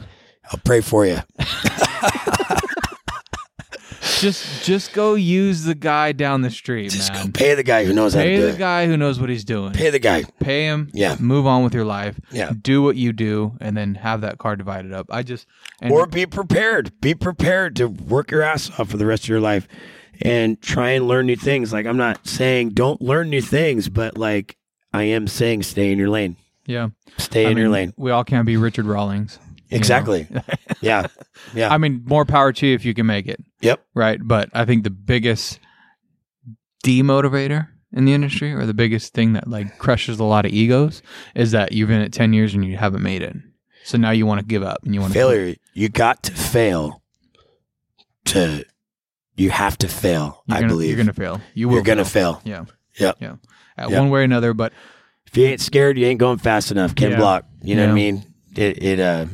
I'll 0.51 0.59
pray 0.63 0.81
for 0.81 1.05
you. 1.05 1.19
just 4.21 4.63
just 4.63 4.93
go 4.93 5.15
use 5.15 5.63
the 5.63 5.75
guy 5.75 6.11
down 6.11 6.41
the 6.41 6.49
street, 6.51 6.91
Just 6.91 7.11
go 7.13 7.25
pay 7.33 7.55
the 7.55 7.63
guy 7.63 7.83
who 7.85 7.93
knows 7.93 8.13
how 8.13 8.21
to 8.23 8.27
do 8.27 8.33
it. 8.33 8.37
Pay 8.37 8.41
the 8.51 8.55
it. 8.55 8.59
guy 8.59 8.85
who 8.85 8.95
knows 8.95 9.19
what 9.19 9.29
he's 9.29 9.43
doing. 9.43 9.73
Pay 9.73 9.89
the 9.89 9.99
guy. 9.99 10.23
Pay 10.39 10.65
him. 10.65 10.89
Yeah. 10.93 11.15
Move 11.19 11.45
on 11.47 11.63
with 11.63 11.73
your 11.73 11.85
life. 11.85 12.19
Yeah. 12.31 12.51
Do 12.61 12.81
what 12.83 12.95
you 12.95 13.11
do, 13.11 13.53
and 13.59 13.75
then 13.75 13.95
have 13.95 14.21
that 14.21 14.37
car 14.37 14.55
divided 14.55 14.93
up. 14.93 15.07
I 15.09 15.23
just 15.23 15.47
and 15.81 15.91
or 15.91 16.05
be 16.05 16.25
prepared. 16.25 16.99
Be 17.01 17.13
prepared 17.15 17.75
to 17.77 17.87
work 17.87 18.31
your 18.31 18.43
ass 18.43 18.69
off 18.79 18.89
for 18.89 18.97
the 18.97 19.05
rest 19.05 19.23
of 19.23 19.29
your 19.29 19.41
life 19.41 19.67
and 20.21 20.61
try 20.61 20.91
and 20.91 21.07
learn 21.07 21.25
new 21.25 21.35
things. 21.35 21.73
Like 21.73 21.85
I'm 21.85 21.97
not 21.97 22.27
saying 22.27 22.69
don't 22.69 23.01
learn 23.01 23.29
new 23.29 23.41
things, 23.41 23.89
but 23.89 24.17
like 24.17 24.55
I 24.93 25.03
am 25.03 25.27
saying 25.27 25.63
stay 25.63 25.91
in 25.91 25.97
your 25.97 26.09
lane. 26.09 26.35
yeah. 26.65 26.89
Stay 27.17 27.45
I 27.45 27.49
in 27.49 27.57
your 27.57 27.69
lane. 27.69 27.93
We 27.97 28.11
all 28.11 28.23
can't 28.23 28.45
be 28.45 28.55
Richard 28.55 28.85
Rawlings. 28.85 29.37
Exactly. 29.71 30.27
yeah. 30.81 31.07
Yeah. 31.53 31.73
I 31.73 31.77
mean, 31.77 32.01
more 32.05 32.25
power 32.25 32.51
to 32.53 32.67
you 32.67 32.75
if 32.75 32.85
you 32.85 32.93
can 32.93 33.05
make 33.05 33.27
it. 33.27 33.43
Yep. 33.61 33.83
Right. 33.95 34.19
But 34.21 34.49
I 34.53 34.65
think 34.65 34.83
the 34.83 34.89
biggest 34.89 35.59
demotivator 36.83 37.67
in 37.93 38.05
the 38.05 38.13
industry 38.13 38.53
or 38.53 38.65
the 38.65 38.73
biggest 38.73 39.13
thing 39.13 39.33
that 39.33 39.47
like 39.47 39.77
crushes 39.77 40.19
a 40.19 40.23
lot 40.23 40.45
of 40.45 40.51
egos 40.51 41.01
is 41.35 41.51
that 41.51 41.71
you've 41.71 41.89
been 41.89 42.01
at 42.01 42.11
10 42.13 42.33
years 42.33 42.53
and 42.53 42.65
you 42.65 42.77
haven't 42.77 43.03
made 43.03 43.21
it. 43.21 43.35
So 43.83 43.97
now 43.97 44.11
you 44.11 44.25
want 44.25 44.39
to 44.39 44.45
give 44.45 44.63
up 44.63 44.79
and 44.83 44.93
you 44.93 45.01
want 45.01 45.13
to 45.13 45.19
Failure. 45.19 45.55
You 45.73 45.89
got 45.89 46.23
to 46.23 46.31
fail 46.31 47.01
to 48.25 48.63
you 49.35 49.49
have 49.49 49.77
to 49.79 49.87
fail, 49.87 50.43
You're 50.45 50.57
I 50.57 50.59
gonna, 50.61 50.73
believe. 50.73 50.89
you're 50.89 50.97
going 50.97 51.07
to 51.07 51.13
fail. 51.13 51.41
You 51.55 51.67
will. 51.67 51.75
You're 51.75 51.83
gonna 51.83 52.05
fail. 52.05 52.35
fail. 52.35 52.41
Yeah. 52.45 52.65
Yep. 52.99 53.17
Yeah. 53.19 53.31
Uh, 53.77 53.87
Yep. 53.89 53.99
One 53.99 54.09
way 54.11 54.19
or 54.19 54.23
another. 54.23 54.53
But 54.53 54.73
If 55.25 55.35
you 55.37 55.45
ain't 55.45 55.61
scared, 55.61 55.97
you 55.97 56.05
ain't 56.05 56.19
going 56.19 56.37
fast 56.37 56.71
enough. 56.71 56.93
Ken 56.93 57.11
Yeah. 57.11 57.17
Block. 57.17 57.45
You 57.63 57.75
know 57.75 57.85
what 57.85 57.91
I 57.91 57.95
mean? 57.95 58.23
It 58.55 58.83
it 58.83 58.99
uh 58.99 59.25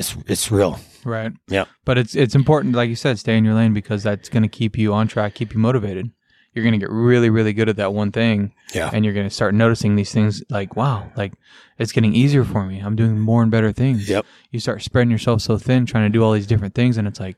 it's 0.00 0.16
it's 0.26 0.50
real. 0.50 0.80
right. 1.04 1.30
Yeah. 1.48 1.66
But 1.84 1.96
it's 1.98 2.14
it's 2.16 2.34
important, 2.34 2.74
like 2.74 2.88
you 2.88 2.96
said, 2.96 3.18
stay 3.18 3.36
in 3.36 3.44
your 3.44 3.54
lane 3.54 3.72
because 3.74 4.02
that's 4.02 4.28
going 4.28 4.42
to 4.42 4.48
keep 4.48 4.76
you 4.76 4.92
on 4.92 5.06
track, 5.06 5.34
keep 5.34 5.54
you 5.54 5.60
motivated. 5.60 6.10
You're 6.52 6.64
going 6.64 6.72
to 6.72 6.78
get 6.78 6.90
really, 6.90 7.30
really 7.30 7.52
good 7.52 7.68
at 7.68 7.76
that 7.76 7.94
one 7.94 8.10
thing. 8.10 8.52
Yeah. 8.74 8.90
and 8.92 9.04
you're 9.04 9.14
going 9.14 9.28
to 9.28 9.34
start 9.34 9.54
noticing 9.54 9.94
these 9.96 10.12
things 10.12 10.42
like 10.48 10.76
wow 10.76 11.10
like 11.16 11.32
it's 11.78 11.90
getting 11.90 12.14
easier 12.14 12.44
for 12.44 12.64
me 12.64 12.78
i'm 12.78 12.94
doing 12.94 13.18
more 13.18 13.42
and 13.42 13.50
better 13.50 13.72
things 13.72 14.08
Yep. 14.08 14.24
you 14.52 14.60
start 14.60 14.80
spreading 14.82 15.10
yourself 15.10 15.42
so 15.42 15.58
thin 15.58 15.86
trying 15.86 16.04
to 16.04 16.16
do 16.16 16.22
all 16.22 16.30
these 16.32 16.46
different 16.46 16.76
things 16.76 16.96
and 16.96 17.08
it's 17.08 17.18
like 17.18 17.36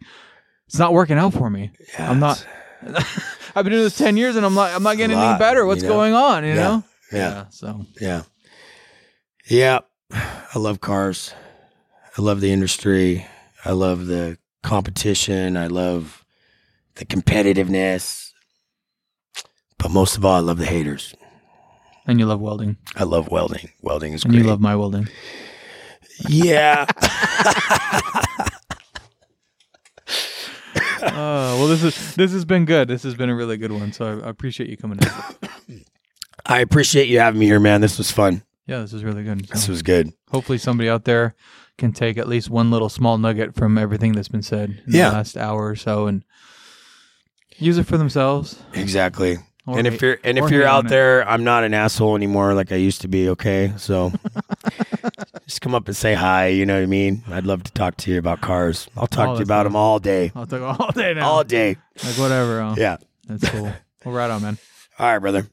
it's 0.66 0.78
not 0.78 0.92
working 0.92 1.16
out 1.16 1.32
for 1.32 1.48
me 1.48 1.70
Yeah, 1.94 2.10
i'm 2.10 2.20
not 2.20 2.46
i've 3.56 3.64
been 3.64 3.70
doing 3.72 3.82
this 3.84 3.96
10 3.96 4.18
years 4.18 4.36
and 4.36 4.44
i'm 4.44 4.52
not 4.52 4.72
i'm 4.74 4.82
not 4.82 4.98
getting 4.98 5.16
lot, 5.16 5.24
anything 5.24 5.38
better 5.38 5.64
what's 5.64 5.82
you 5.82 5.88
know? 5.88 5.94
going 5.94 6.12
on 6.12 6.44
you 6.44 6.50
Yeah, 6.50 6.54
know 6.56 6.84
yeah. 7.12 7.44
so 7.48 7.86
Yeah. 7.98 8.22
Yeah. 9.48 9.78
I 10.12 10.58
love 10.58 10.82
cars. 10.82 11.32
I 12.18 12.22
love 12.22 12.40
the 12.40 12.52
industry. 12.52 13.26
I 13.64 13.72
love 13.72 14.06
the 14.06 14.38
competition. 14.62 15.56
I 15.56 15.66
love 15.68 16.24
the 16.96 17.04
competitiveness. 17.06 18.32
But 19.78 19.90
most 19.90 20.16
of 20.16 20.24
all, 20.24 20.36
I 20.36 20.40
love 20.40 20.58
the 20.58 20.66
haters. 20.66 21.14
and 22.06 22.18
you 22.20 22.26
love 22.26 22.40
welding 22.40 22.76
I 22.96 23.04
love 23.04 23.28
welding. 23.30 23.70
Welding 23.80 24.12
is 24.12 24.24
and 24.24 24.32
great. 24.32 24.42
you 24.44 24.48
love 24.50 24.60
my 24.60 24.74
welding 24.76 25.08
yeah. 26.28 26.86
oh 31.02 31.02
well 31.58 31.66
this 31.68 31.82
is 31.82 32.14
this 32.14 32.32
has 32.32 32.44
been 32.44 32.64
good 32.64 32.86
this 32.88 33.02
has 33.02 33.14
been 33.14 33.28
a 33.30 33.34
really 33.34 33.56
good 33.56 33.72
one 33.72 33.92
so 33.92 34.04
i, 34.20 34.26
I 34.26 34.30
appreciate 34.30 34.68
you 34.70 34.76
coming 34.76 34.98
in 35.00 35.84
I 36.44 36.58
appreciate 36.60 37.08
you 37.08 37.20
having 37.20 37.38
me 37.38 37.46
here, 37.46 37.60
man. 37.60 37.80
This 37.80 37.98
was 37.98 38.10
fun. 38.10 38.42
yeah 38.66 38.80
this 38.80 38.92
is 38.92 39.04
really 39.04 39.22
good 39.22 39.44
This 39.46 39.68
was 39.68 39.82
good. 39.82 40.12
hopefully 40.30 40.58
somebody 40.58 40.88
out 40.88 41.04
there 41.04 41.34
can 41.78 41.92
take 41.92 42.18
at 42.18 42.28
least 42.28 42.50
one 42.50 42.70
little 42.70 42.88
small 42.88 43.18
nugget 43.18 43.54
from 43.54 43.76
everything 43.78 44.12
that's 44.12 44.28
been 44.28 44.42
said 44.42 44.70
in 44.86 44.94
Yeah. 44.94 45.10
the 45.10 45.16
last 45.16 45.36
hour 45.36 45.66
or 45.68 45.76
so 45.76 46.06
and 46.06 46.22
use 47.56 47.78
it 47.78 47.84
for 47.86 47.96
themselves. 47.98 48.62
Exactly. 48.74 49.38
Or 49.66 49.78
and 49.78 49.86
hate- 49.86 49.94
if 49.94 50.02
you're 50.02 50.18
and 50.24 50.38
if 50.38 50.50
you're 50.50 50.66
out 50.66 50.80
on 50.80 50.86
it. 50.86 50.88
there, 50.90 51.28
I'm 51.28 51.44
not 51.44 51.62
an 51.64 51.72
asshole 51.74 52.16
anymore 52.16 52.52
like 52.54 52.72
I 52.72 52.76
used 52.76 53.00
to 53.02 53.08
be, 53.08 53.28
okay? 53.30 53.72
So 53.76 54.12
just 55.46 55.60
come 55.60 55.74
up 55.74 55.86
and 55.86 55.96
say 55.96 56.14
hi, 56.14 56.48
you 56.48 56.66
know 56.66 56.74
what 56.74 56.82
I 56.82 56.86
mean? 56.86 57.22
I'd 57.30 57.46
love 57.46 57.62
to 57.64 57.72
talk 57.72 57.96
to 57.98 58.10
you 58.10 58.18
about 58.18 58.40
cars. 58.40 58.88
I'll 58.96 59.06
talk 59.06 59.28
Oh, 59.28 59.32
to 59.34 59.38
you 59.38 59.44
about 59.44 59.58
fine. 59.58 59.72
them 59.72 59.76
all 59.76 59.98
day. 59.98 60.32
I'll 60.34 60.46
talk 60.46 60.80
all 60.80 60.90
day 60.92 61.14
now. 61.14 61.28
All 61.28 61.44
day. 61.44 61.76
like 62.04 62.16
whatever. 62.18 62.60
oh, 62.60 62.74
Yeah. 62.76 62.96
That's 63.28 63.48
cool. 63.50 63.72
Well, 64.04 64.14
right 64.14 64.30
on, 64.30 64.42
man. 64.42 64.58
All 64.98 65.06
right, 65.06 65.18
brother. 65.20 65.46